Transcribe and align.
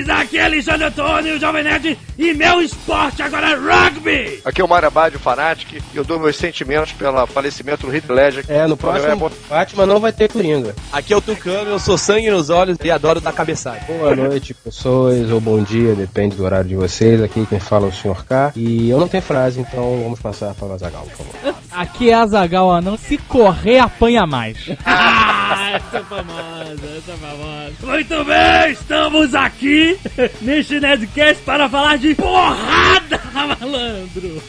Nerds! 0.00 0.08
Aqui 0.08 0.38
é 0.38 0.44
Alexandre 0.44 0.84
Antônio, 0.84 1.36
o 1.36 1.38
Jovem 1.38 1.64
Nerd, 1.64 1.98
e 2.18 2.34
meu 2.34 2.60
esporte 2.60 3.22
agora 3.22 3.50
é 3.50 3.54
rugby! 3.54 4.40
Aqui 4.44 4.60
é 4.60 4.64
o 4.64 4.68
Mário 4.68 4.88
Abad, 4.88 5.16
o 5.16 5.18
Fanatic, 5.18 5.82
e 5.92 5.96
eu 5.96 6.04
dou 6.04 6.18
meus 6.18 6.36
sentimentos 6.36 6.92
pelo 6.92 7.26
falecimento 7.26 7.86
do 7.86 7.94
Heath 7.94 8.08
Ledger. 8.08 8.44
É, 8.48 8.66
no 8.66 8.76
próximo 8.76 9.30
Batman 9.48 9.86
não 9.86 10.00
vai 10.00 10.12
ter 10.12 10.30
Coringa. 10.30 10.74
Aqui 10.92 11.12
é 11.12 11.16
o 11.16 11.20
Tucano, 11.20 11.70
eu 11.70 11.78
sou 11.78 11.98
sangue 11.98 12.30
nos 12.30 12.50
olhos 12.50 12.78
e 12.82 12.90
adoro 12.90 13.20
dar 13.20 13.32
cabeçada. 13.32 13.80
Boa 13.86 14.14
noite, 14.14 14.54
pessoas, 14.54 15.30
ou 15.30 15.40
bom 15.40 15.62
dia, 15.62 15.94
depende 15.94 16.36
do 16.36 16.44
horário 16.44 16.68
de 16.68 16.76
vocês. 16.76 17.22
Aqui 17.22 17.46
quem 17.46 17.60
fala 17.60 17.86
é 17.86 17.88
o 17.88 17.92
Sr. 17.92 18.24
K. 18.24 18.52
E 18.56 18.90
eu 18.90 18.98
não 18.98 19.08
tenho 19.08 19.22
frase, 19.22 19.60
então 19.60 20.00
vamos 20.02 20.20
passar 20.20 20.54
para 20.54 20.68
o 20.68 20.72
Azagal, 20.72 21.02
por 21.02 21.26
favor. 21.26 21.54
Aqui 21.70 22.10
é 22.10 22.14
Azagal 22.14 22.70
Anão, 22.70 22.96
se 22.96 23.16
correr 23.16 23.78
apanha 23.78 24.26
mais. 24.26 24.58
Ah, 24.84 25.72
essa 25.74 25.98
é 25.98 26.02
famosa, 26.02 26.86
essa 26.96 27.12
é 27.12 27.16
famosa. 27.16 27.72
Muito 27.82 28.24
bem, 28.24 28.72
estamos 28.72 29.34
aqui 29.34 29.89
neste 30.40 30.80
Nerdcast 30.80 31.42
para 31.42 31.68
falar 31.68 31.98
de 31.98 32.14
porrada, 32.14 33.20
malandro. 33.32 34.42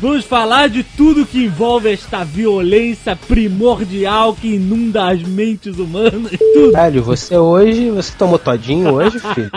Vamos 0.00 0.24
falar 0.24 0.68
de 0.68 0.82
tudo 0.82 1.26
que 1.26 1.44
envolve 1.44 1.92
esta 1.92 2.24
violência 2.24 3.16
primordial 3.16 4.34
que 4.34 4.54
inunda 4.54 5.10
as 5.10 5.22
mentes 5.22 5.78
humanas. 5.78 6.32
Tudo. 6.54 6.72
Velho, 6.72 7.02
você 7.02 7.36
hoje, 7.36 7.90
você 7.90 8.12
tomou 8.16 8.38
todinho 8.38 8.94
hoje, 8.94 9.18
filho? 9.34 9.50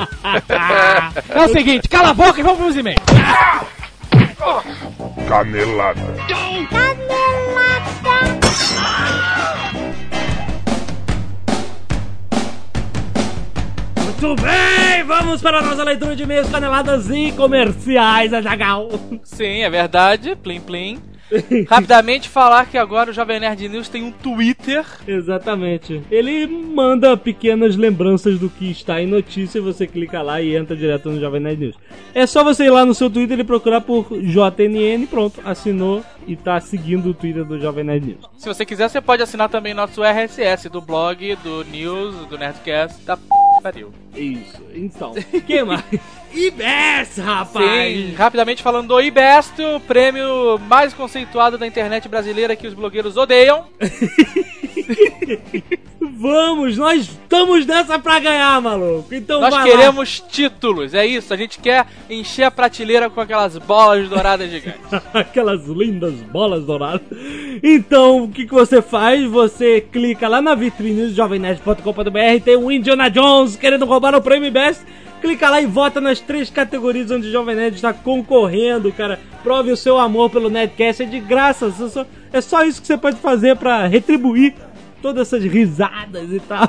É 1.29 1.45
o 1.45 1.49
seguinte, 1.49 1.87
cala 1.87 2.09
a 2.09 2.13
boca 2.13 2.39
e 2.39 2.43
vamos 2.43 2.59
pros 2.59 2.77
e-mails. 2.77 2.99
Canelada. 5.27 6.01
Muito 14.25 14.41
bem, 14.41 15.03
vamos 15.03 15.39
para 15.39 15.59
a 15.59 15.61
nossa 15.61 15.83
leitura 15.83 16.15
de 16.15 16.23
e-mails, 16.23 16.49
caneladas 16.49 17.11
e 17.11 17.31
comerciais, 17.33 18.33
Azagal. 18.33 18.89
Sim, 19.23 19.61
é 19.61 19.69
verdade, 19.69 20.35
plim 20.35 20.59
plim. 20.59 20.99
Rapidamente 21.69 22.27
falar 22.27 22.65
que 22.65 22.75
agora 22.75 23.11
o 23.11 23.13
Jovem 23.13 23.39
Nerd 23.39 23.69
News 23.69 23.87
tem 23.87 24.03
um 24.03 24.11
Twitter. 24.11 24.83
Exatamente. 25.07 26.01
Ele 26.09 26.47
manda 26.47 27.15
pequenas 27.15 27.75
lembranças 27.75 28.39
do 28.39 28.49
que 28.49 28.71
está 28.71 28.99
em 28.99 29.05
notícia 29.05 29.59
e 29.59 29.61
você 29.61 29.85
clica 29.85 30.23
lá 30.23 30.41
e 30.41 30.55
entra 30.55 30.75
direto 30.75 31.11
no 31.11 31.19
Jovem 31.19 31.41
Nerd 31.41 31.59
News. 31.59 31.75
É 32.15 32.25
só 32.25 32.43
você 32.43 32.65
ir 32.65 32.71
lá 32.71 32.83
no 32.83 32.95
seu 32.95 33.11
Twitter 33.11 33.39
e 33.39 33.43
procurar 33.43 33.81
por 33.81 34.07
JNN 34.09 35.05
pronto, 35.07 35.39
assinou 35.45 36.03
e 36.25 36.35
tá 36.35 36.59
seguindo 36.59 37.09
o 37.09 37.13
Twitter 37.13 37.45
do 37.45 37.59
Jovem 37.59 37.83
Nerd 37.83 38.07
News. 38.07 38.25
Se 38.39 38.47
você 38.47 38.65
quiser, 38.65 38.89
você 38.89 38.99
pode 38.99 39.21
assinar 39.21 39.49
também 39.49 39.75
nosso 39.75 40.01
RSS 40.03 40.67
do 40.67 40.81
blog, 40.81 41.35
do 41.43 41.63
News, 41.65 42.15
do 42.25 42.39
Nerdcast, 42.39 43.05
da 43.05 43.15
p... 43.15 43.44
pariu. 43.65 43.91
Isso, 44.13 44.61
então. 44.75 45.13
que 45.47 45.63
mais? 45.63 45.83
IBS, 46.35 47.17
rapaz! 47.17 47.97
Sim, 47.97 48.13
rapidamente 48.13 48.61
falando 48.61 48.89
do 48.89 49.01
IBEST, 49.01 49.61
o 49.61 49.79
prêmio 49.79 50.59
mais 50.59 50.93
conceituado 50.93 51.57
da 51.57 51.65
internet 51.65 52.07
brasileira 52.09 52.55
que 52.55 52.67
os 52.67 52.73
blogueiros 52.73 53.17
odeiam. 53.17 53.65
Vamos, 56.17 56.77
nós 56.77 57.01
estamos 57.01 57.65
nessa 57.65 57.99
pra 57.99 58.19
ganhar, 58.19 58.61
maluco. 58.61 59.13
Então 59.13 59.41
Nós 59.41 59.63
queremos 59.63 60.19
títulos, 60.19 60.93
é 60.93 61.05
isso. 61.05 61.33
A 61.33 61.37
gente 61.37 61.59
quer 61.59 61.85
encher 62.09 62.43
a 62.43 62.51
prateleira 62.51 63.09
com 63.09 63.19
aquelas 63.19 63.57
bolas 63.57 64.07
douradas 64.07 64.49
gigantes. 64.49 64.79
lá. 64.91 65.01
Aquelas 65.13 65.65
lindas 65.65 66.13
bolas 66.31 66.65
douradas. 66.65 67.01
Então, 67.61 68.23
o 68.23 68.29
que, 68.29 68.45
que 68.45 68.53
você 68.53 68.81
faz? 68.81 69.23
Você 69.29 69.81
clica 69.81 70.27
lá 70.27 70.41
na 70.41 70.55
vitrine 70.55 71.07
do 71.07 71.13
jovemnerd.com.br 71.13 72.43
tem 72.43 72.55
o 72.55 72.71
Indiana 72.71 73.09
Jones 73.09 73.55
querendo 73.55 73.85
roubar 73.85 74.15
o 74.15 74.21
prêmio 74.21 74.51
Best. 74.51 74.83
Clica 75.21 75.49
lá 75.49 75.61
e 75.61 75.65
vota 75.65 75.99
nas 75.99 76.19
três 76.19 76.49
categorias 76.49 77.09
onde 77.11 77.27
o 77.27 77.31
Jovem 77.31 77.55
Nerd 77.55 77.75
está 77.75 77.93
concorrendo, 77.93 78.91
cara. 78.91 79.19
Prove 79.43 79.71
o 79.71 79.77
seu 79.77 79.97
amor 79.97 80.29
pelo 80.29 80.49
Nerdcast, 80.49 81.03
é 81.03 81.05
de 81.05 81.19
graça. 81.19 81.67
É 81.67 81.71
só, 81.71 82.05
é 82.33 82.41
só 82.41 82.63
isso 82.63 82.81
que 82.81 82.87
você 82.87 82.97
pode 82.97 83.17
fazer 83.17 83.55
pra 83.55 83.87
retribuir 83.87 84.53
todas 85.01 85.27
essas 85.27 85.43
risadas 85.43 86.31
e 86.31 86.39
tal. 86.39 86.67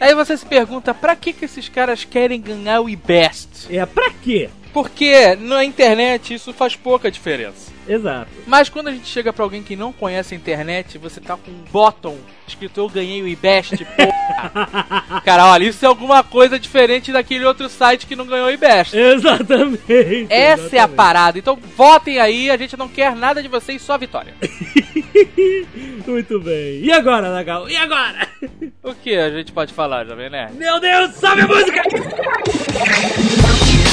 Aí 0.00 0.14
você 0.14 0.36
se 0.36 0.44
pergunta, 0.44 0.92
pra 0.92 1.16
que, 1.16 1.32
que 1.32 1.46
esses 1.46 1.68
caras 1.68 2.04
querem 2.04 2.40
ganhar 2.40 2.80
o 2.80 2.88
IBEST? 2.88 3.74
É, 3.74 3.84
pra 3.86 4.10
quê? 4.10 4.50
Porque 4.78 5.34
na 5.40 5.64
internet 5.64 6.34
isso 6.34 6.52
faz 6.52 6.76
pouca 6.76 7.10
diferença. 7.10 7.72
Exato. 7.88 8.30
Mas 8.46 8.68
quando 8.68 8.86
a 8.86 8.92
gente 8.92 9.08
chega 9.08 9.32
pra 9.32 9.42
alguém 9.42 9.60
que 9.60 9.74
não 9.74 9.92
conhece 9.92 10.34
a 10.34 10.36
internet, 10.36 10.96
você 10.98 11.20
tá 11.20 11.36
com 11.36 11.50
um 11.50 11.64
bottom 11.72 12.16
escrito 12.46 12.78
eu 12.78 12.88
ganhei 12.88 13.20
o 13.20 13.26
IBEST, 13.26 13.84
porra. 13.96 15.20
Cara, 15.24 15.46
olha, 15.46 15.64
isso 15.64 15.84
é 15.84 15.88
alguma 15.88 16.22
coisa 16.22 16.60
diferente 16.60 17.10
daquele 17.10 17.44
outro 17.44 17.68
site 17.68 18.06
que 18.06 18.14
não 18.14 18.24
ganhou 18.24 18.46
o 18.46 18.52
IBEST. 18.52 18.96
Exatamente. 18.96 19.82
Essa 20.30 20.30
é 20.30 20.46
a 20.46 20.54
exatamente. 20.54 20.94
parada. 20.94 21.38
Então 21.40 21.58
votem 21.76 22.20
aí, 22.20 22.48
a 22.48 22.56
gente 22.56 22.76
não 22.76 22.88
quer 22.88 23.16
nada 23.16 23.42
de 23.42 23.48
vocês, 23.48 23.82
só 23.82 23.98
vitória. 23.98 24.32
Muito 26.06 26.38
bem. 26.38 26.84
E 26.84 26.92
agora, 26.92 27.32
Nagal? 27.32 27.68
E 27.68 27.76
agora? 27.76 28.28
O 28.84 28.94
que 28.94 29.16
a 29.16 29.30
gente 29.30 29.50
pode 29.50 29.74
falar, 29.74 30.06
Jovem 30.06 30.30
Nerd? 30.30 30.54
Meu 30.54 30.78
Deus, 30.78 31.16
sobe 31.16 31.40
a 31.40 31.48
música! 31.48 31.82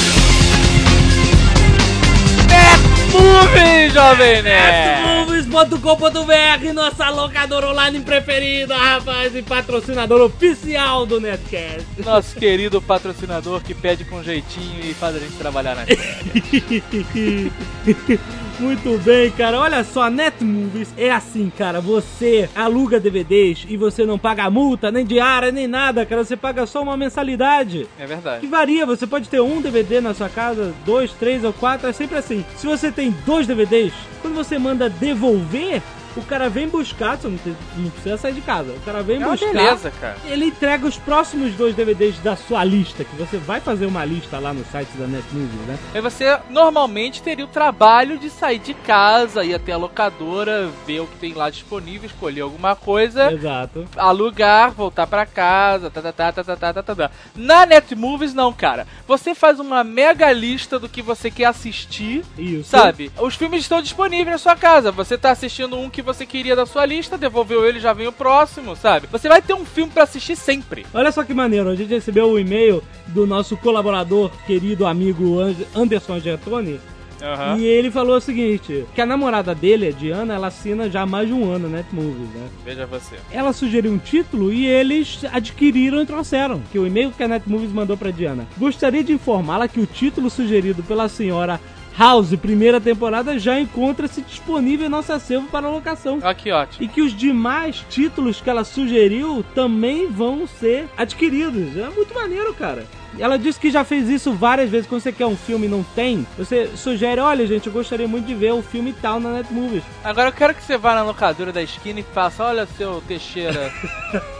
Movie, 3.16 3.88
Jovem 3.90 4.42
Nerd! 4.42 5.26
Movies.com.br, 5.26 6.72
nossa 6.74 7.08
locadora 7.08 7.68
online 7.68 8.00
preferida, 8.00 8.76
rapaz, 8.76 9.34
e 9.34 9.42
patrocinador 9.42 10.20
oficial 10.20 11.06
do 11.06 11.18
Netcast. 11.18 11.86
Nosso 12.04 12.36
querido 12.36 12.82
patrocinador 12.82 13.62
que 13.62 13.74
pede 13.74 14.04
com 14.04 14.22
jeitinho 14.22 14.84
e 14.84 14.92
faz 14.92 15.16
a 15.16 15.18
gente 15.18 15.36
trabalhar 15.36 15.74
na. 15.74 15.86
Muito 18.58 18.98
bem, 19.04 19.30
cara. 19.32 19.58
Olha 19.60 19.84
só, 19.84 20.08
Netmovies 20.08 20.88
é 20.96 21.10
assim, 21.10 21.52
cara. 21.56 21.78
Você 21.80 22.48
aluga 22.54 22.98
DVDs 22.98 23.66
e 23.68 23.76
você 23.76 24.06
não 24.06 24.18
paga 24.18 24.48
multa, 24.48 24.90
nem 24.90 25.04
diária, 25.04 25.52
nem 25.52 25.66
nada, 25.66 26.06
cara. 26.06 26.24
Você 26.24 26.36
paga 26.38 26.64
só 26.64 26.82
uma 26.82 26.96
mensalidade. 26.96 27.86
É 27.98 28.02
Que 28.02 28.08
verdade. 28.08 28.46
varia, 28.46 28.86
você 28.86 29.06
pode 29.06 29.28
ter 29.28 29.40
um 29.42 29.60
DVD 29.60 30.00
na 30.00 30.14
sua 30.14 30.30
casa, 30.30 30.72
dois, 30.86 31.12
três 31.12 31.44
ou 31.44 31.52
quatro, 31.52 31.86
é 31.86 31.92
sempre 31.92 32.16
assim. 32.16 32.44
Se 32.56 32.66
você 32.66 32.90
tem 32.90 33.14
dois 33.26 33.46
DVDs, 33.46 33.92
quando 34.22 34.34
você 34.34 34.58
manda 34.58 34.88
devolver, 34.88 35.82
o 36.16 36.22
cara 36.22 36.48
vem 36.48 36.68
buscar, 36.68 37.16
você 37.16 37.28
não, 37.28 37.38
não 37.76 37.90
precisa 37.90 38.16
sair 38.16 38.32
de 38.34 38.40
casa, 38.40 38.72
o 38.72 38.80
cara 38.80 39.02
vem 39.02 39.22
É 39.22 39.26
buscar. 39.26 39.52
beleza, 39.52 39.90
cara. 40.00 40.16
Ele 40.26 40.46
entrega 40.46 40.86
os 40.86 40.96
próximos 40.96 41.52
dois 41.54 41.74
DVDs 41.74 42.18
da 42.20 42.36
sua 42.36 42.64
lista, 42.64 43.04
que 43.04 43.16
você 43.16 43.36
vai 43.38 43.60
fazer 43.60 43.86
uma 43.86 44.04
lista 44.04 44.38
lá 44.38 44.52
no 44.52 44.64
site 44.66 44.88
da 44.96 45.06
Netmovies, 45.06 45.66
né? 45.66 45.78
Aí 45.94 46.00
você 46.00 46.38
normalmente 46.50 47.22
teria 47.22 47.44
o 47.44 47.48
trabalho 47.48 48.18
de 48.18 48.30
sair 48.30 48.58
de 48.58 48.74
casa, 48.74 49.44
ir 49.44 49.54
até 49.54 49.72
a 49.72 49.76
locadora, 49.76 50.70
ver 50.86 51.00
o 51.00 51.06
que 51.06 51.16
tem 51.16 51.32
lá 51.34 51.50
disponível, 51.50 52.06
escolher 52.06 52.42
alguma 52.42 52.74
coisa, 52.76 53.32
Exato. 53.32 53.84
alugar, 53.96 54.70
voltar 54.72 55.06
pra 55.06 55.26
casa, 55.26 55.90
tá, 55.90 56.00
tá, 56.02 56.12
tá, 56.12 56.32
tá, 56.32 56.44
tá, 56.44 56.56
tá, 56.56 56.72
tá, 56.72 56.82
tá, 56.82 56.94
tá. 56.94 57.10
Na 57.34 57.66
Netmovies 57.66 58.34
não, 58.34 58.52
cara. 58.52 58.86
Você 59.06 59.34
faz 59.34 59.60
uma 59.60 59.82
mega 59.84 60.32
lista 60.32 60.78
do 60.78 60.88
que 60.88 61.02
você 61.02 61.30
quer 61.30 61.44
assistir, 61.46 62.24
Isso. 62.38 62.70
sabe? 62.70 63.10
Os 63.20 63.34
filmes 63.34 63.62
estão 63.62 63.80
disponíveis 63.82 64.28
na 64.30 64.38
sua 64.38 64.56
casa. 64.56 64.90
Você 64.92 65.16
tá 65.18 65.30
assistindo 65.30 65.76
um 65.78 65.90
que 65.90 66.02
você 66.06 66.24
queria 66.24 66.56
da 66.56 66.64
sua 66.64 66.86
lista, 66.86 67.18
devolveu 67.18 67.66
ele, 67.66 67.80
já 67.80 67.92
vem 67.92 68.06
o 68.06 68.12
próximo, 68.12 68.74
sabe? 68.76 69.06
Você 69.12 69.28
vai 69.28 69.42
ter 69.42 69.52
um 69.52 69.64
filme 69.66 69.92
pra 69.92 70.04
assistir 70.04 70.36
sempre. 70.36 70.86
Olha 70.94 71.12
só 71.12 71.22
que 71.24 71.34
maneiro, 71.34 71.68
a 71.68 71.74
gente 71.74 71.90
recebeu 71.92 72.30
o 72.30 72.38
e-mail 72.38 72.82
do 73.08 73.26
nosso 73.26 73.56
colaborador, 73.56 74.30
querido 74.46 74.86
amigo 74.86 75.40
And- 75.40 75.56
Anderson 75.74 76.18
Giantoni, 76.20 76.80
Aham. 77.22 77.56
e 77.58 77.64
ele 77.64 77.90
falou 77.90 78.16
o 78.16 78.20
seguinte, 78.20 78.84
que 78.94 79.00
a 79.00 79.06
namorada 79.06 79.54
dele, 79.54 79.88
a 79.88 79.90
Diana, 79.90 80.34
ela 80.34 80.46
assina 80.48 80.88
já 80.90 81.02
há 81.02 81.06
mais 81.06 81.26
de 81.28 81.34
um 81.34 81.50
ano 81.50 81.68
Netmovies, 81.68 82.28
né? 82.34 82.48
Veja 82.64 82.86
você. 82.86 83.16
Ela 83.32 83.52
sugeriu 83.52 83.90
um 83.90 83.98
título 83.98 84.52
e 84.52 84.66
eles 84.66 85.20
adquiriram 85.32 86.00
e 86.02 86.06
trouxeram, 86.06 86.62
que 86.70 86.78
o 86.78 86.86
e-mail 86.86 87.10
que 87.10 87.22
a 87.22 87.28
Netmovies 87.28 87.72
mandou 87.72 87.96
pra 87.96 88.10
Diana. 88.10 88.46
Gostaria 88.58 89.02
de 89.02 89.12
informá-la 89.12 89.66
que 89.66 89.80
o 89.80 89.86
título 89.86 90.28
sugerido 90.30 90.82
pela 90.82 91.08
senhora 91.08 91.58
House, 91.98 92.36
primeira 92.36 92.78
temporada, 92.78 93.38
já 93.38 93.58
encontra-se 93.58 94.20
disponível 94.20 94.86
em 94.86 94.90
nosso 94.90 95.12
acervo 95.12 95.46
para 95.48 95.68
locação. 95.68 96.18
Ó, 96.22 96.34
que 96.34 96.52
ótimo. 96.52 96.84
E 96.84 96.88
que 96.88 97.00
os 97.00 97.16
demais 97.16 97.84
títulos 97.88 98.40
que 98.40 98.50
ela 98.50 98.64
sugeriu 98.64 99.42
também 99.54 100.06
vão 100.06 100.46
ser 100.46 100.88
adquiridos. 100.96 101.74
É 101.76 101.88
muito 101.88 102.14
maneiro, 102.14 102.52
cara. 102.52 102.84
Ela 103.18 103.38
disse 103.38 103.58
que 103.58 103.70
já 103.70 103.82
fez 103.82 104.10
isso 104.10 104.32
várias 104.32 104.68
vezes. 104.68 104.86
Quando 104.86 105.00
você 105.00 105.12
quer 105.12 105.26
um 105.26 105.36
filme 105.36 105.66
e 105.66 105.70
não 105.70 105.82
tem, 105.82 106.26
você 106.36 106.70
sugere: 106.76 107.18
olha, 107.18 107.46
gente, 107.46 107.66
eu 107.66 107.72
gostaria 107.72 108.06
muito 108.06 108.26
de 108.26 108.34
ver 108.34 108.52
o 108.52 108.62
filme 108.62 108.92
tal 108.92 109.18
na 109.18 109.30
Netmovies. 109.30 109.84
Agora 110.04 110.28
eu 110.28 110.32
quero 110.32 110.54
que 110.54 110.62
você 110.62 110.76
vá 110.76 110.94
na 110.94 111.02
locadora 111.02 111.52
da 111.52 111.62
esquina 111.62 112.00
e 112.00 112.02
faça, 112.02 112.44
olha 112.44 112.66
seu 112.66 113.02
Teixeira. 113.08 113.72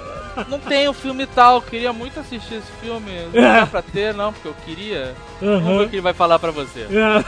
não 0.49 0.59
tem 0.59 0.88
o 0.88 0.93
filme 0.93 1.27
tal, 1.27 1.62
queria 1.62 1.93
muito 1.93 2.21
assistir 2.21 2.55
esse 2.55 2.73
filme. 2.81 3.11
Não 3.33 3.43
dá 3.43 3.67
pra 3.67 3.83
ter, 3.83 4.15
não, 4.15 4.33
porque 4.33 4.49
eu 4.49 4.55
queria. 4.65 5.15
Vamos 5.41 5.79
ver 5.79 5.87
o 5.87 5.88
que 5.88 5.97
ele 5.97 6.03
vai 6.03 6.15
falar 6.15 6.38
pra 6.38 6.50
você. 6.50 6.83
É. 6.83 7.25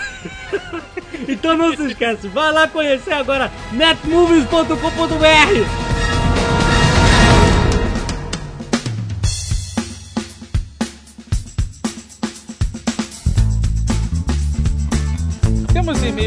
então 1.28 1.56
não 1.56 1.74
se 1.74 1.86
esquece, 1.86 2.28
vai 2.28 2.52
lá 2.52 2.68
conhecer 2.68 3.12
agora 3.12 3.50
netmovies.com.br. 3.72 5.97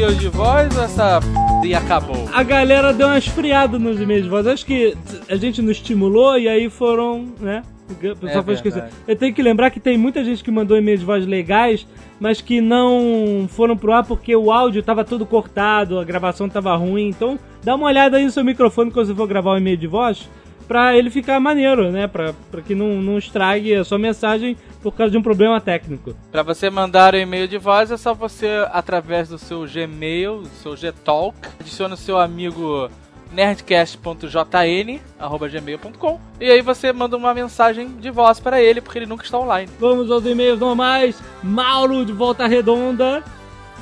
e-mails 0.02 0.18
de 0.18 0.28
voz 0.28 0.76
ou 0.76 0.82
essa 0.82 1.20
p... 1.62 1.74
acabou? 1.74 2.28
A 2.32 2.42
galera 2.42 2.92
deu 2.92 3.06
uma 3.06 3.18
esfriada 3.18 3.78
nos 3.78 4.00
e-mails 4.00 4.24
de 4.24 4.28
voz. 4.28 4.48
Acho 4.48 4.66
que 4.66 4.96
a 5.28 5.36
gente 5.36 5.62
não 5.62 5.70
estimulou 5.70 6.36
e 6.36 6.48
aí 6.48 6.68
foram, 6.68 7.28
né? 7.38 7.62
O 7.88 7.94
pessoal 7.94 8.40
É 8.40 8.42
foi 8.42 8.54
esquecer. 8.54 8.84
Eu 9.06 9.14
tenho 9.14 9.32
que 9.32 9.40
lembrar 9.40 9.70
que 9.70 9.78
tem 9.78 9.96
muita 9.96 10.24
gente 10.24 10.42
que 10.42 10.50
mandou 10.50 10.76
e-mails 10.76 11.00
de 11.00 11.06
voz 11.06 11.24
legais, 11.24 11.86
mas 12.18 12.40
que 12.40 12.60
não 12.60 13.46
foram 13.48 13.76
pro 13.76 13.92
ar 13.92 14.04
porque 14.04 14.34
o 14.34 14.50
áudio 14.50 14.82
tava 14.82 15.04
todo 15.04 15.24
cortado, 15.24 16.00
a 16.00 16.04
gravação 16.04 16.48
tava 16.48 16.74
ruim. 16.74 17.08
Então, 17.08 17.38
dá 17.62 17.76
uma 17.76 17.86
olhada 17.86 18.16
aí 18.16 18.24
no 18.24 18.30
seu 18.32 18.42
microfone 18.42 18.90
quando 18.90 19.06
você 19.06 19.14
for 19.14 19.28
gravar 19.28 19.52
um 19.52 19.58
e-mail 19.58 19.76
de 19.76 19.86
voz, 19.86 20.28
pra 20.72 20.96
ele 20.96 21.10
ficar 21.10 21.38
maneiro, 21.38 21.92
né? 21.92 22.06
Pra, 22.06 22.32
pra 22.50 22.62
que 22.62 22.74
não, 22.74 23.02
não 23.02 23.18
estrague 23.18 23.74
a 23.74 23.84
sua 23.84 23.98
mensagem 23.98 24.56
por 24.82 24.92
causa 24.92 25.10
de 25.10 25.18
um 25.18 25.22
problema 25.22 25.60
técnico. 25.60 26.16
Pra 26.30 26.42
você 26.42 26.70
mandar 26.70 27.12
o 27.12 27.18
e-mail 27.18 27.46
de 27.46 27.58
voz 27.58 27.90
é 27.90 27.96
só 27.98 28.14
você, 28.14 28.48
através 28.72 29.28
do 29.28 29.36
seu 29.36 29.66
Gmail, 29.66 30.40
do 30.40 30.48
seu 30.48 30.74
Gtalk, 30.74 31.36
adiciona 31.60 31.92
o 31.92 31.98
seu 31.98 32.18
amigo 32.18 32.88
nerdcast.jn, 33.30 35.00
arroba 35.18 35.46
gmail.com, 35.46 36.18
e 36.40 36.50
aí 36.50 36.62
você 36.62 36.90
manda 36.90 37.18
uma 37.18 37.34
mensagem 37.34 37.88
de 38.00 38.10
voz 38.10 38.40
para 38.40 38.58
ele, 38.58 38.80
porque 38.80 38.98
ele 38.98 39.04
nunca 39.06 39.24
está 39.24 39.38
online. 39.38 39.70
Vamos 39.78 40.10
aos 40.10 40.24
e-mails 40.24 40.58
normais. 40.58 41.22
Mauro 41.42 42.02
de 42.06 42.14
Volta 42.14 42.46
Redonda. 42.46 43.22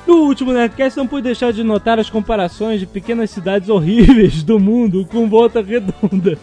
No 0.07 0.17
último 0.25 0.53
Nerdcast 0.53 0.97
não 0.97 1.07
pude 1.07 1.23
deixar 1.23 1.53
de 1.53 1.63
notar 1.63 1.99
as 1.99 2.11
comparações 2.11 2.81
de 2.81 2.87
pequenas 2.87 3.31
cidades 3.31 3.69
horríveis 3.69 4.43
do 4.43 4.59
mundo 4.59 5.07
com 5.07 5.29
Volta 5.29 5.61
Redonda. 5.61 6.39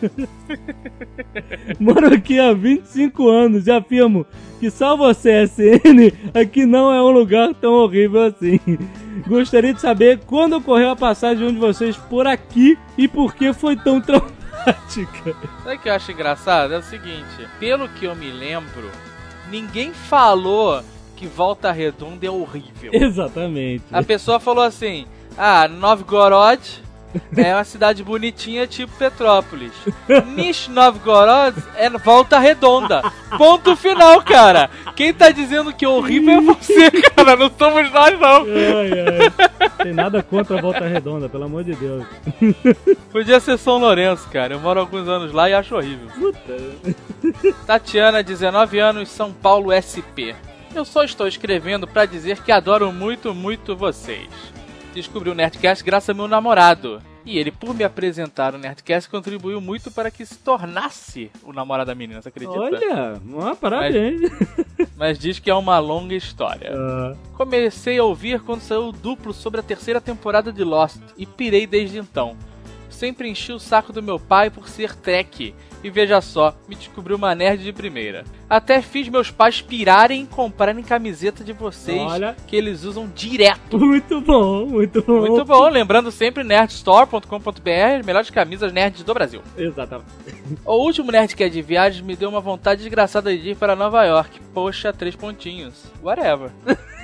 Moro 1.79 2.13
aqui 2.13 2.39
há 2.39 2.53
25 2.53 3.27
anos 3.27 3.67
e 3.67 3.71
afirmo 3.71 4.25
que 4.59 4.71
salvo 4.71 5.05
a 5.05 5.13
CSN, 5.13 6.11
aqui 6.33 6.65
não 6.65 6.91
é 6.91 7.01
um 7.01 7.11
lugar 7.11 7.53
tão 7.55 7.73
horrível 7.73 8.23
assim. 8.23 8.59
Gostaria 9.27 9.73
de 9.73 9.81
saber 9.81 10.19
quando 10.25 10.57
ocorreu 10.57 10.91
a 10.91 10.95
passagem 10.95 11.37
de 11.37 11.43
um 11.43 11.53
de 11.53 11.59
vocês 11.59 11.97
por 11.97 12.25
aqui 12.25 12.77
e 12.97 13.07
por 13.07 13.35
que 13.35 13.53
foi 13.53 13.75
tão 13.75 13.99
traumática. 14.01 15.35
Sabe 15.63 15.75
o 15.75 15.79
que 15.79 15.89
eu 15.89 15.93
acho 15.93 16.11
engraçado? 16.11 16.73
É 16.73 16.77
o 16.77 16.83
seguinte, 16.83 17.47
pelo 17.59 17.87
que 17.89 18.05
eu 18.05 18.15
me 18.15 18.31
lembro, 18.31 18.89
ninguém 19.51 19.93
falou 19.93 20.83
que 21.17 21.25
Volta 21.27 21.71
Redonda 21.71 22.25
é 22.25 22.29
horrível. 22.29 22.91
Exatamente. 22.93 23.83
A 23.91 24.03
pessoa 24.03 24.39
falou 24.39 24.63
assim: 24.63 25.05
Ah, 25.37 25.67
Novgorod 25.67 26.61
é 27.35 27.55
uma 27.55 27.63
cidade 27.63 28.03
bonitinha 28.03 28.67
tipo 28.67 28.93
Petrópolis. 28.97 29.71
Nizhnovgorod 30.35 31.57
é 31.75 31.89
Volta 31.89 32.37
Redonda. 32.37 33.01
Ponto 33.35 33.75
final, 33.75 34.21
cara. 34.21 34.69
Quem 34.95 35.11
tá 35.13 35.31
dizendo 35.31 35.73
que 35.73 35.85
é 35.85 35.89
horrível 35.89 36.37
é 36.37 36.41
você, 36.41 36.91
cara. 37.15 37.35
Não 37.35 37.49
somos 37.57 37.91
nós, 37.91 38.19
não. 38.19 38.43
Ai, 38.43 38.91
ai. 38.99 39.69
Tem 39.83 39.93
nada 39.93 40.21
contra 40.21 40.57
a 40.57 40.61
Volta 40.61 40.85
Redonda, 40.85 41.27
pelo 41.27 41.45
amor 41.45 41.63
de 41.63 41.73
Deus. 41.75 42.05
Podia 43.11 43.39
ser 43.39 43.57
São 43.57 43.79
Lourenço, 43.79 44.27
cara. 44.29 44.53
Eu 44.53 44.59
moro 44.59 44.79
alguns 44.79 45.07
anos 45.07 45.31
lá 45.33 45.49
e 45.49 45.53
acho 45.53 45.75
horrível. 45.75 46.07
Tatiana, 47.65 48.21
19 48.21 48.79
anos, 48.79 49.09
São 49.09 49.31
Paulo 49.33 49.71
SP. 49.73 50.35
Eu 50.73 50.85
só 50.85 51.03
estou 51.03 51.27
escrevendo 51.27 51.87
pra 51.87 52.05
dizer 52.05 52.41
que 52.43 52.51
adoro 52.51 52.91
muito, 52.91 53.33
muito 53.33 53.75
vocês. 53.75 54.27
Descobri 54.93 55.29
o 55.29 55.35
Nerdcast 55.35 55.83
graças 55.83 56.09
ao 56.09 56.15
meu 56.15 56.27
namorado. 56.27 57.01
E 57.25 57.37
ele, 57.37 57.51
por 57.51 57.75
me 57.75 57.83
apresentar 57.83 58.55
o 58.55 58.57
Nerdcast, 58.57 59.09
contribuiu 59.09 59.59
muito 59.59 59.91
para 59.91 60.09
que 60.09 60.25
se 60.25 60.37
tornasse 60.37 61.29
o 61.43 61.51
namorado 61.51 61.87
da 61.87 61.95
menina, 61.95 62.21
você 62.21 62.29
acredita? 62.29 62.57
Olha, 62.57 63.21
uma 63.25 63.53
parabéns. 63.53 64.31
Mas 64.95 65.19
diz 65.19 65.37
que 65.37 65.49
é 65.49 65.53
uma 65.53 65.77
longa 65.77 66.15
história. 66.15 66.71
Ah, 66.73 67.15
Comecei 67.33 67.97
a 67.97 68.03
ouvir 68.03 68.39
quando 68.39 68.61
saiu 68.61 68.87
o 68.87 68.91
duplo 68.93 69.33
sobre 69.33 69.59
a 69.59 69.63
terceira 69.63 69.99
temporada 69.99 70.53
de 70.53 70.63
Lost 70.63 71.01
e 71.17 71.25
pirei 71.25 71.67
desde 71.67 71.97
então. 71.97 72.37
Sempre 72.89 73.29
enchi 73.29 73.51
o 73.51 73.59
saco 73.59 73.93
do 73.93 74.01
meu 74.01 74.19
pai 74.19 74.49
por 74.49 74.67
ser 74.67 74.95
Trek. 74.95 75.53
E 75.83 75.89
veja 75.89 76.19
só, 76.21 76.55
me 76.67 76.75
descobriu 76.75 77.15
uma 77.15 77.35
nerd 77.35 77.63
de 77.63 77.71
primeira. 77.71 78.23
Até 78.49 78.81
fiz 78.81 79.07
meus 79.09 79.29
pais 79.29 79.61
pirarem 79.61 80.21
em 80.21 80.25
comprarem 80.25 80.83
camiseta 80.83 81.43
de 81.43 81.53
vocês 81.53 82.01
Olha. 82.01 82.35
que 82.47 82.55
eles 82.55 82.83
usam 82.83 83.07
direto. 83.13 83.77
muito 83.77 84.19
bom, 84.21 84.65
muito 84.65 85.01
bom. 85.03 85.19
Muito 85.19 85.45
bom, 85.45 85.69
lembrando 85.69 86.11
sempre 86.11 86.43
nerdstore.com.br, 86.43 88.05
melhores 88.05 88.29
camisas 88.29 88.73
nerds 88.73 89.03
do 89.03 89.13
Brasil. 89.13 89.41
Exatamente. 89.55 90.07
O 90.65 90.75
último 90.83 91.11
Nerdcast 91.11 91.53
de 91.53 91.61
viagens 91.61 92.03
me 92.03 92.15
deu 92.15 92.29
uma 92.29 92.41
vontade 92.41 92.81
desgraçada 92.81 93.35
de 93.35 93.51
ir 93.51 93.55
para 93.55 93.75
Nova 93.75 94.03
York. 94.05 94.39
Poxa, 94.53 94.91
três 94.91 95.15
pontinhos. 95.15 95.85
Whatever. 96.01 96.49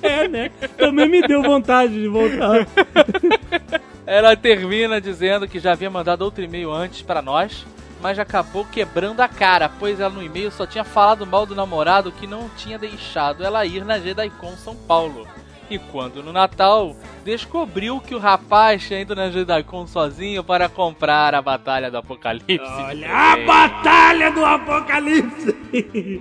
É, 0.00 0.28
né? 0.28 0.50
Também 0.76 1.08
me 1.08 1.20
deu 1.22 1.42
vontade 1.42 1.92
de 1.92 2.06
voltar. 2.08 2.66
Ela 4.10 4.34
termina 4.34 5.02
dizendo 5.02 5.46
que 5.46 5.60
já 5.60 5.72
havia 5.72 5.90
mandado 5.90 6.22
outro 6.22 6.42
e-mail 6.42 6.72
antes 6.72 7.02
para 7.02 7.20
nós, 7.20 7.66
mas 8.00 8.18
acabou 8.18 8.64
quebrando 8.64 9.20
a 9.20 9.28
cara, 9.28 9.68
pois 9.68 10.00
ela 10.00 10.08
no 10.08 10.22
e-mail 10.22 10.50
só 10.50 10.66
tinha 10.66 10.82
falado 10.82 11.26
mal 11.26 11.44
do 11.44 11.54
namorado 11.54 12.10
que 12.10 12.26
não 12.26 12.48
tinha 12.56 12.78
deixado 12.78 13.44
ela 13.44 13.66
ir 13.66 13.84
na 13.84 13.98
JediCon 13.98 14.56
São 14.56 14.74
Paulo. 14.74 15.28
E 15.70 15.78
quando 15.78 16.22
no 16.22 16.32
Natal 16.32 16.96
descobriu 17.24 18.00
que 18.00 18.14
o 18.14 18.18
rapaz 18.18 18.86
tinha 18.86 19.00
ido 19.00 19.14
na 19.14 19.28
JediCon 19.28 19.86
sozinho 19.86 20.42
para 20.42 20.66
comprar 20.66 21.34
a 21.34 21.42
Batalha 21.42 21.90
do 21.90 21.98
Apocalipse. 21.98 22.58
Olha 22.58 23.10
a 23.12 23.36
batalha 23.36 24.30
do 24.30 24.44
apocalipse. 24.44 25.54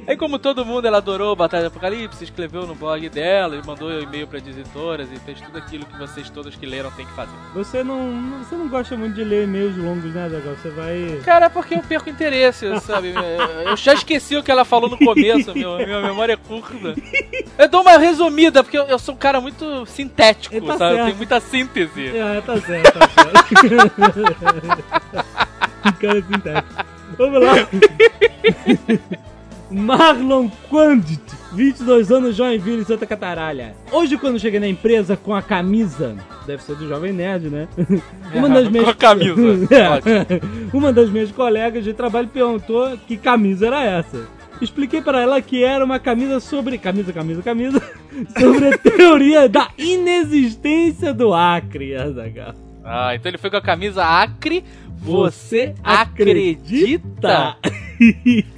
Aí, 0.05 0.17
como 0.17 0.37
todo 0.37 0.65
mundo, 0.65 0.85
ela 0.85 0.97
adorou 0.97 1.33
Batalha 1.33 1.63
do 1.63 1.67
Apocalipse, 1.67 2.25
escreveu 2.25 2.67
no 2.67 2.75
blog 2.75 3.07
dela, 3.07 3.55
e 3.55 3.65
mandou 3.65 4.01
e-mail 4.01 4.27
para 4.27 4.39
editoras 4.39 5.09
e 5.09 5.17
fez 5.19 5.39
tudo 5.39 5.57
aquilo 5.57 5.85
que 5.85 5.97
vocês 5.97 6.29
todos 6.29 6.55
que 6.55 6.65
leram 6.65 6.91
têm 6.91 7.05
que 7.05 7.13
fazer. 7.13 7.31
Você 7.53 7.83
não, 7.83 8.43
você 8.43 8.55
não 8.55 8.67
gosta 8.67 8.97
muito 8.97 9.15
de 9.15 9.23
ler 9.23 9.45
e-mails 9.45 9.77
longos, 9.77 10.13
né, 10.13 10.27
Zagal? 10.27 10.55
Você 10.55 10.69
vai... 10.71 11.21
Cara, 11.23 11.45
é 11.45 11.49
porque 11.49 11.75
eu 11.75 11.83
perco 11.83 12.09
interesse, 12.09 12.65
sabe? 12.81 13.13
Eu 13.65 13.77
já 13.77 13.93
esqueci 13.93 14.35
o 14.35 14.43
que 14.43 14.51
ela 14.51 14.65
falou 14.65 14.89
no 14.89 14.97
começo, 14.97 15.53
meu, 15.55 15.77
minha 15.77 16.01
memória 16.01 16.33
é 16.33 16.37
curta. 16.37 16.95
Eu 17.57 17.69
dou 17.69 17.81
uma 17.81 17.97
resumida, 17.97 18.61
porque 18.61 18.77
eu, 18.77 18.83
eu 18.83 18.99
sou 18.99 19.15
um 19.15 19.17
cara 19.17 19.36
muito 19.39 19.85
sintético, 19.85 20.55
É, 20.55 20.61
tá 20.61 20.77
sabe? 20.77 20.95
Certo. 20.95 21.05
tenho 21.05 21.17
muita 21.17 21.39
síntese. 21.39 22.07
É, 22.07 22.41
tá 22.41 22.57
certo, 22.59 22.99
tá 22.99 23.09
certo. 23.09 23.47
Cara 25.99 26.21
sintético. 26.21 26.85
Vamos 27.17 27.41
lá. 27.41 27.55
Marlon 29.69 30.49
Quandit, 30.69 31.21
22 31.51 32.11
anos, 32.11 32.35
Joinville, 32.35 32.85
Santa 32.85 33.05
Cataralha. 33.05 33.75
Hoje, 33.91 34.17
quando 34.17 34.39
cheguei 34.39 34.59
na 34.59 34.67
empresa 34.67 35.17
com 35.17 35.35
a 35.35 35.41
camisa, 35.41 36.15
deve 36.45 36.63
ser 36.63 36.75
do 36.75 36.87
Jovem 36.87 37.11
Nerd, 37.11 37.49
né? 37.49 37.67
Uma 38.33 38.47
das 38.49 38.65
com 38.65 38.71
minhas... 38.71 38.87
a 38.87 38.93
camisa. 38.93 39.67
É. 39.69 40.75
Uma 40.75 40.93
das 40.93 41.09
minhas 41.09 41.31
colegas 41.31 41.83
de 41.83 41.93
trabalho 41.93 42.29
perguntou 42.29 42.97
que 43.07 43.17
camisa 43.17 43.67
era 43.67 43.83
essa. 43.83 44.25
Expliquei 44.61 45.01
para 45.01 45.21
ela 45.21 45.41
que 45.41 45.63
era 45.63 45.83
uma 45.83 45.99
camisa 45.99 46.39
sobre. 46.39 46.77
Camisa, 46.77 47.13
camisa, 47.13 47.41
camisa. 47.41 47.81
Sobre 48.39 48.73
a 48.73 48.77
teoria 48.77 49.47
da 49.47 49.69
inexistência 49.77 51.13
do 51.13 51.33
Acre, 51.33 51.95
Azaghal. 51.95 52.55
Ah, 52.83 53.13
então 53.13 53.29
ele 53.29 53.37
foi 53.37 53.51
com 53.51 53.57
a 53.57 53.61
camisa 53.61 54.03
Acre. 54.03 54.63
Você 54.99 55.75
acredita? 55.83 57.57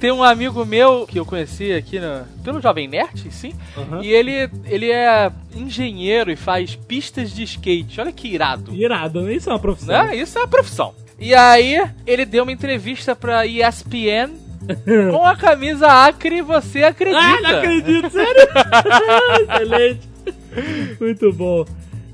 Tem 0.00 0.10
um 0.10 0.22
amigo 0.22 0.64
meu 0.64 1.06
que 1.06 1.18
eu 1.18 1.26
conheci 1.26 1.72
aqui 1.72 2.00
no, 2.00 2.24
pelo 2.42 2.60
Jovem 2.60 2.88
Nerd, 2.88 3.30
sim. 3.30 3.52
Aham. 3.76 4.02
E 4.02 4.12
ele, 4.12 4.50
ele 4.64 4.90
é 4.90 5.30
engenheiro 5.54 6.30
e 6.30 6.36
faz 6.36 6.74
pistas 6.74 7.32
de 7.32 7.42
skate. 7.42 8.00
Olha 8.00 8.12
que 8.12 8.28
irado. 8.28 8.74
Irado, 8.74 9.22
né? 9.22 9.34
Isso 9.34 9.50
é 9.50 9.52
uma 9.52 9.58
profissão. 9.58 10.06
Né? 10.06 10.16
Isso 10.16 10.38
é 10.38 10.42
a 10.42 10.48
profissão. 10.48 10.94
E 11.18 11.34
aí, 11.34 11.86
ele 12.06 12.24
deu 12.24 12.44
uma 12.44 12.52
entrevista 12.52 13.14
pra 13.14 13.44
ESPN 13.46 14.30
com 15.10 15.24
a 15.24 15.36
camisa 15.36 15.86
Acre, 15.86 16.42
você 16.42 16.82
acredita? 16.82 17.20
Ah, 17.20 17.40
não 17.40 17.58
acredito, 17.58 18.10
sério? 18.10 18.48
Excelente. 19.48 20.10
Muito 21.00 21.32
bom. 21.32 21.64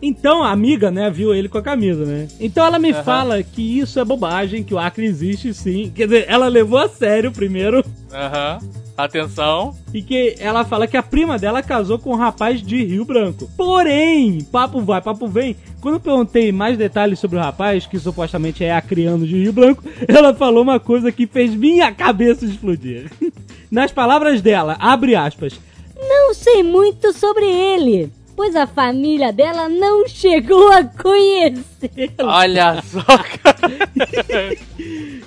Então 0.06 0.44
a 0.44 0.52
amiga, 0.52 0.88
né, 0.90 1.10
viu 1.10 1.34
ele 1.34 1.48
com 1.48 1.58
a 1.58 1.62
camisa, 1.62 2.04
né? 2.04 2.28
Então 2.38 2.64
ela 2.64 2.78
me 2.78 2.92
Aham. 2.92 3.02
fala 3.02 3.42
que 3.42 3.78
isso 3.80 3.98
é 3.98 4.04
bobagem, 4.04 4.62
que 4.62 4.72
o 4.72 4.78
Acre 4.78 5.04
existe 5.04 5.52
sim. 5.52 5.90
Quer 5.94 6.04
dizer, 6.04 6.26
ela 6.28 6.46
levou 6.46 6.78
a 6.78 6.88
sério 6.88 7.32
primeiro. 7.32 7.84
Aham. 8.12 8.58
Atenção. 8.96 9.76
E 9.92 10.00
que 10.00 10.36
ela 10.38 10.64
fala 10.64 10.86
que 10.86 10.96
a 10.96 11.02
prima 11.02 11.38
dela 11.38 11.62
casou 11.62 11.98
com 11.98 12.12
um 12.12 12.16
rapaz 12.16 12.62
de 12.62 12.82
Rio 12.82 13.04
Branco. 13.04 13.50
Porém, 13.56 14.38
papo 14.50 14.80
vai, 14.80 15.02
papo 15.02 15.28
vem, 15.28 15.54
Quando 15.82 15.94
eu 15.96 16.00
perguntei 16.00 16.50
mais 16.50 16.78
detalhes 16.78 17.18
sobre 17.18 17.36
o 17.36 17.40
rapaz, 17.40 17.84
que 17.84 17.98
supostamente 17.98 18.64
é 18.64 18.72
acriano 18.74 19.26
de 19.26 19.36
Rio 19.36 19.52
Branco, 19.52 19.82
ela 20.08 20.32
falou 20.34 20.62
uma 20.62 20.80
coisa 20.80 21.12
que 21.12 21.26
fez 21.26 21.54
minha 21.54 21.92
cabeça 21.92 22.46
explodir. 22.46 23.10
Nas 23.70 23.92
palavras 23.92 24.40
dela, 24.40 24.76
abre 24.78 25.14
aspas, 25.14 25.60
Não 25.96 26.32
sei 26.32 26.62
muito 26.62 27.12
sobre 27.12 27.44
ele, 27.44 28.10
pois 28.36 28.54
a 28.54 28.66
família 28.66 29.32
dela 29.32 29.68
não 29.68 30.06
chegou 30.06 30.70
a 30.70 30.84
conhecer. 30.84 32.12
Olha 32.20 32.82
só, 32.82 33.00
cara. 33.00 34.56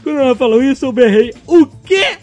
Quando 0.04 0.20
ela 0.20 0.36
falou 0.36 0.64
isso, 0.64 0.86
eu 0.86 0.92
berrei, 0.92 1.34
o 1.48 1.66
quê? 1.66 2.18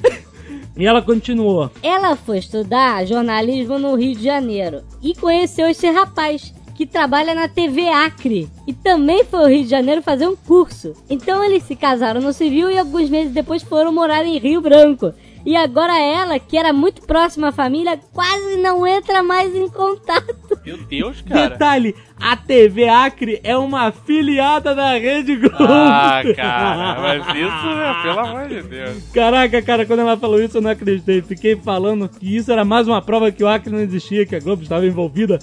E 0.76 0.86
ela 0.86 1.02
continuou. 1.02 1.70
Ela 1.82 2.14
foi 2.14 2.38
estudar 2.38 3.04
jornalismo 3.06 3.78
no 3.78 3.94
Rio 3.94 4.14
de 4.14 4.22
Janeiro 4.22 4.82
e 5.02 5.14
conheceu 5.14 5.68
esse 5.68 5.90
rapaz 5.90 6.54
que 6.74 6.86
trabalha 6.86 7.34
na 7.34 7.48
TV 7.48 7.88
Acre 7.88 8.48
e 8.66 8.72
também 8.74 9.24
foi 9.24 9.40
ao 9.40 9.48
Rio 9.48 9.64
de 9.64 9.70
Janeiro 9.70 10.02
fazer 10.02 10.28
um 10.28 10.36
curso. 10.36 10.92
Então 11.08 11.42
eles 11.42 11.62
se 11.62 11.74
casaram 11.74 12.20
no 12.20 12.32
civil 12.32 12.70
e 12.70 12.78
alguns 12.78 13.08
meses 13.08 13.32
depois 13.32 13.62
foram 13.62 13.90
morar 13.90 14.26
em 14.26 14.38
Rio 14.38 14.60
Branco. 14.60 15.14
E 15.46 15.54
agora 15.56 15.96
ela, 15.96 16.40
que 16.40 16.58
era 16.58 16.72
muito 16.72 17.02
próxima 17.02 17.48
à 17.48 17.52
família, 17.52 18.00
quase 18.12 18.56
não 18.56 18.84
entra 18.84 19.22
mais 19.22 19.54
em 19.54 19.68
contato. 19.68 20.36
Meu 20.64 20.76
Deus, 20.76 21.22
cara. 21.22 21.50
Detalhe, 21.50 21.94
a 22.20 22.36
TV 22.36 22.88
Acre 22.88 23.40
é 23.44 23.56
uma 23.56 23.82
afiliada 23.86 24.74
da 24.74 24.98
Rede 24.98 25.36
Globo. 25.36 25.56
Ah, 25.60 26.20
cara, 26.34 27.00
mas 27.00 27.22
isso, 27.28 27.66
né, 27.76 27.96
pelo 28.02 28.18
amor 28.18 28.48
de 28.48 28.62
Deus. 28.62 29.04
Caraca, 29.14 29.62
cara, 29.62 29.86
quando 29.86 30.00
ela 30.00 30.16
falou 30.16 30.42
isso 30.42 30.58
eu 30.58 30.62
não 30.62 30.70
acreditei. 30.70 31.22
Fiquei 31.22 31.54
falando 31.54 32.08
que 32.08 32.36
isso 32.36 32.50
era 32.50 32.64
mais 32.64 32.88
uma 32.88 33.00
prova 33.00 33.30
que 33.30 33.44
o 33.44 33.48
Acre 33.48 33.70
não 33.72 33.78
existia, 33.80 34.26
que 34.26 34.34
a 34.34 34.40
Globo 34.40 34.64
estava 34.64 34.84
envolvida. 34.84 35.38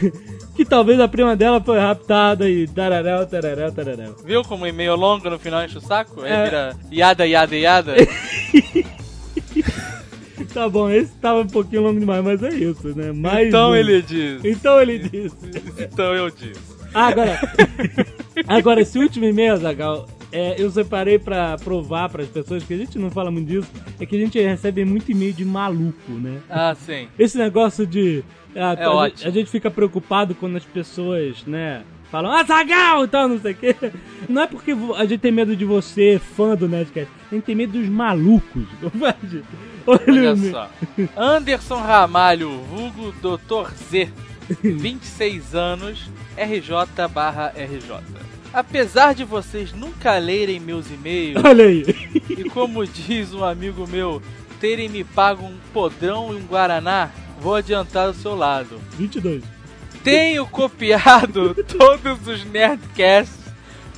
que 0.56 0.64
talvez 0.64 0.98
a 1.00 1.06
prima 1.08 1.36
dela 1.36 1.60
foi 1.60 1.78
raptada 1.78 2.48
e 2.48 2.66
tararéu, 2.66 3.26
tararéu, 3.26 3.70
tararéu. 3.72 4.16
Viu 4.24 4.42
como 4.42 4.66
e-mail 4.66 4.96
longo 4.96 5.28
no 5.28 5.38
final 5.38 5.62
enche 5.62 5.76
o 5.76 5.80
saco? 5.82 6.22
Aí 6.22 6.32
É. 6.32 6.44
vira 6.44 6.76
yada, 6.90 7.26
yada, 7.26 7.56
yada. 7.56 7.94
Tá 10.54 10.68
bom, 10.68 10.88
esse 10.88 11.12
tava 11.16 11.40
um 11.40 11.48
pouquinho 11.48 11.82
longo 11.82 11.98
demais, 11.98 12.22
mas 12.24 12.40
é 12.42 12.48
isso, 12.54 12.96
né? 12.96 13.10
Mais 13.10 13.48
então 13.48 13.72
um. 13.72 13.74
ele 13.74 14.00
diz. 14.00 14.44
Então 14.44 14.80
ele 14.80 14.98
disse. 15.00 15.36
Então 15.80 16.14
eu 16.14 16.30
disse. 16.30 16.60
Ah, 16.94 17.08
agora. 17.08 17.40
agora, 18.46 18.80
esse 18.80 18.96
último 18.96 19.24
e-mail, 19.24 19.56
Zagal, 19.56 20.08
é, 20.30 20.54
eu 20.56 20.70
separei 20.70 21.18
pra 21.18 21.56
provar 21.58 22.08
pras 22.08 22.28
pessoas 22.28 22.62
que 22.62 22.72
a 22.72 22.76
gente 22.76 22.98
não 23.00 23.10
fala 23.10 23.32
muito 23.32 23.48
disso, 23.48 23.68
é 23.98 24.06
que 24.06 24.14
a 24.14 24.18
gente 24.18 24.40
recebe 24.40 24.84
muito 24.84 25.10
e-mail 25.10 25.32
de 25.32 25.44
maluco, 25.44 26.12
né? 26.12 26.38
Ah, 26.48 26.74
sim. 26.74 27.08
Esse 27.18 27.36
negócio 27.36 27.84
de. 27.84 28.22
ah, 28.54 28.76
É 28.78 28.84
a, 28.84 28.90
ótimo. 28.92 29.18
gente, 29.18 29.28
a 29.28 29.30
gente 29.32 29.50
fica 29.50 29.70
preocupado 29.72 30.36
quando 30.36 30.56
as 30.56 30.64
pessoas, 30.64 31.44
né? 31.46 31.82
Falam, 32.12 32.30
ah, 32.30 32.44
Zagal! 32.44 33.04
E 33.04 33.08
tal, 33.08 33.28
não 33.28 33.40
sei 33.40 33.52
o 33.52 33.54
quê. 33.56 33.74
Não 34.28 34.42
é 34.42 34.46
porque 34.46 34.70
a 34.96 35.04
gente 35.04 35.18
tem 35.18 35.32
medo 35.32 35.56
de 35.56 35.64
você, 35.64 36.20
fã 36.36 36.54
do 36.54 36.68
Nerdcast. 36.68 37.10
A 37.30 37.34
gente 37.34 37.42
tem 37.44 37.56
medo 37.56 37.72
dos 37.72 37.88
malucos. 37.88 38.62
Olha, 39.00 39.42
Olha 39.86 40.32
o 40.32 40.50
só. 40.50 40.70
Anderson 41.16 41.76
Ramalho, 41.76 42.50
vulgo 42.62 43.12
Dr. 43.20 43.72
Z, 43.90 44.10
26 44.62 45.54
anos, 45.54 46.10
RJ 46.36 47.08
barra 47.12 47.52
RJ. 47.56 47.98
Apesar 48.52 49.14
de 49.14 49.24
vocês 49.24 49.72
nunca 49.72 50.16
lerem 50.18 50.60
meus 50.60 50.90
e-mails, 50.90 51.42
Olha 51.44 51.64
aí. 51.66 51.84
e 52.28 52.44
como 52.50 52.86
diz 52.86 53.32
um 53.34 53.44
amigo 53.44 53.86
meu, 53.88 54.22
terem 54.60 54.88
me 54.88 55.02
pago 55.04 55.44
um 55.44 55.56
podrão 55.72 56.32
e 56.32 56.36
um 56.36 56.46
guaraná, 56.46 57.10
vou 57.40 57.56
adiantar 57.56 58.12
do 58.12 58.14
seu 58.18 58.34
lado. 58.34 58.80
22. 58.96 59.42
Tenho 60.04 60.46
copiado 60.46 61.54
todos 61.64 62.26
os 62.28 62.44
Nerdcasts, 62.44 63.52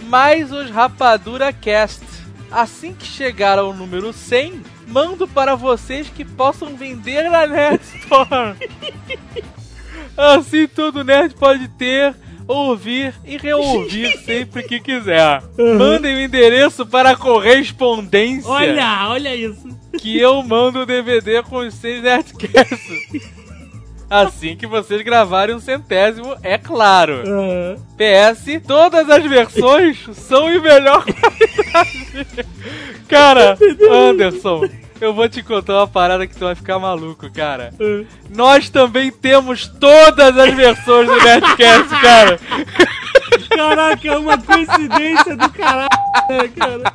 mais 0.08 0.50
os 0.52 0.70
Rapadura 0.70 1.52
Cast. 1.52 2.04
Assim 2.50 2.94
que 2.94 3.04
chegar 3.04 3.58
ao 3.58 3.74
número 3.74 4.12
100, 4.12 4.62
mando 4.86 5.26
para 5.26 5.54
vocês 5.54 6.08
que 6.08 6.24
possam 6.24 6.76
vender 6.76 7.28
na 7.30 7.46
Nerd 7.46 7.80
Store. 7.82 8.56
Assim 10.16 10.66
todo 10.66 11.04
nerd 11.04 11.34
pode 11.34 11.68
ter, 11.68 12.14
ouvir 12.48 13.12
e 13.22 13.36
reouvir 13.36 14.16
sempre 14.24 14.62
que 14.62 14.80
quiser. 14.80 15.42
Mandem 15.78 16.16
o 16.16 16.20
endereço 16.20 16.86
para 16.86 17.10
a 17.10 17.16
correspondência 17.16 18.48
Olha, 18.48 19.08
olha 19.08 19.34
isso. 19.36 19.68
que 19.98 20.18
eu 20.18 20.42
mando 20.42 20.80
o 20.80 20.86
DVD 20.86 21.42
com 21.42 21.58
os 21.58 21.74
seis 21.74 22.02
Nerdcasts. 22.02 23.36
Assim 24.08 24.56
que 24.56 24.66
vocês 24.66 25.02
gravarem 25.02 25.54
um 25.54 25.60
centésimo, 25.60 26.36
é 26.42 26.56
claro. 26.56 27.22
Ah, 27.26 27.76
PS, 27.96 28.60
todas 28.66 29.10
as 29.10 29.24
versões 29.24 29.98
são 30.12 30.50
em 30.50 30.60
melhor 30.60 31.04
qualidade. 31.04 32.26
Cara, 33.08 33.58
Anderson, 33.90 34.68
eu 35.00 35.12
vou 35.12 35.28
te 35.28 35.42
contar 35.42 35.74
uma 35.74 35.88
parada 35.88 36.26
que 36.26 36.34
tu 36.34 36.44
vai 36.44 36.54
ficar 36.54 36.78
maluco, 36.78 37.30
cara. 37.32 37.74
Nós 38.34 38.70
também 38.70 39.10
temos 39.10 39.66
todas 39.66 40.38
as 40.38 40.54
versões 40.54 41.08
do 41.08 41.16
Nerdcast, 41.16 41.88
cara. 42.00 42.40
Caraca, 43.56 44.08
é 44.08 44.16
uma 44.18 44.38
coincidência 44.38 45.36
do 45.36 45.48
caralho, 45.50 45.88
né, 46.28 46.48
cara? 46.56 46.92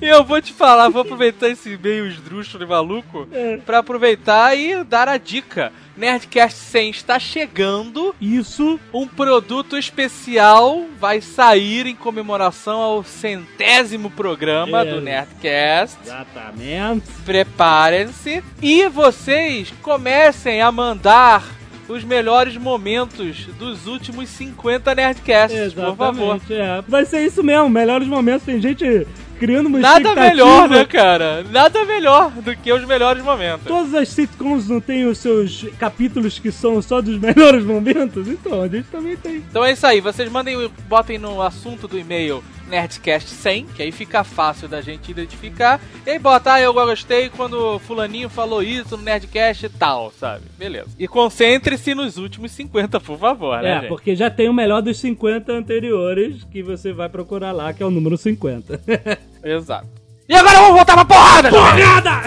Eu 0.00 0.22
vou 0.24 0.40
te 0.42 0.52
falar, 0.52 0.88
vou 0.90 1.02
aproveitar 1.02 1.48
esse 1.48 1.76
meio 1.82 2.06
esdrúxulo 2.06 2.64
e 2.64 2.66
maluco 2.66 3.26
É. 3.32 3.56
pra 3.58 3.78
aproveitar 3.78 4.54
e 4.56 4.84
dar 4.84 5.08
a 5.08 5.16
dica. 5.16 5.72
Nerdcast 5.96 6.58
100 6.58 6.90
está 6.90 7.18
chegando. 7.18 8.14
Isso. 8.20 8.78
Um 8.92 9.06
produto 9.06 9.76
especial 9.78 10.84
vai 10.98 11.20
sair 11.20 11.86
em 11.86 11.94
comemoração 11.94 12.80
ao 12.80 13.04
centésimo 13.04 14.10
programa 14.10 14.84
do 14.84 15.00
Nerdcast. 15.00 15.96
Exatamente. 16.04 17.10
Preparem-se 17.24 18.42
e 18.60 18.88
vocês 18.88 19.72
comecem 19.82 20.60
a 20.60 20.70
mandar 20.72 21.44
os 21.88 22.04
melhores 22.04 22.56
momentos 22.56 23.46
dos 23.58 23.86
últimos 23.86 24.28
50 24.30 24.94
Nerdcasts, 24.94 25.74
por 25.74 25.96
favor. 25.96 26.36
Exatamente. 26.36 26.54
É. 26.54 26.82
Vai 26.86 27.04
ser 27.04 27.24
isso 27.24 27.42
mesmo, 27.42 27.68
melhores 27.68 28.08
momentos. 28.08 28.44
Tem 28.44 28.60
gente 28.60 29.06
criando 29.38 29.66
uma 29.66 29.78
Nada 29.78 30.14
melhor, 30.14 30.68
né, 30.68 30.84
cara? 30.84 31.44
Nada 31.50 31.84
melhor 31.84 32.30
do 32.30 32.56
que 32.56 32.72
os 32.72 32.84
melhores 32.84 33.22
momentos. 33.22 33.66
Todas 33.66 33.94
as 33.94 34.08
sitcoms 34.08 34.68
não 34.68 34.80
têm 34.80 35.06
os 35.06 35.18
seus 35.18 35.66
capítulos 35.78 36.38
que 36.38 36.50
são 36.50 36.80
só 36.80 37.00
dos 37.00 37.18
melhores 37.20 37.64
momentos? 37.64 38.28
Então, 38.28 38.62
a 38.62 38.68
gente 38.68 38.86
também 38.88 39.16
tem. 39.16 39.36
Então 39.36 39.64
é 39.64 39.72
isso 39.72 39.86
aí, 39.86 40.00
vocês 40.00 40.30
mandem, 40.30 40.70
botem 40.88 41.18
no 41.18 41.42
assunto 41.42 41.86
do 41.86 41.98
e-mail 41.98 42.42
Nerdcast 42.68 43.28
100, 43.28 43.66
que 43.66 43.82
aí 43.82 43.92
fica 43.92 44.24
fácil 44.24 44.68
da 44.68 44.80
gente 44.80 45.10
identificar. 45.10 45.80
E 46.06 46.10
aí 46.10 46.18
bota, 46.18 46.54
ah, 46.54 46.60
eu 46.60 46.72
gostei 46.72 47.28
quando 47.28 47.78
fulaninho 47.80 48.28
falou 48.28 48.62
isso 48.62 48.96
no 48.96 49.02
Nerdcast 49.02 49.66
e 49.66 49.68
tal, 49.68 50.12
sabe? 50.18 50.44
Beleza. 50.58 50.90
E 50.98 51.06
concentre-se 51.06 51.94
nos 51.94 52.16
últimos 52.16 52.52
50, 52.52 53.00
por 53.00 53.18
favor, 53.18 53.60
né, 53.62 53.70
é, 53.70 53.80
gente? 53.80 53.88
porque 53.88 54.16
já 54.16 54.30
tem 54.30 54.48
o 54.48 54.54
melhor 54.54 54.82
dos 54.82 54.98
50 54.98 55.52
anteriores 55.52 56.44
que 56.44 56.62
você 56.62 56.92
vai 56.92 57.08
procurar 57.08 57.52
lá, 57.52 57.72
que 57.72 57.82
é 57.82 57.86
o 57.86 57.90
número 57.90 58.16
50. 58.16 58.80
Exato. 59.42 59.88
E 60.28 60.34
agora 60.34 60.58
vamos 60.58 60.76
voltar 60.76 60.94
pra 60.94 61.04
porrada! 61.04 61.50
Porrada! 61.50 62.22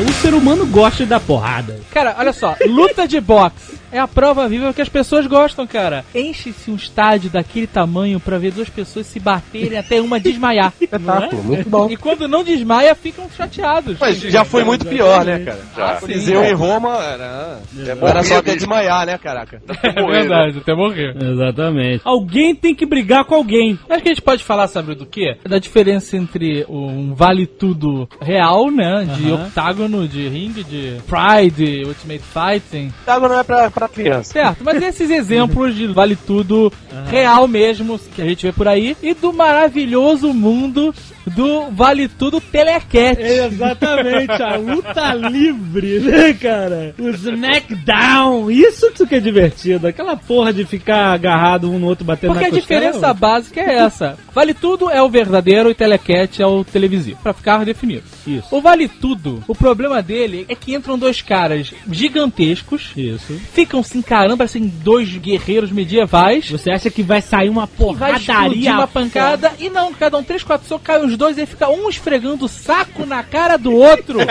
o 0.00 0.12
ser 0.12 0.34
humano 0.34 0.66
gosta 0.66 1.04
da 1.04 1.18
porrada. 1.18 1.80
Cara, 1.92 2.14
olha 2.18 2.32
só, 2.32 2.54
luta 2.66 3.06
de 3.06 3.20
boxe 3.20 3.78
é 3.90 3.98
a 3.98 4.06
prova 4.06 4.48
viva 4.48 4.72
que 4.72 4.82
as 4.82 4.88
pessoas 4.88 5.26
gostam, 5.26 5.66
cara. 5.66 6.04
Enche-se 6.14 6.70
um 6.70 6.76
estádio 6.76 7.30
daquele 7.30 7.66
tamanho 7.66 8.20
pra 8.20 8.38
ver 8.38 8.52
duas 8.52 8.68
pessoas 8.68 9.06
se 9.06 9.18
baterem 9.18 9.78
até 9.78 10.00
uma 10.00 10.20
desmaiar. 10.20 10.72
Espetáculo, 10.80 11.42
muito 11.42 11.68
bom. 11.68 11.88
E 11.90 11.96
quando 11.96 12.28
não 12.28 12.44
desmaia, 12.44 12.94
ficam 12.94 13.28
chateados. 13.34 13.96
Mas 13.98 14.20
já 14.20 14.44
foi 14.44 14.64
muito 14.64 14.86
pior, 14.86 15.24
né, 15.24 15.38
cara? 15.40 15.60
Já. 15.76 15.96
O 15.96 16.00
Coliseu 16.00 16.44
em 16.44 16.52
Roma 16.52 16.96
era, 17.02 17.60
era 18.02 18.22
só 18.22 18.38
até 18.38 18.54
desmaiar, 18.54 19.06
né, 19.06 19.18
caraca? 19.18 19.62
É 19.88 20.06
verdade, 20.06 20.58
até 20.58 20.74
morrer. 20.74 21.16
Exatamente. 21.16 22.02
Alguém 22.04 22.54
tem 22.54 22.74
que 22.74 22.84
brigar 22.84 23.24
com 23.24 23.34
alguém. 23.34 23.78
Acho 23.88 24.02
que 24.02 24.08
a 24.08 24.12
gente 24.12 24.22
pode 24.22 24.44
falar, 24.44 24.68
sabe 24.68 24.94
do 24.94 25.06
quê? 25.06 25.36
Da 25.48 25.58
diferença 25.58 26.16
entre 26.16 26.64
um 26.68 27.14
vale 27.14 27.46
tudo 27.46 28.08
real, 28.20 28.70
né? 28.70 29.06
De 29.16 29.32
Aham. 29.32 29.50
Octágono, 29.88 30.06
de 30.06 30.28
ringue, 30.28 30.62
de 30.62 30.98
Pride, 31.06 31.84
Ultimate 31.86 32.22
Fighting. 32.22 32.92
Água 33.06 33.28
não 33.28 33.38
é 33.38 33.42
pra, 33.42 33.70
pra 33.70 33.88
criança. 33.88 34.32
Certo, 34.32 34.62
mas 34.62 34.80
esses 34.82 35.10
exemplos 35.10 35.74
de 35.74 35.86
vale 35.86 36.14
tudo 36.14 36.72
real 37.06 37.48
mesmo, 37.48 37.98
que 37.98 38.20
a 38.20 38.26
gente 38.26 38.46
vê 38.46 38.52
por 38.52 38.68
aí, 38.68 38.96
e 39.02 39.14
do 39.14 39.32
maravilhoso 39.32 40.32
mundo 40.32 40.94
do 41.28 41.70
Vale 41.70 42.08
Tudo 42.08 42.40
Telecat. 42.40 43.20
Exatamente, 43.20 44.42
a 44.42 44.56
luta 44.56 45.14
livre, 45.14 46.00
né, 46.00 46.32
cara? 46.34 46.94
O 46.98 47.08
Smackdown. 47.10 48.50
Isso 48.50 49.06
que 49.06 49.14
é 49.14 49.20
divertido. 49.20 49.86
Aquela 49.86 50.16
porra 50.16 50.52
de 50.52 50.64
ficar 50.64 51.12
agarrado 51.12 51.70
um 51.70 51.78
no 51.78 51.86
outro 51.86 52.04
batendo 52.04 52.32
Porque 52.32 52.48
na 52.50 52.56
a 52.56 52.60
costela. 52.60 52.80
diferença 52.80 53.14
básica 53.14 53.60
é 53.60 53.74
essa. 53.78 54.18
Vale 54.34 54.54
Tudo 54.54 54.90
é 54.90 55.02
o 55.02 55.08
verdadeiro 55.08 55.70
e 55.70 55.74
Telecat 55.74 56.40
é 56.42 56.46
o 56.46 56.64
televisivo. 56.64 57.18
Pra 57.22 57.32
ficar 57.32 57.64
definido. 57.64 58.02
Isso. 58.26 58.46
O 58.54 58.60
Vale 58.60 58.88
Tudo, 58.88 59.42
o 59.48 59.54
problema 59.54 60.02
dele 60.02 60.44
é 60.48 60.54
que 60.54 60.74
entram 60.74 60.98
dois 60.98 61.22
caras 61.22 61.72
gigantescos, 61.90 62.90
Isso. 62.96 63.34
ficam 63.52 63.82
se 63.82 63.98
encarando, 63.98 64.36
parecem 64.36 64.66
dois 64.66 65.08
guerreiros 65.16 65.70
medievais. 65.70 66.50
Você 66.50 66.70
acha 66.70 66.90
que 66.90 67.02
vai 67.02 67.20
sair 67.22 67.48
uma 67.48 67.64
E 67.64 67.94
vai 67.94 68.18
porradaria? 68.18 68.72
uma 68.72 68.86
pancada 68.86 69.52
e 69.58 69.68
não, 69.70 69.92
cada 69.92 70.16
um 70.18 70.22
três, 70.22 70.42
quatro 70.42 70.66
socos, 70.66 70.86
cai 70.86 71.04
os 71.04 71.16
dois 71.18 71.36
aí 71.36 71.46
fica 71.46 71.68
um 71.68 71.90
esfregando 71.90 72.44
o 72.44 72.48
saco 72.48 73.04
na 73.04 73.22
cara 73.22 73.58
do 73.58 73.72
outro. 73.72 74.20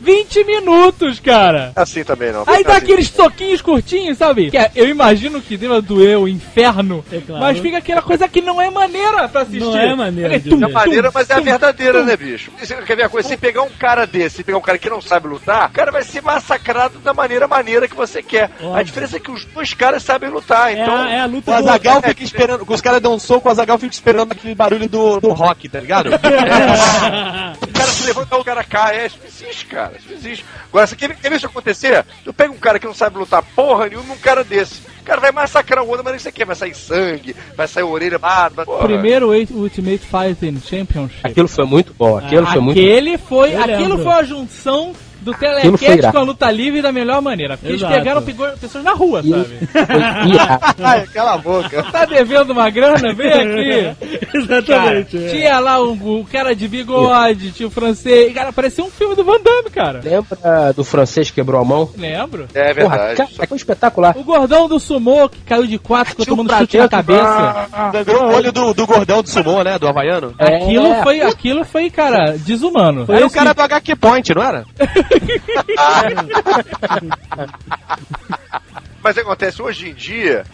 20 0.00 0.44
minutos, 0.44 1.20
cara. 1.20 1.72
Assim 1.74 2.04
também 2.04 2.32
não. 2.32 2.44
Aí 2.46 2.62
dá 2.64 2.74
Assim. 2.76 2.84
aqueles 2.84 3.08
soquinhos 3.08 3.60
curtinhos, 3.62 4.18
sabe? 4.18 4.50
Que 4.50 4.58
é- 4.58 4.70
eu 4.74 4.88
imagino 4.88 5.40
que 5.40 5.56
deva 5.56 5.80
doer 5.82 6.18
o 6.18 6.28
inferno. 6.28 7.04
É 7.12 7.20
claro. 7.20 7.42
Mas 7.42 7.58
fica 7.58 7.78
aquela 7.78 8.02
coisa 8.02 8.28
que 8.28 8.40
não 8.40 8.60
é 8.60 8.70
maneira 8.70 9.28
pra 9.28 9.42
assistir. 9.42 9.60
Não 9.60 9.76
é 9.76 9.94
maneira 9.94 10.38
de 10.38 10.50
tum. 10.50 10.64
É 10.64 10.68
maneira, 10.70 11.10
mas 11.12 11.28
é 11.30 11.34
a 11.34 11.40
verdadeira, 11.40 12.00
tum. 12.00 12.04
né, 12.06 12.16
bicho? 12.16 12.50
Você 12.58 12.74
quer 12.76 12.96
ver 12.96 13.04
a 13.04 13.08
coisa? 13.08 13.28
Se 13.28 13.36
pegar 13.36 13.62
um 13.62 13.70
cara 13.70 14.06
desse, 14.06 14.36
se 14.36 14.44
pegar 14.44 14.58
um 14.58 14.62
cara 14.62 14.78
que 14.78 14.88
não 14.90 15.00
sabe 15.00 15.28
lutar, 15.28 15.68
o 15.68 15.72
cara 15.72 15.90
vai 15.90 16.02
ser 16.02 16.22
massacrado 16.22 16.98
da 16.98 17.12
maneira 17.14 17.46
maneira 17.48 17.88
que 17.88 17.94
você 17.96 18.22
quer. 18.22 18.50
Óbvio. 18.60 18.74
A 18.76 18.82
diferença 18.82 19.16
é 19.16 19.20
que 19.20 19.30
os 19.30 19.44
dois 19.46 19.74
caras 19.74 20.02
sabem 20.02 20.30
lutar, 20.30 20.70
É, 20.72 20.80
então. 20.82 20.96
a, 20.96 21.10
é 21.10 21.20
a 21.20 21.26
luta 21.26 21.50
O. 21.50 21.54
Azagal 21.54 22.02
fica 22.02 22.22
esperando, 22.22 22.64
os 22.68 22.80
caras 22.80 23.00
dão 23.00 23.14
um 23.14 23.18
soco, 23.18 23.48
o 23.48 23.50
Azagal 23.50 23.78
fica 23.78 23.92
esperando 23.94 24.32
aquele 24.32 24.54
barulho 24.54 24.88
do, 24.88 25.20
do 25.20 25.30
rock, 25.30 25.68
tá 25.68 25.80
ligado? 25.80 26.10
O 27.62 27.72
cara 27.72 27.90
se 27.92 28.04
levanta, 28.06 28.36
o 28.36 28.44
cara 28.44 28.64
cai. 28.64 28.98
É, 29.00 29.06
isso 29.06 29.18
existe, 29.26 29.66
cara. 29.66 29.87
Isso 29.96 30.08
não 30.08 30.16
existe. 30.16 30.44
Agora, 30.68 30.86
você 30.86 30.96
quer, 30.96 31.14
quer 31.16 31.30
ver 31.30 31.36
isso 31.36 31.46
acontecer? 31.46 32.04
Tu 32.24 32.32
pega 32.32 32.52
um 32.52 32.56
cara 32.58 32.78
que 32.78 32.86
não 32.86 32.94
sabe 32.94 33.18
lutar 33.18 33.42
porra 33.54 33.88
nenhuma, 33.88 34.14
um 34.14 34.18
cara 34.18 34.42
desse. 34.44 34.80
O 35.00 35.04
cara 35.04 35.20
vai 35.20 35.32
massacrar 35.32 35.82
o 35.82 35.88
outro, 35.88 36.04
mas 36.04 36.16
isso 36.16 36.28
aqui 36.28 36.44
vai 36.44 36.54
sair 36.56 36.74
sangue, 36.74 37.34
vai 37.56 37.66
sair 37.66 37.82
orelha, 37.82 38.18
porra. 38.18 38.84
Primeiro 38.84 39.28
Ult- 39.30 39.50
Ultimate 39.52 40.00
Fighting 40.00 40.60
Championship. 40.60 41.20
Aquilo 41.24 41.48
foi 41.48 41.64
muito 41.64 41.94
bom. 41.94 42.18
Aquilo 42.18 42.46
foi 42.46 42.60
muito 42.60 42.78
Aquele 42.78 43.16
foi, 43.18 43.54
aquilo 43.56 43.98
foi 44.02 44.12
a 44.12 44.22
junção 44.22 44.94
do 45.32 45.58
Aquilo 45.58 45.78
foi 45.78 45.88
irado. 45.96 46.12
com 46.12 46.18
a 46.18 46.22
luta 46.22 46.50
livre 46.50 46.82
da 46.82 46.92
melhor 46.92 47.20
maneira. 47.22 47.56
Porque 47.56 47.72
eles 47.72 47.80
Exato. 47.82 47.94
pegaram 47.94 48.22
pegou 48.22 48.46
pessoas 48.60 48.84
na 48.84 48.92
rua, 48.92 49.20
E- 49.24 49.30
sabe? 49.30 49.44
foi. 49.72 50.84
Ai, 50.84 51.06
cala 51.12 51.34
a 51.34 51.38
boca. 51.38 51.82
Tá 51.92 52.04
devendo 52.04 52.50
uma 52.50 52.68
grana? 52.70 53.12
Vem 53.14 53.32
aqui. 53.32 54.18
Cara, 54.28 54.38
Exatamente. 54.38 55.16
é. 55.16 55.28
tinha 55.30 55.58
lá 55.58 55.82
um, 55.82 55.92
um 56.18 56.24
cara 56.24 56.54
de 56.54 56.68
bigode, 56.68 57.50
tinha 57.52 57.66
o 57.66 57.70
francês. 57.70 58.32
Cara, 58.34 58.52
parecia 58.52 58.84
um 58.84 58.90
filme 58.90 59.14
do 59.14 59.24
Van 59.24 59.40
Damme, 59.40 59.70
cara. 59.70 60.00
Lembra 60.04 60.72
do 60.74 60.84
francês 60.84 61.28
que 61.30 61.36
quebrou 61.36 61.60
a 61.60 61.64
mão? 61.64 61.90
Lembro. 61.96 62.46
É 62.54 62.74
Porra, 62.74 62.96
verdade. 62.98 63.16
cara, 63.36 63.46
foi 63.48 63.56
espetacular. 63.56 64.16
O 64.16 64.22
gordão 64.24 64.68
do 64.68 64.78
sumô 64.78 65.28
que 65.28 65.38
caiu 65.40 65.66
de 65.66 65.78
quatro, 65.78 66.10
ficou 66.10 66.34
um 66.34 66.36
tomando 66.46 66.58
chute 66.58 66.76
na 66.78 66.88
prato 66.88 67.06
cabeça. 67.06 67.68
Sangrou 67.92 68.22
o 68.24 68.34
olho 68.34 68.52
do, 68.52 68.74
do 68.74 68.86
gordão 68.86 69.22
do 69.22 69.28
sumô, 69.28 69.62
né? 69.62 69.78
Do 69.78 69.88
havaiano. 69.88 70.34
Aquilo 70.38 70.86
É. 70.92 71.02
foi, 71.02 71.20
aquilo 71.22 71.64
foi, 71.64 71.90
cara, 71.90 72.36
desumano. 72.38 73.04
Era 73.08 73.26
o 73.26 73.30
cara 73.30 73.52
do 73.54 73.62
HQ 73.62 73.96
Point, 73.96 74.34
não 74.34 74.42
era? 74.42 74.64
Mas 79.02 79.16
acontece 79.16 79.62
hoje 79.62 79.88
em 79.88 79.94
dia, 79.94 80.44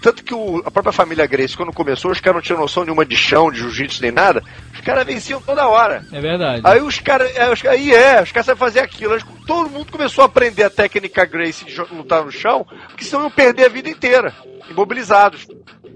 tanto 0.00 0.22
que 0.22 0.32
o- 0.32 0.62
a 0.64 0.70
própria 0.70 0.92
família 0.92 1.26
Grace, 1.26 1.56
quando 1.56 1.72
começou, 1.72 2.12
os 2.12 2.20
caras 2.20 2.36
não 2.36 2.42
tinham 2.42 2.60
noção 2.60 2.84
nenhuma 2.84 3.04
de 3.04 3.16
chão, 3.16 3.50
de 3.50 3.58
jiu-jitsu 3.58 4.00
nem 4.00 4.12
nada, 4.12 4.42
os 4.72 4.80
caras 4.80 5.04
venciam 5.04 5.40
toda 5.40 5.66
hora. 5.66 6.04
É 6.12 6.20
verdade. 6.20 6.62
Aí 6.64 6.80
os 6.80 6.98
caras, 7.00 7.30
é, 7.34 7.68
aí 7.68 7.92
é, 7.92 8.22
os 8.22 8.30
caras 8.30 8.46
sabem 8.46 8.58
fazer 8.60 8.80
aquilo. 8.80 9.18
Todo 9.46 9.68
mundo 9.70 9.90
começou 9.90 10.22
a 10.22 10.26
aprender 10.26 10.62
a 10.62 10.70
técnica 10.70 11.24
Grace 11.26 11.64
de 11.64 11.76
lutar 11.92 12.24
no 12.24 12.30
chão, 12.30 12.64
porque 12.88 13.04
senão 13.04 13.22
iam 13.24 13.30
perder 13.30 13.66
a 13.66 13.68
vida 13.68 13.88
inteira, 13.90 14.32
imobilizados. 14.70 15.46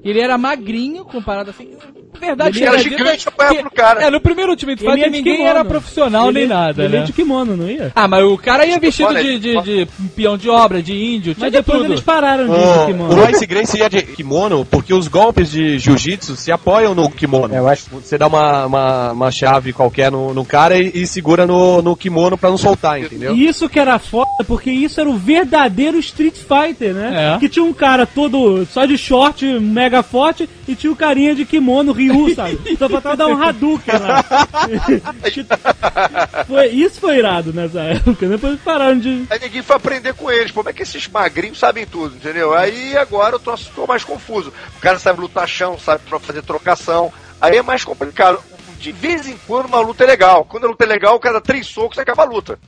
Ele 0.04 0.20
era 0.20 0.36
magrinho 0.36 1.04
comparado 1.04 1.50
assim. 1.50 1.76
Verdade, 2.20 2.58
Ele 2.58 2.66
era 2.66 2.78
gigante 2.78 3.26
é 3.26 3.28
apanhava 3.28 3.56
que- 3.56 3.62
pro 3.62 3.70
cara. 3.70 4.02
É, 4.04 4.10
no 4.10 4.20
primeiro 4.20 4.50
Ultimate 4.52 4.82
Ele 4.84 4.92
Fighter 4.92 5.10
ninguém 5.10 5.32
kimono. 5.36 5.48
era 5.50 5.64
profissional 5.64 6.28
Ele- 6.30 6.38
nem 6.40 6.48
nada, 6.48 6.82
Ele 6.84 6.92
né? 6.94 6.98
ia 7.00 7.04
de 7.04 7.12
kimono, 7.12 7.56
não 7.56 7.68
ia? 7.70 7.92
Ah, 7.94 8.08
mas 8.08 8.24
o 8.24 8.36
cara 8.38 8.66
ia 8.66 8.78
vestido 8.78 9.08
Olha, 9.08 9.22
de, 9.22 9.38
de, 9.38 9.62
de 9.62 9.88
peão 10.16 10.36
de 10.36 10.48
obra, 10.48 10.82
de 10.82 10.92
índio, 10.94 11.34
tinha 11.34 11.44
Mas 11.44 11.52
de 11.52 11.58
depois 11.58 11.78
tudo. 11.78 11.92
eles 11.92 12.00
pararam 12.00 12.46
de 12.46 12.86
kimono. 12.86 13.12
o 13.12 13.16
Royce 13.24 13.46
Grace 13.46 13.78
ia 13.78 13.88
de 13.88 14.02
kimono 14.02 14.64
porque 14.64 14.92
os 14.92 15.06
golpes 15.08 15.50
de 15.50 15.78
jiu-jitsu 15.78 16.34
se 16.36 16.50
apoiam 16.50 16.94
no 16.94 17.10
kimono. 17.10 17.54
É, 17.54 17.58
eu 17.58 17.68
acho- 17.68 17.88
Você 17.92 18.18
dá 18.18 18.26
uma, 18.26 18.66
uma, 18.66 19.12
uma 19.12 19.30
chave 19.30 19.72
qualquer 19.72 20.10
no, 20.10 20.32
no 20.34 20.44
cara 20.44 20.78
e, 20.78 20.90
e 21.02 21.06
segura 21.06 21.46
no, 21.46 21.80
no 21.82 21.94
kimono 21.96 22.36
pra 22.36 22.50
não 22.50 22.58
soltar, 22.58 23.00
entendeu? 23.00 23.34
E 23.36 23.46
Isso 23.46 23.68
que 23.68 23.78
era 23.78 23.98
foda, 23.98 24.28
porque 24.46 24.70
isso 24.70 25.00
era 25.00 25.08
o 25.08 25.16
verdadeiro 25.16 25.98
Street 25.98 26.34
Fighter, 26.34 26.94
né? 26.94 27.34
É. 27.34 27.38
Que 27.38 27.48
tinha 27.48 27.64
um 27.64 27.72
cara 27.72 28.06
todo 28.06 28.66
só 28.66 28.84
de 28.84 28.98
short, 28.98 29.44
mega 29.60 30.02
forte, 30.02 30.48
e 30.66 30.74
tinha 30.74 30.92
o 30.92 30.96
carinha 30.96 31.34
de 31.34 31.44
kimono, 31.44 31.92
Ryu, 31.98 32.34
sabe? 32.34 32.76
Só 32.78 32.88
faltava 32.88 33.16
dar 33.16 33.26
um 33.26 33.42
Hadouken 33.42 33.98
lá. 33.98 34.24
foi, 36.46 36.66
isso 36.68 37.00
foi 37.00 37.18
irado 37.18 37.52
nessa 37.52 37.80
época, 37.80 38.26
né? 38.26 38.36
depois 38.36 38.60
pararam 38.60 38.98
de... 38.98 39.24
Aí 39.28 39.38
ninguém 39.40 39.62
foi 39.62 39.76
aprender 39.76 40.14
com 40.14 40.30
eles. 40.30 40.50
Como 40.50 40.68
é 40.68 40.72
que 40.72 40.82
esses 40.82 41.08
magrinhos 41.08 41.58
sabem 41.58 41.86
tudo, 41.86 42.16
entendeu? 42.16 42.54
Aí 42.54 42.96
agora 42.96 43.36
eu 43.36 43.40
tô, 43.40 43.54
tô 43.74 43.86
mais 43.86 44.04
confuso. 44.04 44.52
O 44.76 44.80
cara 44.80 44.98
sabe 44.98 45.20
lutar 45.20 45.48
chão, 45.48 45.78
sabe 45.78 46.02
pra 46.08 46.18
fazer 46.18 46.42
trocação. 46.42 47.12
Aí 47.40 47.56
é 47.56 47.62
mais 47.62 47.84
complicado. 47.84 48.40
De 48.78 48.92
vez 48.92 49.26
em 49.26 49.36
quando 49.46 49.66
uma 49.66 49.80
luta 49.80 50.04
é 50.04 50.06
legal. 50.06 50.44
Quando 50.44 50.64
a 50.64 50.68
luta 50.68 50.84
é 50.84 50.86
legal, 50.86 51.16
o 51.16 51.20
cara 51.20 51.34
dá 51.34 51.40
três 51.40 51.66
socos 51.66 51.98
e 51.98 52.00
acaba 52.00 52.22
a 52.22 52.26
luta. 52.26 52.58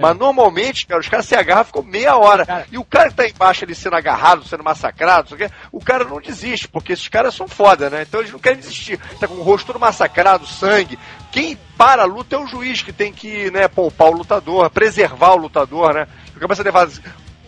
Mas 0.00 0.16
normalmente, 0.16 0.86
cara, 0.86 1.00
os 1.00 1.08
caras 1.08 1.26
se 1.26 1.34
agarram 1.34 1.64
ficam 1.64 1.82
meia 1.82 2.16
hora. 2.16 2.66
E 2.70 2.78
o 2.78 2.84
cara 2.84 3.08
que 3.08 3.14
tá 3.14 3.28
embaixo 3.28 3.64
ali 3.64 3.74
sendo 3.74 3.96
agarrado, 3.96 4.46
sendo 4.46 4.64
massacrado, 4.64 5.30
não 5.30 5.36
sei 5.36 5.46
o 5.46 5.48
quê, 5.48 5.56
o 5.72 5.80
cara 5.80 6.04
não 6.04 6.20
desiste, 6.20 6.68
porque 6.68 6.92
esses 6.92 7.08
caras 7.08 7.34
são 7.34 7.48
foda, 7.48 7.90
né? 7.90 8.02
Então 8.02 8.20
eles 8.20 8.32
não 8.32 8.38
querem 8.38 8.58
desistir. 8.58 8.98
Tá 9.20 9.26
com 9.26 9.34
o 9.34 9.42
rosto 9.42 9.66
todo 9.66 9.80
massacrado, 9.80 10.46
sangue. 10.46 10.98
Quem 11.30 11.56
para 11.76 12.02
a 12.02 12.06
luta 12.06 12.36
é 12.36 12.38
o 12.38 12.46
juiz 12.46 12.82
que 12.82 12.92
tem 12.92 13.12
que, 13.12 13.50
né, 13.50 13.68
poupar 13.68 14.08
o 14.08 14.16
lutador, 14.16 14.70
preservar 14.70 15.32
o 15.32 15.36
lutador, 15.36 15.94
né? 15.94 16.06
Porque 16.26 16.40
começa 16.40 16.62
a 16.62 16.64
levar 16.64 16.88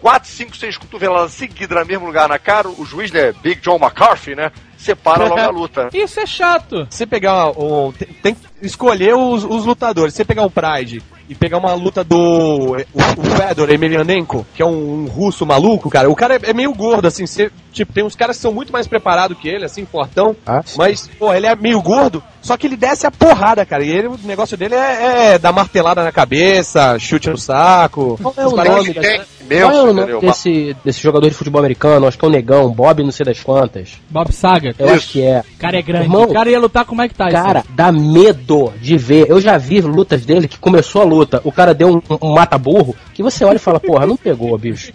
quatro, 0.00 0.28
cinco, 0.28 0.56
seis 0.56 0.76
cotoveladas 0.76 1.32
seguidas 1.32 1.78
no 1.78 1.86
mesmo 1.86 2.06
lugar 2.06 2.28
na 2.28 2.38
cara, 2.38 2.68
o 2.68 2.84
juiz, 2.84 3.10
né, 3.10 3.32
Big 3.32 3.60
John 3.60 3.76
McCarthy, 3.76 4.34
né? 4.34 4.52
Separa 4.76 5.24
logo 5.24 5.40
a 5.40 5.50
luta. 5.50 5.88
Isso 5.92 6.20
é 6.20 6.26
chato. 6.26 6.86
Você 6.88 7.04
pegar 7.04 7.48
o. 7.48 7.92
Tem, 7.92 8.08
tem 8.08 8.34
que 8.34 8.46
escolher 8.62 9.14
os, 9.14 9.44
os 9.44 9.64
lutadores. 9.64 10.14
Você 10.14 10.24
pegar 10.24 10.44
o 10.44 10.50
Pride 10.50 11.02
e 11.28 11.34
pegar 11.34 11.58
uma 11.58 11.74
luta 11.74 12.02
do. 12.02 12.16
O, 12.16 12.76
o 12.76 13.24
Fedor 13.36 13.70
Emelianenko, 13.70 14.46
que 14.54 14.62
é 14.62 14.66
um, 14.66 15.04
um 15.04 15.06
russo 15.06 15.44
maluco, 15.44 15.90
cara. 15.90 16.08
O 16.10 16.16
cara 16.16 16.36
é, 16.36 16.50
é 16.50 16.52
meio 16.52 16.72
gordo, 16.74 17.06
assim. 17.06 17.26
Você, 17.26 17.50
tipo, 17.72 17.92
tem 17.92 18.04
uns 18.04 18.16
caras 18.16 18.36
que 18.36 18.42
são 18.42 18.52
muito 18.52 18.72
mais 18.72 18.86
preparados 18.86 19.36
que 19.38 19.48
ele, 19.48 19.64
assim, 19.64 19.84
fortão. 19.84 20.34
Ah. 20.46 20.62
Mas, 20.76 21.08
pô, 21.18 21.32
ele 21.34 21.46
é 21.46 21.54
meio 21.54 21.80
gordo, 21.82 22.22
só 22.40 22.56
que 22.56 22.66
ele 22.66 22.76
desce 22.76 23.06
a 23.06 23.10
porrada, 23.10 23.64
cara. 23.66 23.84
E 23.84 23.90
ele, 23.90 24.08
o 24.08 24.18
negócio 24.24 24.56
dele 24.56 24.74
é, 24.74 25.34
é 25.34 25.38
dar 25.38 25.52
martelada 25.52 26.02
na 26.02 26.10
cabeça, 26.12 26.98
chute 26.98 27.28
no 27.28 27.36
saco. 27.38 28.18
Qual 28.22 28.34
é 28.36 28.44
o 28.44 28.48
Os 28.48 28.54
caras- 28.54 28.72
nome 28.76 28.94
Tem 28.94 29.02
dessa- 29.02 29.26
imenso, 29.40 29.62
Qual 29.70 29.72
é 29.76 29.82
o 29.90 29.92
nome 29.94 30.20
desse, 30.20 30.76
desse 30.84 31.00
jogador 31.00 31.28
de 31.28 31.34
futebol 31.34 31.58
americano? 31.60 32.06
Acho 32.06 32.18
que 32.18 32.24
é 32.24 32.28
o 32.28 32.30
Negão, 32.30 32.70
Bob 32.70 33.02
não 33.02 33.10
sei 33.12 33.24
das 33.26 33.40
quantas. 33.42 33.98
Bob 34.10 34.32
Saga. 34.32 34.74
Eu 34.78 34.86
Isso. 34.86 34.94
acho 34.96 35.08
que 35.10 35.22
é. 35.22 35.42
O 35.56 35.58
cara 35.58 35.78
é 35.78 35.82
grande. 35.82 36.04
Irmão, 36.04 36.22
o 36.24 36.32
cara 36.32 36.50
ia 36.50 36.58
lutar 36.60 36.84
com 36.86 36.94
o 36.94 36.98
Mike 36.98 37.14
Tyson. 37.14 37.30
Cara, 37.32 37.64
dá 37.70 37.92
medo 37.92 38.47
de 38.80 38.96
ver. 38.96 39.28
Eu 39.28 39.40
já 39.40 39.58
vi 39.58 39.80
lutas 39.80 40.24
dele 40.24 40.48
que 40.48 40.58
começou 40.58 41.02
a 41.02 41.04
luta, 41.04 41.40
o 41.44 41.52
cara 41.52 41.74
deu 41.74 41.88
um, 41.88 42.02
um 42.22 42.32
mata-burro, 42.32 42.96
que 43.12 43.22
você 43.22 43.44
olha 43.44 43.56
e 43.56 43.60
fala, 43.60 43.78
porra, 43.78 44.06
não 44.06 44.16
pegou, 44.16 44.56
bicho. 44.56 44.92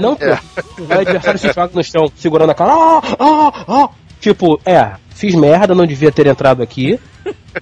Não 0.00 0.16
pegou. 0.16 0.38
O 0.78 0.92
adversário 0.92 1.38
se 1.38 1.52
joga 1.52 1.70
no 1.74 1.84
chão, 1.84 2.10
segurando 2.16 2.50
a 2.50 2.54
cara. 2.54 2.72
Ah, 2.72 3.02
ah, 3.18 3.64
ah. 3.68 3.88
Tipo, 4.20 4.60
é, 4.64 4.92
fiz 5.10 5.34
merda, 5.34 5.74
não 5.74 5.86
devia 5.86 6.10
ter 6.10 6.26
entrado 6.26 6.62
aqui. 6.62 6.98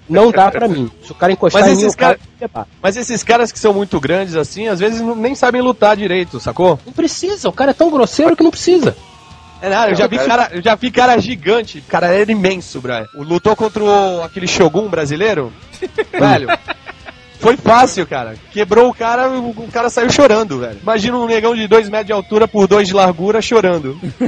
Não 0.09 0.31
dá 0.31 0.51
pra 0.51 0.69
mim. 0.69 0.91
Se 1.03 1.13
o 1.13 1.15
cara 1.15 1.33
encostar 1.33 1.63
Mas 1.63 1.73
em 1.73 1.77
mim, 1.83 1.87
o 1.87 1.97
cara... 1.97 2.19
Mas 2.83 2.97
esses 2.97 3.23
caras 3.23 3.53
que 3.53 3.59
são 3.59 3.73
muito 3.73 3.99
grandes 4.01 4.37
assim, 4.37 4.69
às 4.69 4.81
vezes 4.81 5.01
nem 5.17 5.35
sabem 5.35 5.63
lutar 5.63 5.97
direito, 5.97 6.41
sacou? 6.41 6.79
Não 6.85 6.93
precisa, 6.93 7.49
o 7.49 7.53
cara 7.53 7.71
é 7.71 7.75
tão 7.75 7.91
grosseiro 7.91 8.37
que 8.37 8.43
não 8.43 8.51
precisa. 8.51 8.97
É 9.61 9.69
nada, 9.69 9.93
eu 9.93 9.97
já 9.97 10.07
vi 10.07 10.19
cara, 10.19 10.51
eu 10.53 10.63
já 10.63 10.75
vi 10.75 10.91
cara 10.91 11.19
gigante, 11.19 11.81
cara 11.83 12.09
era 12.09 12.31
imenso, 12.31 12.81
Brian. 12.81 13.07
Lutou 13.15 13.57
contra 13.57 13.83
o, 13.83 14.23
aquele 14.23 14.47
Shogun 14.47 14.89
brasileiro, 14.89 15.53
velho. 16.13 16.49
Foi 17.45 17.59
fácil, 17.59 18.07
cara. 18.07 18.37
Quebrou 18.51 18.89
o 18.89 18.95
cara, 18.95 19.29
o, 19.29 19.51
o 19.51 19.69
cara 19.71 19.91
saiu 19.91 20.11
chorando, 20.11 20.61
velho. 20.61 20.79
Imagina 20.83 21.19
um 21.19 21.27
negão 21.27 21.55
de 21.55 21.69
2 21.69 21.91
metros 21.91 22.07
de 22.07 22.13
altura 22.15 22.49
por 22.49 22.67
2 22.67 22.89
de 22.89 22.95
largura 22.95 23.43
chorando. 23.43 23.99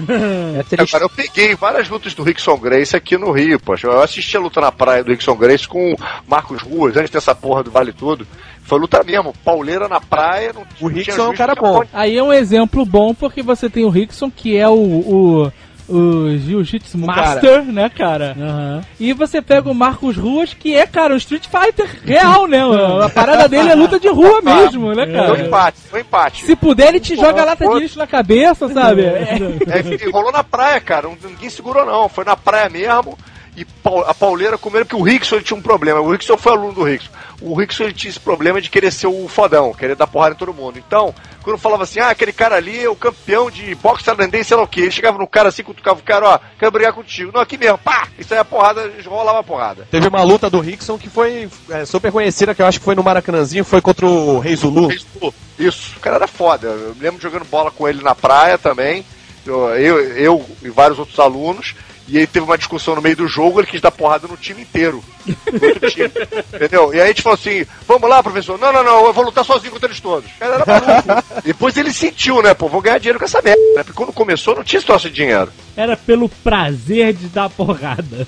É 0.58 0.62
triste. 0.62 0.94
Agora, 0.94 1.04
eu 1.04 1.10
peguei 1.10 1.54
várias 1.54 1.88
lutas 1.88 2.14
do 2.14 2.22
Rickson 2.22 2.56
Grace 2.56 2.96
aqui 2.96 3.16
no 3.16 3.30
Rio, 3.30 3.60
poxa. 3.60 3.86
Eu 3.86 4.00
assisti 4.00 4.36
a 4.36 4.40
luta 4.40 4.60
na 4.60 4.72
praia 4.72 5.04
do 5.04 5.10
Rickson 5.10 5.34
Grace 5.34 5.66
com 5.66 5.92
o 5.92 5.96
Marcos 6.26 6.62
Ruas, 6.62 6.96
antes 6.96 7.10
dessa 7.10 7.34
porra 7.34 7.62
do 7.62 7.70
Vale 7.70 7.92
Tudo. 7.92 8.26
Foi 8.66 8.78
luta 8.80 9.02
mesmo, 9.04 9.32
pauleira 9.44 9.88
na 9.88 10.00
praia. 10.00 10.52
Não, 10.52 10.62
O 10.80 10.88
Rickson 10.88 11.26
é 11.26 11.28
um 11.28 11.34
cara 11.34 11.54
bom. 11.54 11.82
Aí 11.92 12.18
é 12.18 12.22
um 12.22 12.32
exemplo 12.32 12.84
bom 12.84 13.14
porque 13.14 13.40
você 13.42 13.70
tem 13.70 13.84
o 13.84 13.88
Rickson, 13.88 14.30
que 14.30 14.56
é 14.56 14.68
o, 14.68 14.72
o 14.74 15.52
o 15.88 16.36
Jiu-Jitsu 16.36 16.98
O 16.98 17.06
cara. 17.06 17.22
Master, 17.34 17.62
né, 17.62 17.88
cara? 17.88 18.36
Aham. 18.36 18.82
E 18.98 19.12
você 19.12 19.40
pega 19.40 19.70
o 19.70 19.74
Marcos 19.74 20.16
Ruas, 20.16 20.52
que 20.52 20.74
é, 20.74 20.84
cara, 20.84 21.14
um 21.14 21.16
Street 21.16 21.44
Fighter 21.46 21.88
real, 22.04 22.48
né? 22.48 22.58
A 23.04 23.08
parada 23.08 23.48
dele 23.48 23.70
é 23.70 23.74
luta 23.76 24.00
de 24.00 24.08
rua 24.08 24.42
mesmo, 24.42 24.92
né, 24.92 25.06
cara? 25.06 25.40
empate, 25.46 25.78
foi 25.88 26.00
empate. 26.00 26.44
Se 26.44 26.56
puder, 26.56 26.88
ele 26.88 26.98
te 26.98 27.14
Porra, 27.14 27.28
joga 27.28 27.42
a 27.42 27.44
lata 27.44 27.68
de 27.68 27.78
lixo 27.78 27.98
na 28.00 28.06
cabeça, 28.08 28.68
sabe? 28.68 29.02
É. 29.02 29.38
É, 29.68 30.10
rolou 30.10 30.32
na 30.32 30.42
praia, 30.42 30.80
cara. 30.80 31.06
não- 31.08 31.30
Ninguém 31.30 31.50
segurou, 31.50 31.86
não. 31.86 32.08
Foi 32.08 32.24
na 32.24 32.36
praia 32.36 32.68
mesmo. 32.68 33.16
E 33.56 33.66
a 34.06 34.12
pauleira 34.12 34.58
comeu 34.58 34.84
porque 34.84 35.00
o 35.00 35.02
Rickson 35.02 35.40
tinha 35.40 35.56
um 35.56 35.62
problema. 35.62 36.00
O 36.00 36.10
Rickson 36.10 36.36
foi 36.36 36.52
aluno 36.52 36.74
do 36.74 36.82
Rickson. 36.82 37.10
O 37.40 37.54
Rickson 37.54 37.84
ele 37.84 37.94
tinha 37.94 38.10
esse 38.10 38.20
problema 38.20 38.60
de 38.60 38.68
querer 38.68 38.92
ser 38.92 39.06
o 39.06 39.26
fodão, 39.28 39.72
querer 39.72 39.96
dar 39.96 40.06
porrada 40.06 40.34
em 40.34 40.38
todo 40.38 40.52
mundo. 40.52 40.78
Então, 40.78 41.14
quando 41.42 41.58
falava 41.58 41.84
assim, 41.84 41.98
ah, 41.98 42.10
aquele 42.10 42.32
cara 42.32 42.56
ali 42.56 42.84
é 42.84 42.88
o 42.88 42.94
campeão 42.94 43.50
de 43.50 43.74
boxe 43.76 44.04
tailandês, 44.04 44.46
sei 44.46 44.56
lá 44.56 44.62
o 44.62 44.68
quê. 44.68 44.82
Ele 44.82 44.90
chegava 44.90 45.16
no 45.16 45.26
cara 45.26 45.48
assim, 45.48 45.62
cutucava 45.62 46.00
o 46.00 46.02
cara, 46.02 46.28
ó, 46.28 46.38
quero 46.58 46.70
brigar 46.70 46.92
contigo. 46.92 47.32
Não, 47.32 47.40
aqui 47.40 47.56
mesmo, 47.56 47.78
pá! 47.78 48.08
Isso 48.18 48.34
aí 48.34 48.40
a 48.40 48.44
porrada, 48.44 48.92
rolava 49.06 49.38
a 49.38 49.42
porrada. 49.42 49.88
Teve 49.90 50.08
uma 50.08 50.22
luta 50.22 50.50
do 50.50 50.60
Rickson 50.60 50.98
que 50.98 51.08
foi 51.08 51.48
é, 51.70 51.86
super 51.86 52.12
conhecida, 52.12 52.54
que 52.54 52.60
eu 52.60 52.66
acho 52.66 52.78
que 52.78 52.84
foi 52.84 52.94
no 52.94 53.02
Maracanãzinho, 53.02 53.64
foi 53.64 53.80
contra 53.80 54.04
o 54.06 54.38
Rei 54.38 54.54
Zulu. 54.54 54.92
Isso, 54.92 55.34
Isso, 55.58 55.96
o 55.96 56.00
cara 56.00 56.16
era 56.16 56.26
foda. 56.26 56.66
Eu 56.66 56.94
me 56.94 57.00
lembro 57.00 57.22
jogando 57.22 57.44
bola 57.46 57.70
com 57.70 57.88
ele 57.88 58.02
na 58.02 58.14
praia 58.14 58.58
também. 58.58 59.04
Eu, 59.46 59.68
eu, 59.76 60.00
eu 60.16 60.46
e 60.62 60.68
vários 60.68 60.98
outros 60.98 61.18
alunos. 61.18 61.74
E 62.08 62.18
aí 62.18 62.26
teve 62.26 62.44
uma 62.44 62.56
discussão 62.56 62.94
no 62.94 63.02
meio 63.02 63.16
do 63.16 63.26
jogo, 63.26 63.60
ele 63.60 63.66
quis 63.66 63.80
dar 63.80 63.90
porrada 63.90 64.28
no 64.28 64.36
time 64.36 64.62
inteiro. 64.62 65.02
No 65.26 65.68
outro 65.68 65.90
time. 65.90 66.12
Entendeu? 66.54 66.94
E 66.94 67.00
aí 67.00 67.02
a 67.02 67.06
gente 67.08 67.22
falou 67.22 67.38
assim: 67.38 67.66
vamos 67.86 68.08
lá, 68.08 68.22
professor. 68.22 68.58
Não, 68.58 68.72
não, 68.72 68.84
não, 68.84 69.06
eu 69.06 69.12
vou 69.12 69.24
lutar 69.24 69.44
sozinho 69.44 69.72
contra 69.72 69.88
eles 69.88 70.00
todos. 70.00 70.30
O 70.30 70.38
cara 70.38 70.54
era 70.54 70.66
maluco. 70.66 71.24
Depois 71.44 71.76
ele 71.76 71.92
sentiu, 71.92 72.40
né? 72.42 72.54
Pô, 72.54 72.68
vou 72.68 72.80
ganhar 72.80 72.98
dinheiro 72.98 73.18
com 73.18 73.24
essa 73.24 73.42
merda. 73.42 73.60
Né? 73.74 73.82
Porque 73.82 73.96
quando 73.96 74.12
começou 74.12 74.54
não 74.54 74.62
tinha 74.62 74.80
situação 74.80 75.10
de 75.10 75.16
dinheiro. 75.16 75.52
Era 75.76 75.96
pelo 75.96 76.28
prazer 76.28 77.12
de 77.12 77.26
dar 77.26 77.50
porrada. 77.50 78.26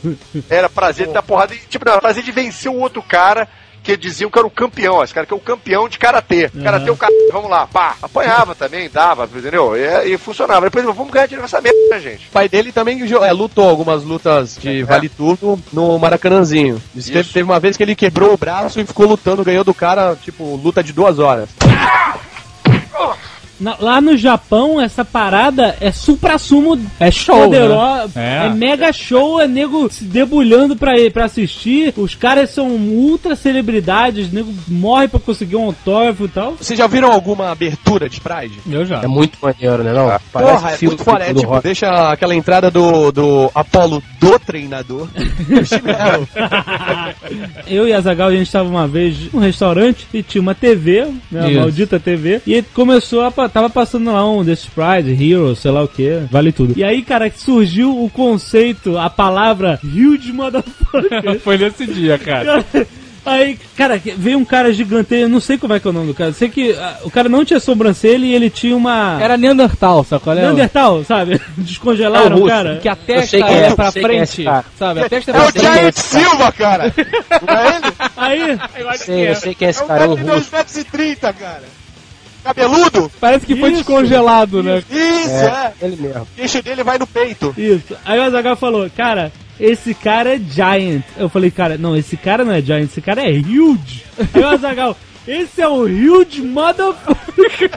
Era 0.51 0.69
prazer 0.69 1.07
de 1.07 1.12
dar 1.12 1.23
porrada 1.23 1.55
e, 1.55 1.59
tipo, 1.59 1.85
não, 1.85 1.93
era 1.93 2.01
prazer 2.01 2.25
de 2.25 2.33
vencer 2.33 2.71
o 2.71 2.77
outro 2.77 3.03
cara 3.03 3.49
que 3.88 3.96
diziam 3.96 4.31
que 4.31 4.38
era 4.38 4.46
o 4.46 4.51
campeão. 4.51 5.03
Esse 5.03 5.14
cara 5.14 5.27
que 5.27 5.33
é 5.33 5.37
o 5.37 5.40
campeão 5.40 5.88
de 5.88 5.98
karatê. 5.98 6.51
Karatê 6.51 6.88
é 6.88 6.92
o 6.92 6.96
cara, 6.96 7.12
vamos 7.33 7.51
lá, 7.51 7.66
pá. 7.66 7.96
Apanhava 8.03 8.55
também, 8.55 8.90
dava, 8.90 9.24
entendeu? 9.24 9.74
E, 9.74 10.12
e 10.12 10.18
funcionava. 10.18 10.66
Depois, 10.66 10.85
vamos 10.85 11.11
ganhar 11.11 11.27
dinheiro 11.27 11.42
com 11.42 11.46
essa 11.46 11.61
merda, 11.61 11.79
né, 11.90 12.01
gente? 12.01 12.29
O 12.29 12.33
pai 12.33 12.48
dele 12.48 12.70
também 12.70 13.01
é, 13.03 13.33
lutou 13.33 13.68
algumas 13.68 14.05
lutas 14.05 14.59
de 14.61 14.83
vale 14.83 15.09
tudo 15.09 15.59
no 15.72 15.98
Maracanãzinho. 15.98 16.83
Teve, 16.94 17.24
teve 17.24 17.42
uma 17.42 17.59
vez 17.59 17.77
que 17.77 17.83
ele 17.83 17.94
quebrou 17.94 18.35
o 18.35 18.37
braço 18.37 18.79
e 18.79 18.87
ficou 18.87 19.07
lutando, 19.07 19.44
ganhou 19.44 19.64
do 19.64 19.72
cara, 19.72 20.16
tipo, 20.16 20.57
luta 20.57 20.83
de 20.83 20.92
duas 20.92 21.18
horas. 21.18 21.48
Na- 23.61 23.77
lá 23.81 24.01
no 24.01 24.16
Japão, 24.16 24.81
essa 24.81 25.05
parada 25.05 25.77
é 25.81 25.90
supra-sumo 25.90 26.79
É 27.01 27.11
show, 27.11 27.51
né? 27.51 27.59
É. 28.14 28.47
É. 28.47 28.51
mega 28.51 28.92
show, 28.92 29.40
é 29.40 29.47
nego 29.49 29.90
se 29.90 30.05
debulhando 30.05 30.77
pra, 30.77 30.92
pra 31.12 31.25
assistir. 31.25 31.92
Os 31.97 32.14
caras 32.14 32.51
são 32.51 32.68
ultra 32.71 33.35
celebridades, 33.35 34.31
nego 34.33 34.53
morre 34.68 35.09
pra 35.09 35.18
conseguir 35.21 35.57
um 35.57 35.64
autógrafo 35.66 36.25
e 36.25 36.29
tal. 36.29 36.53
Vocês 36.61 36.79
já 36.79 36.87
viram 36.87 37.11
alguma 37.12 37.51
abertura 37.51 38.09
de 38.09 38.21
Pride? 38.21 38.59
Eu 38.71 38.85
já. 38.87 39.01
É 39.03 39.07
muito 39.07 39.38
maneiro, 39.42 39.83
né? 39.83 39.92
Não? 39.92 40.18
Porra, 40.33 40.71
é 40.73 40.77
filme 40.77 40.94
muito 40.94 41.05
foda. 41.05 41.25
É, 41.25 41.35
tipo, 41.35 41.49
rock. 41.49 41.62
deixa 41.64 42.11
aquela 42.12 42.35
entrada 42.35 42.71
do, 42.71 43.11
do 43.12 43.51
Apolo 43.55 44.03
do 44.21 44.38
treinador. 44.38 45.09
Eu 47.66 47.87
e 47.87 47.92
a 47.92 48.01
Zagal, 48.01 48.29
a 48.29 48.33
gente 48.33 48.51
tava 48.51 48.68
uma 48.68 48.87
vez 48.87 49.33
num 49.33 49.40
restaurante 49.40 50.07
e 50.12 50.23
tinha 50.23 50.40
uma 50.40 50.55
TV, 50.55 51.07
né, 51.31 51.47
a 51.47 51.61
maldita 51.61 51.99
TV, 52.01 52.40
e 52.47 52.62
começou 52.62 53.23
a. 53.23 53.33
Tava 53.48 53.70
passando 53.70 54.12
lá 54.12 54.28
um 54.30 54.44
desses 54.44 54.66
Pride, 54.66 55.12
Hero, 55.12 55.54
sei 55.56 55.70
lá 55.70 55.82
o 55.82 55.88
que, 55.88 56.22
vale 56.30 56.52
tudo. 56.52 56.74
E 56.76 56.84
aí, 56.84 57.02
cara, 57.02 57.30
surgiu 57.34 57.90
o 58.04 58.08
conceito, 58.11 58.96
a 58.98 59.08
palavra 59.11 59.78
huge 59.84 60.32
motherfucker. 60.32 61.40
Foi 61.42 61.58
nesse 61.58 61.87
dia, 61.87 62.18
cara. 62.18 62.64
Aí, 63.26 63.58
cara, 63.76 64.00
veio 64.16 64.38
um 64.38 64.44
cara 64.44 64.72
gigante, 64.72 65.14
eu 65.14 65.28
não 65.28 65.38
sei 65.38 65.58
como 65.58 65.74
é 65.74 65.80
que 65.80 65.87
é 65.87 65.90
o 65.90 65.92
nome 65.92 66.06
do 66.06 66.14
cara. 66.14 66.32
Sei 66.32 66.48
que 66.48 66.72
ah, 66.72 66.96
o 67.02 67.11
cara 67.11 67.28
não 67.28 67.44
tinha 67.44 67.61
sobrancelha 67.61 68.24
e 68.24 68.32
ele 68.34 68.48
tinha 68.48 68.74
uma. 68.74 69.18
Era 69.20 69.37
Neandertal, 69.37 70.02
sabe 70.02 70.24
qual 70.24 70.34
é? 70.38 70.40
Neandertal, 70.40 71.04
sabe? 71.04 71.38
Descongelaram 71.58 72.24
É 72.24 72.30
o 72.30 72.38
o 72.38 72.40
russo. 72.40 72.46
cara. 72.48 72.76
Que 72.80 72.88
a 72.88 72.92
Eu 72.92 72.96
testa 72.96 73.37
quem 73.37 73.46
é, 73.46 73.66
é, 73.66 73.74
pra 73.74 73.84
eu 73.84 73.87
é 73.87 73.90
esse 73.90 74.00
frente, 74.00 74.44
cara. 74.44 74.64
sabe? 74.78 75.00
A 75.02 75.08
testa 75.11 75.30
é 75.30 75.34
É 75.34 75.38
pra 75.38 75.46
o 75.46 75.52
frente. 75.52 75.62
Giant 75.78 75.94
Silva, 75.94 76.52
cara! 76.52 76.94
Não 77.46 77.54
é 77.54 77.76
ele? 77.76 77.94
Aí, 78.16 78.58
Sei, 78.96 79.28
eu 79.28 79.34
sei 79.34 79.54
quem 79.54 79.66
é 79.66 79.70
esse 79.72 79.80
É 79.82 79.84
um 79.84 79.88
cara, 79.88 80.04
é 80.04 80.08
um 80.08 80.16
cara 80.16 80.24
de 80.24 80.30
russo. 80.30 80.50
2,30 80.50 80.56
metros, 80.56 80.76
e 80.78 80.84
trinta, 80.84 81.32
cara. 81.34 81.62
Cabeludo? 82.48 83.12
Parece 83.20 83.44
que 83.44 83.54
foi 83.54 83.70
Isso. 83.70 83.78
descongelado, 83.78 84.62
né? 84.62 84.82
Isso, 84.90 85.30
é. 85.30 85.72
É, 85.80 85.87
ele 85.87 85.96
mesmo. 85.96 86.22
O 86.22 86.26
queixo 86.34 86.62
dele 86.62 86.82
vai 86.82 86.98
no 86.98 87.06
peito. 87.06 87.54
Isso. 87.58 87.94
Aí 88.04 88.18
o 88.18 88.22
Azaghal 88.22 88.56
falou, 88.56 88.88
cara, 88.90 89.30
esse 89.61 89.92
cara 89.92 90.34
é 90.34 90.38
giant. 90.38 91.02
Eu 91.18 91.28
falei, 91.28 91.50
cara, 91.50 91.76
não, 91.76 91.94
esse 91.94 92.16
cara 92.16 92.44
não 92.44 92.52
é 92.52 92.62
giant, 92.62 92.84
esse 92.84 93.02
cara 93.02 93.22
é 93.22 93.32
huge. 93.32 94.04
Aí 94.32 94.42
o 94.42 94.48
Azaghal, 94.48 94.96
esse 95.26 95.61
é 95.61 95.68
o 95.68 95.82
huge 95.82 96.40
motherfucker. 96.40 97.70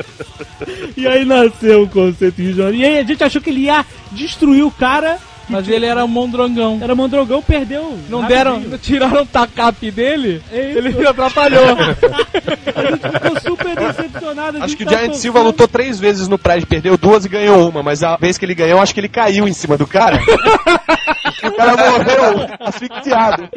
e 0.96 1.06
aí 1.06 1.24
nasceu 1.26 1.82
o 1.82 1.88
conceito 1.88 2.40
de 2.40 2.52
huge. 2.52 2.78
E 2.78 2.84
aí 2.84 2.98
a 2.98 3.04
gente 3.04 3.22
achou 3.22 3.42
que 3.42 3.50
ele 3.50 3.64
ia 3.64 3.84
destruir 4.12 4.64
o 4.64 4.70
cara. 4.70 5.18
Mas 5.50 5.68
ele 5.68 5.86
era 5.86 6.04
um 6.04 6.08
mondrongão. 6.08 6.78
Era 6.80 6.94
Mondrogão, 6.94 7.42
perdeu. 7.42 7.98
Não 8.08 8.20
rapidinho. 8.20 8.28
deram, 8.28 8.60
não 8.60 8.78
tiraram 8.78 9.22
o 9.22 9.26
tacape 9.26 9.90
dele, 9.90 10.42
É 10.52 10.72
ele 10.76 10.90
atrapalhou. 11.06 11.64
A 11.70 12.82
gente 12.86 13.20
ficou 13.20 13.40
super 13.40 13.76
decepcionado. 13.76 14.62
Acho 14.62 14.76
que 14.76 14.84
o 14.84 14.86
tá 14.86 14.96
Giant 14.96 15.14
Silva 15.14 15.40
lutou 15.40 15.66
três 15.68 15.98
vezes 15.98 16.28
no 16.28 16.38
Pride, 16.38 16.66
perdeu 16.66 16.96
duas 16.96 17.24
e 17.24 17.28
ganhou 17.28 17.68
uma, 17.68 17.82
mas 17.82 18.02
a 18.02 18.16
vez 18.16 18.38
que 18.38 18.44
ele 18.44 18.54
ganhou, 18.54 18.80
acho 18.80 18.94
que 18.94 19.00
ele 19.00 19.08
caiu 19.08 19.46
em 19.48 19.52
cima 19.52 19.76
do 19.76 19.86
cara. 19.86 20.18
O 21.42 21.52
cara 21.52 21.74
morreu 21.74 22.48
asfixiado. 22.60 23.48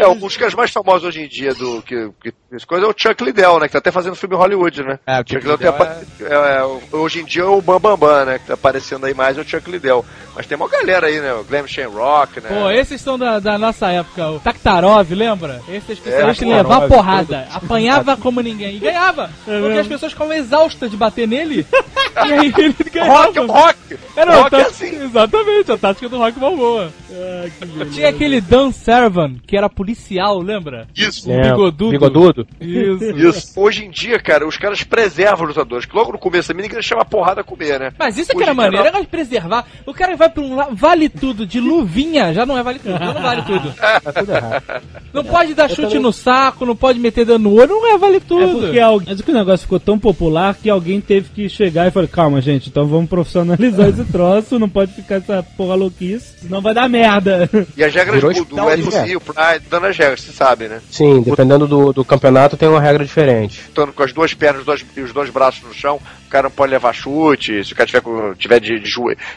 É, 0.00 0.06
um 0.08 0.16
dos 0.16 0.36
caras 0.36 0.54
mais 0.54 0.70
famosos 0.70 1.04
hoje 1.08 1.22
em 1.22 1.28
dia 1.28 1.52
do 1.54 1.82
que, 1.82 2.10
que 2.22 2.32
essa 2.52 2.66
coisa 2.66 2.86
é 2.86 2.88
o 2.88 2.94
Chuck 2.96 3.24
Liddell, 3.24 3.58
né? 3.58 3.66
Que 3.66 3.72
tá 3.72 3.78
até 3.78 3.90
fazendo 3.90 4.14
filme 4.14 4.34
em 4.36 4.38
Hollywood, 4.38 4.82
né? 4.84 4.98
É, 5.06 5.14
o 5.14 5.16
Chuck 5.18 5.32
Chuck 5.34 5.46
Liddell 5.48 5.58
tem 5.58 5.70
Liddell 5.70 5.86
apa- 5.86 6.00
é, 6.20 6.58
é, 6.94 6.96
hoje 6.96 7.20
em 7.20 7.24
dia 7.24 7.42
é 7.42 7.46
o 7.46 7.60
Bam 7.60 7.80
Bam 7.80 7.96
Bam, 7.96 8.24
né? 8.24 8.38
Que 8.38 8.46
tá 8.46 8.54
aparecendo 8.54 9.04
aí 9.06 9.14
mais 9.14 9.36
é 9.36 9.40
o 9.40 9.44
Chuck 9.44 9.68
Liddell. 9.70 10.04
Mas 10.34 10.46
tem 10.46 10.56
uma 10.56 10.68
galera 10.68 11.08
aí, 11.08 11.20
né? 11.20 11.32
O 11.34 11.44
Glam 11.44 11.66
Shamrock, 11.66 12.40
né? 12.40 12.48
Pô, 12.48 12.70
esses 12.70 13.00
são 13.00 13.18
da, 13.18 13.38
da 13.38 13.58
nossa 13.58 13.90
época. 13.90 14.30
O 14.30 14.40
Taktarov, 14.40 15.10
lembra? 15.12 15.60
Esse 15.68 15.90
é 15.90 15.94
especialista 15.94 16.44
É, 16.44 16.48
em 16.48 16.54
levar 16.54 16.88
porrada. 16.88 17.48
Apanhava 17.52 18.16
como 18.16 18.40
ninguém. 18.40 18.76
E 18.76 18.78
ganhava. 18.78 19.30
Porque 19.44 19.78
as 19.78 19.86
pessoas 19.86 20.12
ficavam 20.12 20.32
exaustas 20.34 20.90
de 20.90 20.96
bater 20.96 21.26
nele. 21.28 21.66
E 22.16 22.32
aí 22.32 22.52
ele 22.58 22.74
Rock, 23.08 23.32
ganhava. 23.34 23.52
rock! 23.52 23.78
Era 24.16 24.36
rock 24.36 24.54
a 24.54 24.58
é 24.58 24.62
assim. 24.62 25.02
Exatamente, 25.04 25.72
a 25.72 25.76
tática 25.78 26.08
do 26.08 26.18
Rock 26.18 26.38
Balboa. 26.38 26.92
Tinha 27.92 28.08
aquele 28.08 28.40
Dan 28.40 28.70
Servan, 28.72 29.34
que 29.46 29.56
era 29.56 29.68
policial, 29.68 30.38
lembra? 30.38 30.86
Isso. 30.94 31.30
É, 31.30 31.50
bigodudo. 31.50 31.90
Bigodudo? 31.90 32.46
Isso. 32.60 33.04
Isso. 33.16 33.60
Hoje 33.60 33.84
em 33.84 33.90
dia, 33.90 34.18
cara, 34.18 34.46
os 34.46 34.56
caras 34.56 34.82
preservam 34.82 35.42
os 35.44 35.48
lutadores. 35.48 35.84
Que 35.86 35.96
logo 35.96 36.12
no 36.12 36.18
começo 36.18 36.52
da 36.52 36.60
ninguém 36.62 36.82
chama 36.82 37.04
porrada 37.04 37.40
a 37.40 37.44
comer, 37.44 37.78
né? 37.78 37.92
Mas 37.98 38.16
isso 38.16 38.32
é 38.32 38.34
que 38.34 38.42
era 38.42 38.54
maneiro, 38.54 39.00
de 39.00 39.06
preservar. 39.06 39.66
O 39.86 39.92
cara 39.92 40.16
vai 40.16 40.28
pra 40.28 40.42
um 40.42 40.74
vale 40.74 41.08
tudo 41.08 41.46
de 41.46 41.60
luvinha, 41.60 42.32
já 42.32 42.46
não 42.46 42.56
é 42.56 42.62
vale 42.62 42.78
tudo, 42.78 42.98
já 42.98 43.12
não 43.14 43.22
vale 43.22 43.42
tudo. 43.42 43.72
Tá 44.02 44.12
tudo 44.12 44.32
errado. 44.32 44.82
Não 45.12 45.24
pode 45.24 45.54
dar 45.54 45.68
chute 45.68 45.98
no 45.98 46.12
saco, 46.12 46.64
não 46.64 46.74
pode 46.74 46.98
meter 46.98 47.24
dano 47.24 47.50
no 47.50 47.60
olho, 47.60 47.68
não 47.70 47.94
é 47.94 47.98
vale 47.98 48.16
É 48.16 48.20
tudo. 48.20 48.60
porque 48.60 48.78
alguém, 48.80 49.08
mas 49.10 49.20
é 49.20 49.22
que 49.22 49.30
o 49.30 49.34
negócio 49.34 49.64
ficou 49.64 49.78
tão 49.80 49.98
popular 49.98 50.54
que 50.54 50.70
alguém 50.70 51.00
teve 51.00 51.28
que 51.30 51.48
chegar 51.48 51.86
e 51.86 51.90
falar, 51.90 52.01
calma 52.06 52.40
gente, 52.40 52.68
então 52.68 52.86
vamos 52.86 53.08
profissionalizar 53.08 53.88
esse 53.88 54.04
troço, 54.04 54.58
não 54.58 54.68
pode 54.68 54.92
ficar 54.92 55.16
essa 55.16 55.42
porra 55.56 55.74
louquice, 55.74 56.40
senão 56.40 56.60
vai 56.60 56.74
dar 56.74 56.88
merda. 56.88 57.48
E 57.76 57.84
as 57.84 57.94
regras 57.94 58.16
Virou 58.16 58.32
do, 58.32 58.44
do 58.44 58.62
hospital, 58.62 58.66
UFC, 58.66 59.16
o 59.16 59.20
Pride, 59.20 59.64
dando 59.70 59.86
as 59.86 59.96
regras, 59.96 60.20
você 60.20 60.32
sabe, 60.32 60.68
né? 60.68 60.80
Sim, 60.90 61.22
dependendo 61.22 61.66
do, 61.66 61.92
do 61.92 62.04
campeonato 62.04 62.56
tem 62.56 62.68
uma 62.68 62.80
regra 62.80 63.04
diferente. 63.04 63.62
Lutando 63.68 63.92
com 63.92 64.02
as 64.02 64.12
duas 64.12 64.34
pernas 64.34 64.64
dois, 64.64 64.84
e 64.96 65.00
os 65.00 65.12
dois 65.12 65.30
braços 65.30 65.62
no 65.62 65.74
chão, 65.74 66.00
o 66.26 66.30
cara 66.30 66.44
não 66.44 66.50
pode 66.50 66.72
levar 66.72 66.92
chute, 66.92 67.64
se 67.64 67.72
o 67.72 67.76
cara 67.76 67.86
tiver, 67.86 68.00
com, 68.00 68.34
tiver, 68.34 68.60
de, 68.60 68.78
de, 68.80 68.90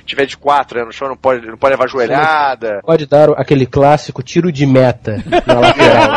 tiver 0.06 0.26
de 0.26 0.38
quatro 0.38 0.80
né, 0.80 0.86
no 0.86 0.92
chão, 0.92 1.08
não 1.10 1.18
pode, 1.18 1.46
não 1.46 1.58
pode 1.58 1.72
levar 1.72 1.88
joelhada. 1.88 2.82
Pode 2.84 3.06
dar 3.06 3.30
aquele 3.32 3.66
clássico 3.66 4.24
tiro 4.24 4.52
de 4.52 4.66
meta 4.66 5.24
na 5.46 5.60
lateral. 5.60 6.10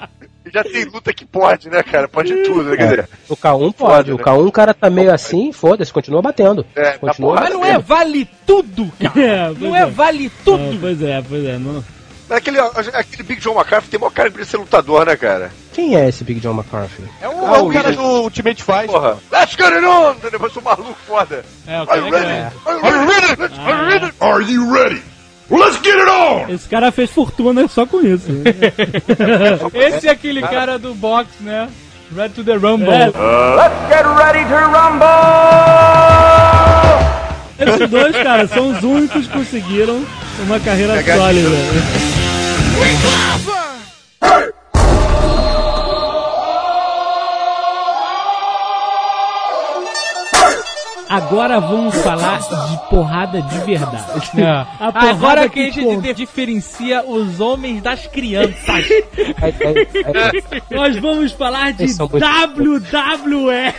Já 0.52 0.64
tem 0.64 0.84
luta 0.84 1.12
que 1.12 1.24
pode, 1.24 1.68
né, 1.68 1.82
cara? 1.82 2.08
Pode 2.08 2.34
tudo, 2.42 2.64
né? 2.64 2.76
Quer 2.76 2.88
dizer, 2.88 3.08
O 3.28 3.36
K1 3.36 3.72
pode, 3.72 4.10
Foda, 4.10 4.14
o 4.14 4.18
né? 4.18 4.24
K1 4.24 4.46
o 4.48 4.52
cara 4.52 4.74
tá 4.74 4.90
meio 4.90 5.12
assim, 5.12 5.52
foda-se, 5.52 5.92
continua 5.92 6.20
batendo. 6.22 6.64
É, 6.74 6.92
continua 6.98 7.34
tá 7.36 7.40
Mas 7.42 7.52
não 7.52 7.64
é 7.64 7.78
vale 7.78 8.28
tudo, 8.46 8.90
cara. 9.00 9.12
É, 9.20 9.50
Não 9.58 9.74
é 9.76 9.86
vale 9.86 10.26
Ah, 10.34 10.40
tudo. 10.44 10.78
pois 10.80 11.02
é, 11.02 11.22
pois 11.28 11.44
é. 11.44 11.58
Não... 11.58 11.84
Mas 12.28 12.38
aquele, 12.38 12.60
aquele 12.60 13.22
Big 13.24 13.40
John 13.40 13.54
McCarthy 13.56 13.90
tem 13.90 13.98
maior 13.98 14.12
cara 14.12 14.30
de 14.30 14.44
ser 14.44 14.56
lutador, 14.58 15.04
né, 15.04 15.16
cara? 15.16 15.50
Quem 15.72 15.96
é 15.96 16.08
esse 16.08 16.22
Big 16.22 16.38
John 16.38 16.52
McCarthy? 16.54 17.02
É 17.20 17.28
o, 17.28 17.32
é 17.56 17.58
o 17.60 17.68
cara 17.70 17.90
do 17.92 18.02
Ultimate 18.22 18.62
Fight. 18.62 18.86
Porra, 18.86 19.18
let's 19.32 19.56
get 19.56 19.72
it 19.72 19.84
on! 19.84 20.14
Depois 20.30 20.56
um 20.56 20.60
maluco 20.60 20.94
foda. 21.06 21.44
É, 21.66 21.78
o 21.78 21.82
Are 21.82 21.86
cara 21.86 22.00
you 22.00 22.14
é 22.14 22.20
ready? 22.20 22.56
Are 22.66 22.96
you 22.98 23.08
ready? 23.08 23.40
Let's- 23.42 23.58
Are 23.58 23.72
you 23.82 23.88
ready? 23.88 24.12
Are 24.20 24.52
you 24.52 24.72
ready? 24.72 25.02
Let's 25.50 25.82
get 25.82 25.98
it 25.98 26.08
on! 26.08 26.48
Esse 26.48 26.68
cara 26.68 26.92
fez 26.92 27.10
fortuna 27.10 27.66
só 27.66 27.84
com 27.84 28.00
isso. 28.00 28.28
Esse 29.74 30.06
é 30.06 30.10
aquele 30.12 30.40
cara 30.42 30.78
do 30.78 30.94
box, 30.94 31.28
né? 31.40 31.68
Red 32.16 32.30
to 32.30 32.44
the 32.44 32.54
Rumble. 32.54 32.92
É. 32.92 33.10
Esses 37.58 37.90
dois, 37.90 38.16
cara, 38.16 38.48
são 38.48 38.70
os 38.70 38.82
únicos 38.82 39.26
que 39.26 39.32
conseguiram 39.32 40.04
uma 40.44 40.58
carreira 40.60 40.94
Pegar 40.94 41.32
de 41.32 41.44
Agora 51.10 51.58
vamos 51.58 51.96
falar 51.96 52.38
de 52.38 52.88
porrada 52.88 53.42
de 53.42 53.58
verdade. 53.62 54.40
É. 54.40 54.48
A 54.78 54.92
porrada 54.92 55.10
Agora 55.10 55.48
que 55.48 55.58
a 55.66 55.72
gente 55.72 56.14
diferencia 56.14 57.04
os 57.04 57.40
homens 57.40 57.82
das 57.82 58.06
crianças. 58.06 58.84
Nós 60.70 60.96
vamos 61.00 61.32
falar 61.32 61.72
de 61.72 61.86
WWE 61.86 63.74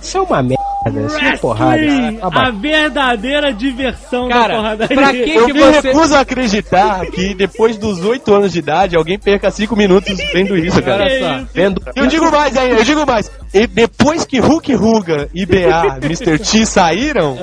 Isso 0.00 0.16
é 0.16 0.20
uma 0.20 0.40
merda, 0.40 0.57
isso 1.06 1.18
é 1.18 1.36
porrada. 1.36 1.76
Wrestling, 1.76 2.16
Tá 2.16 2.46
a 2.46 2.50
verdadeira 2.50 3.52
diversão 3.52 4.28
da 4.28 4.34
Cara, 4.34 4.54
porradaria. 4.56 4.96
pra 4.96 5.12
que 5.12 5.30
Eu 5.30 5.46
que 5.46 5.52
me 5.52 5.60
você... 5.60 5.80
recuso 5.88 6.14
a 6.14 6.20
acreditar 6.20 7.06
que 7.06 7.34
depois 7.34 7.76
dos 7.76 8.04
8 8.04 8.34
anos 8.34 8.52
de 8.52 8.58
idade 8.60 8.96
alguém 8.96 9.18
perca 9.18 9.50
5 9.50 9.74
minutos 9.76 10.16
vendo 10.32 10.56
isso, 10.56 10.80
cara. 10.82 11.04
Olha 11.04 11.18
só. 11.40 11.46
Vendo 11.52 11.82
Eu 11.96 12.06
digo 12.06 12.30
mais 12.30 12.56
ainda, 12.56 12.76
eu 12.80 12.84
digo 12.84 13.04
mais. 13.06 13.30
E 13.52 13.66
depois 13.66 14.24
que 14.24 14.38
Hulk 14.38 14.74
Hogan 14.76 15.26
e 15.34 15.44
BA, 15.46 15.98
Mr. 16.02 16.38
T 16.38 16.64
saíram. 16.66 17.36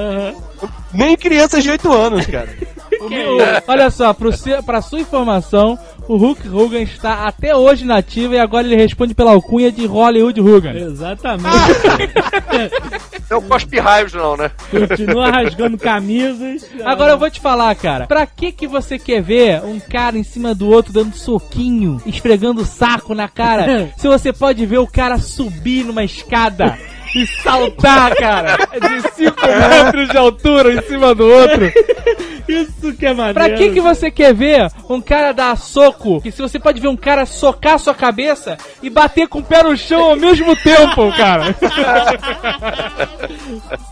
Nem 0.93 1.15
crianças 1.15 1.63
de 1.63 1.69
8 1.69 1.91
anos, 1.91 2.25
cara. 2.25 2.49
Meu- 3.09 3.37
olha 3.67 3.89
só, 3.91 4.13
pro 4.13 4.31
seu, 4.35 4.63
pra 4.63 4.81
sua 4.81 4.99
informação, 4.99 5.77
o 6.07 6.15
Hulk 6.15 6.47
Hogan 6.47 6.81
está 6.81 7.27
até 7.27 7.55
hoje 7.55 7.85
nativo 7.85 8.33
e 8.33 8.39
agora 8.39 8.65
ele 8.65 8.75
responde 8.75 9.13
pela 9.13 9.31
alcunha 9.31 9.71
de 9.71 9.85
Hollywood 9.85 10.39
Hogan. 10.39 10.73
Exatamente. 10.73 11.49
Não 13.29 13.41
cospe 13.41 13.79
raios, 13.79 14.13
não, 14.13 14.37
né? 14.37 14.51
Continua 14.69 15.31
rasgando 15.31 15.77
camisas. 15.77 16.69
Agora 16.83 17.13
eu 17.13 17.17
vou 17.17 17.29
te 17.29 17.39
falar, 17.39 17.73
cara. 17.75 18.05
Pra 18.05 18.25
que 18.27 18.51
que 18.51 18.67
você 18.67 18.99
quer 18.99 19.21
ver 19.21 19.63
um 19.63 19.79
cara 19.79 20.17
em 20.17 20.23
cima 20.23 20.53
do 20.53 20.69
outro 20.69 20.93
dando 20.93 21.15
soquinho, 21.15 21.99
esfregando 22.05 22.61
o 22.61 22.65
saco 22.65 23.15
na 23.15 23.27
cara, 23.27 23.89
se 23.97 24.07
você 24.07 24.31
pode 24.31 24.63
ver 24.65 24.77
o 24.77 24.87
cara 24.87 25.17
subir 25.17 25.83
numa 25.83 26.03
escada 26.03 26.77
e 27.15 27.25
saltar, 27.41 28.13
cara, 28.15 28.57
de 28.57 29.01
5 29.13 29.47
metros 29.47 30.09
de 30.09 30.17
altura 30.17 30.73
em 30.73 30.81
cima 30.81 31.15
do 31.15 31.25
outro? 31.25 31.71
Isso 32.47 32.93
que 32.93 33.05
é 33.05 33.13
maneiro. 33.13 33.33
Pra 33.33 33.49
que 33.51 33.71
que 33.71 33.81
você 33.81 34.11
quer 34.11 34.33
ver 34.33 34.69
um 34.89 35.01
cara 35.01 35.31
dar 35.31 35.57
soco? 35.57 36.21
Que 36.21 36.31
se 36.31 36.41
você 36.41 36.59
pode 36.59 36.79
ver 36.79 36.87
um 36.87 36.95
cara 36.95 37.25
socar 37.25 37.79
sua 37.79 37.93
cabeça 37.93 38.57
e 38.83 38.89
bater 38.89 39.27
com 39.27 39.39
o 39.39 39.43
pé 39.43 39.63
no 39.63 39.75
chão 39.75 40.11
ao 40.11 40.15
mesmo 40.15 40.55
tempo, 40.55 41.11
cara. 41.17 41.55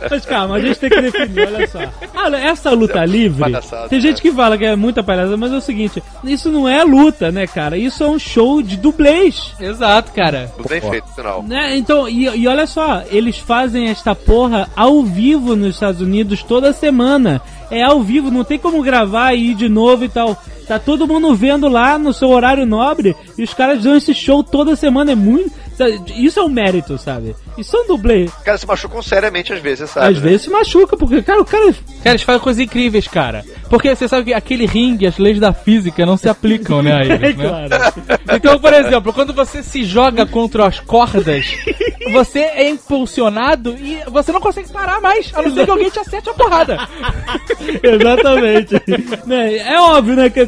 Mas 0.09 0.25
calma, 0.25 0.55
a 0.55 0.59
gente 0.59 0.79
tem 0.79 0.89
que 0.89 1.01
definir, 1.01 1.47
olha 1.47 1.67
só. 1.67 1.79
Olha, 2.15 2.37
essa 2.37 2.69
luta 2.71 3.03
livre, 3.05 3.39
Palhaçada, 3.39 3.89
tem 3.89 3.99
gente 3.99 4.21
que 4.21 4.31
fala 4.31 4.57
que 4.57 4.65
é 4.65 4.75
muita 4.75 5.01
palhaçada, 5.01 5.37
mas 5.37 5.51
é 5.51 5.55
o 5.55 5.61
seguinte, 5.61 6.03
isso 6.23 6.51
não 6.51 6.67
é 6.67 6.83
luta, 6.83 7.31
né, 7.31 7.47
cara? 7.47 7.77
Isso 7.77 8.03
é 8.03 8.07
um 8.07 8.19
show 8.19 8.61
de 8.61 8.77
dublês. 8.77 9.53
Exato, 9.59 10.11
cara. 10.11 10.51
Bem 10.69 10.81
feito, 10.81 11.07
final. 11.15 11.41
Né? 11.43 11.75
Então, 11.77 12.07
e, 12.07 12.25
e 12.25 12.47
olha 12.47 12.67
só, 12.67 13.01
eles 13.13 13.37
fazem 13.37 13.87
esta 13.87 14.15
porra 14.15 14.67
ao 14.75 15.03
vivo 15.03 15.55
nos 15.55 15.75
Estados 15.75 16.01
Unidos 16.01 16.43
toda 16.43 16.73
semana. 16.73 17.41
É 17.69 17.83
ao 17.83 18.01
vivo, 18.01 18.31
não 18.31 18.43
tem 18.43 18.57
como 18.59 18.81
gravar 18.81 19.33
e 19.33 19.51
ir 19.51 19.55
de 19.55 19.69
novo 19.69 20.03
e 20.03 20.09
tal. 20.09 20.35
Tá 20.67 20.79
todo 20.79 21.07
mundo 21.07 21.35
vendo 21.35 21.67
lá 21.67 21.97
no 21.99 22.13
seu 22.13 22.29
horário 22.29 22.65
nobre 22.65 23.15
e 23.37 23.43
os 23.43 23.53
caras 23.53 23.83
dão 23.83 23.95
esse 23.95 24.13
show 24.13 24.43
toda 24.43 24.75
semana. 24.75 25.11
É 25.11 25.15
muito. 25.15 25.51
Isso 26.15 26.39
é 26.39 26.43
um 26.43 26.49
mérito, 26.49 26.97
sabe? 26.97 27.35
Isso 27.57 27.75
é 27.75 27.79
um 27.81 27.87
dublê. 27.87 28.25
O 28.25 28.43
cara 28.43 28.57
se 28.57 28.67
machucam 28.67 29.01
seriamente 29.01 29.53
às 29.53 29.61
vezes, 29.61 29.89
sabe? 29.89 30.07
Às 30.07 30.17
vezes 30.17 30.43
se 30.43 30.49
machuca, 30.49 30.95
porque, 30.97 31.21
cara, 31.21 31.41
o 31.41 31.45
cara. 31.45 31.73
Cara, 32.03 32.11
eles 32.11 32.21
fazem 32.21 32.41
coisas 32.41 32.61
incríveis, 32.63 33.07
cara. 33.07 33.43
Porque 33.69 33.95
você 33.95 34.07
sabe 34.07 34.25
que 34.25 34.33
aquele 34.33 34.65
ringue, 34.65 35.07
as 35.07 35.17
leis 35.17 35.39
da 35.39 35.53
física 35.53 36.05
não 36.05 36.17
se 36.17 36.29
aplicam, 36.29 36.81
né, 36.81 36.93
a 36.93 37.03
É 37.03 37.13
eles, 37.13 37.37
né? 37.37 37.47
claro. 37.47 37.69
Então, 38.35 38.59
por 38.59 38.73
exemplo, 38.73 39.13
quando 39.13 39.33
você 39.33 39.63
se 39.63 39.83
joga 39.83 40.25
contra 40.25 40.67
as 40.67 40.79
cordas, 40.79 41.45
você 42.11 42.39
é 42.39 42.69
impulsionado 42.69 43.75
e 43.79 43.99
você 44.09 44.31
não 44.31 44.39
consegue 44.39 44.71
parar 44.71 45.01
mais, 45.01 45.31
a 45.33 45.41
não 45.41 45.53
ser 45.53 45.65
que 45.65 45.71
alguém 45.71 45.89
te 45.89 45.99
acerte 45.99 46.29
a 46.29 46.33
porrada. 46.33 46.87
Exatamente. 47.81 48.73
Né, 49.25 49.57
É 49.57 49.79
óbvio, 49.79 50.15
né? 50.15 50.29
Que 50.29 50.45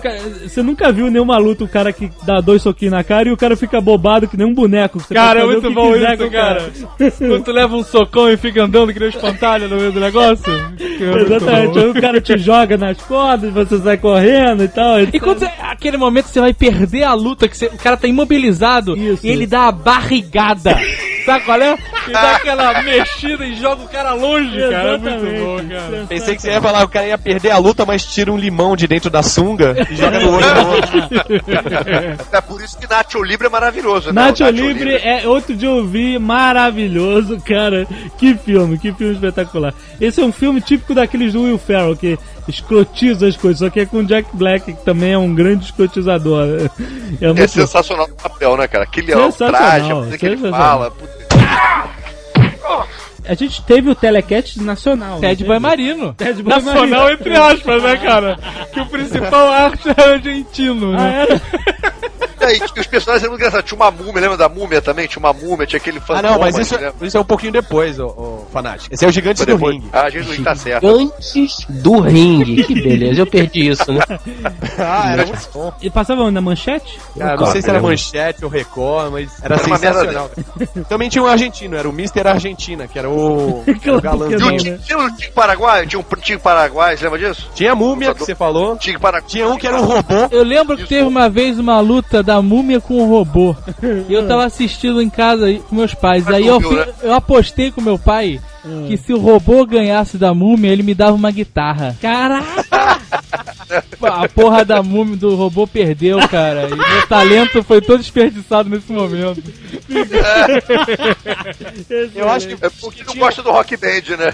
você 0.47 0.61
nunca 0.61 0.91
viu 0.91 1.09
nenhuma 1.09 1.37
luta 1.37 1.63
o 1.63 1.67
cara 1.67 1.91
que 1.93 2.11
dá 2.23 2.39
dois 2.41 2.61
soquinhos 2.61 2.93
na 2.93 3.03
cara 3.03 3.29
e 3.29 3.31
o 3.31 3.37
cara 3.37 3.55
fica 3.55 3.79
bobado 3.81 4.27
que 4.27 4.37
nem 4.37 4.45
um 4.47 4.53
boneco. 4.53 4.99
Você 4.99 5.13
Cara, 5.27 5.39
é 5.41 5.45
muito 5.45 5.71
bom 5.71 5.95
isso, 5.95 6.23
o 6.25 6.31
cara. 6.31 6.71
Quando 7.17 7.43
tu 7.43 7.51
leva 7.51 7.75
um 7.75 7.83
socão 7.83 8.29
e 8.29 8.37
fica 8.37 8.63
andando 8.63 8.93
que 8.93 8.99
nem 8.99 9.07
um 9.07 9.11
espantalho 9.11 9.67
no 9.67 9.75
meio 9.77 9.91
do 9.91 9.99
negócio. 9.99 10.51
Exatamente. 10.79 11.79
Aí 11.79 11.89
o 11.89 11.93
cara 11.93 12.21
te 12.21 12.37
joga 12.37 12.77
nas 12.77 12.97
cordas, 13.01 13.51
você 13.53 13.77
sai 13.79 13.97
correndo 13.97 14.63
e 14.63 14.67
tal. 14.67 14.99
E 15.01 15.19
quando 15.19 15.39
você, 15.39 15.49
aquele 15.61 15.97
momento 15.97 16.27
você 16.27 16.39
vai 16.39 16.53
perder 16.53 17.03
a 17.03 17.13
luta, 17.13 17.47
que 17.47 17.57
você- 17.57 17.67
o 17.67 17.77
cara 17.77 17.97
tá 17.97 18.07
imobilizado 18.07 18.97
Isso. 18.97 19.25
e 19.25 19.29
ele 19.29 19.45
dá 19.45 19.67
a 19.67 19.71
barrigada. 19.71 20.77
Sabe 21.25 21.43
qual 21.45 21.59
é? 21.59 21.75
E 22.07 22.11
dá 22.13 22.35
aquela 22.35 22.81
mexida 22.81 23.45
e 23.45 23.55
joga 23.55 23.83
o 23.83 23.87
cara 23.87 24.13
longe, 24.13 24.59
cara. 24.59 24.95
É 24.95 24.97
muito 24.97 25.45
bom, 25.45 25.69
cara. 25.69 26.05
Pensei 26.07 26.35
que 26.35 26.41
você 26.41 26.51
ia 26.51 26.61
falar 26.61 26.79
que 26.79 26.85
o 26.85 26.89
cara 26.89 27.07
ia 27.07 27.17
perder 27.17 27.51
a 27.51 27.57
luta, 27.57 27.85
mas 27.85 28.05
tira 28.05 28.31
um 28.31 28.37
limão 28.37 28.75
de 28.75 28.87
dentro 28.87 29.09
da 29.09 29.21
sunga 29.21 29.75
e 29.89 29.95
joga 29.95 30.19
no 30.19 30.35
olho 30.35 30.53
do 30.53 30.67
outro. 30.69 30.95
É 32.35 32.41
por 32.41 32.61
isso 32.61 32.77
que 32.77 32.87
Nacho 32.87 33.23
Libre 33.23 33.47
é 33.47 33.49
maravilhoso, 33.49 34.11
né? 34.11 34.21
Nacho 34.21 34.43
O 34.43 34.49
Libre 34.49 34.95
é 34.95 35.27
outro 35.27 35.55
eu 35.65 35.85
vi 35.85 36.17
maravilhoso, 36.19 37.39
cara. 37.41 37.87
Que 38.17 38.35
filme, 38.35 38.77
que 38.77 38.93
filme 38.93 39.13
espetacular. 39.13 39.73
Esse 39.99 40.21
é 40.21 40.23
um 40.25 40.31
filme 40.31 40.61
típico 40.61 40.93
daqueles 40.93 41.33
do 41.33 41.43
Will 41.43 41.57
Ferrell 41.57 41.95
que 41.95 42.17
escrotiza 42.47 43.27
as 43.27 43.35
coisas, 43.35 43.59
só 43.59 43.69
que 43.69 43.79
é 43.79 43.85
com 43.85 44.03
Jack 44.03 44.29
Black, 44.33 44.73
que 44.73 44.85
também 44.85 45.13
é 45.13 45.17
um 45.17 45.33
grande 45.33 45.65
escrotizador. 45.65 46.45
É 47.21 47.43
É 47.43 47.47
sensacional 47.47 48.07
o 48.07 48.21
papel, 48.21 48.57
né, 48.57 48.67
cara? 48.67 48.83
Aquele 48.83 49.11
é 49.11 49.17
o 49.17 49.31
Sensacional, 49.31 50.01
traje, 50.01 50.17
que 50.17 50.25
ele 50.25 50.37
fala. 50.49 50.91
puta. 50.91 51.24
A 53.27 53.33
gente 53.33 53.61
teve 53.63 53.89
o 53.89 53.95
Telecat 53.95 54.61
nacional. 54.61 55.19
Ted 55.19 55.41
né? 55.41 55.47
Boy 55.47 55.59
Marino. 55.59 56.13
Ted 56.13 56.43
Boy 56.43 56.53
Nacional, 56.53 57.11
entre 57.11 57.35
aspas, 57.35 57.81
né, 57.81 57.97
cara? 57.97 58.37
Que 58.71 58.79
o 58.79 58.85
principal 58.85 59.47
arte 59.51 59.89
é 59.89 60.13
argentino, 60.13 60.93
Ah, 60.93 60.97
né? 61.01 61.21
era? 61.27 61.41
Aí, 62.45 62.59
os 62.77 62.87
personagens 62.87 63.23
eram 63.23 63.31
muito 63.31 63.41
engraçados. 63.41 63.65
Tinha 63.69 63.75
uma 63.79 63.91
múmia, 63.91 64.21
lembra 64.21 64.37
da 64.37 64.49
múmia 64.49 64.81
também? 64.81 65.07
Tinha 65.07 65.19
uma 65.19 65.33
múmia, 65.33 65.65
tinha 65.65 65.77
aquele 65.77 65.97
Ah, 65.97 66.01
fantoma. 66.01 66.29
não, 66.31 66.39
mas 66.39 66.57
isso, 66.57 66.79
né? 66.79 66.91
isso 67.01 67.17
é 67.17 67.19
um 67.19 67.23
pouquinho 67.25 67.51
depois, 67.51 67.99
ô 67.99 68.45
Fanático. 68.51 68.93
Esse 68.93 69.05
é 69.05 69.07
o 69.07 69.11
Gigante 69.11 69.37
Foi 69.37 69.45
do 69.45 69.53
depois. 69.53 69.75
Ringue. 69.75 69.89
Ah, 69.91 70.01
a 70.03 70.09
gente 70.09 70.37
não 70.37 70.43
tá 70.43 70.55
certo. 70.55 70.87
Antes 70.87 71.65
do 71.69 71.99
ringue. 71.99 72.63
Que 72.63 72.73
beleza, 72.75 73.21
eu 73.21 73.27
perdi 73.27 73.69
isso, 73.69 73.91
né? 73.91 74.01
Ah, 74.77 75.11
era 75.13 75.25
muito 75.25 75.49
bom. 75.53 75.73
E 75.81 75.89
passava 75.89 76.29
na 76.31 76.41
manchete? 76.41 76.99
Cara, 77.17 77.37
não 77.37 77.45
sei 77.47 77.61
se 77.61 77.69
era 77.69 77.79
Manchete 77.81 78.43
ou 78.43 78.51
Record, 78.51 79.11
mas 79.11 79.31
era, 79.43 79.55
Era 79.55 79.63
sensacional. 79.63 80.29
Também 80.89 81.09
tinha 81.09 81.23
um 81.23 81.27
argentino, 81.27 81.75
era 81.75 81.87
o 81.89 81.91
Mr. 81.93 82.27
Argentina, 82.27 82.87
que 82.87 82.99
era 82.99 83.09
o, 83.09 83.63
era 83.67 83.79
Claro 83.79 83.97
o 83.97 84.01
galãzinho. 84.01 84.79
que 84.79 84.91
E 84.91 84.95
o 84.95 84.97
não, 84.97 85.05
né? 85.07 85.11
O 85.11 85.15
Tigre 85.15 85.31
Paraguai? 85.33 85.87
Tinha 85.87 85.99
um 85.99 86.03
Tigre 86.03 86.41
Paraguai, 86.41 86.97
você 86.97 87.03
lembra 87.05 87.19
disso? 87.19 87.49
Tinha 87.55 87.71
a 87.71 87.75
múmia 87.75 88.13
que 88.13 88.19
você 88.19 88.35
falou. 88.35 88.75
Tigre 88.77 88.99
Paraguai. 88.99 89.29
Tinha 89.29 89.47
um 89.47 89.57
que 89.57 89.65
era 89.67 89.77
um 89.81 89.85
robô. 89.85 90.27
Eu 90.31 90.43
lembro 90.43 90.75
que 90.77 90.85
teve 90.85 91.03
uma 91.07 91.29
vez 91.29 91.57
uma 91.57 91.79
luta 91.79 92.21
da 92.21 92.34
múmia 92.41 92.81
com 92.81 92.95
o 92.95 93.09
robô. 93.09 93.55
E 94.07 94.13
eu 94.13 94.27
tava 94.27 94.45
assistindo 94.45 95.01
em 95.01 95.09
casa 95.09 95.45
aí 95.45 95.59
com 95.59 95.75
meus 95.75 95.93
pais. 95.93 96.27
Aí 96.27 96.45
eu, 96.45 96.59
né? 96.59 96.87
eu 97.01 97.13
apostei 97.13 97.71
com 97.71 97.81
meu 97.81 97.97
pai 97.97 98.39
que 98.87 98.97
se 98.97 99.13
o 99.13 99.19
robô 99.19 99.63
ganhasse 99.65 100.17
da 100.17 100.33
múmia, 100.33 100.71
ele 100.71 100.83
me 100.83 100.95
dava 100.95 101.13
uma 101.13 101.31
guitarra. 101.31 101.95
Caraca! 102.01 102.65
A 104.01 104.27
porra 104.29 104.65
da 104.65 104.83
múmia 104.83 105.15
do 105.15 105.35
robô 105.35 105.67
perdeu, 105.67 106.17
cara. 106.27 106.67
E 106.69 106.75
meu 106.75 107.07
talento 107.07 107.63
foi 107.63 107.81
todo 107.81 107.99
desperdiçado 107.99 108.69
nesse 108.69 108.91
momento. 108.91 109.41
Eu 112.15 112.29
acho 112.29 112.47
que 112.47 112.53
É 112.53 112.69
porque 112.69 113.03
não 113.03 113.15
gosta 113.15 113.41
do 113.41 113.49
rock 113.51 113.75
band, 113.77 114.17
né? 114.17 114.33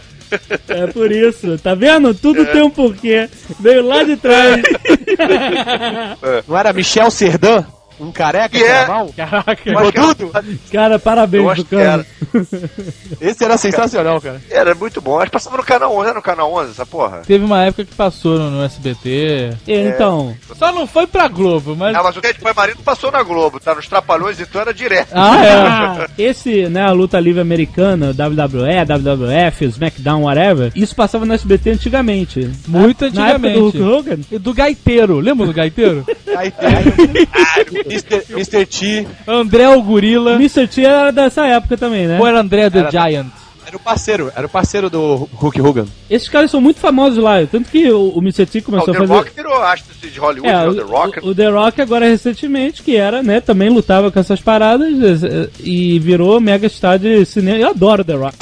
É 0.68 0.88
por 0.88 1.12
isso, 1.12 1.58
tá 1.60 1.76
vendo? 1.76 2.14
Tudo 2.14 2.46
tem 2.46 2.62
um 2.62 2.70
porquê. 2.70 3.30
Veio 3.60 3.86
lá 3.86 4.04
de 4.04 4.18
trás. 4.18 4.62
não 6.48 6.58
era 6.58 6.74
Michel 6.74 7.12
Serdan? 7.12 7.66
Um 8.02 8.12
careca 8.12 8.50
Que 8.50 8.58
que 8.58 8.64
é? 8.64 8.88
mal? 8.88 9.10
Caraca. 9.16 9.74
Rodudo? 9.80 10.32
Cara, 10.72 10.96
Eu 10.96 11.00
parabéns 11.00 11.48
acho 11.50 11.64
do 11.64 11.70
que 11.70 11.76
cara. 11.76 12.06
Esse 13.22 13.44
era 13.44 13.58
sensacional, 13.58 14.20
cara. 14.20 14.42
Era 14.50 14.74
muito 14.74 15.00
bom. 15.00 15.18
Acho 15.18 15.28
que 15.28 15.32
passava 15.34 15.58
no 15.58 15.64
canal 15.64 15.96
11, 15.96 16.06
era 16.06 16.14
no 16.16 16.22
canal 16.22 16.52
11 16.54 16.72
essa 16.72 16.86
porra. 16.86 17.22
Teve 17.26 17.46
uma 17.46 17.64
época 17.64 17.86
que 17.86 17.94
passou 17.94 18.40
no, 18.40 18.50
no 18.50 18.64
SBT. 18.64 19.52
Então, 19.68 20.36
Só 20.58 20.72
não 20.72 20.88
foi 20.88 21.06
pra 21.06 21.28
Globo, 21.28 21.76
mas. 21.76 21.96
Ah, 21.96 22.02
mas 22.04 22.18
o 22.18 22.22
Ted 22.22 22.40
Pai 22.40 22.54
Marido 22.56 22.82
passou 22.84 23.12
na 23.12 23.22
Globo, 23.22 23.60
tá? 23.60 23.76
Nos 23.76 23.88
Trapalhões, 23.88 24.40
então 24.40 24.62
era 24.62 24.74
direto. 24.74 25.10
Ah, 25.14 26.08
é. 26.18 26.22
Esse, 26.24 26.68
né, 26.70 26.82
a 26.84 26.92
luta 26.92 27.20
livre 27.20 27.42
americana, 27.42 28.08
WWE, 28.08 28.86
WWF, 28.86 29.66
SmackDown, 29.66 30.24
whatever, 30.24 30.72
isso 30.76 30.96
passava 30.96 31.26
no 31.26 31.34
SBT 31.34 31.72
antigamente. 31.72 32.50
Muito 32.68 33.12
Na 33.14 33.30
época 33.30 33.50
do 33.50 33.60
Hulk 33.60 33.78
antigamente. 33.78 33.82
Hogan? 33.82 34.20
E 34.32 34.40
do 34.40 34.54
gaiteiro. 34.54 35.20
Lembra 35.20 35.46
do 35.46 35.54
gaiteiro? 35.54 36.06
Tem 37.88 37.91
Mr. 37.94 38.24
Mr. 38.32 38.66
T 38.66 39.08
André 39.28 39.68
o 39.70 39.82
Gorila. 39.82 40.34
Mr. 40.34 40.68
T 40.68 40.84
era 40.86 41.12
dessa 41.12 41.46
época 41.48 41.78
também, 41.78 42.08
né? 42.08 42.20
Ou 42.20 42.28
era 42.28 42.40
André 42.40 42.70
the 42.70 42.80
Era- 42.80 42.92
Giant? 42.92 43.28
era 43.66 43.78
o 43.78 43.80
parceiro, 43.80 44.32
era 44.36 44.46
o 44.46 44.50
parceiro 44.50 44.90
do 44.90 45.30
Hulk 45.34 45.62
Hogan. 45.62 45.86
Esses 46.10 46.28
caras 46.28 46.52
são 46.52 46.60
muito 46.60 46.80
famosos 46.82 47.24
lá. 47.24 47.46
Tanto 47.50 47.70
que 47.70 47.90
o, 47.90 48.10
o 48.10 48.20
Mr. 48.20 48.46
T 48.46 48.58
Ah, 48.58 48.62
o 48.62 48.64
começou 48.64 48.94
The 48.94 48.98
a 48.98 49.02
fazer. 49.02 49.14
Rock 49.14 49.32
virou 49.36 49.62
astro 49.62 50.10
de 50.10 50.20
Hollywood, 50.20 50.50
É, 50.50 50.54
né? 50.54 50.68
o, 50.68 50.72
o 50.72 50.76
The 50.76 50.82
Rock. 50.82 51.20
o- 51.20 51.28
o 51.30 51.36
The 51.36 51.48
Rock 51.50 51.82
agora 51.82 52.06
recentemente, 52.08 52.84
que 52.84 52.98
era, 52.98 53.24
né, 53.24 53.40
também 53.40 53.70
lutava 53.70 54.12
com 54.12 54.20
essas 54.20 54.42
paradas 54.42 55.22
e 55.60 56.00
virou 56.00 56.42
mega 56.42 56.68
star 56.68 57.00
de 57.00 57.24
cinema. 57.26 57.58
Eu 57.60 57.70
adoro 57.70 58.02
o 58.02 58.06
The 58.06 58.14
Rock. 58.16 58.36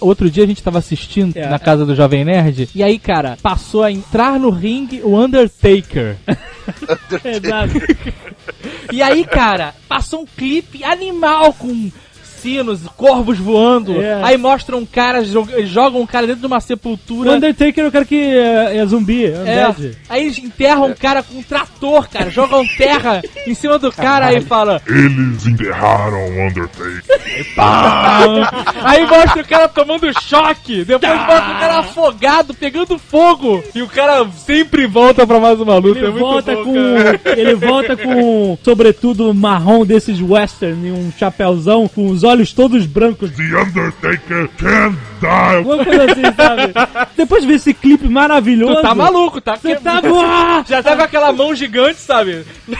Outro 0.00 0.30
dia 0.30 0.44
a 0.44 0.46
gente 0.46 0.62
tava 0.62 0.78
assistindo 0.78 1.36
É. 1.36 1.48
na 1.48 1.58
casa 1.58 1.86
do 1.86 1.94
Jovem 1.94 2.24
Nerd, 2.24 2.68
e 2.74 2.82
aí, 2.82 2.98
cara, 2.98 3.36
passou 3.42 3.82
a 3.82 3.90
entrar 3.90 4.38
no 4.38 4.50
ringue 4.50 5.00
o 5.02 5.18
Undertaker. 5.18 6.16
Exato. 7.24 7.74
E 8.92 9.02
aí, 9.02 9.24
cara, 9.24 9.74
passou 9.88 10.22
um 10.22 10.26
clipe 10.26 10.82
animal 10.84 11.52
com 11.54 11.90
sinos, 12.46 12.80
corvos 12.96 13.38
voando. 13.38 14.00
É. 14.00 14.22
Aí 14.22 14.36
mostra 14.36 14.76
um 14.76 14.86
cara, 14.86 15.24
joga, 15.24 15.66
joga 15.66 15.98
um 15.98 16.06
cara 16.06 16.28
dentro 16.28 16.42
de 16.42 16.46
uma 16.46 16.58
O 16.58 16.60
sepultura. 16.60 17.32
Undertaker 17.32 17.84
é 17.84 17.88
o 17.88 17.92
cara 17.92 18.04
que 18.04 18.16
é, 18.16 18.76
é 18.76 18.86
zumbi, 18.86 19.24
é 19.24 19.30
É, 19.30 19.74
aí 20.08 20.22
eles 20.22 20.38
enterram 20.38 20.86
um 20.86 20.94
cara 20.94 21.24
com 21.24 21.38
um 21.38 21.42
trator, 21.42 22.08
cara, 22.08 22.30
jogam 22.30 22.64
terra 22.78 23.20
em 23.46 23.54
cima 23.54 23.78
do 23.78 23.90
cara 23.90 24.26
aí 24.26 24.40
fala. 24.40 24.80
Eles 24.86 25.44
enterraram 25.46 26.18
o 26.18 26.46
Undertaker. 26.46 27.02
Aí 28.82 29.06
mostra 29.06 29.42
o 29.42 29.46
cara 29.46 29.68
tomando 29.68 30.06
choque, 30.22 30.84
depois 30.84 31.18
mostra 31.18 31.52
o 31.52 31.58
cara 31.58 31.78
afogado, 31.80 32.54
pegando 32.54 32.98
fogo. 32.98 33.62
E 33.74 33.82
o 33.82 33.88
cara 33.88 34.26
sempre 34.30 34.86
volta 34.86 35.26
pra 35.26 35.40
mais 35.40 35.60
uma 35.60 35.76
luta. 35.76 35.98
Ele 35.98 36.06
é 36.06 36.10
muito 36.10 36.24
volta 36.24 36.54
bom, 36.54 36.64
com. 36.64 36.74
cara. 36.74 37.20
Ele 37.36 37.54
volta 37.54 37.96
com 37.96 38.58
sobretudo 38.62 39.32
marrom 39.34 39.84
desses 39.84 40.20
western 40.20 40.88
e 40.88 40.92
um 40.92 41.12
chapéuzão 41.16 41.88
com 41.88 42.06
os 42.08 42.24
olhos 42.24 42.35
todos 42.52 42.86
brancos. 42.86 43.30
The 43.32 43.42
Undertaker 43.42 44.48
can't 44.58 44.98
die. 45.20 45.56
Alguma 45.56 45.84
coisa 45.84 46.04
assim, 46.12 46.22
sabe? 46.36 47.06
Depois 47.16 47.42
de 47.42 47.48
ver 47.48 47.54
esse 47.54 47.74
clipe 47.74 48.08
maravilhoso. 48.08 48.76
Tu 48.76 48.82
tá 48.82 48.94
maluco, 48.94 49.40
tá? 49.40 49.56
Você 49.56 49.76
tá. 49.76 50.00
Já 50.68 50.82
tá 50.82 50.96
com 50.96 51.02
aquela 51.02 51.32
mão 51.32 51.54
gigante, 51.54 51.98
sabe? 52.00 52.44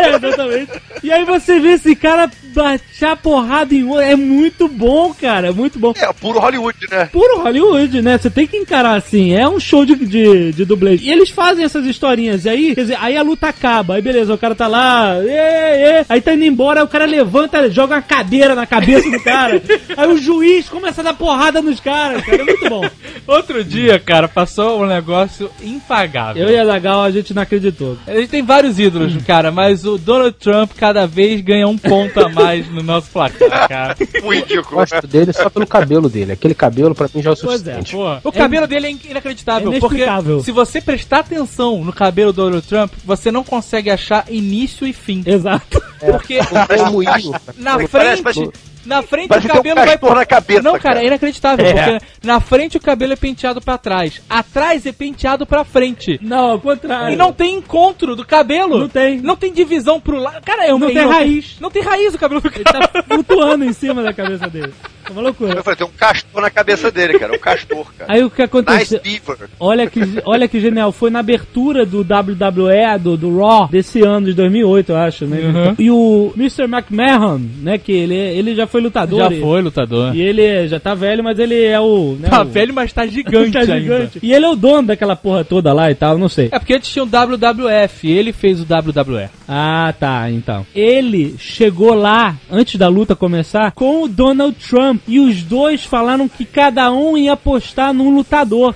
É, 0.00 0.16
exatamente. 0.16 0.72
E 1.02 1.12
aí 1.12 1.24
você 1.26 1.60
vê 1.60 1.72
esse 1.72 1.94
cara 1.94 2.30
baixar 2.50 3.16
porrada 3.16 3.74
em 3.74 3.84
outro. 3.84 4.02
É 4.02 4.16
muito 4.16 4.68
bom, 4.68 5.14
cara. 5.14 5.48
É 5.48 5.52
muito 5.52 5.78
bom. 5.78 5.92
É, 5.96 6.12
puro 6.12 6.38
Hollywood, 6.38 6.78
né? 6.90 7.06
Puro 7.06 7.42
Hollywood, 7.42 8.02
né? 8.02 8.18
Você 8.18 8.30
tem 8.30 8.46
que 8.46 8.56
encarar 8.56 8.96
assim. 8.96 9.32
É 9.34 9.48
um 9.48 9.60
show 9.60 9.84
de, 9.84 9.94
de, 9.94 10.52
de 10.52 10.64
dublê. 10.64 10.96
E 10.96 11.10
eles 11.10 11.30
fazem 11.30 11.64
essas 11.64 11.84
historinhas. 11.86 12.44
E 12.44 12.48
aí, 12.48 12.74
quer 12.74 12.82
dizer, 12.82 12.98
aí 13.00 13.16
a 13.16 13.22
luta 13.22 13.48
acaba. 13.48 13.94
Aí 13.94 14.02
beleza, 14.02 14.34
o 14.34 14.38
cara 14.38 14.54
tá 14.54 14.66
lá. 14.66 15.16
ê, 15.22 16.00
ê, 16.00 16.04
aí 16.08 16.20
tá 16.20 16.34
indo 16.34 16.44
embora. 16.44 16.80
Aí 16.80 16.84
o 16.84 16.88
cara 16.88 17.04
levanta, 17.04 17.70
joga 17.70 17.96
uma 17.96 18.02
cadeira 18.02 18.54
na 18.54 18.66
cabeça 18.66 19.10
do 19.10 19.22
cara. 19.22 19.62
aí 19.96 20.08
o 20.08 20.18
juiz 20.18 20.68
começa 20.68 21.00
a 21.00 21.04
dar 21.04 21.14
porrada 21.14 21.62
nos 21.62 21.80
caras, 21.80 22.24
cara. 22.24 22.42
É 22.42 22.44
muito 22.44 22.68
bom. 22.68 22.88
Outro 23.26 23.62
dia, 23.64 23.98
cara, 23.98 24.28
passou 24.28 24.82
um 24.82 24.86
negócio 24.86 25.50
impagável. 25.62 26.42
Eu 26.42 26.50
e 26.50 26.58
a 26.58 26.64
Zagal, 26.64 27.02
a 27.02 27.10
gente 27.10 27.32
não 27.32 27.42
acreditou. 27.42 27.96
A 28.06 28.14
gente 28.14 28.28
tem 28.28 28.42
vários 28.42 28.78
ídolos, 28.78 29.16
cara, 29.24 29.50
mas 29.50 29.84
o 29.84 29.98
Donald 29.98 30.36
Trump 30.38 30.72
cada 30.76 31.06
vez 31.06 31.40
ganha 31.40 31.68
um 31.68 31.78
ponto 31.78 32.18
a 32.18 32.28
mais 32.28 32.39
no 32.70 32.82
nosso 32.82 33.10
placar, 33.10 33.68
cara. 33.68 33.96
O 34.22 34.32
ridículo. 34.32 34.76
Gosto 34.76 35.06
dele 35.06 35.32
só 35.32 35.48
pelo 35.50 35.66
cabelo 35.66 36.08
dele. 36.08 36.32
Aquele 36.32 36.54
cabelo 36.54 36.94
pra 36.94 37.08
mim 37.14 37.22
já 37.22 37.30
é 37.30 37.32
o 37.32 37.36
Pois 37.36 37.66
é. 37.66 37.74
suficiente. 37.74 37.92
Pô, 38.22 38.28
o 38.28 38.32
cabelo 38.32 38.66
dele 38.66 38.86
é 38.86 38.90
in- 38.90 39.00
inacreditável, 39.10 39.72
É 39.72 39.78
porque 39.80 39.96
inexplicável. 39.96 40.42
se 40.42 40.52
você 40.52 40.80
prestar 40.80 41.20
atenção 41.20 41.84
no 41.84 41.92
cabelo 41.92 42.32
do 42.32 42.42
Donald 42.42 42.66
Trump, 42.66 42.92
você 43.04 43.30
não 43.30 43.42
consegue 43.44 43.90
achar 43.90 44.24
início 44.30 44.86
e 44.86 44.92
fim. 44.92 45.22
Exato. 45.26 45.82
Porque 46.00 46.34
É 46.34 46.90
moinho. 46.90 47.32
na 47.56 47.72
Parece- 47.72 47.88
frente, 47.88 48.22
parece- 48.22 48.50
na 48.84 49.02
frente 49.02 49.28
parece 49.28 49.46
o 49.46 49.50
ter 49.50 49.54
um 49.54 49.56
cabelo 49.62 49.76
vai 49.76 50.14
na 50.14 50.26
cabeça, 50.26 50.62
Não, 50.62 50.72
cara, 50.72 50.82
cara. 50.82 51.02
é 51.02 51.06
inacreditável, 51.06 51.66
É. 51.66 51.72
porque 51.72 52.06
na 52.26 52.40
frente 52.40 52.76
o 52.76 52.80
cabelo 52.80 53.12
é 53.12 53.16
penteado 53.16 53.60
pra 53.60 53.76
trás, 53.78 54.20
atrás 54.28 54.86
é 54.86 54.92
penteado 54.92 55.46
pra 55.46 55.64
frente. 55.64 56.18
Não, 56.22 56.52
ao 56.52 56.60
contrário. 56.60 57.12
E 57.14 57.16
não 57.16 57.32
tem 57.32 57.56
encontro 57.56 58.16
do 58.16 58.24
cabelo. 58.24 58.78
Não 58.78 58.88
tem. 58.88 59.20
Não 59.20 59.36
tem 59.36 59.52
divisão 59.52 60.00
pro 60.00 60.18
lado. 60.18 60.42
Cara, 60.44 60.66
é 60.66 60.72
uma 60.74 60.86
Não 60.86 60.94
tem 60.94 61.06
raiz. 61.06 61.56
Não 61.60 61.70
tem 61.70 61.82
raiz 61.82 62.14
o 62.14 62.18
cabelo 62.18 62.40
do 62.40 62.48
Ele 62.48 62.64
tá 62.64 63.02
flutuando 63.06 63.64
em 63.64 63.72
cima 63.72 64.02
da 64.02 64.12
cabeça 64.12 64.46
dele. 64.48 64.72
É 65.10 65.12
uma 65.12 65.22
loucura. 65.22 65.54
Eu 65.54 65.62
falei, 65.64 65.76
tem 65.76 65.86
um 65.86 65.90
castor 65.90 66.40
na 66.40 66.50
cabeça 66.50 66.90
dele, 66.90 67.18
cara. 67.18 67.34
Um 67.34 67.38
castor, 67.38 67.86
cara. 67.98 68.12
Aí 68.12 68.22
o 68.24 68.30
que 68.30 68.40
Nice 68.42 68.44
aconteceu? 68.44 69.00
Beaver. 69.02 69.48
Olha 69.58 69.86
que, 69.90 70.00
olha 70.24 70.48
que 70.48 70.60
genial, 70.60 70.92
foi 70.92 71.10
na 71.10 71.18
abertura 71.18 71.84
do 71.84 72.00
WWE, 72.00 72.98
do, 73.00 73.16
do 73.16 73.38
Raw, 73.38 73.68
desse 73.68 74.02
ano, 74.02 74.26
de 74.26 74.32
2008, 74.34 74.92
eu 74.92 74.96
acho, 74.96 75.26
né? 75.26 75.38
Uhum. 75.40 75.74
E 75.78 75.90
o 75.90 76.32
Mr. 76.36 76.64
McMahon, 76.64 77.40
né, 77.62 77.78
que 77.78 77.92
ele, 77.92 78.14
ele 78.14 78.54
já 78.54 78.66
foi 78.66 78.80
lutador. 78.80 79.18
Já 79.18 79.32
e- 79.36 79.40
foi 79.40 79.60
lutador. 79.62 80.14
E 80.14 80.20
ele 80.22 80.68
já 80.68 80.78
tá 80.80 80.94
velho, 80.94 81.22
mas 81.24 81.38
ele 81.38 81.62
é 81.64 81.80
o... 81.80 82.16
Né, 82.20 82.28
Tá 82.28 82.42
o- 82.42 82.44
velho, 82.44 82.72
mas 82.72 82.92
tá 82.92 83.06
gigante 83.08 83.52
tá 83.52 83.60
ainda. 83.60 83.80
gigante. 83.80 84.18
E 84.22 84.32
ele 84.32 84.44
é 84.44 84.48
o 84.48 84.56
dono 84.56 84.88
daquela 84.88 85.16
porra 85.16 85.44
toda 85.44 85.72
lá 85.72 85.90
e 85.90 85.94
tal, 85.94 86.16
não 86.18 86.28
sei. 86.28 86.48
É 86.52 86.58
porque 86.58 86.74
antes 86.74 86.90
tinha 86.90 87.02
o 87.02 87.06
WWF, 87.06 88.08
ele 88.08 88.32
fez 88.32 88.60
o 88.60 88.64
WWE. 88.64 89.28
Ah, 89.48 89.92
tá, 89.98 90.30
então. 90.30 90.64
Ele 90.74 91.34
chegou 91.38 91.94
lá, 91.94 92.36
antes 92.50 92.76
da 92.76 92.88
luta 92.88 93.16
começar, 93.16 93.72
com 93.72 94.04
o 94.04 94.08
Donald 94.08 94.56
Trump. 94.56 94.99
E 95.06 95.18
os 95.18 95.42
dois 95.42 95.84
falaram 95.84 96.28
que 96.28 96.44
cada 96.44 96.92
um 96.92 97.16
ia 97.16 97.32
apostar 97.32 97.92
num 97.92 98.14
lutador. 98.14 98.74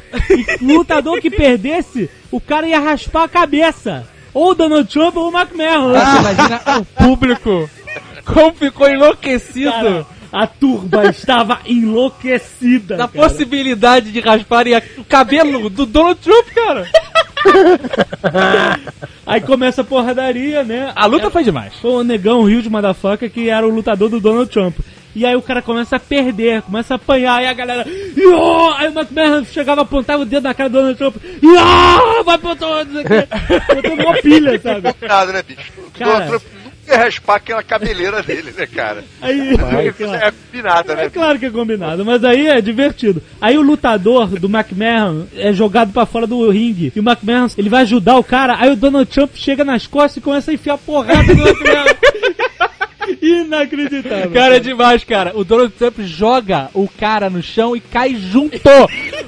E 0.60 0.64
o 0.64 0.78
lutador 0.78 1.20
que 1.20 1.30
perdesse, 1.30 2.10
o 2.30 2.40
cara 2.40 2.66
ia 2.66 2.80
raspar 2.80 3.24
a 3.24 3.28
cabeça. 3.28 4.06
Ou 4.32 4.50
o 4.50 4.54
Donald 4.54 4.88
Trump 4.88 5.16
ou 5.16 5.30
o 5.30 5.36
McMahon. 5.36 5.92
Você 5.92 6.18
imagina 6.18 6.60
o 6.80 6.84
público 6.84 7.70
como 8.24 8.54
ficou 8.54 8.88
enlouquecido 8.88 9.70
Cara, 9.70 10.06
a 10.32 10.46
turba 10.46 11.06
estava 11.06 11.60
enlouquecida. 11.66 12.96
na 12.96 13.06
cara. 13.06 13.28
possibilidade 13.28 14.10
de 14.10 14.20
rasparem 14.20 14.74
o 14.98 15.04
cabelo 15.04 15.70
do 15.70 15.86
Donald 15.86 16.18
Trump, 16.20 16.46
cara. 16.54 16.88
Aí 19.26 19.40
começa 19.40 19.82
a 19.82 19.84
porradaria, 19.84 20.64
né? 20.64 20.92
A 20.96 21.06
luta 21.06 21.30
foi 21.30 21.44
demais. 21.44 21.74
Foi 21.80 21.92
o 21.92 22.04
negão 22.04 22.44
Rio 22.44 22.62
de 22.62 22.70
Motherfucker 22.70 23.30
que 23.30 23.48
era 23.48 23.66
o 23.66 23.70
lutador 23.70 24.08
do 24.08 24.20
Donald 24.20 24.50
Trump. 24.50 24.76
E 25.14 25.24
aí 25.24 25.36
o 25.36 25.42
cara 25.42 25.62
começa 25.62 25.96
a 25.96 26.00
perder, 26.00 26.62
começa 26.62 26.94
a 26.94 26.96
apanhar, 26.96 27.42
e 27.42 27.46
a 27.46 27.52
galera. 27.52 27.84
"Iô!" 28.16 28.70
Aí 28.74 28.88
o 28.88 28.92
McMahon 28.98 29.44
chegava, 29.44 29.82
apontava 29.82 30.22
o 30.22 30.26
dedo 30.26 30.44
na 30.44 30.54
cara 30.54 30.68
do 30.68 30.72
Donald 30.78 30.96
Trump. 30.98 31.16
"Iô! 31.42 32.24
Vai 32.24 32.38
pro 32.38 32.56
todo, 32.56 32.86
não 32.92 33.02
sei 33.02 33.02
o 33.02 33.06
quê." 33.06 33.28
Botando 33.74 34.00
uma 34.00 34.14
pilha, 34.14 34.58
sabe? 34.62 34.94
Nada, 35.06 35.32
né, 35.32 35.42
bicho? 35.42 35.72
O 35.78 35.90
Cara. 35.98 36.10
Donald 36.12 36.28
Trump 36.30 36.42
nunca 36.64 36.74
ia 36.92 36.98
raspar 37.04 37.36
aquela 37.36 37.62
cabeleira 37.62 38.22
dele, 38.22 38.52
né, 38.56 38.66
cara? 38.66 39.04
Aí, 39.22 39.54
É, 39.54 39.56
claro. 39.56 39.78
é 40.16 40.32
combinada, 40.32 40.94
né? 40.94 41.04
É 41.06 41.10
claro 41.10 41.38
que 41.38 41.46
é 41.46 41.50
combinado, 41.50 42.04
mas 42.04 42.22
aí 42.24 42.46
é 42.48 42.60
divertido. 42.60 43.22
Aí 43.40 43.56
o 43.56 43.62
lutador 43.62 44.26
do 44.28 44.48
McMahon 44.48 45.24
é 45.36 45.52
jogado 45.52 45.92
pra 45.92 46.04
fora 46.06 46.26
do 46.26 46.50
ringue. 46.50 46.92
E 46.94 47.00
o 47.00 47.02
McMahon, 47.08 47.46
ele 47.56 47.68
vai 47.70 47.82
ajudar 47.82 48.16
o 48.16 48.24
cara. 48.24 48.56
Aí 48.58 48.70
o 48.70 48.76
Donald 48.76 49.08
Trump 49.10 49.30
chega 49.34 49.64
nas 49.64 49.86
costas 49.86 50.16
e 50.18 50.20
começa 50.20 50.50
a 50.50 50.54
enfiar 50.54 50.76
porrada 50.78 51.22
no 51.34 51.46
McMahon. 51.48 51.84
Inacreditável. 53.24 54.30
Cara, 54.30 54.56
é 54.56 54.60
demais, 54.60 55.04
cara. 55.04 55.32
O 55.34 55.44
Donald 55.44 55.72
Trump 55.72 55.98
joga 56.00 56.68
o 56.74 56.88
cara 56.88 57.30
no 57.30 57.42
chão 57.42 57.74
e 57.76 57.80
cai 57.80 58.14
junto. 58.14 58.56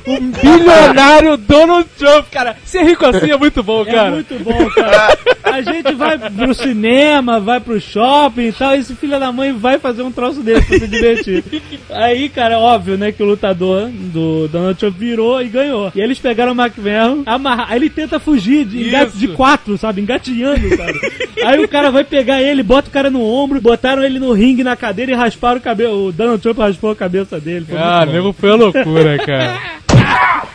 O 0.06 0.20
bilionário 0.20 1.36
Donald 1.36 1.88
Trump, 1.98 2.26
cara. 2.30 2.56
Ser 2.64 2.82
rico 2.84 3.04
assim 3.06 3.30
é 3.30 3.36
muito 3.36 3.62
bom, 3.62 3.82
É 3.82 3.92
cara. 3.92 4.10
muito 4.10 4.38
bom, 4.42 4.70
cara. 4.70 5.18
A 5.44 5.62
gente 5.62 5.92
vai 5.94 6.18
pro 6.18 6.54
cinema, 6.54 7.40
vai 7.40 7.60
pro 7.60 7.80
shopping 7.80 8.48
e 8.48 8.52
tal, 8.52 8.74
esse 8.74 8.94
filho 8.94 9.18
da 9.18 9.32
mãe 9.32 9.52
vai 9.52 9.78
fazer 9.78 10.02
um 10.02 10.12
troço 10.12 10.42
desse 10.42 10.66
pra 10.66 10.78
se 10.78 10.88
divertir. 10.88 11.44
Aí, 11.90 12.28
cara, 12.28 12.54
é 12.54 12.58
óbvio, 12.58 12.96
né, 12.98 13.12
que 13.12 13.22
o 13.22 13.26
lutador 13.26 13.88
do 13.90 14.48
Donald 14.48 14.78
Trump 14.78 14.96
virou 14.98 15.40
e 15.40 15.48
ganhou. 15.48 15.90
E 15.94 16.00
eles 16.00 16.18
pegaram 16.18 16.52
o 16.52 16.60
McMahon, 16.60 17.22
amarrar, 17.24 17.68
aí 17.70 17.78
ele 17.78 17.88
tenta 17.90 18.18
fugir 18.20 18.64
de, 18.66 18.90
de 19.14 19.28
quatro, 19.28 19.78
sabe, 19.78 20.00
engatinhando, 20.02 20.68
sabe. 20.76 21.00
Aí 21.44 21.62
o 21.64 21.68
cara 21.68 21.90
vai 21.90 22.04
pegar 22.04 22.42
ele, 22.42 22.62
bota 22.62 22.88
o 22.88 22.92
cara 22.92 23.10
no 23.10 23.22
ombro, 23.22 23.60
botaram 23.86 24.02
ele 24.02 24.18
no 24.18 24.32
ringue, 24.32 24.64
na 24.64 24.74
cadeira 24.76 25.12
e 25.12 25.14
rasparam 25.14 25.58
o 25.58 25.62
cabelo. 25.62 26.08
O 26.08 26.12
Donald 26.12 26.42
Trump 26.42 26.58
raspou 26.58 26.90
a 26.90 26.96
cabeça 26.96 27.38
dele. 27.38 27.66
Foi 27.68 27.78
Ah, 27.78 28.04
nego 28.04 28.32
foi 28.32 28.50
loucura, 28.50 29.16
cara. 29.18 29.60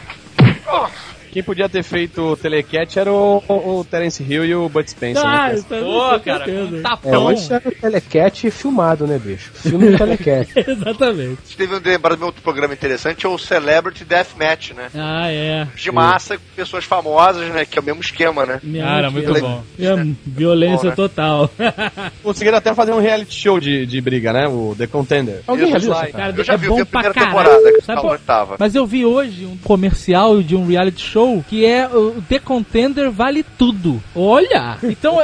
Quem 1.32 1.41
podia 1.44 1.70
ter 1.70 1.84
feito 1.84 2.22
o 2.22 2.36
Telecat 2.38 3.00
era 3.00 3.12
o, 3.12 3.41
o, 3.48 3.80
o 3.80 3.86
Terence 3.86 4.22
Hill 4.24 4.46
e 4.46 4.54
o 4.56 4.67
Bud 4.70 4.89
Spencer. 4.89 5.26
Ah, 5.26 5.48
né, 5.50 5.56
isso 5.56 5.74
aí, 5.74 5.82
Pô, 5.82 6.20
cara, 6.20 6.46
um 6.52 6.78
É, 6.78 6.82
tapão. 6.82 7.26
hoje 7.26 7.54
era 7.54 7.67
o 7.67 7.72
Telecat 7.72 8.52
filmado, 8.52 9.08
né, 9.08 9.17
bicho? 9.17 9.52
Filme 9.54 9.91
do 9.91 9.98
Telecat. 9.98 10.50
Exatamente. 10.70 11.38
Você 11.46 11.56
teve 11.58 11.76
um 11.76 11.80
lembrado 11.84 12.17
de 12.17 12.24
outro 12.24 12.41
programa 12.41 12.74
interessante, 12.74 13.26
é 13.26 13.30
o 13.30 13.38
Celebrity 13.38 14.04
Deathmatch, 14.04 14.72
né? 14.72 14.89
Ah, 14.94 15.32
é. 15.32 15.67
De 15.76 15.91
massa 15.91 16.38
com 16.38 16.44
pessoas 16.56 16.84
famosas, 16.84 17.48
né? 17.54 17.65
Que 17.65 17.80
é 17.80 17.82
o 17.82 17.86
mesmo 17.86 18.02
esquema, 18.02 18.46
né? 18.46 18.60
Cara, 18.80 19.10
mãe 19.10 19.24
muito 19.26 19.39
bom. 19.39 19.63
É, 19.80 20.06
violência 20.26 20.84
Bom, 20.84 20.89
né? 20.89 20.96
total. 20.96 21.50
Conseguiram 22.24 22.58
até 22.58 22.74
fazer 22.74 22.91
um 22.91 23.00
reality 23.00 23.34
show 23.34 23.60
de, 23.60 23.86
de 23.86 24.02
briga, 24.02 24.34
né? 24.34 24.48
O 24.48 24.76
The 24.78 24.88
Contender. 24.88 25.41
Alguém 25.47 25.72
já 25.72 25.78
Isso, 25.78 25.86
viu 25.88 25.95
cara? 25.95 26.12
Cara, 26.12 26.34
Eu 26.38 26.43
já 26.43 26.53
é 26.53 26.58
vi, 26.58 26.68
bom 26.68 26.76
vi 26.76 26.82
a 26.82 26.86
primeira 26.86 27.14
caralho. 27.14 27.32
temporada, 27.32 27.72
que 27.74 27.82
Sabe 27.86 28.18
tava. 28.26 28.55
Mas 28.60 28.76
eu 28.76 28.86
vi 28.86 29.05
hoje 29.05 29.45
um 29.45 29.58
comercial 29.58 30.41
de 30.41 30.55
um 30.55 30.66
reality 30.68 31.01
show 31.01 31.20
show 31.22 31.45
que 31.47 31.65
é 31.65 31.88
o 31.88 32.22
The 32.28 32.39
Contender 32.39 33.11
Vale 33.11 33.43
Tudo. 33.43 34.01
Olha! 34.15 34.78
Então, 34.84 35.15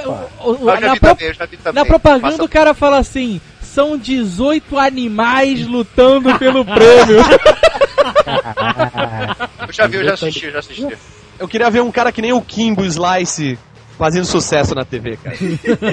o- 0.43 0.51
o- 0.51 0.65
na, 0.65 0.95
pro- 0.95 1.15
também, 1.15 1.33
na 1.73 1.85
propaganda 1.85 2.31
Passa- 2.31 2.43
o 2.43 2.49
cara 2.49 2.73
fala 2.73 2.97
assim: 2.97 3.41
são 3.61 3.97
18 3.97 4.77
animais 4.77 5.65
lutando 5.65 6.37
pelo 6.37 6.63
prêmio. 6.65 7.17
Eu 9.67 9.73
já 9.73 9.87
vi, 9.87 9.97
eu 9.97 10.03
já 10.03 10.13
assisti, 10.13 10.45
eu 10.45 10.51
já 10.51 10.59
assisti. 10.59 10.87
Eu 11.39 11.47
queria 11.47 11.69
ver 11.69 11.81
um 11.81 11.91
cara 11.91 12.11
que 12.11 12.21
nem 12.21 12.31
o 12.33 12.41
Kimbo 12.41 12.83
Slice 12.85 13.57
fazendo 13.97 14.25
sucesso 14.25 14.73
na 14.75 14.85
TV, 14.85 15.17
cara. 15.17 15.35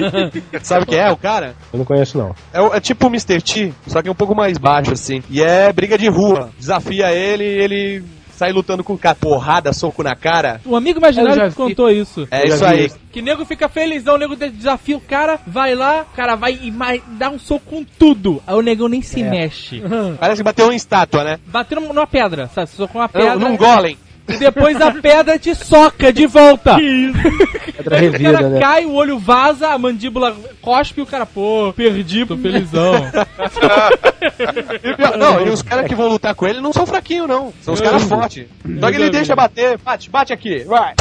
Sabe 0.63 0.85
quem 0.85 0.99
é 0.99 1.11
o 1.11 1.17
cara? 1.17 1.55
Eu 1.73 1.79
não 1.79 1.85
conheço, 1.85 2.17
não. 2.17 2.35
É, 2.53 2.77
é 2.77 2.79
tipo 2.79 3.07
o 3.07 3.09
Mr. 3.09 3.41
T, 3.41 3.73
só 3.87 4.01
que 4.01 4.09
um 4.09 4.15
pouco 4.15 4.35
mais 4.35 4.57
baixo, 4.57 4.93
assim. 4.93 5.21
E 5.29 5.41
é 5.41 5.71
briga 5.73 5.97
de 5.97 6.07
rua. 6.07 6.51
Desafia 6.57 7.11
ele 7.11 7.43
ele 7.43 8.03
sai 8.35 8.51
lutando 8.51 8.83
com 8.83 8.93
o 8.93 8.97
cara. 8.97 9.15
Porrada, 9.15 9.73
soco 9.73 10.03
na 10.03 10.15
cara. 10.15 10.61
Um 10.65 10.75
amigo 10.75 10.99
imaginário 10.99 11.49
vi. 11.49 11.55
contou 11.55 11.89
isso. 11.89 12.27
É 12.31 12.47
isso 12.47 12.63
aí. 12.65 12.85
isso. 12.85 12.97
Que 13.11 13.21
nego 13.21 13.45
fica 13.45 13.69
felizão, 13.69 14.15
o 14.15 14.17
nego 14.17 14.35
de- 14.35 14.49
desafia 14.49 14.97
o 14.97 15.01
cara, 15.01 15.39
vai 15.47 15.73
lá, 15.73 16.01
o 16.11 16.15
cara 16.15 16.35
vai 16.35 16.59
e 16.61 16.69
mais, 16.71 17.01
dá 17.17 17.29
um 17.29 17.39
soco 17.39 17.65
com 17.65 17.83
tudo. 17.83 18.41
Aí 18.45 18.55
o 18.55 18.61
negão 18.61 18.87
nem 18.87 19.01
se 19.01 19.23
mexe. 19.23 19.81
Parece 20.19 20.39
que 20.39 20.43
bateu 20.43 20.65
uma 20.65 20.75
estátua, 20.75 21.23
né? 21.23 21.39
Bateu 21.47 21.79
numa 21.79 22.05
pedra, 22.05 22.49
sabe? 22.53 22.69
Socou 22.69 23.01
uma 23.01 23.09
pedra. 23.09 23.35
num 23.35 23.55
golem. 23.57 23.97
E 24.27 24.37
depois 24.37 24.79
a 24.81 24.91
pedra 24.91 25.37
te 25.37 25.53
soca 25.53 26.11
de 26.11 26.25
volta. 26.25 26.75
Pedra 26.75 27.97
Aí 27.97 28.07
o 28.07 28.11
revida, 28.11 28.31
cara 28.33 28.49
né? 28.49 28.59
cai, 28.59 28.85
o 28.85 28.93
olho 28.93 29.19
vaza, 29.19 29.69
a 29.69 29.77
mandíbula 29.77 30.35
cospe 30.61 30.99
e 30.99 31.03
o 31.03 31.05
cara, 31.05 31.25
pô, 31.25 31.71
perdi, 31.75 32.25
tô 32.25 32.35
felizão. 32.37 32.93
Não, 35.17 35.45
e 35.45 35.49
os 35.49 35.61
caras 35.61 35.87
que 35.87 35.95
vão 35.95 36.07
lutar 36.07 36.33
com 36.33 36.47
ele 36.47 36.59
não 36.59 36.73
são 36.73 36.85
fraquinhos, 36.85 37.27
não. 37.27 37.53
São 37.61 37.73
os 37.73 37.81
caras 37.81 38.03
fortes. 38.03 38.47
Só 38.79 38.89
que 38.89 38.97
ele 38.97 39.09
deixa 39.09 39.35
bater. 39.35 39.77
Bate, 39.77 40.09
bate 40.09 40.33
aqui. 40.33 40.63
Vai. 40.63 40.95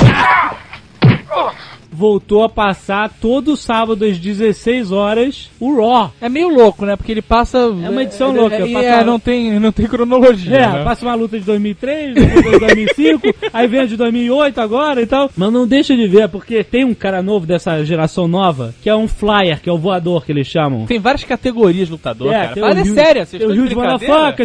Voltou 1.97 2.43
a 2.43 2.49
passar 2.49 3.09
todo 3.21 3.57
sábado 3.57 4.05
às 4.05 4.19
16 4.19 4.91
horas 4.91 5.49
o 5.61 5.77
Raw. 5.77 6.13
É 6.21 6.29
meio 6.29 6.49
louco, 6.49 6.85
né? 6.85 6.97
Porque 6.97 7.13
ele 7.13 7.23
passa. 7.23 7.59
É 7.59 7.89
uma 7.89 8.03
edição 8.03 8.33
louca, 8.33 8.57
É, 8.57 8.73
passa- 8.73 8.87
é, 8.87 9.05
não, 9.05 9.19
tem, 9.21 9.61
não 9.61 9.71
tem 9.71 9.87
cronologia. 9.87 10.57
É, 10.57 10.69
né? 10.69 10.85
passa 10.85 11.07
uma 11.07 11.15
luta 11.15 11.39
de 11.39 11.45
2003, 11.45 12.15
depois 12.15 12.53
de 12.53 12.59
2005, 12.59 13.35
aí 13.53 13.67
vem 13.69 13.81
a 13.81 13.87
de 13.87 13.97
2008 13.97 14.61
agora 14.61 15.01
e 15.03 15.07
tal. 15.07 15.31
Mas 15.37 15.53
não 15.53 15.67
deixa 15.67 15.95
de 15.97 16.07
ver, 16.09 16.29
porque 16.29 16.65
tem 16.65 16.85
um 16.85 16.95
cara 16.95 17.23
novo 17.23 17.47
dessa 17.47 17.85
geração 17.85 18.27
nova, 18.27 18.75
que 18.83 18.91
é 18.91 18.97
um 18.97 19.07
flyer, 19.07 19.61
que 19.61 19.69
é 19.69 19.73
o 19.73 19.79
voador 19.79 20.25
que 20.25 20.33
eles 20.33 20.47
chamam. 20.49 20.87
Tem 20.87 20.99
várias 20.99 21.23
categorias 21.25 21.87
de 21.87 21.93
lutador, 21.93 22.33
cara. 22.33 22.55
tem 22.55 22.63
Fala 22.63 22.79
é 22.79 22.83
Rio- 22.83 22.95
sério, 22.95 23.27
vocês 23.27 23.41
tem 23.43 23.51
o 23.51 23.55
Rio 23.55 23.69
de 23.69 23.75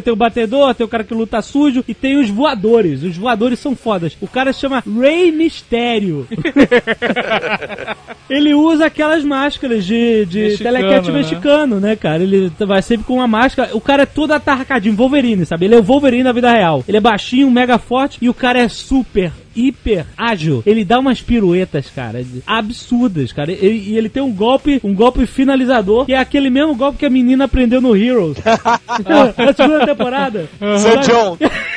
tem 0.01 0.13
o 0.13 0.15
batedor, 0.15 0.75
tem 0.75 0.85
o 0.85 0.89
cara 0.89 1.03
que 1.03 1.13
luta 1.13 1.41
sujo 1.41 1.83
e 1.87 1.93
tem 1.93 2.19
os 2.19 2.29
voadores. 2.29 3.01
Os 3.03 3.17
voadores 3.17 3.59
são 3.59 3.75
fodas. 3.75 4.15
O 4.21 4.27
cara 4.27 4.53
se 4.53 4.59
chama 4.59 4.83
Rey 4.99 5.31
Mistério. 5.31 6.27
Ele 8.29 8.53
usa 8.53 8.85
aquelas 8.85 9.23
máscaras 9.23 9.85
de, 9.85 10.25
de 10.25 10.39
Mexicano, 10.39 10.77
telecat 10.77 11.07
né? 11.07 11.17
mexicano, 11.17 11.79
né, 11.79 11.95
cara? 11.95 12.21
Ele 12.21 12.51
vai 12.59 12.81
sempre 12.81 13.05
com 13.05 13.15
uma 13.15 13.27
máscara. 13.27 13.75
O 13.75 13.81
cara 13.81 14.03
é 14.03 14.05
todo 14.05 14.31
atarracadinho, 14.31 14.95
Wolverine, 14.95 15.45
sabe? 15.45 15.65
Ele 15.65 15.75
é 15.75 15.79
o 15.79 15.83
Wolverine 15.83 16.23
da 16.23 16.31
vida 16.31 16.51
real. 16.51 16.83
Ele 16.87 16.97
é 16.97 17.01
baixinho, 17.01 17.49
mega 17.49 17.77
forte 17.77 18.19
e 18.21 18.29
o 18.29 18.33
cara 18.33 18.59
é 18.59 18.67
super 18.67 19.31
hiper 19.55 20.05
ágil. 20.17 20.63
Ele 20.65 20.85
dá 20.85 20.99
umas 20.99 21.21
piruetas, 21.21 21.89
cara, 21.89 22.23
absurdas, 22.45 23.31
cara. 23.33 23.51
E, 23.51 23.89
e 23.89 23.97
ele 23.97 24.09
tem 24.09 24.21
um 24.21 24.31
golpe, 24.31 24.79
um 24.83 24.93
golpe 24.93 25.25
finalizador, 25.25 26.05
que 26.05 26.13
é 26.13 26.17
aquele 26.17 26.49
mesmo 26.49 26.75
golpe 26.75 26.99
que 26.99 27.05
a 27.05 27.09
menina 27.09 27.45
aprendeu 27.45 27.81
no 27.81 27.95
Heroes. 27.95 28.37
na 29.37 29.53
segunda 29.53 29.85
temporada. 29.85 30.47
Sir 30.77 30.99
John. 30.99 31.37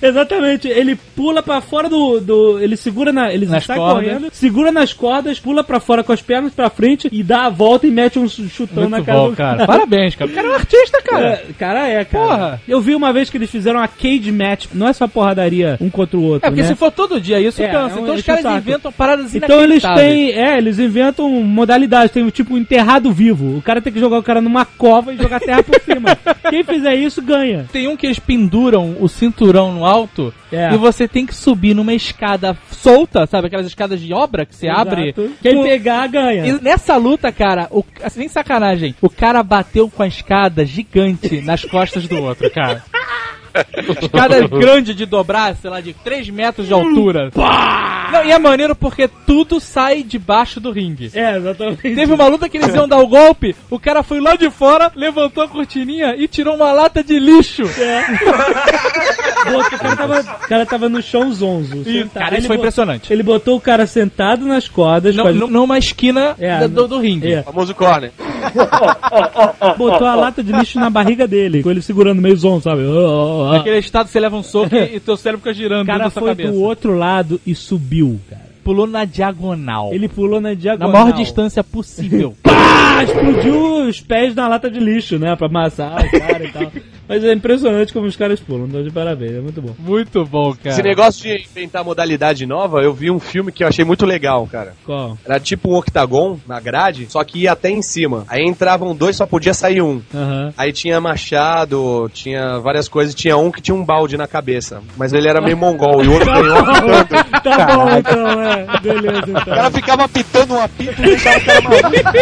Exatamente, 0.00 0.68
ele 0.68 0.96
pula 0.96 1.42
pra 1.42 1.60
fora 1.60 1.88
do. 1.88 2.20
do 2.20 2.58
ele 2.60 2.76
segura 2.76 3.12
na. 3.12 3.32
Ele 3.32 3.46
Nas 3.46 3.64
sai 3.64 3.76
cordas. 3.76 4.04
correndo, 4.04 4.28
segura 4.32 4.72
nas 4.72 4.92
cordas, 4.92 5.38
pula 5.40 5.62
pra 5.64 5.80
fora 5.80 6.02
com 6.04 6.12
as 6.12 6.22
pernas 6.22 6.52
pra 6.52 6.70
frente 6.70 7.08
e 7.12 7.22
dá 7.22 7.46
a 7.46 7.50
volta 7.50 7.86
e 7.86 7.90
mete 7.90 8.18
um 8.18 8.28
chutão 8.28 8.84
na 8.88 8.96
Muito 8.98 9.06
cara 9.06 9.18
bom, 9.18 9.30
do 9.30 9.36
cara. 9.36 9.66
Parabéns, 9.66 10.14
cara. 10.14 10.30
O 10.30 10.34
cara 10.34 10.46
é 10.48 10.50
um 10.50 10.54
artista, 10.54 11.02
cara. 11.02 11.26
É, 11.28 11.44
cara, 11.58 11.88
é, 11.88 12.04
cara. 12.04 12.26
Porra. 12.26 12.62
Eu 12.68 12.80
vi 12.80 12.94
uma 12.94 13.12
vez 13.12 13.30
que 13.30 13.36
eles 13.36 13.50
fizeram 13.50 13.80
uma 13.80 13.88
cage 13.88 14.30
match, 14.32 14.66
não 14.74 14.88
é 14.88 14.92
só 14.92 15.06
porradaria 15.08 15.76
um 15.80 15.88
contra 15.90 16.16
o 16.18 16.22
outro. 16.22 16.46
É, 16.46 16.50
porque 16.50 16.62
né? 16.62 16.68
se 16.68 16.74
for 16.74 16.90
todo 16.90 17.20
dia 17.20 17.40
isso, 17.40 17.62
É, 17.62 17.68
cansa. 17.68 17.96
é 17.96 17.98
um- 17.98 18.02
então 18.02 18.14
os 18.14 18.22
caras 18.22 18.42
saco. 18.42 18.56
inventam 18.58 18.92
paradas 18.92 19.34
Então 19.34 19.62
eles 19.62 19.82
têm, 19.82 20.32
é, 20.32 20.58
eles 20.58 20.78
inventam 20.78 21.28
modalidades, 21.42 22.10
tem 22.12 22.22
o 22.24 22.30
tipo 22.30 22.56
enterrado 22.58 23.12
vivo. 23.12 23.56
O 23.56 23.62
cara 23.62 23.80
tem 23.80 23.92
que 23.92 24.00
jogar 24.00 24.18
o 24.18 24.22
cara 24.22 24.40
numa 24.40 24.64
cova 24.64 25.12
e 25.12 25.16
jogar 25.16 25.40
terra 25.40 25.62
por 25.62 25.80
cima. 25.80 26.16
Quem 26.50 26.62
fizer 26.62 26.94
isso 26.94 27.22
ganha. 27.22 27.66
Tem 27.72 27.88
um 27.88 27.96
que 27.96 28.06
eles 28.06 28.18
penduram 28.18 28.96
o 29.00 29.08
cinturão 29.08 29.72
no 29.72 29.85
alto 29.86 30.32
É. 30.52 30.72
e 30.74 30.76
você 30.76 31.06
tem 31.06 31.24
que 31.26 31.34
subir 31.34 31.74
numa 31.74 31.94
escada 31.94 32.56
solta, 32.70 33.26
sabe? 33.26 33.46
Aquelas 33.46 33.66
escadas 33.66 34.00
de 34.00 34.12
obra 34.12 34.44
que 34.44 34.54
você 34.54 34.68
abre. 34.68 35.10
Exato. 35.10 35.30
Quem 35.42 35.54
Com- 35.56 35.62
pegar 35.62 36.06
ganha. 36.08 36.46
E 36.46 36.60
nessa 36.62 36.96
luta, 36.96 37.30
cara, 37.30 37.68
o, 37.70 37.84
sem 38.10 38.28
sacanagem, 38.28 38.94
o 39.00 39.08
cara 39.10 39.42
bateu 39.42 39.88
com 39.90 40.02
a 40.02 40.06
escada 40.08 40.64
gigante 40.64 41.40
nas 41.40 41.64
costas 41.64 42.06
do 42.08 42.20
outro, 42.22 42.50
cara. 42.50 42.82
Escada 44.02 44.46
grande 44.48 44.94
de 44.94 45.06
dobrar, 45.06 45.54
sei 45.56 45.70
lá, 45.70 45.80
de 45.80 45.92
3 45.92 46.28
metros 46.30 46.66
de 46.66 46.72
altura. 46.72 47.30
Não, 48.12 48.24
e 48.24 48.30
é 48.30 48.38
maneiro 48.38 48.74
porque 48.76 49.08
tudo 49.26 49.58
sai 49.58 50.02
debaixo 50.02 50.60
do 50.60 50.70
ringue. 50.70 51.10
É, 51.14 51.36
exatamente. 51.36 51.82
Teve 51.94 52.12
uma 52.12 52.28
luta 52.28 52.48
que 52.48 52.56
eles 52.56 52.74
iam 52.74 52.86
dar 52.86 52.98
o 52.98 53.06
golpe, 53.08 53.54
o 53.70 53.78
cara 53.80 54.02
foi 54.02 54.20
lá 54.20 54.36
de 54.36 54.48
fora, 54.50 54.92
levantou 54.94 55.42
a 55.42 55.48
cortininha 55.48 56.14
e 56.16 56.28
tirou 56.28 56.54
uma 56.54 56.70
lata 56.72 57.02
de 57.02 57.18
lixo. 57.18 57.64
Botou- 59.46 59.60
o, 59.60 59.78
cara 59.78 59.96
tava, 59.96 60.20
o 60.20 60.48
cara 60.48 60.66
tava 60.66 60.88
no 60.88 61.00
chão 61.02 61.32
zonzo. 61.32 61.84
sentado. 61.84 62.10
cara, 62.14 62.28
Ele 62.34 62.38
isso 62.38 62.46
foi 62.48 62.56
bo- 62.56 62.62
impressionante. 62.62 63.12
Ele 63.12 63.22
botou 63.22 63.56
o 63.56 63.60
cara 63.60 63.86
sentado 63.86 64.44
nas 64.44 64.66
cordas, 64.68 65.14
Não, 65.14 65.32
não- 65.32 65.46
numa 65.48 65.78
esquina 65.78 66.34
É, 66.38 66.60
da- 66.60 66.66
do, 66.66 66.88
do 66.88 66.98
ringue. 66.98 67.32
é, 67.32 67.42
Famoso 67.42 67.74
corner. 67.74 68.10
botou 69.76 70.06
a 70.06 70.14
lata 70.14 70.42
de 70.42 70.52
lixo 70.52 70.78
na 70.80 70.90
barriga 70.90 71.26
dele, 71.26 71.62
com 71.62 71.70
ele 71.70 71.82
segurando 71.82 72.20
meio 72.20 72.36
zonzo, 72.36 72.64
sabe? 72.64 72.82
Oh, 72.82 72.92
oh, 72.96 73.42
oh. 73.42 73.45
Naquele 73.52 73.78
estado 73.78 74.08
você 74.08 74.20
leva 74.20 74.36
um 74.36 74.42
soco 74.42 74.74
e, 74.74 74.96
e 74.96 75.00
teu 75.00 75.16
cérebro 75.16 75.42
fica 75.42 75.54
girando 75.54 75.84
O 75.84 75.86
cara 75.86 76.10
foi 76.10 76.28
cabeça. 76.28 76.52
do 76.52 76.60
outro 76.60 76.94
lado 76.96 77.40
e 77.46 77.54
subiu, 77.54 78.20
cara. 78.28 78.46
Pulou 78.64 78.86
na 78.86 79.04
diagonal. 79.04 79.92
Ele 79.92 80.08
pulou 80.08 80.40
na 80.40 80.48
na 80.48 80.54
diagonal. 80.54 80.90
maior 80.92 81.12
distância 81.12 81.62
possível. 81.62 82.34
Pá! 82.42 83.04
Explodiu 83.04 83.86
os 83.88 84.00
pés 84.00 84.34
na 84.34 84.48
lata 84.48 84.70
de 84.70 84.80
lixo, 84.80 85.18
né? 85.18 85.36
Pra 85.36 85.46
amassar 85.46 86.04
o 86.04 86.10
cara 86.18 86.44
e 86.44 86.52
tal. 86.52 86.72
Mas 87.08 87.22
é 87.24 87.32
impressionante 87.32 87.92
como 87.92 88.06
os 88.06 88.16
caras 88.16 88.40
pulam. 88.40 88.66
Então, 88.66 88.82
de 88.82 88.90
parabéns, 88.90 89.32
é 89.36 89.40
muito 89.40 89.62
bom. 89.62 89.74
Muito 89.78 90.24
bom, 90.24 90.52
cara. 90.54 90.70
Esse 90.70 90.82
negócio 90.82 91.22
de 91.22 91.44
inventar 91.44 91.84
modalidade 91.84 92.44
nova, 92.46 92.80
eu 92.82 92.92
vi 92.92 93.10
um 93.10 93.20
filme 93.20 93.52
que 93.52 93.62
eu 93.62 93.68
achei 93.68 93.84
muito 93.84 94.04
legal, 94.04 94.46
cara. 94.50 94.74
Qual? 94.84 95.16
Era 95.24 95.38
tipo 95.38 95.70
um 95.70 95.76
octagon 95.76 96.38
na 96.46 96.58
grade, 96.60 97.06
só 97.08 97.22
que 97.22 97.40
ia 97.42 97.52
até 97.52 97.70
em 97.70 97.82
cima. 97.82 98.24
Aí 98.28 98.42
entravam 98.44 98.94
dois, 98.94 99.16
só 99.16 99.26
podia 99.26 99.54
sair 99.54 99.80
um. 99.80 100.02
Aham. 100.14 100.52
Aí 100.56 100.72
tinha 100.72 101.00
machado, 101.00 102.10
tinha 102.12 102.58
várias 102.58 102.88
coisas, 102.88 103.14
tinha 103.14 103.36
um 103.36 103.50
que 103.50 103.60
tinha 103.62 103.74
um 103.74 103.84
balde 103.84 104.16
na 104.16 104.26
cabeça. 104.26 104.82
Mas 104.96 105.12
ele 105.12 105.28
era 105.28 105.40
meio 105.40 105.56
mongol 105.56 106.02
e 106.04 106.08
o 106.08 106.12
outro 106.12 106.26
ganhou. 106.32 106.56
Tá 107.46 107.66
bom, 107.76 107.88
então, 107.96 108.42
é. 108.42 108.66
Beleza, 108.80 109.26
O 109.26 109.30
então. 109.30 109.44
cara 109.44 109.70
ficava 109.70 110.04
apitando 110.04 110.54
um 110.54 110.60
apito 110.60 111.00
e 111.00 111.04
deixava 111.04 111.38
o 111.38 111.42
cara 111.44 111.90
maluco. 111.90 112.16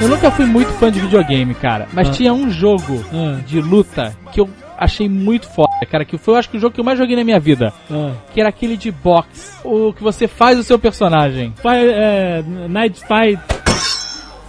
Eu 0.00 0.08
nunca 0.08 0.30
fui 0.30 0.46
muito 0.46 0.72
fã 0.74 0.90
de 0.90 0.98
videogame, 1.00 1.54
cara. 1.54 1.86
Mas 1.92 2.08
Ah. 2.08 2.12
tinha 2.12 2.32
um 2.32 2.50
jogo 2.50 3.04
Ah. 3.12 3.38
de 3.46 3.60
luta 3.60 4.16
que 4.32 4.40
eu 4.40 4.48
achei 4.78 5.08
muito 5.08 5.46
foda, 5.50 5.68
cara. 5.90 6.04
Que 6.06 6.16
foi, 6.16 6.34
eu 6.34 6.38
acho 6.38 6.48
que 6.48 6.56
o 6.56 6.60
jogo 6.60 6.74
que 6.74 6.80
eu 6.80 6.84
mais 6.84 6.98
joguei 6.98 7.14
na 7.16 7.24
minha 7.24 7.38
vida. 7.38 7.72
Ah. 7.90 8.12
Que 8.32 8.40
era 8.40 8.48
aquele 8.48 8.76
de 8.76 8.90
boxe. 8.90 9.50
O 9.62 9.92
que 9.92 10.02
você 10.02 10.26
faz 10.26 10.58
o 10.58 10.64
seu 10.64 10.78
personagem. 10.78 11.52
Fi- 11.60 11.68
é, 11.68 12.42
Night 12.68 13.00
Fight. 13.00 13.42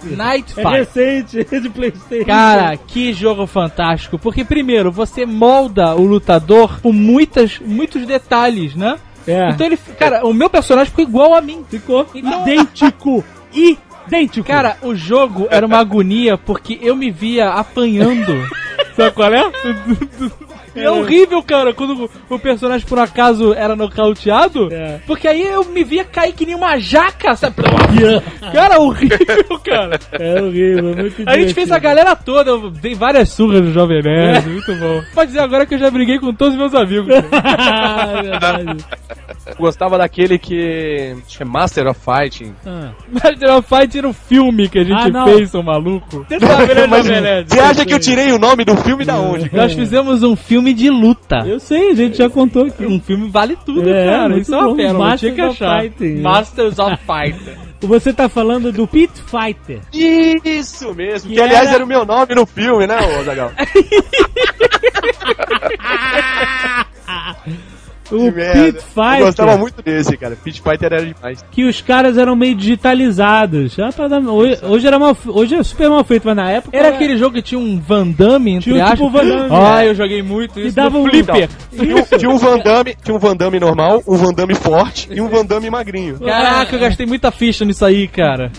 Night 0.04 0.52
É 0.56 0.62
Fight. 0.62 0.68
recente, 0.78 1.46
é 1.54 1.60
de 1.60 1.68
Playstation. 1.68 2.24
Cara, 2.24 2.76
que 2.76 3.12
jogo 3.12 3.46
fantástico. 3.46 4.18
Porque, 4.18 4.44
primeiro, 4.44 4.90
você 4.90 5.24
molda 5.26 5.94
o 5.94 6.04
lutador 6.06 6.80
com 6.80 6.92
muitas, 6.92 7.58
muitos 7.60 8.04
detalhes, 8.06 8.74
né? 8.74 8.96
É. 9.26 9.50
Então 9.50 9.66
ele. 9.66 9.76
Cara, 9.98 10.26
o 10.26 10.32
meu 10.32 10.48
personagem 10.50 10.90
ficou 10.90 11.04
igual 11.04 11.34
a 11.34 11.40
mim. 11.40 11.64
Ficou 11.68 12.06
Então- 12.14 12.42
idêntico. 12.42 13.24
Idêntico. 13.52 14.46
Cara, 14.46 14.76
o 14.82 14.94
jogo 14.94 15.46
era 15.50 15.66
uma 15.66 15.78
agonia 15.78 16.36
porque 16.36 16.78
eu 16.82 16.96
me 16.96 17.10
via 17.10 17.50
apanhando. 17.50 18.46
Sabe 18.96 19.12
qual 19.12 19.32
é? 19.32 19.42
E 20.74 20.80
é 20.80 20.90
horrível, 20.90 21.42
cara, 21.42 21.72
quando 21.74 22.10
o 22.28 22.38
personagem 22.38 22.86
por 22.86 22.98
acaso 22.98 23.52
era 23.54 23.76
nocauteado. 23.76 24.72
É. 24.72 25.00
Porque 25.06 25.28
aí 25.28 25.42
eu 25.42 25.64
me 25.64 25.84
via 25.84 26.04
cair 26.04 26.32
que 26.32 26.46
nem 26.46 26.54
uma 26.54 26.78
jaca, 26.78 27.34
sabe? 27.36 27.56
Cara, 28.52 28.80
horrível, 28.80 29.58
cara. 29.64 29.98
É 30.12 30.40
horrível, 30.42 30.90
é 30.90 30.94
muito 30.94 31.22
A 31.26 31.38
gente 31.38 31.54
fez 31.54 31.70
a 31.70 31.78
galera 31.78 32.14
toda, 32.16 32.50
eu 32.50 32.70
dei 32.70 32.94
várias 32.94 33.30
surras 33.30 33.62
no 33.62 33.72
Jovem 33.72 34.02
Nerd, 34.02 34.48
muito 34.48 34.74
bom. 34.76 35.02
Pode 35.14 35.28
dizer 35.28 35.40
agora 35.40 35.64
que 35.66 35.74
eu 35.74 35.78
já 35.78 35.90
briguei 35.90 36.18
com 36.18 36.32
todos 36.34 36.54
os 36.54 36.58
meus 36.60 36.74
amigos. 36.74 37.08
É 38.12 38.22
verdade. 38.22 38.84
Gostava 39.58 39.98
daquele 39.98 40.38
que. 40.38 41.16
É 41.40 41.44
Master 41.44 41.88
of 41.88 42.00
Fighting. 42.00 42.54
Ah. 42.66 42.90
Master 43.10 43.56
of 43.56 43.68
Fight 43.68 43.98
era 43.98 44.08
o 44.08 44.12
filme 44.12 44.68
que 44.68 44.78
a 44.78 44.84
gente 44.84 45.16
Ah, 45.16 45.24
fez, 45.24 45.50
seu 45.50 45.62
maluco. 45.62 46.24
Você 46.28 46.38
sabe, 46.38 46.74
né, 46.74 46.86
Jovem 46.88 47.20
Nerd? 47.20 47.48
você 47.50 47.60
acha 47.60 47.84
que 47.84 47.92
eu 47.92 47.98
tirei 47.98 48.30
o 48.32 48.38
nome 48.38 48.64
do 48.64 48.76
filme 48.76 49.04
da 49.04 49.16
onde? 49.16 49.50
Nós 49.52 49.72
fizemos 49.72 50.22
um 50.22 50.36
filme 50.36 50.61
de 50.74 50.90
luta. 50.90 51.38
Eu 51.46 51.58
sei, 51.58 51.92
a 51.92 51.94
gente 51.94 52.18
já 52.18 52.28
contou 52.28 52.66
aqui. 52.66 52.84
Um 52.84 53.00
filme 53.00 53.30
vale 53.30 53.56
tudo, 53.64 53.88
É, 53.88 54.04
cara. 54.06 54.28
muito 54.28 54.42
Isso 54.42 54.54
é 54.54 54.58
uma 54.58 54.76
pérola, 54.76 54.98
Masters 54.98 55.20
tinha 55.20 55.32
que 55.34 55.40
of 55.40 55.64
achar. 55.64 55.80
Fighting. 55.82 56.20
Masters 56.20 56.78
of 56.78 56.96
Fight. 57.06 57.38
Você 57.80 58.12
tá 58.12 58.28
falando 58.28 58.70
do 58.70 58.86
Pit 58.86 59.10
Fighter. 59.26 59.80
Isso 60.44 60.94
mesmo, 60.94 61.30
Que 61.30 61.36
que, 61.36 61.40
aliás 61.42 61.64
era- 61.66 61.76
era 61.76 61.84
o 61.84 61.88
meu 61.88 62.04
nome 62.04 62.34
no 62.34 62.44
filme, 62.46 62.86
né, 62.86 62.98
ô 63.18 63.24
Zagal? 63.24 63.50
O. 68.12 68.32
Pit 68.32 68.84
Eu 69.18 69.24
gostava 69.26 69.50
Fighter. 69.52 69.58
muito 69.58 69.82
desse, 69.82 70.16
cara. 70.16 70.36
Pit 70.36 70.60
Fighter 70.62 70.92
era 70.92 71.04
demais. 71.06 71.44
Que 71.50 71.64
os 71.64 71.80
caras 71.80 72.16
eram 72.18 72.36
meio 72.36 72.54
digitalizados. 72.54 73.78
Ah, 73.78 73.90
pra 73.94 74.08
dar- 74.08 74.20
Hoje, 74.22 74.58
hoje 74.62 74.86
era 74.86 74.98
mal, 74.98 75.16
hoje 75.26 75.54
é 75.54 75.62
super 75.62 75.88
mal 75.90 76.04
feito, 76.04 76.24
mas 76.26 76.36
na 76.36 76.50
época 76.50 76.76
Era 76.76 76.88
aquele 76.88 77.16
jogo 77.16 77.34
que 77.34 77.42
tinha 77.42 77.58
um 77.58 77.80
Van 77.80 78.06
Damme, 78.08 78.52
entre 78.52 78.72
Tinha 78.72 78.90
tipo. 78.90 79.08
Van 79.10 79.24
Damme. 79.26 79.48
Ah, 79.50 79.84
eu 79.84 79.94
joguei 79.94 80.22
muito 80.22 80.60
isso 80.60 80.76
dava 80.76 80.98
no 80.98 81.04
um- 81.04 81.08
Flipper. 81.08 81.48
Tinha, 81.76 81.96
um- 81.96 82.18
tinha 82.18 82.30
um 82.30 82.38
Van 82.38 82.58
Damme, 82.58 82.96
tinha 83.02 83.14
um 83.16 83.18
Van 83.18 83.36
Damme 83.36 83.58
normal, 83.60 84.02
um 84.06 84.16
Van 84.16 84.32
Damme 84.32 84.54
forte 84.54 85.08
e 85.10 85.20
um 85.20 85.28
Van 85.28 85.44
Damme 85.44 85.68
magrinho. 85.70 86.18
Caraca, 86.20 86.74
eu 86.76 86.80
gastei 86.80 87.06
muita 87.06 87.30
ficha 87.30 87.64
nisso 87.64 87.84
aí, 87.84 88.06
cara. 88.08 88.50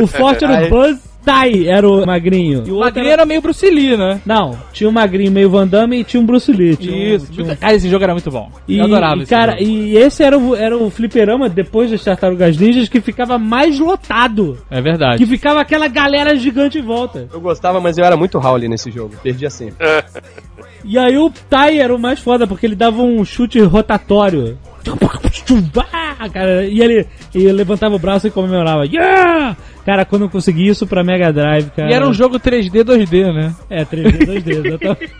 O 0.00 0.06
forte 0.06 0.44
era 0.44 0.66
o 0.66 0.68
Buzz 0.68 0.98
Tai, 1.24 1.66
era 1.68 1.86
o 1.86 2.06
magrinho. 2.06 2.64
E 2.66 2.70
O 2.72 2.78
magrinho 2.80 3.08
era 3.10 3.26
meio 3.26 3.42
Bruce 3.42 3.68
Lee, 3.68 3.96
né? 3.96 4.20
Não, 4.24 4.56
tinha 4.72 4.88
um 4.88 4.92
magrinho 4.92 5.30
meio 5.30 5.50
Van 5.50 5.66
Damme 5.66 5.98
e 6.00 6.04
tinha 6.04 6.20
um 6.20 6.24
Bruce 6.24 6.50
Lee. 6.50 6.76
Tinha 6.76 6.94
um- 6.94 7.16
Isso. 7.16 7.32
tinha 7.32 7.52
um- 7.52 7.56
Cara, 7.56 7.74
esse 7.74 7.88
jogo 7.90 8.04
era 8.04 8.12
muito 8.14 8.30
bom. 8.30 8.50
E, 8.66 8.78
eu 8.78 8.84
adorava 8.84 9.16
e, 9.20 9.22
esse 9.24 9.30
cara, 9.30 9.52
jogo. 9.52 9.64
e 9.64 9.96
esse 9.96 10.22
era 10.22 10.38
o, 10.38 10.54
era 10.56 10.76
o 10.76 10.88
fliperama, 10.90 11.48
depois 11.48 11.90
das 11.90 12.02
Tartarugas 12.02 12.56
Ninjas, 12.56 12.88
que 12.88 13.00
ficava 13.00 13.38
mais 13.38 13.78
lotado. 13.78 14.56
É 14.70 14.80
verdade. 14.80 15.18
Que 15.18 15.26
ficava 15.28 15.60
aquela 15.60 15.88
galera 15.88 16.34
gigante 16.36 16.78
em 16.78 16.82
volta. 16.82 17.28
Eu 17.32 17.40
gostava, 17.40 17.78
mas 17.80 17.98
eu 17.98 18.04
era 18.04 18.16
muito 18.16 18.38
Howley 18.38 18.68
nesse 18.68 18.90
jogo. 18.90 19.14
Perdia 19.22 19.50
sempre. 19.50 19.76
E 20.84 20.96
aí 20.96 21.18
o 21.18 21.30
Tai 21.50 21.76
era 21.78 21.94
o 21.94 21.98
mais 21.98 22.20
foda, 22.20 22.46
porque 22.46 22.64
ele 22.64 22.76
dava 22.76 23.02
um 23.02 23.24
chute 23.24 23.60
rotatório. 23.60 24.56
Ah, 25.92 26.28
cara, 26.28 26.64
e 26.64 26.80
ele, 26.80 27.06
e 27.34 27.38
ele 27.38 27.52
levantava 27.52 27.94
o 27.94 27.98
braço 27.98 28.26
e 28.26 28.30
comemorava. 28.30 28.84
Yeah! 28.86 29.56
Cara, 29.84 30.04
quando 30.04 30.22
eu 30.22 30.28
consegui 30.28 30.68
isso 30.68 30.86
pra 30.86 31.02
Mega 31.02 31.32
Drive, 31.32 31.70
cara. 31.70 31.90
E 31.90 31.94
era 31.94 32.06
um 32.06 32.12
jogo 32.12 32.38
3D, 32.38 32.84
2D, 32.84 33.32
né? 33.32 33.54
É, 33.70 33.84
3D, 33.86 34.18
2D, 34.18 34.66
exatamente. 34.66 35.12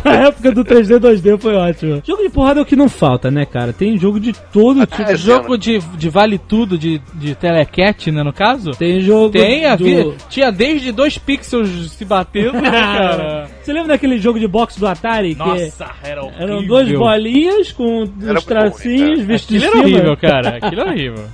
A 0.08 0.14
época 0.28 0.52
do 0.52 0.64
3D, 0.64 0.98
2D 0.98 1.38
foi 1.38 1.54
ótimo. 1.54 2.02
Jogo 2.06 2.22
de 2.22 2.30
porrada 2.30 2.60
é 2.60 2.62
o 2.62 2.66
que 2.66 2.76
não 2.76 2.88
falta, 2.88 3.30
né, 3.30 3.44
cara? 3.44 3.74
Tem 3.74 3.98
jogo 3.98 4.18
de 4.18 4.32
todo 4.52 4.86
tipo. 4.86 5.02
É, 5.02 5.16
jogo 5.16 5.58
de, 5.58 5.78
de 5.98 6.08
vale 6.08 6.38
tudo, 6.38 6.78
de, 6.78 6.98
de 7.14 7.34
telecat, 7.34 8.10
né, 8.10 8.22
no 8.22 8.32
caso? 8.32 8.70
Tem 8.70 9.00
jogo. 9.00 9.30
Tem, 9.32 9.68
do... 9.76 9.84
vi- 9.84 10.14
tinha 10.30 10.50
desde 10.50 10.90
dois 10.90 11.18
pixels 11.18 11.90
se 11.92 12.04
batendo, 12.06 12.54
né, 12.62 12.70
cara? 12.70 13.50
Você 13.64 13.72
lembra 13.72 13.88
daquele 13.94 14.18
jogo 14.18 14.38
de 14.38 14.46
boxe 14.46 14.78
do 14.78 14.86
Atari? 14.86 15.34
Nossa, 15.34 15.86
era 16.02 16.20
Que 16.20 16.26
horrível. 16.26 16.42
eram 16.46 16.66
duas 16.66 16.92
bolinhas 16.92 17.72
com 17.72 18.04
muito 18.04 18.44
tracinhos 18.46 19.18
ruim, 19.18 19.26
vistos 19.26 19.58
de 19.60 19.66
Aquilo 19.66 19.78
era 19.80 19.86
cima. 19.86 19.98
horrível, 19.98 20.16
cara. 20.18 20.48
Aquilo 20.62 20.80
era 20.82 20.90
horrível. 20.90 21.24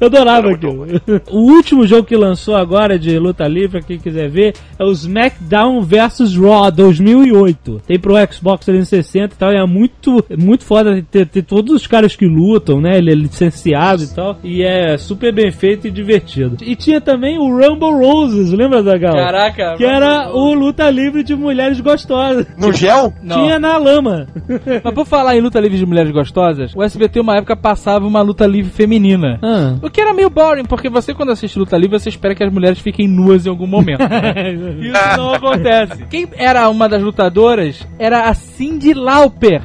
Eu 0.00 0.06
adorava 0.06 0.50
aquilo. 0.50 0.86
O 1.30 1.38
último 1.52 1.86
jogo 1.86 2.04
que 2.06 2.16
lançou 2.16 2.54
agora 2.56 2.98
de 2.98 3.18
luta 3.18 3.46
livre, 3.48 3.80
pra 3.80 3.82
quem 3.82 3.98
quiser 3.98 4.28
ver, 4.28 4.54
é 4.78 4.84
o 4.84 4.90
SmackDown 4.92 5.82
vs 5.82 6.36
Raw 6.36 6.70
2008. 6.70 7.82
Tem 7.86 7.98
pro 7.98 8.14
Xbox 8.32 8.64
360 8.66 9.34
e 9.34 9.38
tal, 9.38 9.52
e 9.52 9.56
é 9.56 9.66
muito, 9.66 10.24
muito 10.38 10.64
foda 10.64 11.02
ter, 11.10 11.26
ter 11.26 11.42
todos 11.42 11.74
os 11.74 11.86
caras 11.86 12.14
que 12.16 12.26
lutam, 12.26 12.80
né? 12.80 12.98
Ele 12.98 13.10
é 13.10 13.14
licenciado 13.14 14.02
e 14.04 14.14
tal, 14.14 14.38
e 14.44 14.62
é 14.62 14.96
super 14.98 15.32
bem 15.32 15.50
feito 15.50 15.86
e 15.86 15.90
divertido. 15.90 16.56
E 16.62 16.74
tinha 16.76 17.00
também 17.00 17.38
o 17.38 17.48
Rumble 17.48 17.90
Roses, 18.06 18.52
lembra, 18.52 18.82
Zagal? 18.82 19.14
Caraca. 19.14 19.74
Que 19.76 19.84
era 19.84 20.30
o 20.32 20.52
luta 20.54 20.88
livre 20.90 21.22
de 21.22 21.34
mulheres 21.34 21.79
gostosas. 21.80 22.46
No 22.56 22.72
gel? 22.72 23.12
Não. 23.22 23.36
Tinha 23.36 23.58
na 23.58 23.76
lama. 23.76 24.26
Mas 24.84 24.94
por 24.94 25.06
falar 25.06 25.36
em 25.36 25.40
luta 25.40 25.60
livre 25.60 25.78
de 25.78 25.86
mulheres 25.86 26.12
gostosas, 26.12 26.72
o 26.74 26.82
SBT 26.82 27.20
uma 27.20 27.36
época 27.36 27.56
passava 27.56 28.06
uma 28.06 28.22
luta 28.22 28.46
livre 28.46 28.70
feminina. 28.70 29.38
Ah. 29.42 29.76
O 29.82 29.90
que 29.90 30.00
era 30.00 30.14
meio 30.14 30.30
boring, 30.30 30.64
porque 30.64 30.88
você 30.88 31.14
quando 31.14 31.32
assiste 31.32 31.58
luta 31.58 31.76
livre, 31.76 31.98
você 31.98 32.08
espera 32.08 32.34
que 32.34 32.44
as 32.44 32.52
mulheres 32.52 32.78
fiquem 32.78 33.08
nuas 33.08 33.46
em 33.46 33.48
algum 33.50 33.66
momento. 33.66 34.02
Isso 34.80 35.16
não 35.16 35.34
acontece. 35.34 36.04
Quem 36.06 36.28
era 36.36 36.68
uma 36.68 36.88
das 36.88 37.02
lutadoras 37.02 37.86
era 37.98 38.28
a 38.28 38.34
Cindy 38.34 38.94
Lauper. 38.94 39.62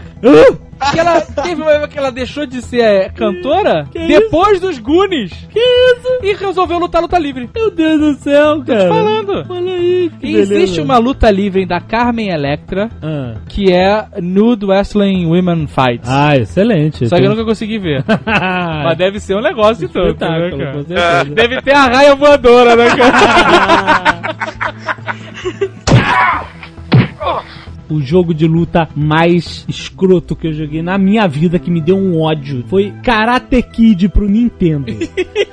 Que 0.91 0.99
ela 0.99 1.21
teve 1.21 1.61
uma 1.61 1.71
época 1.71 1.87
que 1.87 1.97
ela 1.97 2.11
deixou 2.11 2.45
de 2.45 2.61
ser 2.61 2.81
é, 2.81 3.09
cantora 3.09 3.85
Que 3.93 4.07
depois 4.07 4.59
dos 4.59 4.77
Goonies. 4.77 5.31
que 5.51 5.59
isso? 5.59 6.19
E 6.21 6.33
resolveu 6.33 6.77
lutar 6.79 7.01
luta 7.01 7.17
livre. 7.17 7.49
Meu 7.55 7.71
Deus 7.71 7.99
do 7.99 8.13
céu, 8.15 8.63
cara. 8.65 8.89
falando. 8.89 9.45
Olha 9.49 9.71
aí, 9.73 10.11
que 10.19 10.27
E 10.27 10.35
existe 10.35 10.81
uma 10.81 10.97
luta 10.97 11.31
livre 11.31 11.65
da 11.65 11.79
Carmen 11.79 12.29
Electra, 12.29 12.89
Ah. 13.01 13.35
que 13.47 13.71
é 13.71 14.05
Nude 14.21 14.65
Wrestling 14.65 15.25
Women 15.27 15.67
Fights. 15.67 16.09
Ah, 16.09 16.35
excelente. 16.37 17.07
Só 17.07 17.15
que 17.17 17.23
eu 17.23 17.29
nunca 17.29 17.45
consegui 17.45 17.79
ver. 17.79 18.03
Mas 18.83 18.97
deve 18.97 19.19
ser 19.19 19.35
um 19.35 19.41
negócio 19.41 19.87
todo, 19.89 20.07
né, 20.07 20.15
cara? 20.17 20.75
Deve 21.25 21.61
ter 21.61 21.73
a 21.73 21.85
raia 21.87 22.15
voadora, 22.15 22.75
né, 22.75 22.87
cara? 22.95 24.25
O 27.89 28.01
jogo 28.01 28.33
de 28.33 28.47
luta 28.47 28.87
mais 28.95 29.65
escroto 29.67 30.35
que 30.35 30.47
eu 30.47 30.53
joguei 30.53 30.81
na 30.81 30.97
minha 30.97 31.27
vida, 31.27 31.59
que 31.59 31.69
me 31.71 31.81
deu 31.81 31.97
um 31.97 32.21
ódio, 32.21 32.63
foi 32.67 32.93
Karate 33.03 33.61
Kid 33.61 34.09
pro 34.09 34.27
Nintendo. 34.27 34.85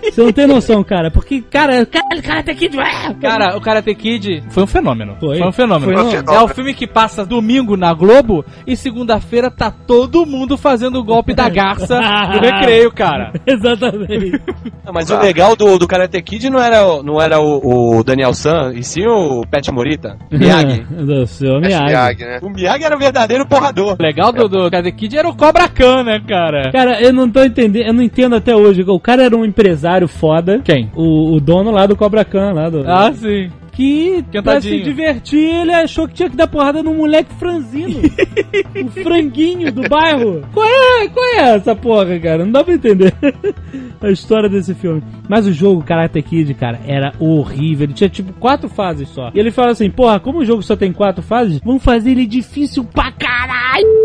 Você 0.03 0.21
não 0.23 0.33
tem 0.33 0.47
noção, 0.47 0.83
cara. 0.85 1.11
Porque, 1.11 1.41
cara, 1.43 1.85
cara 1.87 2.23
Karate 2.23 2.55
Kid... 2.55 2.77
ah, 2.79 3.15
Cara, 3.21 3.57
o 3.57 3.61
Karate 3.61 3.95
Kid 3.95 4.43
foi 4.51 4.63
um 4.63 4.67
fenômeno. 4.67 5.17
Foi. 5.19 5.41
um 5.43 5.53
fenômeno. 5.53 5.93
Foi 5.93 6.21
um. 6.23 6.35
É 6.35 6.41
o 6.43 6.49
filme 6.49 6.75
que 6.75 6.87
passa 6.87 7.25
domingo 7.25 7.77
na 7.77 7.93
Globo 7.95 8.45
e 8.67 8.77
segunda-feira 8.77 9.51
tá 9.51 9.71
todo 9.71 10.27
mundo 10.27 10.57
fazendo 10.59 10.99
o 10.99 11.05
golpe 11.05 11.35
da 11.35 11.49
garça 11.49 12.01
no 12.01 12.41
recreio, 12.41 12.91
cara. 12.93 13.33
Exatamente. 13.47 14.41
Ah, 14.85 14.93
mas 14.93 15.11
o 15.11 15.19
legal 15.19 15.57
do, 15.57 15.79
do 15.79 15.87
Karate 15.87 16.21
Kid 16.23 16.51
não 16.51 16.61
era, 16.61 16.85
o- 16.87 17.03
não 17.03 17.21
era 17.21 17.41
o, 17.41 17.97
o 17.99 18.05
Daniel 18.05 18.35
San, 18.35 18.73
e 18.75 18.83
sim 18.83 19.07
o 19.07 19.43
Pet 19.51 19.71
Morita. 19.73 20.17
Miyagi. 20.31 20.83
do 20.83 21.27
seu 21.27 21.61
Miyagi. 21.61 21.85
Miyagi, 21.85 22.22
né? 22.25 22.39
o 22.43 22.51
Miyagi 22.51 22.85
era 22.85 22.97
o 22.97 22.99
verdadeiro 22.99 23.47
porrador. 23.47 23.97
O 23.99 24.03
legal 24.03 24.33
do, 24.33 24.49
do 24.49 24.71
Karate 24.71 24.93
Kid 24.93 25.17
era 25.17 25.29
o 25.29 25.37
Cobra 25.37 25.69
Khan, 25.69 26.05
né, 26.05 26.21
cara? 26.27 26.71
Cara, 26.73 27.01
eu 27.01 27.13
não 27.13 27.29
tô 27.31 27.43
entendendo, 27.43 27.87
eu 27.87 27.93
não 27.93 28.03
entendo 28.03 28.35
até 28.35 28.55
hoje. 28.55 28.83
O 28.87 29.01
cara 29.01 29.25
era 29.25 29.37
um 29.37 29.45
empresário 29.45 30.09
foda. 30.09 30.61
Quem? 30.65 30.91
O, 30.95 31.35
o 31.35 31.41
dono 31.41 31.71
lá 31.71 31.87
do 31.87 31.97
Cobra 31.97 32.25
Khan, 32.25 32.53
lá 32.53 32.69
do. 32.69 32.89
Ah, 32.89 33.13
sim. 33.13 33.51
Que 33.73 34.23
pra 34.43 34.61
se 34.61 34.81
divertir, 34.81 35.63
ele 35.63 35.73
achou 35.73 36.07
que 36.07 36.15
tinha 36.15 36.31
que 36.31 36.37
dar 36.37 36.47
porrada 36.47 36.83
num 36.83 36.95
moleque 36.95 37.33
franzino. 37.35 38.01
o 38.85 38.91
franguinho 38.91 39.73
do 39.73 39.89
bairro. 39.89 40.43
Qual 40.53 40.67
é, 40.67 41.09
qual 41.09 41.27
é 41.37 41.55
essa 41.57 41.75
porra, 41.75 42.19
cara? 42.19 42.45
Não 42.45 42.53
dá 42.53 42.63
pra 42.63 42.75
entender 42.75 43.15
a 44.01 44.11
história 44.11 44.49
desse 44.49 44.75
filme. 44.75 45.03
Mas 45.29 45.47
o 45.47 45.53
jogo 45.53 45.83
Karate 45.83 46.21
Kid, 46.21 46.53
cara, 46.55 46.81
era 46.87 47.15
horrível. 47.19 47.85
Ele 47.85 47.95
tinha 47.95 48.11
tipo 48.11 48.33
quatro 48.35 48.69
fases 48.69 49.09
só. 49.09 49.31
E 49.35 49.39
ele 49.39 49.51
fala 49.51 49.71
assim: 49.71 49.91
porra, 49.91 50.21
como 50.21 50.41
o 50.41 50.45
jogo 50.45 50.63
só 50.63 50.77
tem 50.77 50.93
quatro 50.93 51.23
fases, 51.23 51.61
vamos 51.65 51.83
fazer 51.83 52.11
ele 52.11 52.27
difícil 52.27 52.85
pra 52.85 53.11
caralho. 53.13 53.63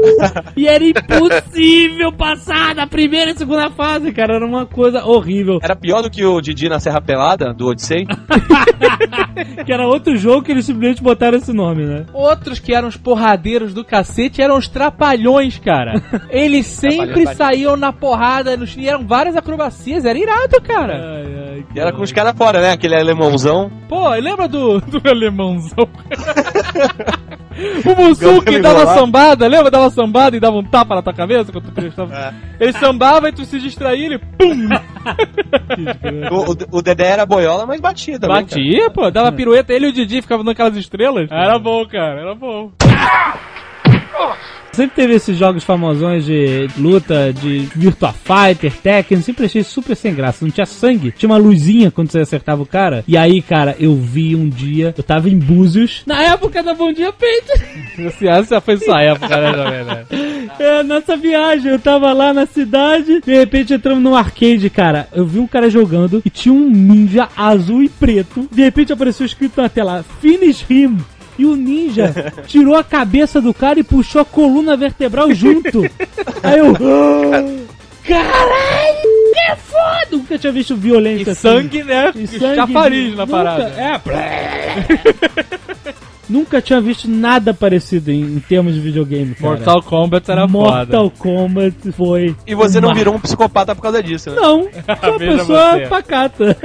e 0.55 0.65
era 0.67 0.83
impossível 0.83 2.13
passar 2.13 2.73
da 2.73 2.87
primeira 2.87 3.31
e 3.31 3.37
segunda 3.37 3.69
fase, 3.69 4.13
cara. 4.13 4.35
Era 4.35 4.45
uma 4.45 4.65
coisa 4.65 5.03
horrível. 5.03 5.59
Era 5.61 5.75
pior 5.75 6.01
do 6.01 6.09
que 6.09 6.23
o 6.23 6.39
Didi 6.39 6.69
na 6.69 6.79
Serra 6.79 7.01
Pelada, 7.01 7.53
do 7.53 7.67
Odyssey. 7.67 8.07
Que 9.65 9.73
era 9.73 9.87
outro 9.87 10.15
jogo 10.17 10.43
que 10.43 10.51
eles 10.51 10.65
simplesmente 10.65 11.01
botaram 11.01 11.37
esse 11.37 11.53
nome, 11.53 11.85
né? 11.85 12.05
Outros 12.13 12.59
que 12.59 12.73
eram 12.73 12.87
os 12.87 12.97
porradeiros 12.97 13.73
do 13.73 13.83
cacete 13.83 14.41
eram 14.41 14.57
os 14.57 14.67
trapalhões, 14.67 15.57
cara. 15.59 16.01
Eles 16.29 16.65
sempre 16.67 17.25
saíam 17.35 17.75
na 17.75 17.91
porrada 17.91 18.55
nos, 18.55 18.75
e 18.75 18.87
eram 18.87 19.05
várias 19.05 19.35
acrobacias, 19.35 20.05
era 20.05 20.17
irado, 20.17 20.61
cara. 20.61 20.93
Ai, 20.93 21.25
ai, 21.49 21.65
E 21.73 21.79
era 21.79 21.91
com 21.91 22.01
os 22.03 22.11
caras 22.11 22.35
fora, 22.37 22.61
né? 22.61 22.71
Aquele 22.71 22.95
alemãozão. 22.95 23.71
Pô, 23.89 24.09
lembra 24.09 24.47
do, 24.47 24.79
do 24.81 25.01
alemãozão? 25.09 25.87
o 27.85 27.95
Mussum 28.01 28.41
que 28.41 28.59
dava 28.59 28.85
sambada, 28.93 29.47
lembra? 29.47 29.71
Dava 29.71 29.89
sambada 29.89 30.35
e 30.35 30.39
dava 30.39 30.57
um 30.57 30.63
tapa 30.63 30.95
na 30.95 31.01
tua 31.01 31.13
cabeça 31.13 31.51
quando 31.51 31.65
tu 31.65 31.71
prestava. 31.71 32.33
Ele 32.59 32.73
sambava 32.73 33.29
e 33.29 33.31
tu 33.31 33.45
se 33.45 33.59
distraía 33.59 34.05
ele 34.05 34.19
pum! 34.19 34.67
O, 36.31 36.51
o, 36.51 36.79
o 36.79 36.81
Dedé 36.81 37.07
era 37.07 37.25
boiola, 37.25 37.65
mas 37.65 37.79
batia 37.79 38.19
também. 38.19 38.45
cara. 38.45 38.61
Batia, 38.61 38.89
pô, 38.89 39.09
dava 39.09 39.31
pirueta, 39.31 39.73
ele 39.73 39.87
e 39.87 39.89
o 39.89 39.93
Didi 39.93 40.21
ficavam 40.21 40.43
dando 40.43 40.53
aquelas 40.53 40.75
estrelas. 40.75 41.29
Era 41.31 41.57
bom, 41.57 41.85
cara, 41.85 42.19
era 42.21 42.35
bom. 42.35 42.71
Sempre 44.77 44.95
teve 44.95 45.15
esses 45.15 45.35
jogos 45.35 45.63
famosões 45.63 46.23
de 46.23 46.69
luta, 46.77 47.33
de 47.33 47.67
Virtua 47.75 48.13
Fighter, 48.13 48.71
Tekken, 48.71 49.21
sempre 49.21 49.45
achei 49.45 49.63
super 49.63 49.95
sem 49.95 50.13
graça. 50.13 50.45
Não 50.45 50.51
tinha 50.51 50.67
sangue, 50.67 51.11
tinha 51.11 51.27
uma 51.27 51.37
luzinha 51.37 51.89
quando 51.89 52.11
você 52.11 52.19
acertava 52.19 52.61
o 52.61 52.65
cara. 52.65 53.03
E 53.07 53.17
aí, 53.17 53.41
cara, 53.41 53.75
eu 53.79 53.95
vi 53.95 54.35
um 54.35 54.47
dia, 54.47 54.93
eu 54.95 55.03
tava 55.03 55.29
em 55.29 55.39
Búzios, 55.39 56.03
na 56.05 56.21
época 56.21 56.61
da 56.61 56.75
Bom 56.75 56.93
Dia 56.93 57.11
Peito. 57.11 57.53
Esse 57.97 58.27
ano 58.27 58.45
já 58.45 58.61
foi 58.61 58.77
sua 58.77 59.01
época, 59.01 59.35
né, 59.35 59.83
Nerd? 59.83 60.07
É, 60.59 60.83
nessa 60.83 61.17
viagem, 61.17 61.71
eu 61.71 61.79
tava 61.79 62.13
lá 62.13 62.31
na 62.31 62.45
cidade, 62.45 63.21
de 63.21 63.33
repente 63.33 63.73
entramos 63.73 64.03
num 64.03 64.15
arcade, 64.15 64.69
cara. 64.69 65.07
Eu 65.11 65.25
vi 65.25 65.39
um 65.39 65.47
cara 65.47 65.71
jogando 65.71 66.21
e 66.23 66.29
tinha 66.29 66.53
um 66.53 66.69
ninja 66.69 67.29
azul 67.35 67.81
e 67.81 67.89
preto. 67.89 68.47
De 68.51 68.61
repente 68.61 68.93
apareceu 68.93 69.25
escrito 69.25 69.59
na 69.59 69.69
tela, 69.69 70.05
Finish 70.21 70.63
him. 70.69 70.97
E 71.37 71.45
o 71.45 71.55
ninja 71.55 72.13
tirou 72.47 72.75
a 72.75 72.83
cabeça 72.83 73.39
do 73.39 73.53
cara 73.53 73.79
e 73.79 73.83
puxou 73.83 74.21
a 74.21 74.25
coluna 74.25 74.75
vertebral 74.75 75.33
junto. 75.33 75.83
Aí 76.43 76.59
eu. 76.59 76.71
"Ah, 76.73 77.67
Caralho! 78.07 79.17
Que 79.33 79.55
foda! 79.57 80.07
Nunca 80.11 80.37
tinha 80.37 80.53
visto 80.53 80.75
violência 80.75 81.29
E 81.29 81.31
assim. 81.31 81.41
sangue, 81.41 81.83
né? 81.83 82.11
E 82.15 82.23
E 82.23 82.27
sangue 82.27 82.55
chafariz 82.55 83.15
na 83.15 83.25
nunca- 83.25 83.37
parada. 83.37 83.63
É. 83.77 84.01
Nunca 86.29 86.61
tinha 86.61 86.81
visto 86.81 87.09
nada 87.09 87.53
parecido 87.53 88.11
em, 88.11 88.21
em 88.21 88.39
termos 88.39 88.73
de 88.73 88.81
videogame, 88.81 89.33
cara. 89.33 89.47
Mortal 89.55 89.81
Kombat 89.81 90.29
era 90.29 90.45
Mortal 90.45 91.09
foda. 91.09 91.13
Kombat 91.17 91.91
foi. 91.93 92.35
E 92.45 92.53
você 92.53 92.81
não 92.81 92.93
virou 92.93 93.15
um 93.15 93.19
psicopata 93.19 93.73
por 93.73 93.81
causa 93.81 94.03
disso, 94.03 94.31
né? 94.31 94.35
Não, 94.35 94.63
sou 94.67 95.09
uma 95.11 95.17
pessoa 95.19 95.71
você. 95.77 95.87
pacata. 95.87 96.57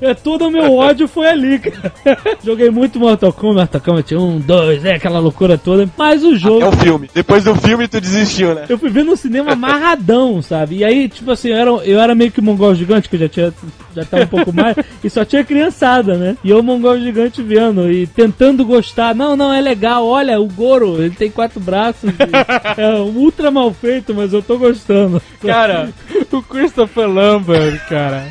É, 0.00 0.14
todo 0.14 0.46
o 0.46 0.50
meu 0.50 0.74
ódio 0.74 1.08
foi 1.08 1.26
ali, 1.28 1.58
cara. 1.58 1.92
Joguei 2.44 2.70
muito 2.70 2.98
Mortal 3.00 3.32
Kombat, 3.32 3.58
Mortal 3.72 3.80
Kombat 3.80 4.14
1, 4.14 4.38
2, 4.40 4.84
é 4.84 4.94
aquela 4.94 5.18
loucura 5.18 5.58
toda. 5.58 5.88
Mas 5.96 6.22
o 6.24 6.36
jogo. 6.36 6.62
É 6.62 6.68
o 6.68 6.72
filme. 6.72 7.10
Depois 7.12 7.44
do 7.44 7.54
filme 7.56 7.88
tu 7.88 8.00
desistiu, 8.00 8.54
né? 8.54 8.64
Eu 8.68 8.78
fui 8.78 8.90
ver 8.90 9.04
no 9.04 9.16
cinema 9.16 9.52
amarradão, 9.52 10.40
sabe? 10.40 10.76
E 10.76 10.84
aí, 10.84 11.08
tipo 11.08 11.30
assim, 11.30 11.48
eu 11.48 11.56
era, 11.56 11.70
eu 11.70 12.00
era 12.00 12.14
meio 12.14 12.30
que 12.30 12.40
mongol 12.40 12.74
gigante, 12.74 13.08
que 13.08 13.16
eu 13.16 13.20
já 13.20 13.28
tinha. 13.28 13.54
Já 13.96 14.04
tava 14.04 14.24
um 14.24 14.28
pouco 14.28 14.52
mais, 14.52 14.76
e 15.02 15.10
só 15.10 15.24
tinha 15.24 15.42
criançada, 15.42 16.14
né? 16.16 16.36
E 16.44 16.50
eu, 16.50 16.62
mongol 16.62 16.98
gigante, 16.98 17.42
vendo 17.42 17.90
e 17.90 18.06
tentando 18.06 18.64
gostar. 18.64 19.14
Não, 19.14 19.34
não, 19.36 19.52
é 19.52 19.60
legal. 19.60 20.06
Olha, 20.06 20.40
o 20.40 20.46
Goro, 20.46 21.02
ele 21.02 21.10
tem 21.14 21.30
quatro 21.30 21.58
braços. 21.58 22.08
e- 22.10 22.14
é 22.80 23.00
ultra 23.00 23.50
mal 23.50 23.72
feito, 23.72 24.14
mas 24.14 24.32
eu 24.32 24.42
tô 24.42 24.56
gostando. 24.58 25.20
Cara, 25.40 25.88
o 26.30 26.42
Christopher 26.42 27.08
Lambert, 27.08 27.80
cara. 27.88 28.24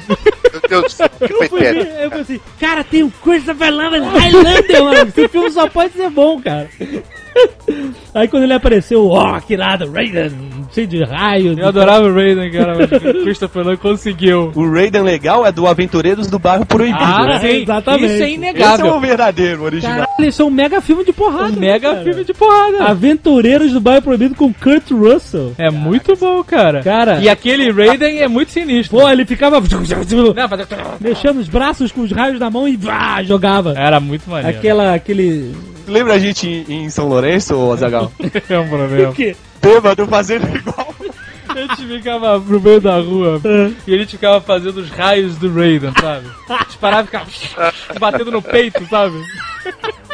Deus 0.68 0.84
do 0.84 0.90
céu, 0.92 1.10
que 1.10 1.34
Eu 1.34 1.50
fui 1.50 1.60
peteca. 1.60 1.84
ver, 1.84 2.04
eu 2.04 2.10
falei 2.10 2.22
assim, 2.24 2.40
cara, 2.60 2.84
tem 2.84 3.04
o 3.04 3.12
Christopher 3.12 3.74
Lambert 3.74 4.04
Highlander, 4.04 4.84
mano. 4.84 5.10
Esse 5.10 5.28
filme 5.28 5.52
só 5.52 5.68
pode 5.68 5.94
ser 5.94 6.10
bom, 6.10 6.42
cara. 6.42 6.70
Aí 8.14 8.28
quando 8.28 8.44
ele 8.44 8.54
apareceu, 8.54 9.06
ó, 9.08 9.40
que 9.40 9.54
irado, 9.54 9.92
Raiden, 9.92 10.57
cheio 10.72 10.88
de 10.88 11.04
raio. 11.04 11.58
Eu 11.58 11.68
adorava 11.68 12.06
o 12.06 12.14
Raiden, 12.14 12.52
cara, 12.52 12.76
mas 12.76 12.92
o 12.92 13.24
Christopher 13.24 13.64
Lambert 13.64 13.80
conseguiu. 13.80 14.52
O 14.56 14.72
Raiden 14.72 15.02
legal 15.02 15.46
é 15.46 15.52
do 15.52 15.68
Aventureiros 15.68 16.28
do 16.28 16.40
Bairro 16.40 16.66
Proibido. 16.66 16.98
Ah, 17.00 17.26
né? 17.26 17.40
sim, 17.40 17.62
exatamente. 17.62 18.06
Isso 18.06 18.14
é 18.14 18.16
Esse 18.16 18.24
é 18.24 18.32
inegável. 18.32 18.96
o 18.96 19.00
verdadeiro, 19.00 19.64
original. 19.64 20.00
Caralho, 20.00 20.30
isso 20.30 20.42
é 20.42 20.46
um 20.46 20.50
mega 20.50 20.82
filme 20.82 21.04
de 21.04 21.14
porrada. 21.14 21.56
Um 21.56 21.60
mega 21.60 21.90
né, 21.90 21.96
cara? 21.96 22.04
filme 22.04 22.24
de 22.24 22.34
porrada. 22.34 22.84
Aventureiros 22.86 23.72
do 23.72 23.80
Bairro 23.80 24.02
Proibido 24.02 24.36
com 24.36 24.54
Kurt 24.54 24.92
Russell. 24.92 25.54
É 25.58 25.70
muito 25.70 26.16
bom, 26.16 26.44
cara. 26.44 26.82
Cara. 26.84 27.20
E 27.20 27.30
aquele 27.30 27.72
Raiden 27.72 28.20
é 28.20 28.28
muito 28.28 28.52
sinistro. 28.52 29.00
Pô, 29.00 29.10
ele 29.10 29.26
ficava 29.26 29.62
mexendo 31.00 31.38
os 31.38 31.48
braços 31.48 31.92
com 31.92 32.02
os 32.02 32.12
raios 32.12 32.40
na 32.40 32.50
mão 32.50 32.68
e 32.68 32.76
vá, 32.76 33.22
jogava. 33.24 33.74
Era 33.78 34.00
muito 34.00 34.30
maneiro. 34.30 34.58
Aquela, 34.58 34.94
aquele... 34.94 35.54
Lembra 35.88 36.16
a 36.16 36.20
gente 36.20 36.66
em, 36.68 36.90
São 36.90 37.08
Lourenço, 37.08 37.56
ô 37.56 37.72
Azagal? 37.72 38.12
é 38.50 38.60
um 38.60 38.68
problema. 38.68 39.08
O 39.10 39.14
quê? 39.14 39.36
Bêbado 39.62 40.06
fazendo 40.08 40.48
igual. 40.56 40.94
A 41.50 41.60
gente 41.60 41.88
ficava 41.88 42.40
pro 42.40 42.62
meio 42.62 42.80
da 42.80 42.98
rua 42.98 43.42
e 43.88 43.92
ele 43.92 44.06
ficava 44.06 44.40
fazendo 44.40 44.78
os 44.78 44.92
raios 44.92 45.38
do 45.38 45.52
Raiden, 45.52 45.92
sabe? 46.00 46.28
A 46.50 46.58
gente 46.64 46.78
parava 46.78 47.04
e 47.04 47.32
ficava 47.32 47.74
batendo 48.00 48.32
no 48.32 48.42
peito, 48.44 48.86
sabe? 48.88 49.16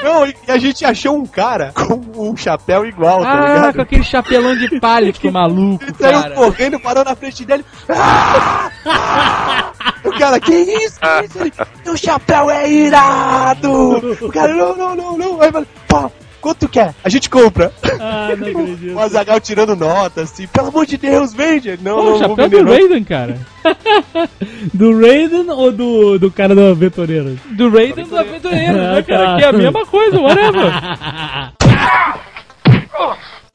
Não, 0.01 0.25
e 0.25 0.33
a 0.47 0.57
gente 0.57 0.85
achou 0.85 1.17
um 1.17 1.25
cara 1.25 1.73
com 1.73 2.29
um 2.29 2.37
chapéu 2.37 2.85
igual, 2.85 3.23
tá 3.23 3.33
Ah, 3.33 3.37
com 3.47 3.53
ligado? 3.55 3.81
aquele 3.81 4.03
chapelão 4.03 4.55
de 4.55 4.79
palha, 4.79 5.11
maluco, 5.33 5.83
Ele 5.83 5.93
saiu 5.99 6.21
cara. 6.21 6.35
correndo, 6.35 6.79
parou 6.79 7.03
na 7.03 7.15
frente 7.15 7.43
dele. 7.43 7.65
Ah! 7.89 8.71
Ah! 8.85 9.71
O 10.05 10.11
cara, 10.17 10.39
que 10.39 10.53
isso? 10.53 10.99
Que 10.99 11.25
isso? 11.47 11.65
Teu 11.83 11.97
chapéu 11.97 12.49
é 12.51 12.69
irado! 12.71 13.97
O 14.21 14.31
cara, 14.31 14.53
não, 14.53 14.75
não, 14.77 14.95
não, 14.95 15.17
não. 15.17 15.41
Aí 15.41 15.51
pô, 15.87 16.11
quanto 16.43 16.67
quer? 16.67 16.93
A 17.01 17.07
gente 17.07 17.29
compra. 17.29 17.71
Ah, 17.99 18.35
não 18.37 18.47
acredito. 18.49 18.93
O 18.93 18.99
Azagal 18.99 19.39
tirando 19.39 19.77
nota, 19.77 20.23
assim, 20.23 20.45
pelo 20.45 20.67
amor 20.67 20.85
de 20.85 20.97
Deus, 20.97 21.33
vende. 21.33 21.79
Não, 21.81 21.95
Pô, 21.95 22.03
não, 22.03 22.07
o 22.07 22.09
vou 22.09 22.19
chapéu 22.19 22.35
vender, 22.35 22.65
do. 22.65 22.69
Raiden, 22.69 23.03
cara. 23.05 23.39
Do 24.73 24.99
Raiden 24.99 25.49
ou 25.49 25.71
do, 25.71 26.19
do 26.19 26.29
cara 26.29 26.53
do 26.53 26.61
Aventureiros? 26.61 27.39
Do 27.51 27.69
Raiden 27.69 28.05
do 28.05 28.17
Aventureiro, 28.17 28.73
né, 28.75 29.01
cara? 29.03 29.37
Que 29.37 29.43
é 29.43 29.47
a 29.47 29.53
mesma 29.53 29.85
coisa, 29.85 30.19
whatever. 30.19 30.73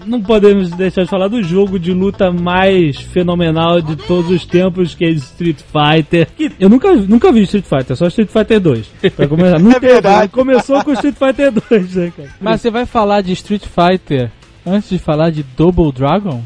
Não 0.06 0.22
podemos 0.22 0.70
deixar 0.70 1.02
de 1.02 1.10
falar 1.10 1.26
do 1.26 1.42
jogo 1.42 1.76
de 1.76 1.92
luta 1.92 2.30
mais 2.30 2.96
fenomenal 2.98 3.80
de 3.82 3.96
todos 3.96 4.30
os 4.30 4.46
tempos, 4.46 4.94
que 4.94 5.04
é 5.04 5.10
Street 5.10 5.58
Fighter. 5.58 6.28
Que 6.36 6.52
eu 6.60 6.68
nunca, 6.68 6.94
nunca 6.94 7.32
vi 7.32 7.42
Street 7.42 7.64
Fighter, 7.64 7.96
só 7.96 8.06
Street 8.06 8.30
Fighter 8.30 8.60
2. 8.60 8.86
Pra 9.16 9.26
começar. 9.26 9.58
Nunca 9.58 9.80
verdade. 9.80 10.30
Começou 10.30 10.84
com 10.84 10.92
Street 10.92 11.16
Fighter 11.16 11.50
2, 11.50 11.94
né, 11.96 12.12
cara? 12.16 12.28
Mas 12.40 12.60
você 12.60 12.70
vai 12.70 12.86
falar 12.86 13.22
de 13.22 13.32
Street 13.32 13.64
Fighter 13.66 14.30
antes 14.66 14.88
de 14.90 14.98
falar 14.98 15.30
de 15.30 15.42
Double 15.56 15.92
Dragon? 15.92 16.40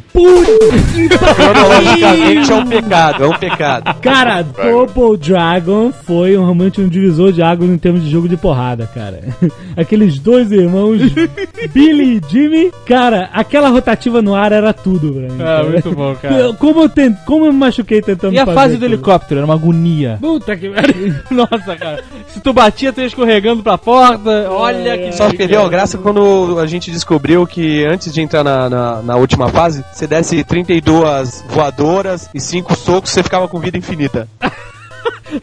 Cronologicamente 1.35 2.53
é 2.53 2.55
um 2.55 2.67
pecado, 2.67 3.25
é 3.25 3.29
um 3.29 3.39
pecado. 3.39 3.95
Cara, 4.01 4.43
Double 4.43 5.17
Dragon 5.17 5.93
foi 5.93 6.37
um, 6.37 6.43
realmente 6.43 6.81
um 6.81 6.89
divisor 6.89 7.33
de 7.33 7.43
águas 7.43 7.71
em 7.71 7.79
termos 7.79 8.03
de 8.05 8.11
jogo 8.11 8.29
de 8.29 8.37
porrada, 8.37 8.87
cara. 8.93 9.21
Aqueles 9.77 10.19
dois 10.19 10.51
irmãos, 10.53 11.01
Billy 11.73 12.19
e 12.19 12.31
Jimmy, 12.31 12.71
cara, 12.87 13.31
aquela 13.33 13.69
rotativa 13.69 14.21
no 14.23 14.35
ar 14.35 14.53
era 14.53 14.73
tudo, 14.73 15.13
pra 15.13 15.23
mim. 15.23 15.41
Ah, 15.41 15.45
cara. 15.45 15.65
muito 15.65 15.93
bom, 15.93 16.15
cara. 16.17 16.53
Como 16.55 16.81
eu, 16.83 16.89
tent, 16.89 17.17
como 17.25 17.47
eu 17.47 17.53
me 17.53 17.59
machuquei 17.59 18.01
tentando 18.03 18.35
E 18.35 18.39
a 18.39 18.45
fazer 18.47 18.55
fase 18.59 18.73
do 18.77 18.85
aquilo. 18.85 18.95
helicóptero? 18.95 19.39
Era 19.41 19.45
uma 19.47 19.55
agonia. 19.55 20.19
Puta 20.21 20.57
que 20.57 20.69
pariu. 20.69 21.15
Nossa, 21.31 21.77
cara. 21.77 22.03
Se 22.29 22.41
tu 22.41 22.53
batia, 22.53 22.93
tu 22.93 23.01
ia 23.01 23.07
escorregando 23.07 23.63
pra 23.63 23.79
porta. 23.79 24.49
Olha 24.51 24.97
que 24.99 25.13
Só 25.13 25.31
perdeu 25.31 25.63
a 25.65 25.69
graça 25.69 25.99
quando 25.99 26.59
a 26.59 26.67
gente 26.67 26.91
descobriu 26.91 27.47
que 27.47 27.85
antes 27.85 28.12
de 28.13 28.21
entrar 28.21 28.45
na, 28.45 28.69
na, 28.69 29.03
na 29.03 29.17
última 29.17 29.49
fase, 29.49 29.85
você 29.93 30.07
desse 30.07 30.45
32 30.45 31.45
voadoras 31.49 32.29
e 32.35 32.41
5 32.41 32.77
socos, 32.77 33.11
você 33.11 33.23
ficava 33.23 33.49
com 33.49 33.59
vida 33.59 33.79
infinita. 33.79 34.29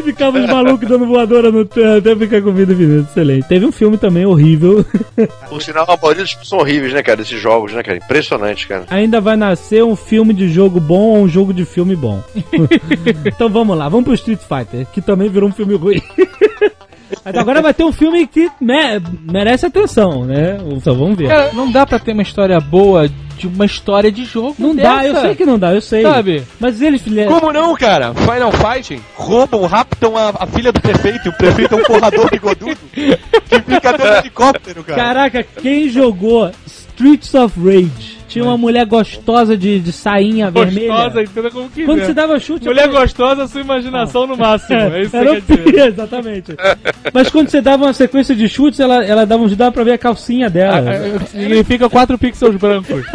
Ficava 0.03 0.37
os 0.37 0.45
malucos 0.45 0.87
dando 0.87 1.07
voadora 1.07 1.51
no 1.51 1.61
até 1.61 2.15
ficar 2.15 2.41
com 2.41 2.51
vida 2.51 2.73
infinita. 2.73 3.09
Excelente. 3.09 3.47
Teve 3.47 3.65
um 3.65 3.71
filme 3.71 3.97
também 3.97 4.25
horrível. 4.25 4.85
Por 5.49 5.61
sinal, 5.61 5.85
a 5.87 5.97
maioria 5.97 6.23
dos 6.23 6.47
são 6.47 6.59
horríveis, 6.59 6.93
né, 6.93 7.01
cara? 7.01 7.17
Desses 7.17 7.41
jogos, 7.41 7.73
né, 7.73 7.81
cara? 7.81 7.97
Impressionante, 7.97 8.67
cara. 8.67 8.85
Ainda 8.89 9.19
vai 9.19 9.35
nascer 9.35 9.83
um 9.83 9.95
filme 9.95 10.33
de 10.33 10.49
jogo 10.49 10.79
bom 10.79 11.17
ou 11.17 11.17
um 11.23 11.27
jogo 11.27 11.53
de 11.53 11.65
filme 11.65 11.95
bom. 11.95 12.23
então 13.25 13.49
vamos 13.49 13.77
lá, 13.77 13.89
vamos 13.89 14.05
pro 14.05 14.13
Street 14.13 14.39
Fighter, 14.39 14.85
que 14.93 15.01
também 15.01 15.29
virou 15.29 15.49
um 15.49 15.53
filme 15.53 15.75
ruim. 15.75 16.01
Agora 17.25 17.61
vai 17.61 17.73
ter 17.73 17.83
um 17.83 17.91
filme 17.91 18.25
que 18.27 18.49
me- 18.61 19.01
merece 19.31 19.65
atenção, 19.65 20.25
né? 20.25 20.57
Então 20.71 20.95
vamos 20.95 21.17
ver. 21.17 21.27
Cara, 21.29 21.51
não 21.53 21.71
dá 21.71 21.85
pra 21.85 21.99
ter 21.99 22.13
uma 22.13 22.21
história 22.21 22.59
boa 22.59 23.07
de 23.37 23.47
uma 23.47 23.65
história 23.65 24.11
de 24.11 24.25
jogo. 24.25 24.53
não 24.59 24.75
dá, 24.75 25.05
eu 25.05 25.13
dessa. 25.13 25.25
sei 25.27 25.35
que 25.35 25.45
não 25.45 25.57
dá, 25.57 25.73
eu 25.73 25.81
sei. 25.81 26.01
Sabe? 26.03 26.43
Mas 26.59 26.81
eles, 26.81 27.01
filha... 27.01 27.25
Como 27.27 27.53
não, 27.53 27.73
cara? 27.75 28.13
Final 28.13 28.51
Fighting 28.51 29.01
roubam, 29.15 29.65
raptam 29.65 30.17
a, 30.17 30.33
a 30.39 30.45
filha 30.47 30.71
do 30.73 30.81
prefeito, 30.81 31.27
e 31.27 31.29
o 31.29 31.33
prefeito 31.37 31.73
é 31.75 31.77
um 31.77 31.83
porrador 31.83 32.29
bigodudo 32.29 32.75
que 32.93 33.17
fica 33.47 33.91
dentro 33.93 33.97
do 33.97 34.07
helicóptero, 34.17 34.83
cara. 34.83 35.01
Caraca, 35.01 35.43
quem 35.61 35.89
jogou 35.89 36.51
Streets 36.67 37.33
of 37.33 37.57
Rage? 37.59 38.18
Tinha 38.29 38.45
uma 38.45 38.57
mulher 38.57 38.85
gostosa 38.85 39.57
de, 39.57 39.79
de 39.79 39.91
sainha 39.91 40.49
vermelha. 40.51 40.93
Gostosa, 40.93 41.23
entenda 41.23 41.51
como 41.51 41.69
quiser. 41.69 41.85
Quando 41.85 42.05
você 42.05 42.13
dava 42.13 42.39
chute... 42.39 42.65
Mulher 42.65 42.85
eu 42.85 42.91
gostosa, 42.91 43.47
sua 43.47 43.61
imaginação 43.61 44.27
no 44.27 44.37
máximo. 44.37 44.79
É 44.79 45.01
isso 45.01 45.11
que 45.11 45.17
Era 45.17 45.41
dizer. 45.41 45.87
exatamente. 45.87 46.55
Mas 47.13 47.29
quando 47.29 47.49
você 47.49 47.59
dava 47.61 47.85
uma 47.85 47.93
sequência 47.93 48.35
de 48.35 48.47
chutes, 48.47 48.79
ela, 48.79 49.03
ela 49.03 49.25
dava 49.25 49.43
um 49.43 49.47
dava 49.47 49.71
pra 49.71 49.83
ver 49.83 49.93
a 49.93 49.97
calcinha 49.97 50.49
dela. 50.49 50.85
Ah, 50.89 51.25
Significa 51.25 51.89
4 51.89 52.17
pixels 52.17 52.55
brancos. 52.55 53.03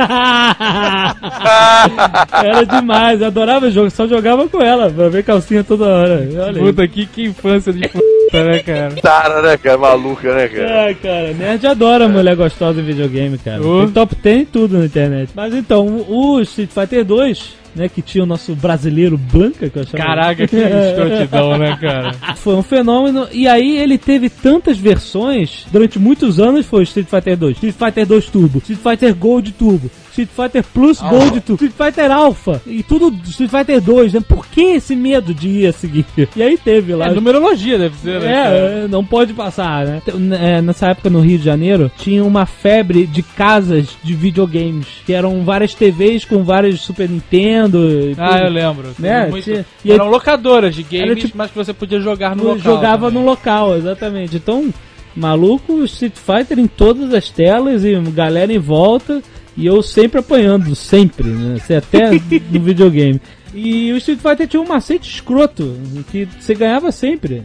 Era 2.44 2.64
demais, 2.64 3.20
eu 3.20 3.28
adorava 3.28 3.66
o 3.66 3.70
jogo, 3.70 3.90
só 3.90 4.06
jogava 4.06 4.48
com 4.48 4.60
ela 4.60 4.90
pra 4.90 5.08
ver 5.08 5.22
calcinha 5.24 5.62
toda 5.64 5.84
hora. 5.84 6.28
Olha 6.32 6.46
aí. 6.46 6.58
Puta, 6.58 6.88
que, 6.88 7.06
que 7.06 7.24
infância 7.24 7.72
de 7.72 7.88
puta, 7.88 8.44
né, 8.44 8.58
cara? 8.60 8.94
Tara, 9.00 9.42
né, 9.42 9.56
cara? 9.56 9.78
Maluca, 9.78 10.34
né, 10.34 10.48
cara? 10.48 10.90
Ah, 10.90 10.94
cara, 10.94 11.32
nerd 11.32 11.66
adora 11.66 12.08
mulher 12.08 12.36
gostosa 12.36 12.80
em 12.80 12.84
videogame, 12.84 13.38
cara. 13.38 13.62
Oh. 13.64 13.84
Tem 13.84 13.90
top 13.90 14.16
10 14.16 14.40
e 14.42 14.46
tudo 14.46 14.78
na 14.78 14.84
internet. 14.86 15.03
Mas 15.34 15.54
então, 15.54 16.04
o 16.08 16.40
Street 16.40 16.70
Fighter 16.70 17.04
2 17.04 17.63
né? 17.74 17.88
Que 17.88 18.02
tinha 18.02 18.24
o 18.24 18.26
nosso 18.26 18.54
brasileiro 18.54 19.18
Blanca, 19.18 19.68
que 19.68 19.76
eu 19.76 19.82
achava. 19.82 19.96
Caraca, 19.98 20.46
que 20.46 20.56
escrotidão, 20.56 21.58
né, 21.58 21.76
cara? 21.80 22.12
Foi 22.36 22.54
um 22.54 22.62
fenômeno. 22.62 23.28
E 23.32 23.48
aí 23.48 23.76
ele 23.76 23.98
teve 23.98 24.28
tantas 24.28 24.78
versões, 24.78 25.66
durante 25.70 25.98
muitos 25.98 26.38
anos 26.38 26.66
foi 26.66 26.82
Street 26.84 27.08
Fighter 27.08 27.36
2, 27.36 27.56
Street 27.56 27.74
Fighter 27.74 28.06
2 28.06 28.26
Turbo, 28.26 28.58
Street 28.58 28.78
Fighter 28.78 29.14
Gold 29.14 29.52
Turbo, 29.52 29.90
Street 30.10 30.28
Fighter 30.28 30.64
Plus 30.72 31.00
Gold 31.00 31.40
Turbo, 31.40 31.64
Street 31.64 31.72
Fighter 31.72 32.10
Alpha, 32.10 32.62
e 32.66 32.82
tudo 32.82 33.12
Street 33.24 33.50
Fighter 33.50 33.80
2, 33.80 34.12
né? 34.14 34.20
Por 34.20 34.46
que 34.46 34.60
esse 34.60 34.94
medo 34.94 35.34
de 35.34 35.48
ir 35.48 35.66
a 35.66 35.72
seguir? 35.72 36.04
E 36.36 36.42
aí 36.42 36.56
teve 36.56 36.94
lá. 36.94 37.06
É, 37.06 37.10
numerologia 37.14 37.78
deve 37.78 37.96
ser, 37.96 38.20
né? 38.20 38.32
É, 38.32 38.84
é, 38.84 38.88
não 38.88 39.04
pode 39.04 39.32
passar, 39.32 39.86
né? 39.86 40.02
É, 40.40 40.62
nessa 40.62 40.88
época 40.88 41.10
no 41.10 41.20
Rio 41.20 41.38
de 41.38 41.44
Janeiro 41.44 41.90
tinha 41.98 42.24
uma 42.24 42.46
febre 42.46 43.06
de 43.06 43.22
casas 43.22 43.88
de 44.02 44.14
videogames, 44.14 44.86
que 45.04 45.12
eram 45.12 45.42
várias 45.42 45.74
TVs 45.74 46.24
com 46.24 46.44
vários 46.44 46.80
Super 46.80 47.08
Nintendo. 47.08 47.63
E 47.68 48.14
Ah, 48.18 48.28
tudo. 48.28 48.38
eu 48.44 48.50
lembro. 48.50 48.88
Né? 48.98 49.26
Muito- 49.28 49.44
Tinha- 49.44 49.66
e 49.84 49.90
aí- 49.90 49.96
Eram 49.96 50.08
locadoras 50.08 50.74
de 50.74 50.82
games, 50.82 51.10
Era 51.10 51.14
tipo- 51.16 51.36
mas 51.38 51.50
que 51.50 51.56
você 51.56 51.72
podia 51.72 52.00
jogar 52.00 52.34
no 52.36 52.44
local. 52.44 52.58
jogava 52.60 53.06
também. 53.08 53.22
no 53.22 53.28
local, 53.30 53.76
exatamente. 53.76 54.36
Então, 54.36 54.72
maluco, 55.14 55.84
Street 55.84 56.14
Fighter 56.14 56.58
em 56.58 56.66
todas 56.66 57.12
as 57.14 57.30
telas 57.30 57.84
e 57.84 57.94
galera 58.10 58.52
em 58.52 58.58
volta. 58.58 59.22
E 59.56 59.66
eu 59.66 59.80
sempre 59.82 60.18
apanhando, 60.18 60.74
sempre, 60.74 61.28
né? 61.28 61.58
Você 61.60 61.74
Até 61.76 62.10
no 62.50 62.60
videogame. 62.60 63.20
E 63.54 63.92
o 63.92 63.96
Street 63.98 64.18
Fighter 64.18 64.48
tinha 64.48 64.60
um 64.60 64.66
macete 64.66 65.08
escroto, 65.08 65.76
que 66.10 66.26
você 66.40 66.54
ganhava 66.56 66.90
sempre. 66.90 67.36
né? 67.36 67.44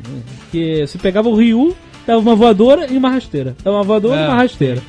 Que 0.52 0.88
você 0.88 0.98
pegava 0.98 1.30
o 1.30 1.36
Ryu, 1.36 1.76
dava 2.08 2.20
uma 2.20 2.34
voadora 2.36 2.88
e 2.92 2.98
uma 2.98 3.12
rasteira. 3.12 3.56
Dava 3.64 3.78
uma 3.78 3.84
voadora 3.84 4.22
e 4.22 4.24
É, 4.24 4.28
uma 4.28 4.36
rasteira. 4.38 4.82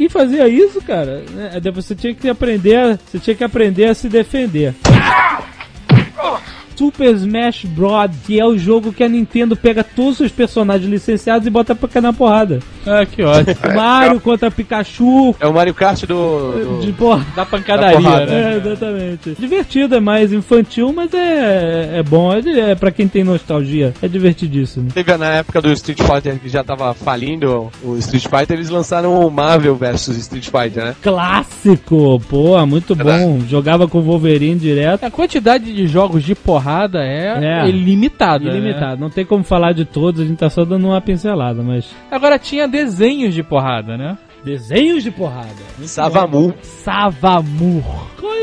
Quem 0.00 0.08
fazia 0.08 0.48
isso, 0.48 0.80
cara, 0.80 1.22
né? 1.30 1.60
Depois 1.60 1.84
você 1.84 1.94
tinha 1.94 2.14
que 2.14 2.26
aprender, 2.26 2.74
a- 2.74 2.98
você 3.04 3.18
tinha 3.18 3.36
que 3.36 3.44
aprender 3.44 3.84
a 3.84 3.92
se 3.94 4.08
defender. 4.08 4.74
Super 6.74 7.14
Smash 7.14 7.66
Bros, 7.66 8.10
que 8.24 8.40
é 8.40 8.46
o 8.46 8.56
jogo 8.56 8.94
que 8.94 9.04
a 9.04 9.08
Nintendo 9.10 9.54
pega 9.54 9.84
todos 9.84 10.18
os 10.20 10.32
personagens 10.32 10.90
licenciados 10.90 11.46
e 11.46 11.50
bota 11.50 11.74
pra 11.74 11.86
cair 11.86 12.00
na 12.00 12.14
porrada. 12.14 12.60
Ah, 12.86 13.04
que 13.06 13.22
ótimo. 13.22 13.56
Mario 13.74 14.20
contra 14.20 14.50
Pikachu, 14.50 15.34
É 15.40 15.46
o 15.46 15.52
Mario 15.52 15.74
Kart 15.74 16.00
do. 16.04 16.78
do- 16.78 16.80
de 16.80 16.92
porra. 16.92 17.24
Da 17.36 17.44
pancadaria, 17.44 17.96
Da 17.96 18.02
porrada. 18.02 18.26
né? 18.26 18.52
É, 18.54 18.56
exatamente. 18.56 19.36
Divertido, 19.38 19.94
é 19.96 20.00
mais 20.00 20.32
infantil, 20.32 20.92
mas 20.94 21.12
é, 21.14 21.98
é 21.98 22.02
bom. 22.02 22.32
É, 22.32 22.70
é 22.70 22.74
pra 22.74 22.90
quem 22.90 23.06
tem 23.08 23.22
nostalgia. 23.24 23.92
É 24.02 24.08
divertidíssimo. 24.08 24.90
Teve 24.92 25.16
na 25.16 25.26
época 25.34 25.60
do 25.60 25.70
Street 25.72 26.00
Fighter 26.00 26.38
que 26.38 26.48
já 26.48 26.62
tava 26.64 26.94
falindo 26.94 27.70
o 27.82 27.96
Street 27.96 28.24
Fighter, 28.26 28.56
eles 28.56 28.70
lançaram 28.70 29.20
o 29.26 29.30
Marvel 29.30 29.74
vs 29.76 30.08
Street 30.08 30.44
Fighter, 30.48 30.84
né? 30.84 30.94
Clássico, 31.02 32.20
pô, 32.28 32.64
muito 32.66 32.94
bom. 32.94 33.40
Jogava 33.48 33.86
com 33.88 33.98
o 33.98 34.02
Wolverine 34.02 34.58
direto. 34.58 35.04
A 35.04 35.10
quantidade 35.10 35.72
de 35.72 35.86
jogos 35.86 36.22
de 36.22 36.34
porrada 36.34 37.02
é, 37.04 37.62
É. 37.64 37.68
ilimitada. 37.68 38.44
né? 38.44 38.50
Ilimitado. 38.56 39.00
Não 39.00 39.10
tem 39.10 39.24
como 39.24 39.42
falar 39.44 39.72
de 39.72 39.84
todos, 39.84 40.20
a 40.20 40.24
gente 40.24 40.38
tá 40.38 40.50
só 40.50 40.64
dando 40.64 40.86
uma 40.88 41.00
pincelada, 41.00 41.62
mas. 41.62 41.86
Agora 42.10 42.38
tinha 42.38 42.66
desenhos 42.70 43.34
de 43.34 43.42
porrada, 43.42 43.96
né? 43.96 44.16
Desenhos 44.44 45.02
de 45.02 45.10
porrada. 45.10 45.50
Savamu. 45.84 46.54
Savamur. 46.62 47.82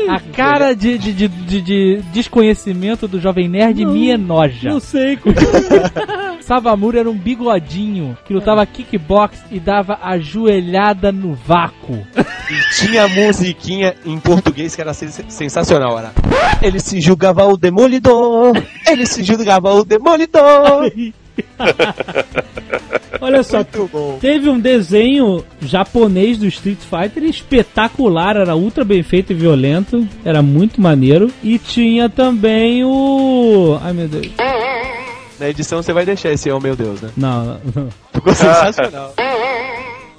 A 0.08 0.20
cara 0.20 0.74
de, 0.74 0.96
de, 0.96 1.12
de, 1.12 1.28
de- 1.28 1.60
de 1.60 2.02
desconhecimento 2.12 3.08
do 3.08 3.20
Jovem 3.20 3.48
Nerd 3.48 3.84
Não. 3.84 3.92
me 3.92 4.08
enoja. 4.10 4.70
Não 4.70 4.78
sei 4.80 5.16
como. 5.18 5.34
Savamur 6.40 6.94
era 6.96 7.10
um 7.10 7.16
bigodinho 7.18 8.16
que 8.24 8.32
lutava 8.32 8.64
kickbox 8.64 9.38
e 9.50 9.58
dava 9.60 9.98
a 10.02 10.18
joelhada 10.18 11.10
no 11.12 11.34
vácuo. 11.34 12.06
E 12.16 12.76
tinha 12.86 13.06
musiquinha 13.08 13.94
em 14.06 14.18
português 14.18 14.74
que 14.74 14.80
era 14.80 14.94
sens- 14.94 15.20
sensacional, 15.28 15.98
era. 15.98 16.12
Ele 16.62 16.78
se 16.80 17.00
julgava 17.00 17.44
o 17.44 17.56
demolidor, 17.56 18.52
ele 18.86 19.04
se 19.04 19.22
julgava 19.22 19.72
o 19.74 19.84
demolidor. 19.84 20.90
Olha 23.20 23.42
só, 23.42 23.64
teve 24.20 24.48
um 24.48 24.60
desenho 24.60 25.44
japonês 25.60 26.38
do 26.38 26.46
Street 26.46 26.78
Fighter 26.78 27.24
espetacular, 27.24 28.36
era 28.36 28.54
ultra 28.54 28.84
bem 28.84 29.02
feito 29.02 29.32
e 29.32 29.34
violento, 29.34 30.06
era 30.24 30.40
muito 30.40 30.80
maneiro. 30.80 31.30
E 31.42 31.58
tinha 31.58 32.08
também 32.08 32.84
o. 32.84 33.78
Ai 33.82 33.92
meu 33.92 34.08
Deus. 34.08 34.28
Na 35.38 35.48
edição 35.48 35.82
você 35.82 35.92
vai 35.92 36.04
deixar 36.04 36.32
esse 36.32 36.50
oh 36.50 36.60
meu 36.60 36.74
Deus, 36.74 37.00
né? 37.00 37.10
Não, 37.16 37.44
não. 37.44 37.88
Ficou 38.12 38.34
sensacional. 38.34 39.14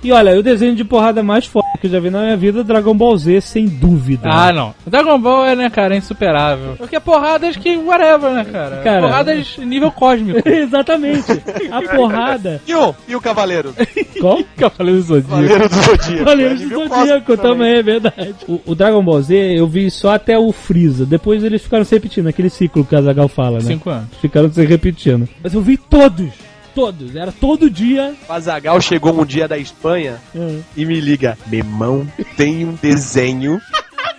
E 0.03 0.11
olha, 0.11 0.37
o 0.39 0.43
desenho 0.43 0.75
de 0.75 0.83
porrada 0.83 1.21
mais 1.21 1.45
forte 1.45 1.77
que 1.79 1.87
eu 1.87 1.91
já 1.91 1.99
vi 1.99 2.09
na 2.09 2.21
minha 2.21 2.37
vida 2.37 2.61
é 2.61 2.63
Dragon 2.63 2.95
Ball 2.95 3.17
Z, 3.17 3.41
sem 3.41 3.65
dúvida. 3.65 4.29
Ah, 4.29 4.51
não. 4.51 4.73
Dragon 4.85 5.19
Ball 5.19 5.45
é, 5.45 5.55
né, 5.55 5.69
cara, 5.69 5.95
é 5.95 5.97
insuperável. 5.97 6.75
Porque 6.77 6.95
é 6.95 6.99
porradas 6.99 7.55
que 7.55 7.77
whatever, 7.77 8.31
né, 8.31 8.45
cara? 8.45 8.77
Cara. 8.77 9.01
Porradas 9.01 9.57
nível 9.57 9.91
cósmico. 9.91 10.47
Exatamente. 10.47 11.31
A 11.71 11.81
porrada. 11.95 12.61
E 12.67 12.73
o, 12.73 12.95
e 13.07 13.15
o 13.15 13.21
Cavaleiro? 13.21 13.73
Qual? 14.19 14.39
Cavaleiro 14.57 15.01
do 15.01 15.05
Zodíaco. 15.05 15.29
Cavaleiro 15.29 15.69
do 15.69 15.75
Zodíaco. 15.75 16.17
Cavaleiros 16.19 16.59
do 16.59 16.65
Nível 16.65 16.87
Zodíaco 16.87 17.37
também, 17.37 17.73
é 17.73 17.83
verdade. 17.83 18.35
O, 18.47 18.61
o 18.67 18.75
Dragon 18.75 19.03
Ball 19.03 19.21
Z 19.21 19.35
eu 19.57 19.67
vi 19.67 19.89
só 19.91 20.13
até 20.13 20.37
o 20.37 20.51
Freeza. 20.51 21.05
Depois 21.05 21.43
eles 21.43 21.61
ficaram 21.61 21.83
se 21.83 21.95
repetindo, 21.95 22.27
aquele 22.27 22.49
ciclo 22.49 22.85
que 22.85 22.95
a 22.95 23.01
Zagal 23.01 23.27
fala, 23.27 23.59
né? 23.59 23.65
Cinco 23.65 23.89
anos. 23.89 24.09
Ficaram 24.21 24.51
se 24.51 24.65
repetindo. 24.65 25.27
Mas 25.43 25.53
eu 25.53 25.61
vi 25.61 25.77
todos. 25.77 26.48
Todos. 26.75 27.15
Era 27.15 27.31
todo 27.31 27.69
dia. 27.69 28.15
O 28.27 28.33
Azagal 28.33 28.79
chegou 28.81 29.19
um 29.19 29.25
dia 29.25 29.47
da 29.47 29.57
Espanha 29.57 30.19
É. 30.35 30.59
e 30.75 30.85
me 30.85 30.99
liga: 30.99 31.37
Memão, 31.47 32.07
tem 32.37 32.65
um 32.65 32.73
desenho 32.81 33.59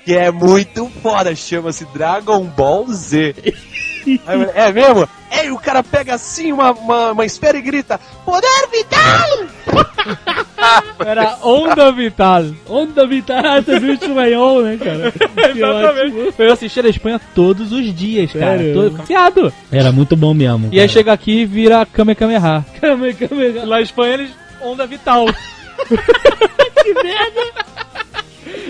que 0.05 0.15
é 0.15 0.31
muito 0.31 0.91
foda, 1.03 1.35
chama-se 1.35 1.85
Dragon 1.87 2.45
Ball 2.45 2.87
Z. 2.89 3.35
Aí 4.27 4.43
é 4.55 4.73
mesmo? 4.73 5.09
É, 5.31 5.47
e 5.47 5.51
o 5.53 5.59
cara 5.59 5.83
pega 5.83 6.15
assim 6.15 6.53
uma, 6.53 6.73
uma, 6.73 7.13
uma 7.13 7.25
esfera 7.25 7.57
e 7.57 7.63
grita: 7.63 8.01
Poder 8.25 8.69
vital! 8.73 9.47
Era 11.05 11.39
onda 11.43 11.91
vital. 11.93 12.45
Onda 12.69 13.07
Vital, 13.07 13.63
você 13.65 13.79
viu 13.81 13.95
o 13.95 14.63
né, 14.63 14.77
cara? 14.77 15.13
Exatamente. 15.51 16.35
Eu 16.39 16.53
assistia 16.53 16.85
a 16.85 16.89
Espanha 16.89 17.21
todos 17.35 17.73
os 17.73 17.95
dias, 17.95 18.33
cara. 18.33 18.59
Sério? 18.59 18.75
Todo 18.75 18.97
viciado. 18.99 19.53
Era 19.73 19.91
muito 19.93 20.17
bom 20.17 20.35
mesmo. 20.35 20.69
E 20.73 20.81
aí 20.81 20.89
chega 20.89 21.13
aqui 21.13 21.41
e 21.41 21.47
vira 21.47 21.87
Kame 21.87 22.15
Kameha. 22.15 22.65
Calma, 22.81 23.13
calma. 23.13 23.45
Lá 23.65 23.77
na 23.77 23.81
Espanha 23.81 24.15
eles 24.15 24.31
onda 24.61 24.87
vital. 24.87 25.27
Que 26.83 26.95
merda! 26.95 27.41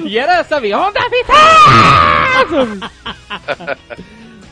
E 0.04 0.18
era, 0.18 0.44
sabe, 0.44 0.74
onda 0.74 1.00
vital! 1.08 1.36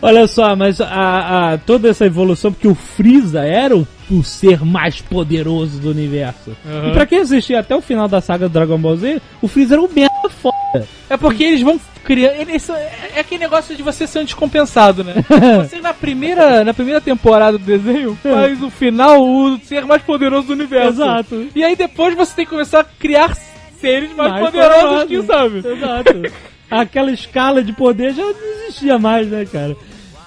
Olha 0.01 0.27
só, 0.27 0.55
mas 0.55 0.81
a, 0.81 1.53
a- 1.55 1.59
toda 1.59 1.89
essa 1.89 2.07
evolução, 2.07 2.53
porque 2.53 2.69
o 2.69 2.75
Freeza 2.75 3.41
era 3.45 3.77
o, 3.77 3.87
o 4.11 4.23
ser 4.23 4.65
mais 4.65 5.01
poderoso 5.01 5.79
do 5.81 5.91
universo. 5.91 6.57
E 6.89 6.93
pra 6.93 7.05
quem 7.07 7.19
assistia 7.19 7.59
até 7.61 7.75
o 7.75 7.81
final 7.81 8.07
da 8.09 8.21
saga 8.21 8.49
do 8.49 8.53
Dragon 8.53 8.79
Ball 8.79 8.97
Z, 8.97 9.21
o 9.43 9.49
Freeza 9.49 9.75
era 9.75 9.83
o 9.83 9.91
merda 9.93 10.29
foda. 10.41 10.87
É 11.11 11.17
porque 11.17 11.43
eles 11.43 11.63
vão 11.63 11.81
criar. 12.05 12.35
Eles 12.37 12.69
é 12.71 12.93
é 13.17 13.21
aquele 13.21 13.41
negócio 13.41 13.75
de 13.75 13.83
você 13.83 14.07
ser 14.07 14.21
um 14.21 14.25
descompensado, 14.25 15.03
né? 15.03 15.15
Você 15.69 15.81
na 15.81 15.93
primeira, 15.93 16.63
na 16.63 16.73
primeira 16.73 17.01
temporada 17.01 17.59
do 17.59 17.65
desenho 17.65 18.17
faz 18.23 18.63
o 18.63 18.71
final 18.71 19.21
o 19.21 19.59
ser 19.65 19.85
mais 19.85 20.03
poderoso 20.03 20.47
do 20.47 20.53
universo. 20.53 21.03
Exato. 21.03 21.47
E 21.55 21.65
aí 21.65 21.75
depois 21.75 22.15
você 22.15 22.33
tem 22.37 22.45
que 22.45 22.51
começar 22.53 22.81
a 22.81 22.85
criar 22.85 23.37
seres 23.81 24.15
mais, 24.15 24.31
Mais 24.33 24.45
poderosos 24.45 24.83
poderosos. 24.83 25.09
que 25.09 25.23
sabe. 25.27 25.59
Exato. 25.77 26.23
Aquela 26.71 27.11
escala 27.11 27.63
de 27.63 27.73
poder 27.73 28.13
já 28.13 28.23
não 28.23 28.63
existia 28.65 28.99
mais, 28.99 29.27
né, 29.29 29.47
cara? 29.47 29.77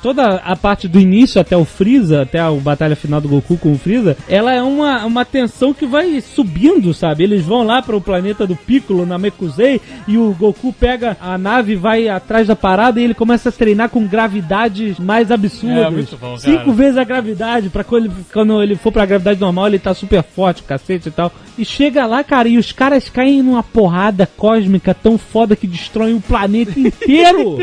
Toda 0.02 0.38
a 0.38 0.56
parte 0.56 0.88
do 0.88 1.00
início 1.00 1.40
até 1.40 1.56
o 1.56 1.64
Freeza, 1.64 2.24
até 2.24 2.40
a 2.40 2.50
batalha 2.52 2.96
final 2.96 3.22
do 3.22 3.30
Goku 3.30 3.58
com 3.58 3.74
o 3.74 3.78
Freeza, 3.78 4.18
ela 4.28 4.52
é 4.52 4.62
uma, 4.62 5.06
uma 5.06 5.24
tensão 5.24 5.74
que 5.74 5.86
vai 5.86 6.20
subindo, 6.22 6.94
sabe? 6.94 7.24
Eles 7.24 7.46
vão 7.46 7.64
lá 7.64 7.82
para 7.82 7.96
o 7.96 8.02
planeta 8.02 8.48
do 8.48 8.56
Piccolo, 8.56 9.06
na 9.06 9.20
Mekuzei, 9.20 9.80
e 10.08 10.18
o 10.18 10.34
Goku 10.34 10.74
pega 10.74 11.16
a 11.22 11.38
nave, 11.38 11.76
vai 11.76 12.08
atrás 12.08 12.48
da 12.48 12.56
parada 12.56 13.00
e 13.00 13.04
ele 13.04 13.14
começa 13.14 13.50
a 13.50 13.52
treinar 13.52 13.90
com 13.90 14.08
gravidades 14.08 14.98
mais 14.98 15.30
absurdas. 15.30 15.86
É, 15.86 15.90
muito 15.90 16.18
bom, 16.18 16.36
cara. 16.36 16.40
Cinco 16.40 16.72
vezes 16.72 16.98
a 16.98 17.04
gravidade, 17.04 17.70
pra 17.70 17.84
quando 17.84 18.06
ele, 18.06 18.14
quando 18.34 18.64
ele 18.64 18.76
for 18.76 18.92
pra 18.92 19.06
gravidade 19.06 19.40
normal, 19.40 19.68
ele 19.68 19.80
tá 19.80 19.94
super 19.94 20.24
forte, 20.24 20.64
cacete 20.64 21.10
e 21.10 21.12
tal. 21.12 21.32
E 21.58 21.66
chega 21.66 22.08
lá, 22.08 22.24
cara, 22.24 22.48
e 22.48 22.58
os 22.58 22.72
caras 22.72 23.08
caem 23.08 23.44
numa 23.44 23.62
porrada 23.62 24.28
cósmica 24.36 24.96
tão 24.96 25.18
foda 25.18 25.56
que 25.56 25.68
destrói 25.68 26.14
o 26.14 26.22
planeta 26.22 26.74
inteiro. 26.80 27.60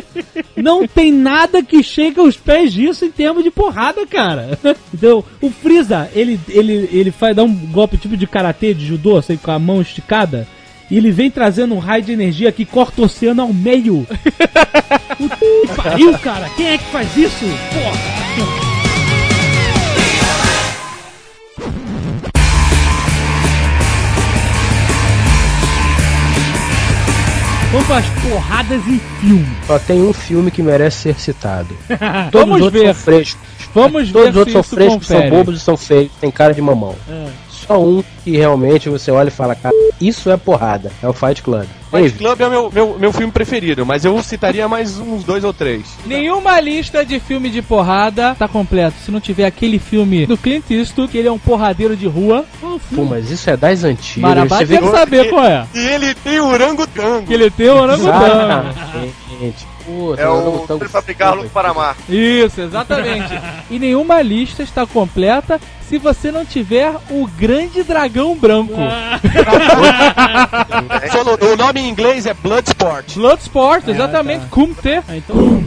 Não 0.57 0.87
tem 0.87 1.13
nada 1.13 1.63
que 1.63 1.83
chegue 1.83 2.21
aos 2.29 2.37
pés 2.37 2.73
disso 2.73 3.05
em 3.05 3.11
termos 3.11 3.43
de 3.43 3.51
porrada, 3.51 4.07
cara. 4.07 4.59
Então, 4.93 5.23
o 5.41 5.51
Freeza, 5.51 6.11
ele, 6.15 6.41
ele, 6.49 6.89
ele 6.93 7.11
faz 7.11 7.37
dar 7.37 7.45
um 7.45 7.55
golpe 7.55 7.97
tipo 7.97 8.17
de 8.17 8.27
karatê, 8.27 8.73
de 8.73 8.87
judô, 8.87 9.17
assim, 9.17 9.37
com 9.37 9.51
a 9.51 9.59
mão 9.59 9.81
esticada. 9.81 10.47
E 10.91 10.97
ele 10.97 11.11
vem 11.11 11.31
trazendo 11.31 11.75
um 11.75 11.79
raio 11.79 12.03
de 12.03 12.13
energia 12.13 12.51
que 12.51 12.65
corta 12.65 13.03
o 13.03 13.05
oceano 13.05 13.43
ao 13.43 13.53
meio. 13.53 14.07
Que 15.19 15.75
pariu, 15.75 16.17
cara. 16.19 16.49
Quem 16.51 16.69
é 16.69 16.79
que 16.79 16.85
faz 16.93 17.17
isso? 17.17 17.45
Porra. 17.73 18.68
Vamos 27.71 27.87
para 27.87 27.99
as 27.99 28.07
porradas 28.23 28.87
em 28.87 28.99
filme. 29.21 29.47
Só 29.67 29.79
tem 29.79 30.01
um 30.03 30.13
filme 30.13 30.51
que 30.51 30.63
merece 30.63 31.03
ser 31.03 31.21
citado. 31.21 31.69
Todos 32.33 32.49
Vamos 32.49 32.57
os 32.57 32.63
outros 32.63 32.83
ver. 32.83 32.95
são 32.95 33.05
frescos. 33.05 33.41
Vamos 33.75 34.11
Todos 34.11 34.25
ver 34.25 34.31
os 34.31 34.37
outros 34.37 34.53
são 34.55 34.63
frescos, 34.63 35.07
são 35.07 35.17
confere. 35.17 35.37
bobos 35.37 35.57
e 35.57 35.61
são 35.61 35.77
feios, 35.77 36.11
tem 36.21 36.31
cara 36.31 36.55
de 36.55 36.63
mamão. 36.63 36.95
É. 37.09 37.27
Só 37.69 37.79
um 37.79 38.03
que 38.25 38.35
realmente 38.35 38.89
você 38.89 39.11
olha 39.11 39.29
e 39.29 39.31
fala, 39.31 39.55
cara, 39.55 39.75
isso 40.01 40.31
é 40.31 40.39
porrada. 40.39 40.91
É 41.03 41.07
o 41.07 41.13
Fight 41.13 41.43
Club. 41.43 41.67
Fight 41.91 42.13
Club 42.17 42.41
é 42.41 42.47
o 42.47 42.51
meu, 42.51 42.71
meu, 42.73 42.99
meu 42.99 43.13
filme 43.13 43.31
preferido, 43.31 43.85
mas 43.85 44.07
eu 44.07 44.23
citaria 44.23 44.67
mais 44.67 44.99
uns 44.99 45.23
dois 45.23 45.45
ou 45.45 45.53
três. 45.53 45.85
Nenhuma 46.07 46.59
lista 46.61 47.05
de 47.05 47.21
filme 47.21 47.51
de 47.51 47.61
porrada 47.61 48.35
tá 48.39 48.49
completo. 48.49 48.97
Se 49.05 49.11
não 49.11 49.21
tiver 49.21 49.45
aquele 49.45 49.79
filme 49.79 50.25
do 50.25 50.39
Clint 50.39 50.65
Eastwood, 50.71 51.13
que 51.13 51.19
ele 51.19 51.29
é 51.29 51.33
um 51.33 51.39
porradeiro 51.39 51.95
de 51.95 52.07
rua. 52.07 52.47
pô, 52.95 53.05
mas 53.05 53.31
isso 53.31 53.51
é 53.51 53.57
das 53.57 53.85
antigas. 53.85 54.23
Marabá 54.23 54.57
você 54.57 54.65
vê 54.65 54.79
quer 54.79 54.91
saber 54.91 55.29
qual 55.29 55.45
é. 55.45 55.67
E 55.75 55.79
ele 55.79 56.15
tem 56.15 56.41
o 56.41 56.47
orangotango. 56.47 57.27
Que 57.27 57.35
ele 57.35 57.51
tem 57.51 57.69
o 57.69 57.77
orangotango. 57.77 58.69
Exatamente. 58.71 59.78
Puta, 59.89 60.21
É 60.21 60.29
o 60.29 60.35
orangotango 60.35 60.81
prefabricar. 60.81 61.35
Luke 61.35 61.49
Paramar. 61.49 61.97
Isso, 62.09 62.61
exatamente. 62.61 63.33
e 63.71 63.79
nenhuma 63.79 64.21
lista 64.21 64.63
está 64.63 64.87
completa 64.87 65.59
se 65.89 65.97
você 65.97 66.31
não 66.31 66.45
tiver 66.45 66.95
o 67.09 67.27
Grande 67.27 67.83
Dragão 67.83 68.37
Branco. 68.37 68.75
O 71.51 71.57
nome 71.57 71.81
em 71.81 71.89
inglês 71.89 72.27
é 72.27 72.35
Bloodsport. 72.35 73.15
Bloodsport, 73.15 73.89
exatamente. 73.89 74.47
Kumte. 74.47 75.03
Ah, 75.09 75.17
então, 75.17 75.65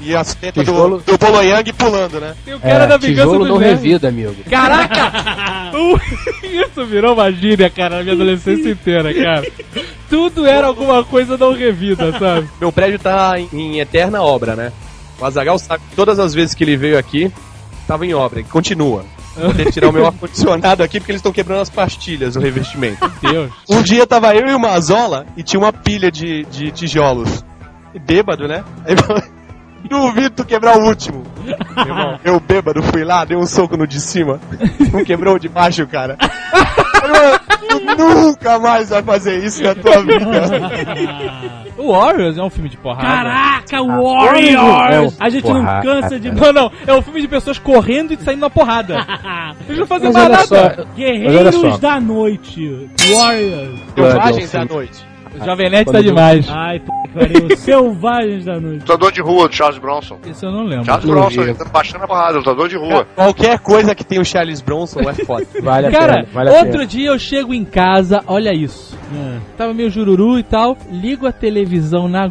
E 0.00 0.14
as 0.14 0.34
tetas 0.34 0.64
do, 0.64 0.72
Tijolo. 0.72 1.02
do 1.06 1.18
Boloyang 1.18 1.72
pulando, 1.72 2.20
né? 2.20 2.34
Tem 2.44 2.54
o 2.54 2.60
cara 2.60 2.84
É, 2.84 2.86
da 2.86 2.96
vingança 2.96 3.28
tijolo 3.28 3.44
do 3.44 3.50
não 3.50 3.56
revida, 3.58 4.08
amigo. 4.08 4.36
Caraca! 4.48 5.12
Isso 6.42 6.84
virou 6.86 7.14
uma 7.14 7.30
gíria, 7.32 7.70
cara, 7.70 7.96
na 7.96 8.02
minha 8.02 8.14
adolescência 8.14 8.70
inteira, 8.70 9.12
cara. 9.14 9.46
Tudo 10.08 10.46
era 10.46 10.66
alguma 10.66 11.02
coisa 11.04 11.36
não 11.36 11.52
revida, 11.52 12.12
sabe? 12.18 12.48
Meu 12.60 12.70
prédio 12.72 12.98
tá 12.98 13.38
em, 13.38 13.48
em 13.52 13.80
eterna 13.80 14.22
obra, 14.22 14.54
né? 14.54 14.72
O 15.18 15.24
Azagal 15.24 15.58
sabe 15.58 15.82
que 15.88 15.96
todas 15.96 16.18
as 16.18 16.34
vezes 16.34 16.54
que 16.54 16.64
ele 16.64 16.76
veio 16.76 16.98
aqui, 16.98 17.32
tava 17.86 18.04
em 18.04 18.12
obra 18.14 18.40
e 18.40 18.44
continua. 18.44 19.04
Vou 19.36 19.54
ter 19.54 19.64
que 19.64 19.72
tirar 19.72 19.88
o 19.88 19.92
meu 19.92 20.06
ar-condicionado 20.06 20.82
aqui 20.82 21.00
porque 21.00 21.12
eles 21.12 21.20
estão 21.20 21.32
quebrando 21.32 21.62
as 21.62 21.70
pastilhas 21.70 22.34
do 22.34 22.40
revestimento. 22.40 23.10
Deus. 23.22 23.50
Um 23.66 23.82
dia 23.82 24.06
tava 24.06 24.34
eu 24.34 24.46
e 24.46 24.54
o 24.54 24.60
Mazola 24.60 25.24
e 25.36 25.42
tinha 25.42 25.58
uma 25.58 25.72
pilha 25.72 26.10
de, 26.10 26.44
de 26.46 26.70
tijolos. 26.70 27.42
Bêbado, 28.00 28.48
né? 28.48 28.64
Aí 28.86 28.94
duvido 29.88 30.30
tu 30.30 30.44
quebrar 30.44 30.78
o 30.78 30.86
último. 30.86 31.22
Meu 31.76 31.86
irmão, 31.86 32.20
eu 32.24 32.40
bêbado 32.40 32.82
fui 32.82 33.04
lá, 33.04 33.24
dei 33.24 33.36
um 33.36 33.46
soco 33.46 33.76
no 33.76 33.86
de 33.86 34.00
cima. 34.00 34.40
Não 34.92 35.04
quebrou 35.04 35.34
o 35.36 35.38
de 35.38 35.48
baixo, 35.48 35.86
cara. 35.86 36.16
Tu 37.68 37.96
nunca 37.98 38.58
mais 38.58 38.90
vai 38.90 39.02
fazer 39.02 39.44
isso 39.44 39.62
na 39.62 39.74
tua 39.74 40.02
vida. 40.02 40.26
O 41.76 41.92
Warriors 41.92 42.38
é 42.38 42.42
um 42.42 42.50
filme 42.50 42.68
de 42.68 42.76
porrada. 42.76 43.06
Caraca, 43.06 43.82
Warriors! 43.82 44.94
É 44.94 45.00
um 45.00 45.12
A 45.18 45.30
gente 45.30 45.42
porrada. 45.42 45.72
não 45.72 46.00
cansa 46.00 46.20
de. 46.20 46.30
Não, 46.30 46.52
não, 46.52 46.72
é 46.86 46.94
um 46.94 47.02
filme 47.02 47.20
de 47.20 47.28
pessoas 47.28 47.58
correndo 47.58 48.12
e 48.12 48.16
saindo 48.18 48.40
na 48.40 48.50
porrada. 48.50 49.04
Eles 49.66 49.78
não 49.78 49.86
fazem 49.86 50.12
mais 50.12 50.28
nada. 50.28 50.46
só, 50.46 50.84
Guerreiros 50.94 51.78
da 51.80 52.00
Noite. 52.00 52.88
Warriors. 53.14 53.80
Selvagens 53.94 54.52
da 54.52 54.64
noite. 54.64 55.11
O 55.40 55.44
Jovem 55.44 55.70
Nerd 55.70 55.90
tá 55.90 56.00
demais. 56.00 56.46
Ai, 56.48 56.78
p 56.80 56.86
pariu. 57.14 57.56
Selvagens 57.56 58.44
da 58.44 58.60
Noite. 58.60 58.80
Lutador 58.80 59.12
de 59.12 59.20
rua 59.20 59.48
do 59.48 59.54
Charles 59.54 59.78
Bronson. 59.78 60.18
Isso 60.26 60.46
eu 60.46 60.52
não 60.52 60.64
lembro. 60.64 60.84
Charles 60.84 61.04
Não 61.04 61.14
Bronson, 61.14 61.42
ele 61.42 61.54
tá 61.54 61.64
baixando 61.64 62.04
a 62.04 62.08
porrada, 62.08 62.38
lutador 62.38 62.68
de 62.68 62.76
rua. 62.76 63.06
Qualquer 63.14 63.58
coisa 63.58 63.94
que 63.94 64.04
tem 64.04 64.20
o 64.20 64.24
Charles 64.24 64.60
Bronson 64.60 65.00
é 65.00 65.14
foda. 65.14 65.46
Vale 65.62 65.86
a 65.86 65.90
Cara, 65.90 66.12
pena, 66.14 66.28
vale 66.32 66.50
a 66.50 66.52
outro 66.54 66.72
pena. 66.72 66.86
dia 66.86 67.08
eu 67.08 67.18
chego 67.18 67.52
em 67.54 67.64
casa, 67.64 68.22
olha 68.26 68.52
isso. 68.54 68.96
Tava 69.56 69.74
meio 69.74 69.90
jururu 69.90 70.38
e 70.38 70.42
tal, 70.42 70.76
ligo 70.90 71.26
a 71.26 71.32
televisão 71.32 72.08
na 72.08 72.28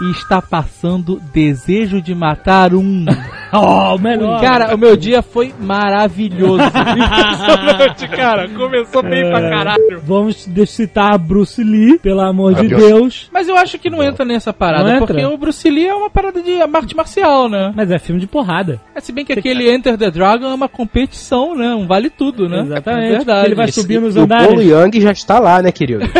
e 0.00 0.10
está 0.10 0.42
passando 0.42 1.20
Desejo 1.32 2.00
de 2.02 2.14
Matar 2.14 2.74
um. 2.74 3.04
Oh, 3.52 3.96
melhor. 3.98 4.40
Cara, 4.40 4.74
o 4.74 4.78
meu 4.78 4.96
dia 4.96 5.22
foi 5.22 5.52
maravilhoso. 5.60 6.62
Impressionante, 6.66 8.08
cara. 8.08 8.48
Começou 8.48 9.02
bem 9.02 9.30
pra 9.30 9.40
caralho. 9.48 10.00
Vamos 10.02 10.48
citar 10.66 11.16
Bruce 11.18 11.62
Lee, 11.62 11.98
pelo 11.98 12.20
amor 12.20 12.54
de 12.54 12.68
Deus. 12.68 12.82
Deus. 12.82 13.30
Mas 13.32 13.48
eu 13.48 13.56
acho 13.56 13.78
que 13.78 13.88
não 13.90 14.02
entra 14.02 14.24
nessa 14.24 14.52
parada, 14.52 14.84
Não 14.84 14.94
entra? 14.96 15.06
porque 15.06 15.24
o 15.24 15.36
Bruce 15.36 15.68
Lee 15.68 15.86
é 15.86 15.94
uma 15.94 16.10
parada 16.10 16.40
de 16.42 16.60
arte 16.60 16.96
marcial, 16.96 17.48
né? 17.48 17.72
Mas 17.74 17.90
é 17.90 17.98
filme 17.98 18.20
de 18.20 18.26
porrada. 18.26 18.80
É, 18.94 19.00
se 19.00 19.12
bem 19.12 19.24
que 19.24 19.32
aquele 19.32 19.70
Enter 19.72 19.96
the 19.96 20.10
Dragon 20.10 20.46
é 20.46 20.54
uma 20.54 20.68
competição, 20.68 21.54
né? 21.54 21.74
Um 21.74 21.86
vale 21.86 22.10
tudo, 22.10 22.48
né? 22.48 22.60
Exatamente. 22.62 23.06
É 23.06 23.16
verdade. 23.16 23.46
Ele 23.46 23.54
vai 23.54 23.68
Esse- 23.68 23.80
subir 23.80 24.00
nos 24.00 24.16
e 24.16 24.18
o 24.18 24.22
andares. 24.22 24.48
Bolo 24.48 24.62
Yang 24.62 25.00
já 25.00 25.12
está 25.12 25.38
lá, 25.38 25.62
né, 25.62 25.70
querido? 25.72 26.04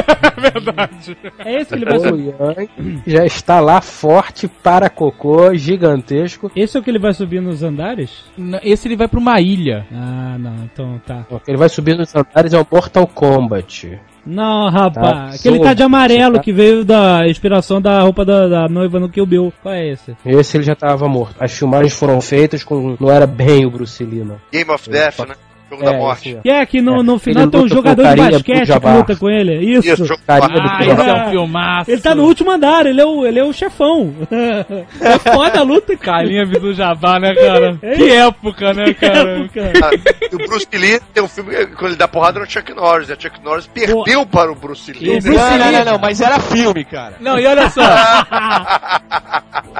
É 1.44 1.60
esse 1.60 1.68
que 1.68 1.74
ele 1.74 1.84
O 1.84 1.88
vai 1.88 1.98
Bolo 1.98 2.08
subir. 2.10 2.34
Yang 2.40 3.02
já 3.06 3.24
está 3.26 3.60
lá 3.60 3.80
forte 3.80 4.48
para 4.48 4.88
cocô, 4.88 5.54
gigantesco. 5.54 6.50
Esse 6.54 6.76
é 6.76 6.80
o 6.80 6.82
que 6.82 6.90
ele 6.90 6.98
vai 6.98 7.12
subir 7.16 7.40
nos 7.40 7.62
andares? 7.62 8.24
Esse 8.62 8.88
ele 8.88 8.96
vai 8.96 9.08
pra 9.08 9.18
uma 9.18 9.40
ilha. 9.40 9.86
Ah, 9.92 10.36
não, 10.38 10.64
então 10.64 11.00
tá. 11.06 11.26
Ele 11.46 11.56
vai 11.56 11.68
subir 11.68 11.96
nos 11.96 12.14
andares 12.14 12.52
é 12.52 12.60
o 12.60 12.66
Mortal 12.70 13.06
Kombat. 13.06 13.98
Não, 14.26 14.68
rapaz. 14.68 14.94
Tá, 14.94 15.36
Aquele 15.36 15.60
tá 15.60 15.72
de 15.72 15.82
amarelo 15.84 16.34
tá. 16.34 16.40
que 16.40 16.52
veio 16.52 16.84
da 16.84 17.28
inspiração 17.28 17.80
da 17.80 18.00
roupa 18.00 18.24
da, 18.24 18.48
da 18.48 18.68
noiva 18.68 18.98
no 18.98 19.08
Kill 19.08 19.24
Bill. 19.24 19.52
Qual 19.62 19.72
é 19.72 19.88
esse? 19.88 20.16
Esse 20.26 20.56
ele 20.56 20.64
já 20.64 20.72
estava 20.72 21.08
morto. 21.08 21.36
As 21.38 21.52
filmagens 21.52 21.94
foram 21.94 22.20
feitas 22.20 22.64
com. 22.64 22.96
Não 22.98 23.10
era 23.10 23.26
bem 23.26 23.64
o 23.64 23.70
Bruce 23.70 24.04
Lee, 24.04 24.24
não. 24.24 24.36
Game 24.52 24.70
of 24.70 24.90
Death, 24.90 25.20
né? 25.20 25.34
Jogo 25.76 25.88
É, 25.88 25.92
da 25.92 25.98
morte. 25.98 26.38
é 26.44 26.66
que 26.66 26.80
no, 26.80 27.00
É, 27.00 27.02
no 27.02 27.18
final 27.18 27.48
tem 27.48 27.60
um 27.60 27.68
jogador 27.68 28.02
o 28.04 28.08
de 28.08 28.14
do 28.16 28.30
basquete 28.30 28.66
que 28.80 28.88
luta 28.88 29.16
com 29.16 29.28
ele. 29.30 29.54
Isso. 29.72 29.88
Isso, 29.88 30.04
jogo 30.04 30.20
do 30.26 30.32
Ah, 30.32 30.38
morte. 30.38 30.88
esse 30.90 31.08
é 31.08 31.14
um 31.14 31.30
filmaço. 31.30 31.90
Ele 31.90 32.00
tá 32.00 32.14
no 32.14 32.24
último 32.24 32.50
andar, 32.50 32.86
ele 32.86 33.00
é 33.00 33.04
o, 33.04 33.26
ele 33.26 33.38
é 33.38 33.44
o 33.44 33.52
chefão. 33.52 34.12
É 35.00 35.18
foda 35.18 35.60
a 35.60 35.62
luta. 35.62 35.96
Carinha 35.96 36.44
do 36.46 36.72
Jabá, 36.74 37.18
né, 37.18 37.34
cara? 37.34 37.78
É 37.82 37.94
que 37.94 38.10
época, 38.10 38.72
né, 38.74 38.92
cara? 38.94 39.38
Época. 39.40 39.72
Ah, 39.82 40.34
o 40.34 40.38
Bruce 40.38 40.66
Lee 40.74 41.00
tem 41.12 41.22
um 41.22 41.28
filme 41.28 41.54
que 41.54 41.66
quando 41.74 41.86
ele 41.92 41.96
dá 41.96 42.08
porrada 42.08 42.38
no 42.40 42.48
Chuck 42.50 42.72
Norris. 42.74 43.08
E 43.08 43.12
a 43.12 43.16
Chuck 43.18 43.42
Norris 43.44 43.66
perdeu 43.66 44.26
para 44.26 44.50
o 44.50 44.54
Bruce 44.54 44.92
Lee. 44.92 45.18
O 45.18 45.22
Bruce 45.22 45.28
não, 45.28 45.58
não, 45.58 45.66
Lee- 45.66 45.72
não, 45.84 45.92
não, 45.92 45.98
mas 45.98 46.20
era 46.20 46.38
filme, 46.40 46.84
cara. 46.84 47.14
Não, 47.20 47.38
e 47.38 47.46
olha 47.46 47.68
só. 47.70 47.82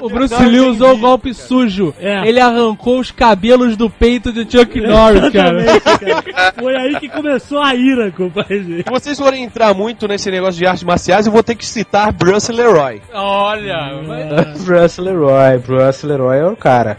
O 0.03 0.09
Bruce 0.11 0.35
Lee 0.45 0.61
usou 0.61 0.93
o 0.95 0.99
golpe 0.99 1.33
sujo. 1.33 1.95
É. 1.99 2.27
Ele 2.29 2.39
arrancou 2.41 2.99
os 3.01 3.11
cabelos 3.11 3.77
do 3.77 3.89
peito 3.89 4.31
de 4.33 4.41
Chuck 4.51 4.79
Norris, 4.81 5.31
cara. 5.33 5.65
Cara. 5.99 6.53
Foi 6.53 6.77
aí 6.77 6.99
que 7.01 7.09
começou 7.09 7.63
a 7.63 7.75
ira, 7.75 8.11
compadre. 8.11 8.83
Se 8.83 8.91
vocês 8.91 9.19
forem 9.19 9.45
entrar 9.45 9.73
muito 9.75 10.07
nesse 10.09 10.31
negócio 10.31 10.59
de 10.59 10.67
artes 10.67 10.83
marciais, 10.85 11.27
eu 11.27 11.33
vou 11.33 11.43
ter 11.43 11.55
que 11.55 11.65
citar 11.65 12.13
Bruce 12.13 12.51
Leroy. 12.53 13.01
Olha, 13.13 14.01
mas- 14.07 14.65
Bruce 14.65 15.01
Leroy. 15.01 15.59
Bruce 15.59 16.07
Leroy 16.07 16.39
é 16.39 16.47
o 16.47 16.57
cara. 16.57 16.99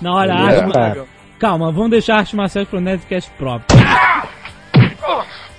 Não, 0.00 0.12
olha, 0.14 0.32
Ele 0.32 0.40
a 0.42 0.52
é 0.52 0.56
arte... 0.58 0.70
o 0.70 0.72
cara. 0.72 1.04
Calma, 1.38 1.70
vamos 1.72 1.90
deixar 1.90 2.16
a 2.16 2.18
arte 2.18 2.34
marcial 2.36 2.66
pro 2.66 2.80
Nerdcast 2.80 3.30
próprio. 3.38 3.78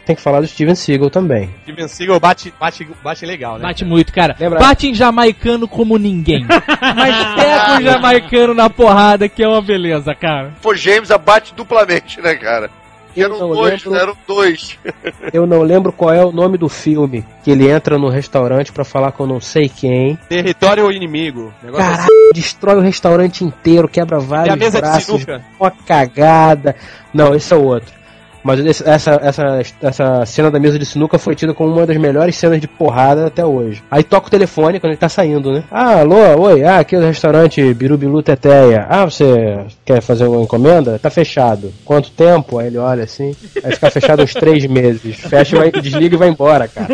Tem 0.09 0.15
que 0.15 0.23
falar 0.23 0.41
do 0.41 0.47
Steven 0.47 0.73
Seagal 0.73 1.11
também. 1.11 1.51
Steven 1.61 1.87
Seagal 1.87 2.19
bate, 2.19 2.51
bate, 2.59 2.89
bate 3.03 3.25
legal, 3.27 3.59
né? 3.59 3.61
bate 3.61 3.85
muito, 3.85 4.11
cara. 4.11 4.35
Lembra- 4.39 4.57
Bate 4.57 4.87
em 4.87 4.95
jamaicano 4.95 5.67
como 5.67 5.99
ninguém. 5.99 6.47
Mas 6.95 7.15
pega 7.35 7.77
o 7.77 7.81
jamaicano 7.83 8.55
na 8.55 8.71
porrada, 8.71 9.29
que 9.29 9.43
é 9.43 9.47
uma 9.47 9.61
beleza, 9.61 10.15
cara. 10.15 10.51
Pô, 10.63 10.73
James 10.73 11.11
abate 11.11 11.53
duplamente, 11.53 12.19
né, 12.21 12.33
cara? 12.33 12.71
E 13.15 13.21
eram 13.21 13.37
não 13.37 13.49
dois, 13.49 13.83
lembro. 13.85 13.99
Eram 13.99 14.17
dois. 14.27 14.79
Eu 15.31 15.45
não 15.45 15.61
lembro 15.61 15.91
qual 15.91 16.11
é 16.11 16.25
o 16.25 16.31
nome 16.31 16.57
do 16.57 16.67
filme. 16.67 17.23
Que 17.43 17.51
ele 17.51 17.69
entra 17.69 17.99
no 17.99 18.09
restaurante 18.09 18.71
pra 18.71 18.83
falar 18.83 19.11
com 19.11 19.27
não 19.27 19.39
sei 19.39 19.69
quem. 19.69 20.17
Território 20.27 20.91
inimigo. 20.91 21.53
Negócio 21.61 21.85
assim. 21.85 21.95
Caralho, 21.97 22.31
destrói 22.33 22.75
o 22.77 22.81
restaurante 22.81 23.43
inteiro, 23.43 23.87
quebra 23.87 24.17
E 24.17 24.21
vários 24.25 24.53
a 24.53 24.55
mesa 24.55 24.77
de 24.77 24.81
braços, 24.81 25.05
sinuca. 25.21 25.43
uma 25.59 25.69
cagada. 25.69 26.75
Não, 27.13 27.35
esse 27.35 27.53
é 27.53 27.55
o 27.57 27.63
outro. 27.63 27.98
Mas 28.43 28.81
essa, 28.81 29.19
essa, 29.21 29.61
essa 29.81 30.25
cena 30.25 30.49
da 30.49 30.59
mesa 30.59 30.79
de 30.79 30.85
sinuca 30.85 31.19
foi 31.19 31.35
tida 31.35 31.53
como 31.53 31.73
uma 31.73 31.85
das 31.85 31.97
melhores 31.97 32.35
cenas 32.35 32.59
de 32.61 32.67
porrada 32.67 33.27
até 33.27 33.45
hoje. 33.45 33.83
Aí 33.91 34.03
toca 34.03 34.27
o 34.27 34.31
telefone 34.31 34.79
quando 34.79 34.91
ele 34.91 34.97
tá 34.99 35.09
saindo, 35.09 35.51
né? 35.51 35.63
Ah, 35.69 35.99
alô, 35.99 36.15
oi, 36.43 36.63
ah, 36.63 36.79
aqui 36.79 36.95
é 36.95 36.99
o 36.99 37.01
restaurante 37.01 37.73
Birubilu 37.73 38.23
Teteia. 38.23 38.85
Ah, 38.89 39.05
você 39.05 39.59
quer 39.83 40.01
fazer 40.01 40.25
uma 40.27 40.41
encomenda? 40.41 40.97
Tá 40.99 41.09
fechado. 41.09 41.73
Quanto 41.83 42.11
tempo? 42.11 42.59
Aí 42.59 42.67
ele 42.67 42.77
olha 42.77 43.03
assim. 43.03 43.35
Aí 43.63 43.71
fica 43.73 43.91
fechado 43.91 44.23
uns 44.23 44.33
três 44.33 44.65
meses. 44.65 45.17
Fecha, 45.17 45.55
e 45.55 45.59
vai, 45.59 45.71
desliga 45.71 46.15
e 46.15 46.17
vai 46.17 46.29
embora, 46.29 46.67
cara. 46.67 46.87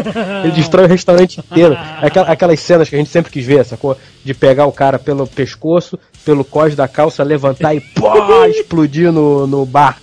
Ele 0.43 0.51
destrói 0.55 0.85
o 0.85 0.89
restaurante 0.89 1.39
inteiro. 1.39 1.77
Aquela- 2.01 2.27
aquelas 2.27 2.59
cenas 2.59 2.89
que 2.89 2.95
a 2.95 2.97
gente 2.97 3.09
sempre 3.11 3.31
quis 3.31 3.45
ver, 3.45 3.63
sacou? 3.65 3.95
De 4.23 4.33
pegar 4.33 4.65
o 4.65 4.71
cara 4.71 4.97
pelo 4.97 5.27
pescoço, 5.27 5.99
pelo 6.26 6.43
cós 6.43 6.76
da 6.76 6.88
calça, 6.88 7.23
levantar 7.23 7.76
e 7.76 7.80
pô, 7.80 8.09
explodir 8.49 9.11
no, 9.11 9.45
no 9.45 9.65
bar 9.65 9.97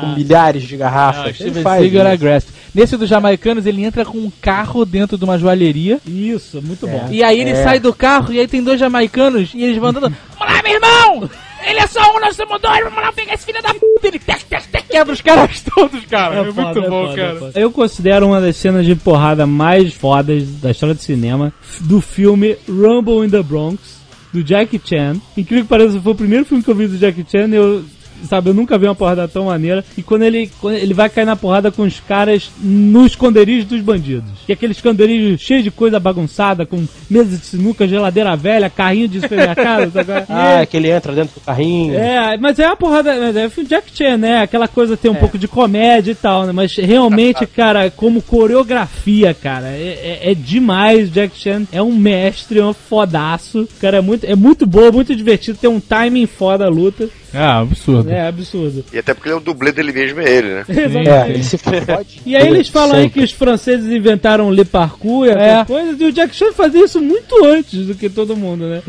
com 0.00 0.06
milhares 0.14 0.62
de 0.64 0.76
garrafas. 0.76 1.36
Ah, 1.40 1.44
Ele 1.44 1.62
faz 1.62 1.90
Seagal. 1.90 2.40
Nesse 2.74 2.96
dos 2.96 3.08
jamaicanos, 3.08 3.66
ele 3.66 3.84
entra 3.84 4.02
com 4.04 4.16
um 4.18 4.32
carro 4.40 4.84
dentro 4.86 5.18
de 5.18 5.24
uma 5.24 5.38
joalheria. 5.38 5.98
Isso, 6.06 6.62
muito 6.62 6.86
bom. 6.86 7.08
E 7.10 7.22
aí 7.22 7.38
ele 7.40 7.50
É. 7.50 7.62
sai 7.62 7.78
do 7.78 7.92
carro 7.92 8.32
e 8.32 8.38
aí 8.40 8.48
tem 8.48 8.62
dois 8.62 8.80
jamaicanos 8.80 9.50
e 9.54 9.62
eles 9.62 9.76
vão 9.78 9.90
andando. 9.90 10.14
Mulai, 10.38 10.62
pegar 10.62 10.62
meu 10.62 10.72
irmão! 10.72 11.30
Ele 11.64 11.78
é 11.78 11.86
só 11.86 12.00
um, 12.16 12.18
nós 12.18 12.34
somos 12.34 12.60
dois, 12.60 12.82
vamos 12.82 12.98
lá 13.00 13.12
pegar 13.12 13.34
esse 13.34 13.44
filho 13.44 13.62
da 13.62 13.72
puta! 13.74 14.08
Ele 14.08 14.18
tec, 14.18 14.42
tec, 14.44 14.66
tec, 14.68 14.86
quebra 14.88 15.12
os 15.12 15.20
caras 15.20 15.62
todos, 15.74 16.04
cara. 16.06 16.34
É, 16.34 16.44
foda, 16.52 16.62
muito 16.64 16.78
é 16.84 16.88
bom, 16.90 17.06
foda, 17.08 17.16
cara. 17.16 17.32
é 17.32 17.38
foda. 17.38 17.60
Eu 17.60 17.70
considero 17.70 18.26
uma 18.26 18.40
das 18.40 18.56
cenas 18.56 18.84
de 18.86 18.94
porrada 18.96 19.46
mais 19.46 19.92
fodas 19.92 20.44
da 20.60 20.70
história 20.70 20.94
do 20.94 21.00
cinema 21.02 21.52
do 21.80 22.00
filme 22.00 22.56
Rumble 22.68 23.24
in 23.26 23.30
the 23.30 23.42
Bronx, 23.42 23.78
do 24.32 24.42
Jackie 24.42 24.80
Chan. 24.82 25.16
Incrível 25.36 25.64
que 25.64 25.68
pareça, 25.68 26.00
foi 26.00 26.12
o 26.12 26.16
primeiro 26.16 26.44
filme 26.44 26.62
que 26.62 26.70
eu 26.70 26.74
vi 26.74 26.86
do 26.86 26.98
Jackie 26.98 27.26
Chan 27.28 27.48
eu. 27.48 27.84
Sabe, 28.28 28.50
eu 28.50 28.54
nunca 28.54 28.78
vi 28.78 28.86
uma 28.86 28.94
porrada 28.94 29.26
tão 29.28 29.46
maneira. 29.46 29.84
E 29.96 30.02
quando 30.02 30.22
ele, 30.22 30.50
quando 30.60 30.74
ele 30.76 30.94
vai 30.94 31.08
cair 31.08 31.24
na 31.24 31.36
porrada 31.36 31.70
com 31.72 31.82
os 31.82 32.00
caras 32.00 32.50
no 32.60 33.04
esconderijo 33.06 33.66
dos 33.66 33.80
bandidos. 33.80 34.30
E 34.48 34.52
aquele 34.52 34.72
esconderijo 34.72 35.36
cheio 35.38 35.62
de 35.62 35.70
coisa 35.70 35.98
bagunçada, 36.00 36.64
com 36.66 36.84
mesa 37.10 37.36
de 37.36 37.44
sinuca, 37.46 37.86
geladeira 37.86 38.36
velha, 38.36 38.70
carrinho 38.70 39.08
de 39.08 39.20
supermercado. 39.20 39.92
Ah, 40.28 40.58
ele- 40.58 40.66
que 40.66 40.76
ele 40.76 40.90
entra 40.90 41.12
dentro 41.14 41.34
do 41.34 41.44
carrinho. 41.44 41.94
é, 41.94 42.36
mas 42.38 42.58
é 42.58 42.66
uma 42.66 42.76
porrada. 42.76 43.14
mas 43.18 43.36
É 43.36 43.48
filme 43.48 43.68
Jack 43.68 43.86
Chan, 43.94 44.16
né? 44.16 44.40
Aquela 44.42 44.68
coisa 44.68 44.96
tem 44.96 45.10
um 45.10 45.14
pouco 45.14 45.38
de 45.38 45.48
comédia 45.48 46.12
e 46.12 46.14
tal, 46.14 46.44
né? 46.46 46.52
Mas 46.52 46.76
realmente, 46.76 47.44
cara, 47.54 47.90
como 47.90 48.22
coreografia, 48.22 49.34
cara, 49.34 49.68
é, 49.68 50.20
é- 50.22 50.30
é 50.30 50.34
demais. 50.34 51.10
Jack 51.10 51.36
Chan 51.38 51.62
é 51.72 51.82
um 51.82 51.94
mestre, 51.94 52.58
é 52.58 52.64
um 52.64 52.72
fodaço. 52.72 53.68
Cara, 53.80 53.98
é 53.98 54.00
muito, 54.00 54.24
é 54.24 54.34
muito 54.34 54.66
boa, 54.66 54.92
muito 54.92 55.14
divertido. 55.14 55.58
Tem 55.58 55.68
um 55.70 55.80
timing 55.80 56.26
foda 56.26 56.64
a 56.64 56.68
luta. 56.68 57.08
É, 57.34 57.42
absurdo. 57.44 58.10
É 58.10 58.28
absurdo. 58.28 58.84
E 58.92 58.98
até 58.98 59.14
porque 59.14 59.28
ele 59.28 59.34
é 59.36 59.38
o 59.38 59.40
dublê 59.42 59.72
dele 59.72 59.92
mesmo, 59.92 60.20
é 60.20 60.30
ele, 60.30 60.48
né? 60.54 60.64
É, 61.26 61.30
ele 61.30 61.42
se 61.42 61.56
fode. 61.58 62.20
E 62.26 62.36
aí 62.36 62.46
eles 62.48 62.68
falam 62.68 62.96
aí 62.96 63.08
que 63.10 63.20
os 63.20 63.32
franceses 63.32 63.90
inventaram 63.90 64.48
o 64.48 64.50
Le 64.50 64.64
Parkour 64.64 65.26
e 65.26 65.30
essas 65.30 65.42
É. 65.42 65.64
coisas, 65.64 66.00
e 66.00 66.04
o 66.04 66.12
Jack 66.12 66.34
Chan 66.34 66.52
fazia 66.52 66.84
isso 66.84 67.00
muito 67.00 67.44
antes 67.44 67.86
do 67.86 67.94
que 67.94 68.08
todo 68.10 68.36
mundo, 68.36 68.66
né? 68.66 68.82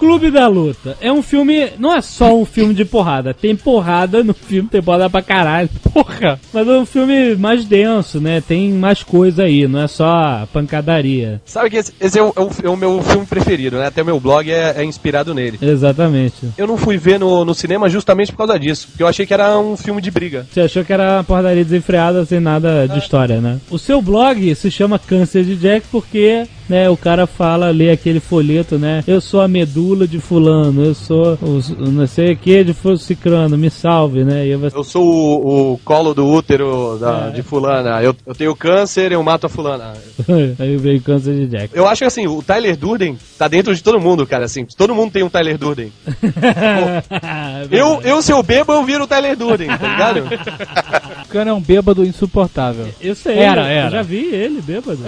Clube 0.00 0.30
da 0.30 0.48
Luta. 0.48 0.96
É 1.00 1.12
um 1.12 1.22
filme. 1.22 1.68
Não 1.78 1.94
é 1.94 2.00
só 2.00 2.34
um 2.36 2.44
filme 2.44 2.74
de 2.74 2.84
porrada. 2.84 3.32
Tem 3.34 3.54
porrada 3.54 4.24
no 4.24 4.32
filme, 4.34 4.68
tem 4.68 4.82
porrada 4.82 5.08
pra 5.10 5.22
caralho. 5.22 5.68
Porra! 5.92 6.40
Mas 6.52 6.66
é 6.66 6.78
um 6.78 6.86
filme 6.86 7.36
mais 7.36 7.64
denso, 7.64 8.20
né? 8.20 8.40
Tem 8.40 8.70
mais 8.72 9.02
coisa 9.02 9.42
aí, 9.42 9.66
não 9.68 9.80
é 9.82 9.86
só 9.88 10.46
pancadaria. 10.52 11.40
Sabe 11.44 11.68
que 11.70 11.76
esse, 11.76 11.92
esse 12.00 12.18
é, 12.18 12.22
o, 12.22 12.32
é 12.36 12.40
o- 12.40 12.50
é 12.64 12.68
o 12.70 12.76
meu 12.76 13.02
filme 13.02 13.26
preferido, 13.26 13.76
né? 13.76 13.86
Até 13.86 14.02
o 14.02 14.06
meu 14.06 14.18
blog 14.20 14.50
é, 14.50 14.74
é 14.76 14.84
inspirado 14.84 15.34
nele. 15.34 15.58
Exatamente. 15.60 16.48
Eu 16.56 16.66
não 16.66 16.76
fui 16.76 16.96
ver 16.96 17.18
no, 17.18 17.44
no 17.44 17.54
cinema 17.54 17.88
justamente 17.88 18.30
por 18.32 18.38
causa 18.38 18.58
disso, 18.58 18.86
porque 18.88 19.02
eu 19.02 19.06
achei 19.08 19.26
que 19.26 19.34
era 19.34 19.58
um 19.58 19.76
filme 19.76 20.00
de 20.00 20.10
briga. 20.10 20.46
Você 20.50 20.60
achou 20.60 20.84
que 20.84 20.92
era 20.92 21.16
uma 21.16 21.24
porradaria 21.24 21.64
desenfreada 21.64 22.24
sem 22.24 22.40
nada 22.40 22.86
de 22.86 22.98
história, 22.98 23.40
né? 23.40 23.58
O 23.70 23.78
seu 23.78 24.00
blog 24.00 24.54
se 24.54 24.70
chama 24.70 24.98
Câncer 24.98 25.44
de 25.44 25.56
Jack 25.56 25.86
porque, 25.90 26.46
né, 26.68 26.88
o 26.88 26.96
cara 26.96 27.26
fala, 27.26 27.70
lê 27.70 27.90
aquele 27.90 28.20
folheto, 28.20 28.78
né? 28.78 29.02
Eu 29.06 29.20
sou 29.20 29.40
a 29.40 29.48
medula 29.48 29.89
de 30.06 30.18
fulano, 30.18 30.84
eu 30.84 30.94
sou 30.94 31.38
o, 31.42 31.60
o 31.82 31.90
não 31.90 32.06
sei 32.06 32.32
o 32.32 32.36
que 32.36 32.64
de 32.64 32.74
cicrano, 32.98 33.56
me 33.58 33.70
salve, 33.70 34.24
né? 34.24 34.46
E 34.46 34.56
você... 34.56 34.76
Eu 34.76 34.84
sou 34.84 35.04
o, 35.04 35.72
o 35.74 35.78
colo 35.84 36.14
do 36.14 36.26
útero 36.26 36.98
da- 37.00 37.28
É. 37.28 37.30
de 37.30 37.42
fulana, 37.42 38.02
eu, 38.02 38.14
eu 38.26 38.34
tenho 38.34 38.54
câncer, 38.56 39.12
eu 39.12 39.22
mato 39.22 39.46
a 39.46 39.48
fulana. 39.48 39.94
aí 40.58 40.76
veio 40.76 41.00
Câncer 41.02 41.34
de 41.34 41.46
Jack. 41.46 41.70
Eu 41.76 41.86
acho 41.86 42.00
que 42.00 42.04
assim, 42.04 42.26
o 42.26 42.42
Tyler 42.42 42.76
Durden 42.76 43.16
tá 43.38 43.48
dentro 43.48 43.74
de 43.74 43.82
todo 43.82 44.00
mundo, 44.00 44.26
cara, 44.26 44.44
assim, 44.44 44.64
todo 44.76 44.94
mundo 44.94 45.12
tem 45.12 45.22
um 45.22 45.28
Tyler 45.30 45.56
Durden. 45.58 45.92
Eu, 47.70 48.00
eu 48.02 48.22
se 48.22 48.32
eu 48.32 48.42
bebo, 48.42 48.72
eu 48.72 48.84
viro 48.84 49.04
o 49.04 49.06
Tyler 49.06 49.36
Durden, 49.36 49.68
tá 49.68 49.76
ligado? 49.88 50.22
O 51.30 51.32
cara 51.32 51.50
é 51.50 51.52
um 51.52 51.60
bêbado 51.60 52.04
insuportável. 52.04 52.88
Eu 53.00 53.14
sei, 53.14 53.38
Era, 53.38 53.60
eu 53.62 53.66
era. 53.66 53.90
já 53.90 54.02
vi 54.02 54.34
ele 54.34 54.60
bêbado. 54.60 54.98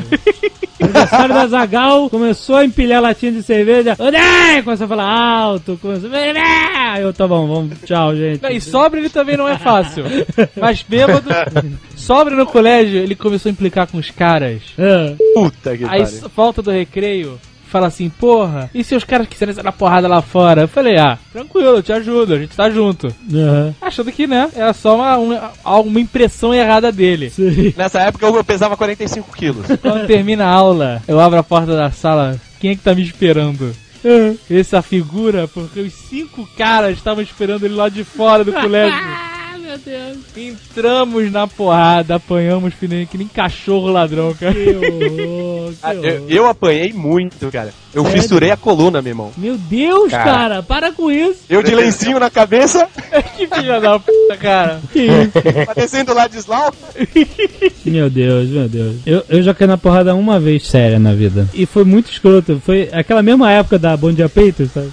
Aniversário 0.81 1.35
da 1.35 1.47
Zagal, 1.49 2.09
começou 2.09 2.55
a 2.57 2.65
empilhar 2.65 3.03
latinha 3.03 3.33
de 3.33 3.43
cerveja. 3.43 3.97
Odei! 3.99 4.63
Começou 4.73 4.87
a 4.87 4.89
falar 4.89 5.05
alto, 5.05 5.79
começou 5.83 6.09
a... 6.15 6.99
Eu, 6.99 7.13
tá 7.13 7.29
bom, 7.29 7.47
vamos, 7.47 7.79
tchau, 7.85 8.17
gente. 8.17 8.43
Não, 8.43 8.49
E 8.49 8.59
sobra 8.59 8.99
ele 8.99 9.11
também 9.11 9.37
não 9.37 9.47
é 9.47 9.59
fácil. 9.59 10.05
Mas 10.59 10.83
bêbado, 10.83 11.29
sobra 11.95 12.35
no 12.35 12.47
colégio, 12.47 12.99
ele 12.99 13.15
começou 13.15 13.51
a 13.51 13.53
implicar 13.53 13.87
com 13.87 13.99
os 13.99 14.11
caras. 14.11 14.63
É. 14.79 15.15
Puta 15.35 15.77
que 15.77 15.85
Aí, 15.85 16.05
pariu. 16.05 16.31
falta 16.31 16.63
do 16.63 16.71
recreio, 16.71 17.39
fala 17.67 17.89
assim, 17.89 18.09
porra, 18.09 18.71
e 18.75 18.83
se 18.83 18.95
os 18.95 19.05
caras 19.05 19.29
quiserem 19.29 19.55
sair 19.55 19.63
na 19.63 19.73
porrada 19.73 20.09
lá 20.09 20.23
fora? 20.23 20.63
Eu 20.63 20.69
falei, 20.69 20.97
ah, 20.97 21.19
tranquilo, 21.31 21.77
eu 21.77 21.83
te 21.83 21.93
ajudo, 21.93 22.33
a 22.33 22.39
gente 22.39 22.57
tá 22.57 22.71
junto. 22.71 23.15
Aham. 23.31 23.75
Achando 23.79 24.11
que, 24.11 24.27
né, 24.27 24.49
era 24.55 24.73
só 24.73 24.97
uma, 24.97 25.19
uma, 25.19 25.53
alguma 25.63 26.01
impressão 26.01 26.55
errada 26.55 26.91
dele. 26.91 27.29
Sim. 27.29 27.75
Nessa 27.77 28.01
época 28.01 28.25
eu 28.25 28.43
pesava 28.43 28.75
45 28.75 29.37
quilos. 29.37 29.67
Quando 29.83 30.07
termina 30.07 30.47
a 30.47 30.51
aula, 30.51 31.03
eu 31.07 31.21
abro 31.21 31.39
a 31.39 31.43
porta 31.43 31.77
da 31.77 31.91
sala, 31.91 32.41
quem 32.59 32.71
é 32.71 32.75
que 32.75 32.81
tá 32.81 32.95
me 32.95 33.03
esperando? 33.03 33.75
Essa 34.51 34.83
figura, 34.83 35.47
porque 35.49 35.81
os 35.81 35.93
cinco 35.93 36.49
caras 36.57 36.97
estavam 36.97 37.23
esperando 37.23 37.65
ele 37.65 37.75
lá 37.75 37.89
de 37.89 38.05
fora 38.05 38.45
do 38.45 38.53
colégio. 38.53 38.99
meu 39.73 39.79
Deus. 39.79 40.19
Entramos 40.37 41.33
na 41.33 41.47
porrada, 41.47 42.17
apanhamos 42.17 42.75
que 42.75 42.87
nem, 42.87 43.07
que 43.07 43.17
nem 43.17 43.27
cachorro 43.27 43.89
ladrão, 43.89 44.35
cara. 44.35 44.53
Que 44.53 44.69
horror, 44.71 45.73
que 45.73 45.79
Ah, 45.83 45.91
horror. 45.93 46.05
Eu, 46.05 46.29
eu 46.29 46.47
apanhei 46.47 46.93
muito, 46.93 47.51
cara. 47.51 47.73
Eu 47.95 48.05
Sério? 48.05 48.23
fissurei 48.23 48.51
a 48.51 48.57
coluna, 48.57 49.03
meu 49.03 49.11
irmão. 49.11 49.33
Meu 49.37 49.57
Deus, 49.59 50.11
Cara. 50.11 50.25
cara, 50.25 50.63
para 50.63 50.93
com 50.93 51.11
isso. 51.11 51.41
Eu 51.49 51.63
de 51.63 51.75
lencinho 51.75 52.19
na 52.19 52.31
cabeça, 52.31 52.89
que 53.37 53.47
filha 53.47 53.81
da 53.81 53.99
puta, 53.99 54.37
cara. 54.41 54.81
Que 54.91 55.01
isso? 55.03 55.67
parecendo 55.67 56.15
lá 56.15 56.27
de 56.27 56.39
Slau. 56.39 56.73
Meu 57.85 58.09
Deus, 58.09 58.49
meu 58.49 58.69
Deus. 58.69 58.97
Eu, 59.05 59.23
eu 59.29 59.43
já 59.43 59.53
caí 59.53 59.67
na 59.67 59.77
porrada 59.77 60.15
uma 60.15 60.39
vez 60.41 60.67
séria 60.67 60.99
na 60.99 61.13
vida. 61.13 61.49
E 61.53 61.67
foi 61.67 61.85
muito 61.85 62.11
escroto. 62.11 62.63
Foi 62.65 62.89
aquela 62.93 63.23
mesma 63.23 63.51
época 63.51 63.79
da 63.79 63.97
Bom 63.97 64.13
Dia 64.13 64.29
Peito, 64.29 64.67
sabe? 64.73 64.91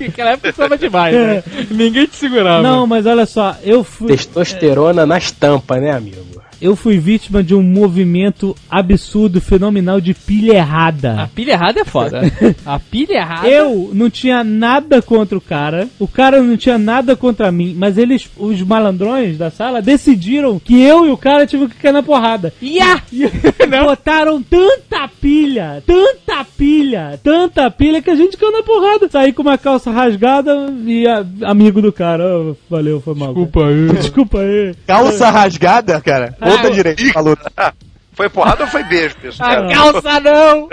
Naquela 0.00 0.30
época 0.32 0.52
tava 0.52 0.76
demais, 0.76 1.14
né? 1.14 1.42
Ninguém 1.70 2.06
te 2.06 2.16
segurava. 2.16 2.62
Não, 2.62 2.86
mas 2.86 3.06
olha 3.06 3.24
só, 3.24 3.49
eu 3.62 3.84
fui. 3.84 4.08
Testosterona 4.08 5.06
nas 5.06 5.30
tampas, 5.30 5.80
né, 5.80 5.90
amigo? 5.90 6.39
Eu 6.60 6.76
fui 6.76 6.98
vítima 6.98 7.42
de 7.42 7.54
um 7.54 7.62
movimento 7.62 8.54
absurdo, 8.70 9.40
fenomenal 9.40 10.00
de 10.00 10.12
pilha 10.12 10.52
A 10.52 10.56
errada. 10.56 11.30
pilha 11.34 11.52
errada 11.52 11.80
é 11.80 11.84
foda. 11.84 12.20
A 12.66 12.78
pilha 12.78 13.14
errada. 13.14 13.48
Eu 13.48 13.90
não 13.94 14.10
tinha 14.10 14.44
nada 14.44 15.00
contra 15.00 15.36
o 15.38 15.40
cara, 15.40 15.88
o 15.98 16.06
cara 16.06 16.42
não 16.42 16.56
tinha 16.56 16.76
nada 16.78 17.16
contra 17.16 17.50
mim, 17.50 17.74
mas 17.78 17.96
eles, 17.96 18.28
os 18.36 18.60
malandrões 18.62 19.38
da 19.38 19.50
sala, 19.50 19.80
decidiram 19.80 20.58
que 20.58 20.80
eu 20.82 21.06
e 21.06 21.10
o 21.10 21.16
cara 21.16 21.46
tivemos 21.46 21.72
que 21.72 21.80
cair 21.80 21.92
na 21.92 22.02
porrada. 22.02 22.52
Ia! 22.60 23.02
Botaram 23.84 24.42
tanta 24.42 25.08
pilha, 25.20 25.82
tanta 25.86 26.44
pilha, 26.56 27.18
tanta 27.22 27.70
pilha 27.70 28.02
que 28.02 28.10
a 28.10 28.14
gente 28.16 28.36
caiu 28.36 28.52
na 28.52 28.62
porrada. 28.62 29.08
Saí 29.10 29.32
com 29.32 29.42
uma 29.42 29.56
calça 29.58 29.90
rasgada 29.90 30.52
e 30.86 31.06
a- 31.06 31.24
amigo 31.42 31.80
do 31.80 31.92
cara. 31.92 32.24
"Ah, 32.24 32.54
valeu, 32.68 33.00
foi 33.00 33.14
mal. 33.14 33.28
Desculpa 33.34 33.66
aí. 33.66 33.88
Desculpa 33.94 34.40
aí. 34.40 34.74
Calça 34.86 35.30
rasgada, 35.30 36.00
cara. 36.00 36.36
Outra 36.40 36.49
Ah, 36.58 36.70
direita 36.70 37.20
luta. 37.20 37.50
Foi 38.20 38.28
porrada 38.28 38.64
ou 38.64 38.68
foi 38.68 38.84
beijo, 38.84 39.16
pessoal? 39.16 39.50
A 39.50 39.68
calça 39.72 40.20
não! 40.20 40.68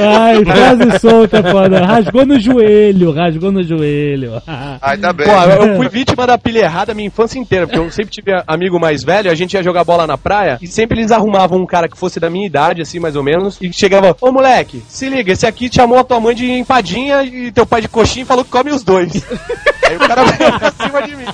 Ai, 0.00 0.42
frase 0.42 0.98
solta, 0.98 1.42
foda. 1.42 1.84
Rasgou 1.84 2.24
no 2.24 2.40
joelho, 2.40 3.12
rasgou 3.12 3.52
no 3.52 3.62
joelho. 3.62 4.40
Ainda 4.80 5.12
bem. 5.12 5.26
Pô, 5.26 5.32
eu 5.32 5.76
fui 5.76 5.90
vítima 5.90 6.26
da 6.26 6.38
pilha 6.38 6.60
errada 6.60 6.92
a 6.92 6.94
minha 6.94 7.08
infância 7.08 7.38
inteira, 7.38 7.66
porque 7.66 7.78
eu 7.78 7.90
sempre 7.90 8.10
tive 8.12 8.32
amigo 8.46 8.80
mais 8.80 9.04
velho, 9.04 9.30
a 9.30 9.34
gente 9.34 9.52
ia 9.54 9.62
jogar 9.62 9.84
bola 9.84 10.06
na 10.06 10.16
praia, 10.16 10.58
e 10.62 10.66
sempre 10.66 11.00
eles 11.00 11.12
arrumavam 11.12 11.58
um 11.60 11.66
cara 11.66 11.86
que 11.86 11.98
fosse 11.98 12.18
da 12.18 12.30
minha 12.30 12.46
idade, 12.46 12.80
assim, 12.80 12.98
mais 12.98 13.14
ou 13.14 13.22
menos, 13.22 13.58
e 13.60 13.70
chegava, 13.70 14.16
ô 14.18 14.32
moleque, 14.32 14.82
se 14.88 15.06
liga, 15.10 15.32
esse 15.32 15.46
aqui 15.46 15.68
chamou 15.70 15.98
a 15.98 16.04
tua 16.04 16.18
mãe 16.18 16.34
de 16.34 16.50
empadinha 16.50 17.24
e 17.24 17.52
teu 17.52 17.66
pai 17.66 17.82
de 17.82 17.88
coxinha 17.88 18.22
e 18.22 18.26
falou 18.26 18.42
que 18.42 18.50
come 18.50 18.70
os 18.70 18.82
dois. 18.82 19.12
Aí 19.86 19.96
o 19.96 20.00
cara 20.00 20.24
veio 20.24 20.58
pra 20.58 20.70
cima 20.82 21.02
de 21.02 21.14
mim. 21.14 21.26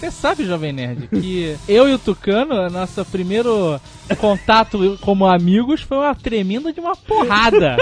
Você 0.00 0.10
sabe, 0.10 0.46
Jovem 0.46 0.72
Nerd, 0.72 1.08
que 1.08 1.54
eu 1.68 1.86
e 1.86 1.92
o 1.92 1.98
Tucano, 1.98 2.70
nosso 2.70 3.04
primeiro 3.04 3.78
contato 4.18 4.98
como 5.02 5.26
amigos 5.26 5.82
foi 5.82 5.98
uma 5.98 6.14
tremenda 6.14 6.72
de 6.72 6.80
uma 6.80 6.96
porrada. 6.96 7.76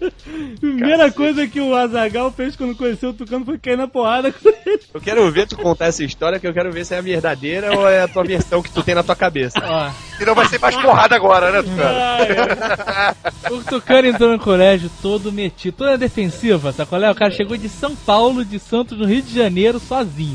Primeira 0.60 1.10
coisa 1.10 1.46
que 1.46 1.60
o 1.62 1.74
Azagal 1.74 2.30
fez 2.30 2.56
quando 2.56 2.76
conheceu 2.76 3.08
o 3.10 3.14
Tucano 3.14 3.46
foi 3.46 3.56
cair 3.56 3.78
na 3.78 3.88
porrada 3.88 4.30
com 4.30 4.50
ele. 4.66 4.82
Eu 4.92 5.00
quero 5.00 5.30
ver 5.32 5.46
tu 5.46 5.56
contar 5.56 5.86
essa 5.86 6.04
história, 6.04 6.38
que 6.38 6.46
eu 6.46 6.52
quero 6.52 6.70
ver 6.70 6.84
se 6.84 6.94
é 6.94 7.00
verdadeira 7.00 7.74
ou 7.74 7.88
é 7.88 8.02
a 8.02 8.08
tua 8.08 8.22
versão 8.22 8.62
que 8.62 8.70
tu 8.70 8.82
tem 8.82 8.94
na 8.94 9.02
tua 9.02 9.16
cabeça. 9.16 9.58
Ó, 9.64 9.90
E 10.20 10.26
não 10.26 10.34
vai 10.34 10.46
ser 10.48 10.60
mais 10.60 10.76
porrada 10.76 11.16
agora, 11.16 11.50
né, 11.50 11.62
Tucano? 11.62 13.56
o 13.56 13.64
Tucano 13.64 14.08
entrou 14.08 14.30
no 14.32 14.38
colégio 14.38 14.90
todo 15.00 15.32
metido, 15.32 15.74
toda 15.74 15.96
defensiva, 15.96 16.70
sabe 16.70 16.90
qual 16.90 17.02
é? 17.02 17.10
O 17.10 17.14
cara 17.14 17.30
chegou 17.30 17.56
de 17.56 17.70
São 17.70 17.96
Paulo, 17.96 18.44
de 18.44 18.58
Santos, 18.58 18.98
no 18.98 19.06
Rio 19.06 19.22
de 19.22 19.34
Janeiro, 19.34 19.80
sozinho. 19.80 20.34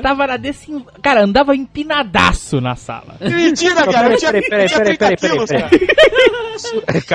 Tava 0.00 0.28
na 0.28 0.43
desse... 0.44 0.70
Cara, 1.02 1.22
andava 1.24 1.56
empinadaço 1.56 2.60
na 2.60 2.76
sala. 2.76 3.16
Mentira, 3.20 3.86
cara, 3.90 4.10
eu 4.12 4.18
tinha, 4.18 4.30
Peraí, 4.30 4.48
peraí, 4.48 4.68
peraí, 4.68 4.96
30 4.96 4.98
peraí, 4.98 5.16
peraí, 5.16 5.32
quilos, 5.32 5.50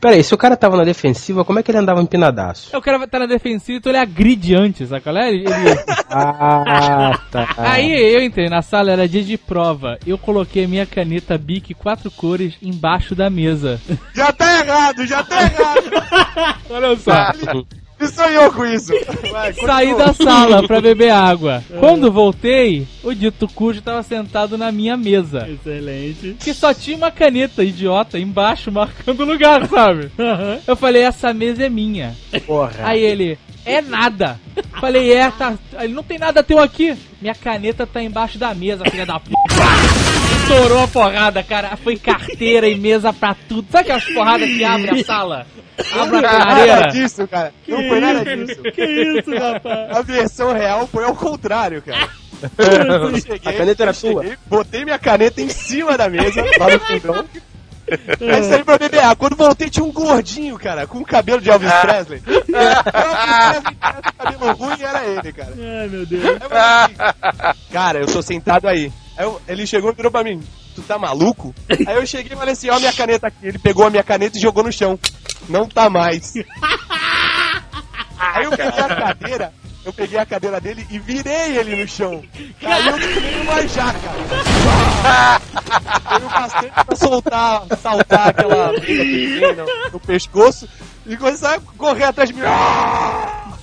peraí. 0.00 0.22
se 0.22 0.34
o 0.34 0.38
cara 0.38 0.56
tava 0.56 0.76
na 0.76 0.84
defensiva, 0.84 1.44
como 1.44 1.58
é 1.58 1.62
que 1.62 1.70
ele 1.70 1.78
andava 1.78 2.00
empinadaço? 2.02 2.76
O 2.76 2.80
cara 2.80 3.02
estar 3.04 3.18
na 3.18 3.26
defensiva, 3.26 3.78
então 3.78 3.90
ele 3.90 3.98
agride 3.98 4.54
antes, 4.54 4.88
sabe 4.88 5.00
qual 5.02 5.16
é? 5.16 5.30
Ele- 5.30 5.44
Ah, 6.10 7.18
tá. 7.32 7.48
Aí 7.56 7.90
eu 8.14 8.22
entrei 8.22 8.48
na 8.48 8.62
sala, 8.62 8.92
era 8.92 9.08
dia 9.08 9.22
de 9.22 9.36
prova. 9.38 9.98
Eu 10.06 10.18
coloquei 10.18 10.64
a 10.64 10.68
minha 10.68 10.86
caneta 10.86 11.36
Bic 11.38 11.74
quatro 11.74 12.10
cores 12.10 12.54
embaixo 12.62 13.14
da 13.14 13.30
mesa. 13.30 13.80
Já 14.14 14.30
tá 14.32 14.58
errado, 14.60 15.06
já 15.06 15.22
tá 15.22 15.42
errado. 15.42 16.58
Olha 16.70 16.96
só. 16.96 17.32
Ele 18.00 18.08
sonhou 18.08 18.50
com 18.50 18.64
isso. 18.64 18.92
Vai, 19.30 19.52
Saí 19.52 19.94
da 19.94 20.14
sala 20.14 20.66
pra 20.66 20.80
beber 20.80 21.10
água. 21.10 21.62
Quando 21.78 22.10
voltei, 22.10 22.88
o 23.04 23.12
dito 23.12 23.46
cujo 23.46 23.82
tava 23.82 24.02
sentado 24.02 24.56
na 24.56 24.72
minha 24.72 24.96
mesa. 24.96 25.46
Excelente. 25.46 26.36
Que 26.40 26.54
só 26.54 26.72
tinha 26.72 26.96
uma 26.96 27.10
caneta 27.10 27.62
idiota 27.62 28.18
embaixo 28.18 28.72
marcando 28.72 29.20
o 29.20 29.26
lugar, 29.26 29.68
sabe? 29.68 30.10
Eu 30.66 30.74
falei, 30.74 31.02
essa 31.02 31.34
mesa 31.34 31.66
é 31.66 31.68
minha. 31.68 32.16
Porra. 32.46 32.72
Aí 32.84 33.02
ele, 33.02 33.38
é 33.66 33.82
nada. 33.82 34.40
Falei, 34.80 35.12
é, 35.12 35.30
tá. 35.30 35.54
Ele 35.78 35.92
não 35.92 36.02
tem 36.02 36.18
nada 36.18 36.42
teu 36.42 36.58
aqui. 36.58 36.96
Minha 37.20 37.34
caneta 37.34 37.86
tá 37.86 38.02
embaixo 38.02 38.38
da 38.38 38.54
mesa, 38.54 38.84
filha 38.84 39.04
da 39.04 39.20
puta. 39.20 39.36
Estourou 40.50 40.82
a 40.82 40.88
porrada, 40.88 41.42
cara. 41.44 41.76
Foi 41.76 41.96
carteira 41.96 42.68
e 42.68 42.74
mesa 42.74 43.12
pra 43.12 43.36
tudo. 43.48 43.68
Sabe 43.70 43.84
aquelas 43.84 44.04
porradas 44.06 44.48
que 44.48 44.64
abre 44.64 45.00
a 45.00 45.04
sala? 45.04 45.46
Abre 45.92 46.18
a 46.18 46.22
Nada 46.22 46.44
clareira. 46.44 46.88
disso, 46.88 47.28
cara. 47.28 47.54
Não 47.68 47.88
foi 47.88 48.00
nada 48.00 48.24
disso. 48.36 48.60
Que 48.74 48.84
isso, 48.84 49.30
rapaz? 49.30 49.96
A 49.96 50.02
versão 50.02 50.52
real 50.52 50.88
foi 50.88 51.04
ao 51.04 51.14
contrário, 51.14 51.80
cara. 51.80 52.08
Eu 52.58 53.20
cheguei, 53.20 53.40
A 53.44 53.52
caneta 53.52 53.82
era 53.84 53.92
sua? 53.92 54.24
Botei 54.46 54.84
minha 54.84 54.98
caneta 54.98 55.40
em 55.40 55.48
cima 55.48 55.96
da 55.96 56.08
mesa, 56.08 56.42
lá 56.58 56.68
no 56.68 56.80
fundão. 56.80 57.24
Aí 58.20 58.42
saí 58.44 58.64
pra 58.64 58.78
beber 58.78 59.00
água. 59.00 59.16
Quando 59.16 59.36
voltei, 59.36 59.70
tinha 59.70 59.84
um 59.84 59.92
gordinho, 59.92 60.58
cara, 60.58 60.84
com 60.86 60.98
o 60.98 61.04
cabelo 61.04 61.40
de 61.40 61.48
Elvis 61.50 61.72
Presley. 61.80 62.22
Elvis 62.26 62.44
Presley 62.90 63.76
tinha 63.80 64.12
cabelo 64.18 64.52
ruim 64.54 64.76
e 64.80 64.82
era 64.82 65.04
ele, 65.06 65.32
cara. 65.32 65.52
Ai, 65.80 65.88
meu 65.88 66.06
Deus. 66.06 66.24
Aí 66.24 67.54
cara, 67.72 68.00
eu 68.00 68.06
tô 68.06 68.20
sentado 68.20 68.66
aí. 68.66 68.90
Aí 69.20 69.26
eu- 69.26 69.38
ele 69.46 69.66
chegou 69.66 69.90
e 69.92 69.94
virou 69.94 70.10
pra 70.10 70.24
mim, 70.24 70.42
tu 70.74 70.80
tá 70.80 70.98
maluco? 70.98 71.54
Aí 71.68 71.94
eu 71.94 72.06
cheguei 72.06 72.32
e 72.32 72.36
falei 72.38 72.54
assim, 72.54 72.70
ó 72.70 72.78
minha 72.78 72.90
caneta 72.92 73.26
aqui. 73.26 73.36
Ele 73.42 73.58
pegou 73.58 73.86
a 73.86 73.90
minha 73.90 74.02
caneta 74.02 74.38
e 74.38 74.40
jogou 74.40 74.64
no 74.64 74.72
chão. 74.72 74.98
Não 75.46 75.68
tá 75.68 75.90
mais. 75.90 76.32
Aí 78.18 78.44
eu 78.44 78.50
peguei 78.50 78.80
a 78.80 78.88
cadeira, 78.96 79.52
eu 79.84 79.92
peguei 79.92 80.18
a 80.18 80.24
cadeira 80.24 80.58
dele 80.58 80.86
e 80.90 80.98
virei 80.98 81.58
ele 81.58 81.76
no 81.82 81.86
chão. 81.86 82.22
Caiu 82.62 82.94
que 82.98 83.20
nem 83.20 83.40
uma 83.42 83.68
jaca. 83.68 84.10
Foi 86.08 86.20
bastante 86.20 86.84
pra 86.86 86.96
soltar, 86.96 87.62
saltar 87.78 88.28
aquela 88.28 88.72
no, 88.72 89.92
no 89.92 90.00
pescoço 90.00 90.66
e 91.06 91.14
começar 91.14 91.56
a 91.56 91.60
correr 91.60 92.04
atrás 92.04 92.30
de 92.30 92.36
mim. 92.36 92.42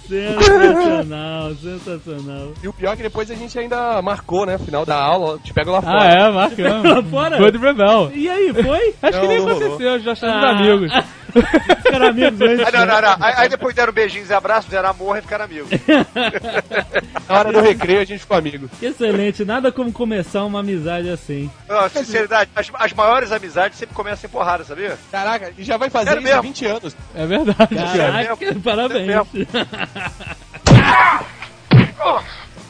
Sensacional, 0.07 1.53
sensacional. 1.55 2.51
E 2.63 2.67
o 2.67 2.73
pior 2.73 2.93
é 2.93 2.95
que 2.95 3.03
depois 3.03 3.29
a 3.29 3.35
gente 3.35 3.57
ainda 3.59 4.01
marcou, 4.01 4.45
né? 4.45 4.57
Final 4.57 4.85
da 4.85 4.95
aula, 4.95 5.37
te 5.43 5.53
pego 5.53 5.71
lá 5.71 5.79
Ah, 5.79 5.81
fora. 5.81 6.05
é, 6.05 6.31
marcamos. 6.31 6.89
Lá 6.91 7.03
fora? 7.03 7.37
Foi 7.37 7.51
do 7.51 7.59
Rebel. 7.59 8.11
E 8.13 8.29
aí, 8.29 8.53
foi? 8.53 8.93
Acho 9.01 9.19
que 9.19 9.25
Não, 9.25 9.33
nem 9.33 9.37
não 9.39 9.45
rolou. 9.53 9.67
aconteceu, 9.67 9.99
já 9.99 10.13
estamos 10.13 10.43
Ah. 10.43 10.49
amigos. 10.51 10.91
Ficaram 11.83 12.07
amigos 12.07 12.41
antes. 12.41 12.67
Ah, 12.67 12.71
não, 12.71 12.85
não, 12.85 13.01
não. 13.01 13.17
Aí, 13.19 13.33
aí 13.37 13.49
depois 13.49 13.75
deram 13.75 13.93
beijinhos 13.93 14.29
e 14.29 14.33
abraços, 14.33 14.65
fizeram 14.65 14.89
amor 14.89 15.17
e 15.17 15.21
ficaram 15.21 15.45
amigos. 15.45 15.69
Na 17.27 17.39
hora 17.39 17.51
do 17.51 17.61
recreio 17.61 18.01
a 18.01 18.05
gente 18.05 18.19
ficou 18.19 18.37
amigo. 18.37 18.69
Excelente, 18.81 19.43
nada 19.45 19.71
como 19.71 19.91
começar 19.91 20.43
uma 20.43 20.59
amizade 20.59 21.09
assim. 21.09 21.49
Não, 21.67 21.89
sinceridade, 21.89 22.49
as, 22.55 22.69
as 22.73 22.93
maiores 22.93 23.31
amizades 23.31 23.77
sempre 23.77 23.95
começam 23.95 24.27
em 24.27 24.31
porrada, 24.31 24.63
sabia? 24.63 24.97
Caraca, 25.11 25.51
e 25.57 25.63
já 25.63 25.77
vai 25.77 25.89
fazer 25.89 26.09
Sério 26.09 26.23
isso 26.23 26.31
há 26.31 26.41
mesmo? 26.41 26.53
20 26.53 26.65
anos. 26.65 26.95
É 27.15 27.25
verdade. 27.25 27.75
Caraca, 27.75 28.37
parabéns. 28.63 29.07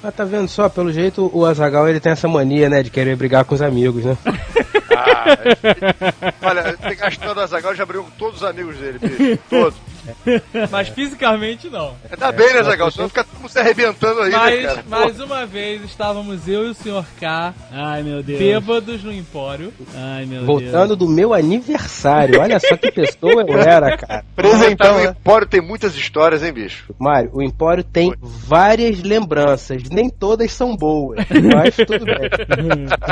Mas 0.02 0.16
tá 0.16 0.24
vendo 0.24 0.48
só, 0.48 0.70
pelo 0.70 0.92
jeito 0.92 1.30
o 1.34 1.46
Azagal 1.46 1.88
ele 1.90 2.00
tem 2.00 2.12
essa 2.12 2.28
mania, 2.28 2.70
né, 2.70 2.84
de 2.84 2.90
querer 2.90 3.16
brigar 3.16 3.46
com 3.46 3.56
os 3.56 3.62
amigos, 3.62 4.06
né? 4.06 4.18
Ah, 4.96 6.34
olha, 6.42 6.78
tem 6.78 6.96
gastando 6.96 7.40
as 7.42 7.54
agora 7.54 7.76
já 7.76 7.84
abriu 7.84 8.06
todos 8.18 8.42
os 8.42 8.48
amigos 8.48 8.78
dele, 8.78 9.00
bicho. 9.00 9.40
Todos. 9.50 9.78
Mas 10.72 10.90
fisicamente 10.90 11.70
não. 11.70 11.94
Ainda 12.12 12.32
bem, 12.32 12.54
né, 12.54 12.64
Zagal? 12.64 12.92
Senão 12.92 13.10
fica 13.10 13.24
todo 13.24 13.40
mundo 13.40 13.50
se 13.50 13.60
arrebentando 13.60 14.22
aí, 14.22 14.32
né, 14.32 14.38
Mas, 14.38 14.66
cara? 14.66 14.84
mais 14.88 15.20
uma 15.20 15.46
vez, 15.46 15.84
estávamos 15.84 16.48
eu 16.48 16.68
e 16.68 16.70
o 16.72 16.74
Sr. 16.74 17.06
K 17.20 17.54
Ai, 17.72 18.04
meu 18.04 18.24
Deus. 18.24 18.40
bêbados 18.40 19.04
no 19.04 19.12
Empório. 19.14 19.74
Ai, 19.96 20.26
meu 20.26 20.46
Voltando 20.46 20.96
do 20.96 21.08
meu 21.08 21.34
aniversário. 21.34 22.40
Olha 22.40 22.60
só 22.60 22.76
que 22.78 22.92
pessoa 22.92 23.44
eu 23.48 23.60
era, 23.60 23.98
cara. 23.98 24.24
Presentão, 24.36 24.98
né? 24.98 25.08
o 25.08 25.12
Empório 25.12 25.48
tem 25.48 25.62
muitas 25.62 25.96
histórias, 25.96 26.44
hein, 26.44 26.52
bicho? 26.54 26.94
Mário, 27.00 27.30
o 27.34 27.42
Empório 27.42 27.84
tem 27.84 28.14
várias 28.22 29.02
lembranças. 29.02 29.84
Nem 29.92 30.10
todas 30.10 30.52
são 30.52 30.76
boas, 30.76 31.20
mas 31.54 31.76
tudo 31.76 32.06
bem. 32.06 32.30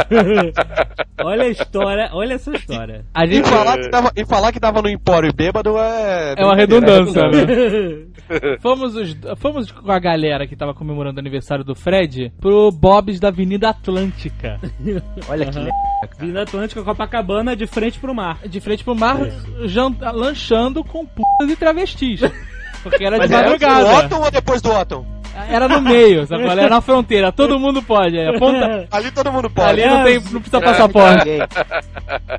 Deus. 0.09 0.53
olha 1.23 1.43
a 1.43 1.49
história, 1.49 2.09
olha 2.13 2.33
essa 2.33 2.51
história. 2.51 3.05
A 3.13 3.25
E 3.25 3.31
gente 3.31 3.49
falar, 3.49 3.77
que 3.79 3.89
tava, 3.89 4.11
e 4.15 4.25
falar 4.25 4.51
que 4.51 4.59
tava 4.59 4.81
no 4.81 4.89
empório 4.89 5.29
e 5.29 5.33
bêbado 5.33 5.77
é. 5.77 6.35
É 6.37 6.45
uma 6.45 6.55
brincadeira. 6.55 6.84
Redundância, 6.85 7.27
né? 7.45 8.57
fomos, 8.61 8.95
os- 8.95 9.17
fomos 9.37 9.71
com 9.71 9.91
a 9.91 9.99
galera 9.99 10.47
que 10.47 10.55
tava 10.55 10.73
comemorando 10.73 11.17
o 11.17 11.19
aniversário 11.19 11.63
do 11.63 11.75
Fred 11.75 12.31
pro 12.39 12.71
Bob's 12.71 13.19
da 13.19 13.27
Avenida 13.29 13.69
Atlântica. 13.69 14.59
Olha 15.29 15.45
que 15.45 15.55
merda. 15.59 15.71
Vindo 16.19 16.37
Atlântica 16.39 16.83
Copacabana 16.83 17.55
de 17.55 17.67
frente 17.67 17.99
pro 17.99 18.13
mar. 18.13 18.39
De 18.47 18.59
frente 18.59 18.83
pro 18.83 18.95
mar, 18.95 19.17
janta- 19.65 20.11
lanchando 20.11 20.83
com 20.83 21.05
putas 21.05 21.49
e 21.51 21.55
travestis. 21.55 22.21
Porque 22.83 23.03
era 23.03 23.15
de 23.17 23.21
Mas 23.27 23.31
era 23.31 23.49
antes 23.49 23.59
do 23.59 23.67
madrugada. 23.67 24.05
Otton 24.05 24.21
ou 24.25 24.31
depois 24.31 24.61
do 24.61 24.69
Otton? 24.71 25.14
Era 25.49 25.67
no 25.67 25.81
meio, 25.81 26.25
sabe? 26.25 26.43
é? 26.43 26.47
Era 26.47 26.69
na 26.69 26.81
fronteira. 26.81 27.31
Todo 27.31 27.59
mundo 27.59 27.81
pode. 27.83 28.17
é, 28.17 28.29
Aponta. 28.35 28.87
Ali 28.91 29.11
todo 29.11 29.31
mundo 29.31 29.49
pode. 29.49 29.69
Ali 29.81 29.85
não, 29.85 30.03
tem, 30.03 30.15
não 30.15 30.41
precisa 30.41 30.59
Terra 30.59 30.71
passaporte. 30.73 31.23
de 31.25 31.31
ninguém. 31.31 31.47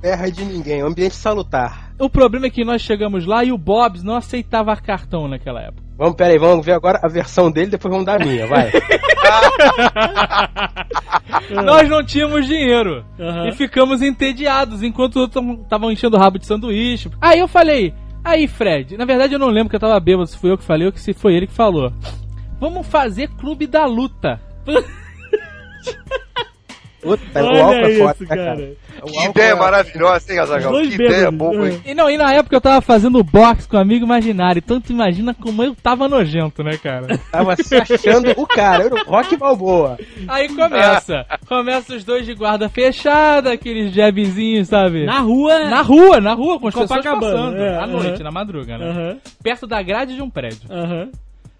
Terra 0.01 0.30
de 0.30 0.44
ninguém. 0.44 0.80
Ambiente 0.82 1.14
salutar. 1.14 1.90
O 1.99 2.11
problema 2.11 2.47
é 2.47 2.51
que 2.51 2.64
nós 2.64 2.82
chegamos 2.82 3.26
lá 3.26 3.44
e 3.44 3.53
o 3.53 3.59
Bob's 3.59 4.03
não 4.03 4.16
aceitava 4.16 4.74
cartão 4.76 5.28
naquela 5.28 5.61
época. 5.62 5.82
Vamos, 5.99 6.14
pera 6.14 6.32
aí, 6.32 6.38
vamos 6.38 6.64
ver 6.64 6.72
agora 6.72 7.01
a 7.03 7.09
versão 7.09 7.51
dele, 7.51 7.70
depois 7.70 7.90
vamos 7.90 8.05
dar 8.05 8.20
a 8.20 8.24
minha, 8.24 8.47
vai. 8.47 8.70
Nós 11.64 11.88
não 11.88 12.05
tínhamos 12.05 12.47
dinheiro. 12.47 13.05
Aham. 13.18 13.49
E 13.49 13.53
ficamos 13.53 14.03
entediados 14.03 14.82
enquanto 14.82 15.24
estavam 15.24 15.90
enchendo 15.90 16.16
o 16.16 16.20
rabo 16.20 16.38
de 16.38 16.47
sanduíche. 16.47 17.11
Aí 17.20 17.38
eu 17.38 17.49
falei, 17.49 17.94
aí 18.22 18.47
Fred, 18.47 18.97
na 18.97 19.07
verdade 19.07 19.32
eu 19.34 19.38
não 19.38 19.49
lembro 19.49 19.70
que 19.70 19.76
eu 19.76 19.80
tava 19.80 19.99
bêbado, 19.99 20.26
se 20.26 20.38
fui 20.38 20.51
eu 20.51 20.59
que 20.59 20.64
falei 20.64 20.86
ou 20.86 20.92
que 20.92 21.01
se 21.01 21.14
foi 21.14 21.34
ele 21.34 21.47
que 21.47 21.55
falou. 21.55 21.90
Vamos 22.61 22.86
fazer 22.86 23.28
clube 23.36 23.66
da 23.66 23.84
luta. 23.86 24.40
Puta, 27.02 27.40
o 27.44 27.46
álcool 27.48 27.66
Olha 27.68 27.76
é 27.86 27.90
isso, 27.92 28.02
foda, 28.02 28.16
né, 28.20 28.44
cara. 28.44 28.72
O 29.02 29.07
Que 29.07 29.24
ideia 29.26 29.50
é- 29.50 29.54
maravilhosa, 29.54 30.32
hein, 30.32 30.38
Azagal? 30.40 30.72
Dois 30.72 30.88
Que 30.88 30.94
ideia 30.94 31.30
bêbados. 31.30 31.38
boa, 31.38 31.68
hein? 31.70 31.80
E 31.84 31.94
não, 31.94 32.11
e 32.11 32.16
na 32.16 32.32
época 32.32 32.57
eu 32.57 32.61
tava 32.61 32.80
fazendo 32.80 33.22
boxe 33.22 33.68
com 33.68 33.76
um 33.76 33.80
amigo 33.80 34.04
imaginário, 34.04 34.59
então 34.59 34.80
tu 34.80 34.90
imagina 34.92 35.32
como 35.32 35.62
eu 35.62 35.76
tava 35.76 36.09
nojento, 36.09 36.64
né, 36.64 36.76
cara? 36.78 37.16
Tava 37.30 37.54
se 37.62 37.76
achando 37.76 38.32
o 38.36 38.44
cara, 38.46 38.84
era 38.86 38.94
o 38.94 39.04
Rock 39.09 39.36
Balboa. 39.36 39.98
Aí 40.26 40.48
começa. 40.48 41.24
Começa 41.46 41.94
os 41.94 42.02
dois 42.02 42.26
de 42.26 42.34
guarda 42.34 42.68
fechada, 42.68 43.52
aqueles 43.52 43.92
jabzinhos, 43.94 44.66
sabe? 44.66 45.04
Na 45.04 45.20
rua. 45.20 45.68
Na 45.68 45.82
rua, 45.82 46.20
na 46.20 46.32
rua, 46.34 46.59
com 46.59 46.66
as 46.68 46.74
pessoas 46.74 47.04
passando. 47.04 47.57
é, 47.57 47.76
à 47.78 47.86
noite, 47.86 48.20
na 48.22 48.32
madruga, 48.32 48.78
né? 48.78 48.84
Aham, 48.90 49.16
Perto 49.44 49.66
da 49.68 49.80
grade 49.80 50.16
de 50.16 50.22
um 50.22 50.30
prédio. 50.30 50.62
aham. 50.70 51.09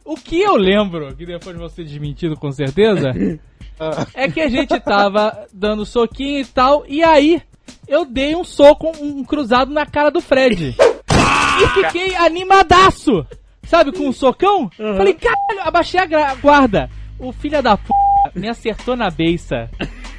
O 0.07 0.17
que 0.17 0.41
eu 0.41 0.57
lembro, 0.57 1.15
que 1.17 1.27
depois 1.27 1.73
ser 1.73 1.85
desmentido 1.85 2.37
com 2.37 2.53
certeza, 2.53 3.11
é 4.15 4.31
que 4.31 4.41
a 4.41 4.49
gente 4.49 4.79
tava 4.79 5.47
dando 5.53 5.85
soquinho 5.85 6.41
e 6.41 6.45
tal, 6.45 6.85
e 6.87 7.03
aí 7.03 7.43
eu 7.89 8.05
dei 8.05 8.37
um 8.37 8.45
soco, 8.45 8.93
um 9.01 9.25
cruzado 9.25 9.73
na 9.73 9.85
cara 9.85 10.11
do 10.11 10.21
Fred. 10.21 10.77
E 10.79 11.69
fiquei 11.69 12.15
animadaço! 12.15 13.27
Sabe, 13.67 13.91
com 13.91 14.07
um 14.07 14.13
socão? 14.13 14.71
Uhum. 14.79 14.97
Falei, 14.97 15.15
caralho, 15.15 15.69
abaixei 15.69 15.99
a 15.99 16.35
guarda. 16.37 16.89
O 17.19 17.33
filho 17.33 17.61
da 17.61 17.77
p 17.77 17.89
me 18.35 18.49
acertou 18.49 18.97
na 18.97 19.11
beiça. 19.11 19.69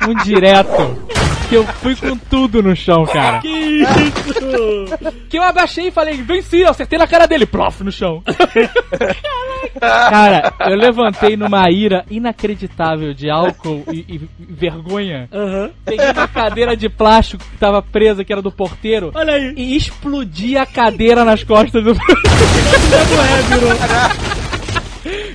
Um 0.05 0.13
direto. 0.23 1.07
Que 1.47 1.55
eu 1.55 1.65
fui 1.65 1.95
com 1.95 2.17
tudo 2.17 2.61
no 2.61 2.75
chão, 2.75 3.05
cara. 3.05 3.39
Que 3.39 3.47
isso? 3.47 4.26
Que 5.29 5.37
eu 5.37 5.43
abaixei 5.43 5.87
e 5.87 5.91
falei, 5.91 6.21
venci, 6.21 6.59
eu 6.61 6.69
acertei 6.69 6.97
na 6.97 7.07
cara 7.07 7.27
dele, 7.27 7.45
prof, 7.45 7.83
no 7.83 7.91
chão. 7.91 8.23
cara, 9.79 10.53
eu 10.69 10.75
levantei 10.75 11.35
numa 11.35 11.69
ira 11.69 12.05
inacreditável 12.09 13.13
de 13.13 13.29
álcool 13.29 13.83
e, 13.91 13.99
e 14.07 14.21
vergonha. 14.39 15.27
Aham. 15.31 15.69
Peguei 15.85 16.11
uma 16.11 16.27
cadeira 16.27 16.75
de 16.75 16.89
plástico 16.89 17.43
que 17.43 17.57
tava 17.57 17.81
presa, 17.81 18.23
que 18.23 18.31
era 18.31 18.41
do 18.41 18.51
porteiro, 18.51 19.11
Olha 19.13 19.33
aí. 19.33 19.53
e 19.55 19.75
explodi 19.75 20.57
a 20.57 20.65
cadeira 20.65 21.23
nas 21.25 21.43
costas 21.43 21.83
do. 21.83 21.93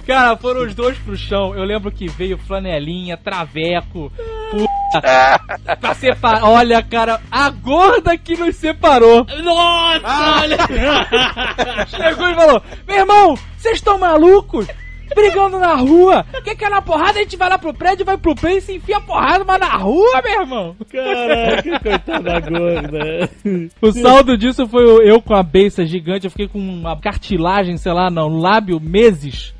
Cara, 0.06 0.36
foram 0.36 0.66
os 0.66 0.74
dois 0.74 0.98
pro 0.98 1.16
chão. 1.16 1.54
Eu 1.54 1.64
lembro 1.64 1.90
que 1.90 2.08
veio 2.08 2.36
flanelinha, 2.36 3.16
traveco, 3.16 4.12
puta. 4.52 5.76
pra 5.80 5.94
separar. 5.94 6.44
Olha, 6.44 6.82
cara, 6.82 7.20
a 7.30 7.50
gorda 7.50 8.16
que 8.16 8.36
nos 8.36 8.56
separou. 8.56 9.26
Nossa, 9.42 10.40
olha! 10.42 10.56
Chegou 11.88 12.28
e 12.28 12.34
falou: 12.34 12.62
Meu 12.86 12.96
irmão, 12.98 13.34
vocês 13.56 13.76
estão 13.76 13.98
malucos? 13.98 14.66
Brigando 15.14 15.58
na 15.58 15.74
rua. 15.74 16.24
Quer 16.42 16.54
que 16.54 16.64
é 16.64 16.70
na 16.70 16.80
porrada? 16.80 17.18
A 17.18 17.22
gente 17.22 17.36
vai 17.36 17.46
lá 17.50 17.58
pro 17.58 17.74
prédio, 17.74 18.02
vai 18.02 18.16
pro 18.16 18.34
e 18.48 18.60
se 18.62 18.76
enfia 18.76 18.96
a 18.96 19.00
porrada, 19.00 19.44
mas 19.44 19.60
na 19.60 19.76
rua, 19.76 20.22
meu 20.24 20.40
irmão. 20.40 20.76
Caraca, 20.90 21.80
coitada 21.80 22.40
gorda. 22.40 23.30
O 23.82 23.92
saldo 23.92 24.38
disso 24.38 24.66
foi 24.66 24.84
o- 24.86 25.02
eu 25.02 25.20
com 25.20 25.34
a 25.34 25.42
beiça 25.42 25.84
gigante. 25.84 26.24
Eu 26.24 26.30
fiquei 26.30 26.48
com 26.48 26.58
uma 26.58 26.98
cartilagem, 26.98 27.76
sei 27.76 27.92
lá, 27.92 28.08
no 28.10 28.26
lábio 28.40 28.80
meses. 28.80 29.52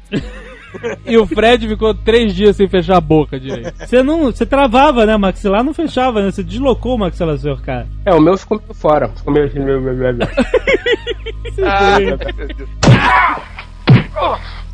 E 1.05 1.17
o 1.17 1.27
Fred 1.27 1.69
ficou 1.69 1.95
três 1.95 2.35
dias 2.35 2.57
sem 2.57 2.69
fechar 2.69 2.97
a 2.97 3.01
boca 3.01 3.39
direito. 3.39 3.73
Você 3.79 4.03
não. 4.03 4.27
Você 4.27 4.47
travava, 4.47 5.05
né? 5.07 5.15
O 5.15 5.21
maxilar 5.21 5.63
não 5.65 5.75
fechava, 5.75 6.23
né? 6.23 6.31
Você 6.31 6.43
deslocou 6.43 6.95
o 6.97 6.99
maxilar 6.99 7.35
do 7.35 7.41
senhor, 7.41 7.61
cara. 7.63 7.87
É, 8.05 8.15
o 8.15 8.21
meu 8.21 8.37
ficou 8.37 8.59
meio 8.59 8.75
fora. 8.75 9.09
Ficou 9.09 9.33
meio. 9.33 9.51
Ah, 11.65 12.01
meu 12.01 12.17
Deus. 12.17 12.69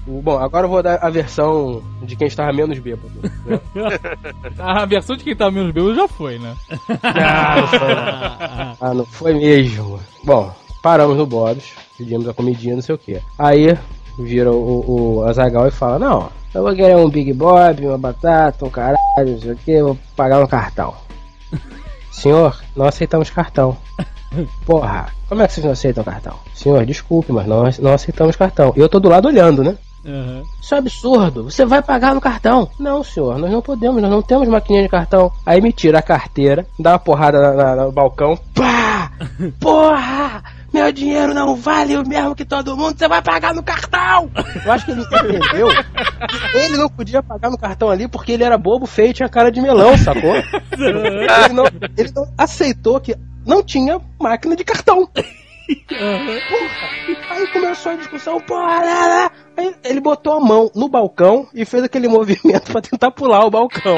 Bom, 0.06 0.38
agora 0.38 0.64
eu 0.64 0.70
vou 0.70 0.82
dar 0.82 0.98
a 1.02 1.10
versão 1.10 1.82
de 2.02 2.16
quem 2.16 2.28
estava 2.28 2.50
menos 2.52 2.78
bêbado. 2.78 3.10
né? 3.44 3.60
A 4.58 4.86
versão 4.86 5.16
de 5.16 5.24
quem 5.24 5.36
tá 5.36 5.50
menos 5.50 5.70
bêbado 5.70 5.94
já 5.94 6.08
foi, 6.08 6.38
né? 6.38 6.54
Ah, 8.80 8.94
não 8.94 9.04
foi 9.04 9.34
mesmo. 9.34 10.00
Bom, 10.24 10.54
paramos 10.82 11.16
no 11.18 11.26
Bob's, 11.26 11.72
pedimos 11.98 12.26
a 12.28 12.32
comidinha, 12.32 12.76
não 12.76 12.82
sei 12.82 12.94
o 12.94 12.98
que. 12.98 13.20
Aí 13.38 13.76
vira 14.18 14.50
o, 14.52 15.18
o 15.18 15.24
Azagal 15.24 15.68
e 15.68 15.70
fala: 15.70 15.98
Não, 15.98 16.28
eu 16.54 16.62
vou 16.62 16.74
querer 16.74 16.96
um 16.96 17.08
Big 17.08 17.32
Bob, 17.32 17.86
uma 17.86 17.98
batata, 17.98 18.64
um 18.64 18.70
caralho, 18.70 18.96
não 19.18 19.38
sei 19.38 19.52
o 19.52 19.56
que, 19.56 19.82
vou 19.82 19.98
pagar 20.16 20.40
no 20.40 20.48
cartão. 20.48 20.94
Senhor, 22.12 22.56
não 22.76 22.86
aceitamos 22.86 23.30
cartão. 23.30 23.76
Porra, 24.66 25.06
como 25.28 25.40
é 25.42 25.46
que 25.46 25.54
vocês 25.54 25.64
não 25.64 25.72
aceitam 25.72 26.04
cartão? 26.04 26.34
Senhor, 26.54 26.84
desculpe, 26.84 27.32
mas 27.32 27.46
não, 27.46 27.64
não 27.80 27.94
aceitamos 27.94 28.36
cartão. 28.36 28.72
E 28.76 28.80
eu 28.80 28.88
tô 28.88 29.00
do 29.00 29.08
lado 29.08 29.26
olhando, 29.28 29.62
né? 29.64 29.76
Aham. 30.04 30.42
Isso 30.60 30.74
é 30.74 30.78
absurdo, 30.78 31.44
você 31.44 31.64
vai 31.64 31.82
pagar 31.82 32.14
no 32.14 32.20
cartão. 32.20 32.68
Não, 32.78 33.02
senhor, 33.02 33.38
nós 33.38 33.50
não 33.50 33.62
podemos, 33.62 34.00
nós 34.02 34.10
não 34.10 34.20
temos 34.22 34.46
maquininha 34.48 34.82
de 34.82 34.88
cartão. 34.88 35.32
Aí 35.46 35.60
me 35.60 35.72
tira 35.72 35.98
a 35.98 36.02
carteira, 36.02 36.66
dá 36.78 36.92
uma 36.92 36.98
porrada 36.98 37.40
na- 37.40 37.74
na- 37.76 37.84
no 37.86 37.92
balcão. 37.92 38.38
Pá! 38.54 39.10
Porra! 39.58 40.42
Meu 40.72 40.92
dinheiro 40.92 41.32
não 41.32 41.56
vale 41.56 41.96
o 41.96 42.06
mesmo 42.06 42.34
que 42.34 42.44
todo 42.44 42.76
mundo, 42.76 42.98
você 42.98 43.08
vai 43.08 43.22
pagar 43.22 43.54
no 43.54 43.62
cartão! 43.62 44.30
Eu 44.64 44.72
acho 44.72 44.84
que 44.84 44.90
ele 44.90 45.00
entendeu. 45.00 45.68
que 45.70 46.56
Ele 46.58 46.76
não 46.76 46.88
podia 46.88 47.22
pagar 47.22 47.50
no 47.50 47.58
cartão 47.58 47.88
ali 47.88 48.06
porque 48.06 48.32
ele 48.32 48.44
era 48.44 48.58
bobo, 48.58 48.86
feio 48.86 49.10
e 49.10 49.14
tinha 49.14 49.28
cara 49.28 49.50
de 49.50 49.60
melão, 49.60 49.96
sacou? 49.96 50.34
Ele 50.36 51.54
não, 51.54 51.64
ele 51.96 52.12
não 52.14 52.32
aceitou 52.36 53.00
que 53.00 53.16
não 53.46 53.62
tinha 53.62 53.98
máquina 54.20 54.54
de 54.54 54.64
cartão. 54.64 55.06
Porra. 55.06 55.28
Aí 57.30 57.46
começou 57.52 57.92
a 57.92 57.96
discussão, 57.96 58.40
porra, 58.40 58.80
lá, 58.80 59.06
lá. 59.06 59.30
Aí 59.56 59.74
ele 59.84 60.00
botou 60.00 60.34
a 60.34 60.40
mão 60.40 60.70
no 60.74 60.88
balcão 60.88 61.46
e 61.52 61.64
fez 61.64 61.82
aquele 61.82 62.08
movimento 62.08 62.72
pra 62.72 62.80
tentar 62.80 63.10
pular 63.10 63.44
o 63.44 63.50
balcão. 63.50 63.96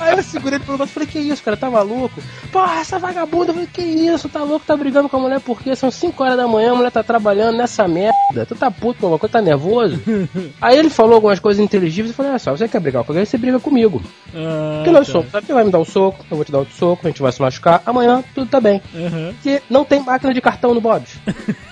Aí 0.00 0.16
eu 0.16 0.22
segurei 0.22 0.58
ele 0.58 0.64
pelo 0.64 0.76
braço 0.76 0.92
e 0.92 0.94
falei, 0.94 1.08
que 1.08 1.18
isso, 1.18 1.42
cara, 1.42 1.56
tá 1.56 1.70
maluco? 1.70 2.20
Porra, 2.50 2.80
essa 2.80 2.98
vagabunda, 2.98 3.50
eu 3.50 3.54
falei, 3.54 3.68
que 3.72 3.82
isso, 3.82 4.28
tá 4.28 4.42
louco, 4.42 4.64
tá 4.66 4.76
brigando 4.76 5.08
com 5.08 5.16
a 5.16 5.20
mulher 5.20 5.40
por 5.40 5.60
quê? 5.60 5.74
São 5.74 5.90
5 5.90 6.22
horas 6.22 6.36
da 6.36 6.46
manhã, 6.46 6.72
a 6.72 6.74
mulher 6.74 6.90
tá 6.90 7.02
trabalhando 7.02 7.56
nessa 7.56 7.86
merda, 7.88 8.46
tu 8.46 8.54
tá 8.54 8.70
puto 8.70 9.00
com 9.00 9.06
alguma 9.06 9.18
coisa, 9.18 9.32
tá 9.32 9.40
nervoso? 9.40 10.00
Aí 10.60 10.76
ele 10.78 10.90
falou 10.90 11.14
algumas 11.14 11.40
coisas 11.40 11.62
inteligíveis 11.62 12.12
e 12.12 12.16
falei, 12.16 12.32
olha 12.32 12.38
só, 12.38 12.52
você 12.52 12.68
quer 12.68 12.80
brigar 12.80 13.04
com 13.04 13.12
alguém, 13.12 13.24
você 13.24 13.38
briga 13.38 13.58
comigo. 13.58 14.02
Ah, 14.34 14.74
Porque 14.76 14.90
nós 14.90 15.06
tá. 15.06 15.12
somos, 15.12 15.30
você 15.30 15.52
vai 15.52 15.64
me 15.64 15.70
dar 15.70 15.78
um 15.78 15.84
soco, 15.84 16.24
eu 16.30 16.36
vou 16.36 16.44
te 16.44 16.52
dar 16.52 16.58
outro 16.58 16.74
soco, 16.74 17.06
a 17.06 17.08
gente 17.08 17.22
vai 17.22 17.32
se 17.32 17.40
machucar, 17.40 17.82
amanhã 17.86 18.22
tudo 18.34 18.48
tá 18.48 18.60
bem. 18.60 18.82
Aham. 18.94 19.32
Porque 19.34 19.62
não 19.70 19.84
tem 19.84 20.00
máquina 20.00 20.32
de 20.34 20.40
cartão 20.40 20.74
no 20.74 20.80
Bob's. 20.80 21.16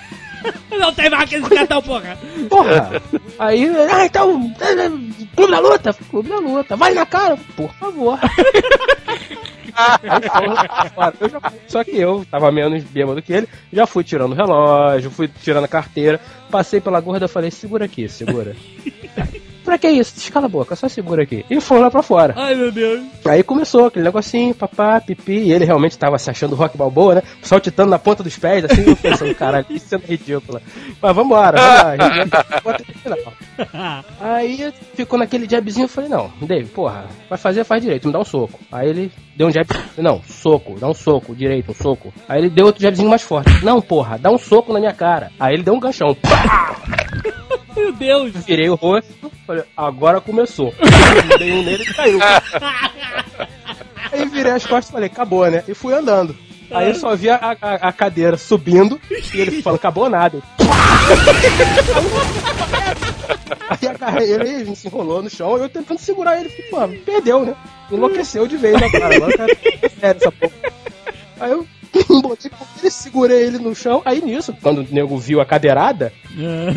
Não 0.79 0.95
tem 0.95 1.11
máquina 1.11 1.49
de 1.49 1.55
cartão, 1.55 1.83
porra! 1.83 2.19
Porra! 2.49 3.03
Aí, 3.39 3.69
ah, 3.93 4.07
então, 4.07 4.53
é, 4.61 4.89
clube 5.37 5.51
da 5.53 5.59
luta? 5.61 5.93
Clube 6.11 6.29
da 6.29 6.39
luta, 6.39 6.77
vai 6.77 6.95
na 6.95 7.05
cara, 7.07 7.37
por 7.57 7.71
favor. 7.75 8.19
Já- 11.31 11.53
só 11.69 11.85
que 11.85 11.97
eu 11.97 12.25
tava 12.31 12.51
menos 12.51 12.83
bêbado 12.85 13.23
que 13.23 13.33
ele, 13.33 13.49
já 13.73 13.87
fui 13.87 14.03
tirando 14.05 14.33
o 14.33 14.37
relógio, 14.37 15.11
fui 15.11 15.29
tirando 15.29 15.65
a 15.65 15.69
carteira, 15.69 16.21
passei 16.51 16.81
pela 16.81 17.01
gorda 17.01 17.27
e 17.27 17.29
falei, 17.29 17.51
segura 17.51 17.85
aqui, 17.85 18.09
segura. 18.09 18.55
Pra 19.65 19.79
que 19.79 19.89
isso? 19.89 20.15
Descala 20.15 20.47
a 20.47 20.49
boca, 20.49 20.77
só 20.77 20.89
segura 20.89 21.23
aqui. 21.23 21.45
E 21.51 21.61
foi 21.61 21.79
lá 21.79 21.91
pra 21.91 22.03
fora. 22.03 22.35
Ai, 22.37 22.55
meu 22.55 22.71
Deus. 22.73 23.03
Aí 23.25 23.43
começou 23.43 23.87
aquele 23.87 24.05
negocinho, 24.05 24.55
papá, 24.55 25.01
pipi, 25.01 25.33
e 25.33 25.53
ele 25.53 25.65
realmente 25.65 25.99
tava 25.99 26.19
se 26.19 26.31
achando 26.31 26.55
rock 26.55 26.77
balboa, 26.77 27.17
né? 27.17 27.23
Saltitando 27.43 27.91
na 27.91 27.99
ponta 27.99 28.23
dos 28.23 28.37
pés, 28.39 28.65
assim, 28.65 28.85
eu 28.87 28.97
pensando, 28.97 29.35
caralho, 29.35 29.67
isso 29.71 29.95
é 29.95 29.99
ridícula. 29.99 30.63
Mas 31.01 31.17
vambora, 31.17 31.59
final. 33.03 33.19
Aí 34.21 34.73
ficou 34.95 35.19
naquele 35.19 35.49
jabzinho, 35.49 35.85
eu 35.85 35.89
falei, 35.89 36.09
não, 36.11 36.31
Dave, 36.43 36.69
porra, 36.71 37.07
vai 37.29 37.39
fazer, 37.39 37.65
faz 37.65 37.83
direito, 37.83 38.07
me 38.07 38.13
dá 38.13 38.21
um 38.21 38.25
soco. 38.25 38.59
Aí 38.71 38.89
ele 38.89 39.13
deu 39.37 39.49
um 39.49 39.51
jab, 39.51 39.67
não, 39.99 40.23
soco, 40.23 40.79
dá 40.79 40.89
um 40.89 40.95
soco, 40.95 41.35
direito, 41.35 41.71
um 41.71 41.75
soco. 41.75 42.13
Aí 42.29 42.41
ele 42.41 42.51
deu 42.51 42.67
outro 42.67 42.83
jabzinho 42.83 43.09
mais 43.09 43.23
forte, 43.23 43.65
não, 43.65 43.81
porra, 43.81 44.19
dá 44.19 44.31
um 44.31 44.39
soco 44.39 44.73
na 44.73 44.81
minha 44.81 44.93
cara. 44.93 45.31
Aí 45.39 45.55
ele 45.55 45.63
deu 45.63 45.75
um 45.75 45.81
ganchão, 45.81 46.15
pá! 46.15 46.77
Meu 47.77 47.93
Deus. 47.93 48.33
virei 48.47 48.69
o 48.69 48.75
rosto, 48.75 49.31
falei, 49.47 49.65
agora 49.77 50.21
começou. 50.21 50.75
Dei 51.39 51.53
um 51.53 51.63
nele 51.63 51.83
e 51.85 51.95
caiu. 51.95 52.19
Aí 54.13 54.27
virei 54.29 54.53
as 54.53 54.65
costas 54.67 54.89
e 54.89 54.93
falei, 54.93 55.07
acabou, 55.09 55.51
né? 55.51 55.63
E 55.69 55.75
fui 55.75 55.95
andando. 55.95 56.37
Aí 56.71 56.89
eu 56.89 56.95
só 56.95 57.17
vi 57.17 57.29
a, 57.29 57.37
a- 57.61 57.89
a 57.89 57.93
cadeira 57.93 58.37
subindo 58.37 59.01
e 59.35 59.41
ele 59.41 59.61
falou, 59.63 59.77
acabou 59.77 60.09
nada. 60.09 60.41
Aí 63.69 63.89
agarrei 63.89 64.33
ele, 64.33 64.49
ele 64.49 64.77
se 64.77 64.87
enrolou 64.89 65.23
no 65.23 65.31
chão, 65.31 65.57
eu 65.57 65.69
tentando 65.69 65.99
segurar 65.99 66.39
ele, 66.41 66.49
falei, 66.49 66.71
mano, 66.73 67.03
perdeu, 67.05 67.45
né? 67.45 67.55
Enlouqueceu 67.91 68.47
de 68.47 68.57
vez, 68.57 68.81
né, 68.81 68.89
cara? 68.91 69.17
Agora 69.17 69.37
tá 69.37 69.47
sério 70.01 70.21
essa 70.21 70.33
porra. 70.33 70.53
Aí 71.41 71.51
eu 71.53 71.67
botei 72.23 72.51
ele, 72.81 72.91
segurei 72.91 73.43
ele 73.47 73.59
no 73.59 73.75
chão, 73.75 74.03
aí 74.05 74.21
nisso, 74.21 74.55
quando 74.63 74.79
o 74.83 74.87
nego 74.91 75.19
viu 75.19 75.41
a 75.41 75.47
cadeirada, 75.47 76.13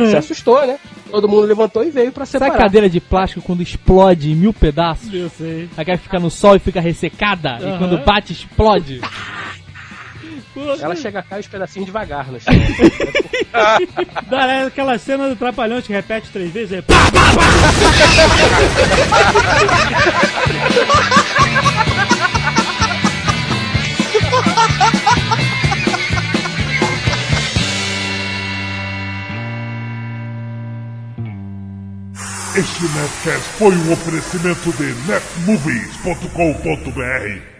se 0.09 0.15
assustou, 0.15 0.65
né? 0.65 0.77
Todo 1.09 1.27
mundo 1.27 1.45
levantou 1.45 1.83
e 1.83 1.91
veio 1.91 2.11
pra 2.11 2.25
Sabe 2.25 2.45
separar. 2.45 2.59
a 2.61 2.63
cadeira 2.63 2.89
de 2.89 2.99
plástico 2.99 3.41
quando 3.41 3.61
explode 3.61 4.31
em 4.31 4.35
mil 4.35 4.53
pedaços? 4.53 5.13
Eu 5.13 5.29
sei. 5.29 5.69
Aquela 5.77 5.97
que 5.97 6.03
fica 6.03 6.19
no 6.19 6.31
sol 6.31 6.55
e 6.55 6.59
fica 6.59 6.81
ressecada, 6.81 7.59
e 7.61 7.77
quando 7.77 8.03
bate, 8.03 8.33
explode. 8.33 9.01
Ela 10.79 10.95
chega 10.95 11.19
a 11.19 11.23
cair 11.23 11.39
os 11.39 11.47
pedacinhos 11.47 11.87
devagar 11.87 12.31
no 12.31 12.39
chão. 12.39 12.53
Dá 14.29 14.51
é 14.51 14.65
aquela 14.65 14.97
cena 14.99 15.27
do 15.29 15.35
Trapalhões 15.35 15.85
que 15.85 15.93
repete 15.93 16.29
três 16.29 16.51
vezes. 16.51 16.73
É... 16.73 16.83
Este 32.55 32.83
Netcast 32.83 33.49
foi 33.57 33.75
um 33.75 33.93
oferecimento 33.93 34.71
de 34.73 34.93
netmovies.com.br. 35.07 37.52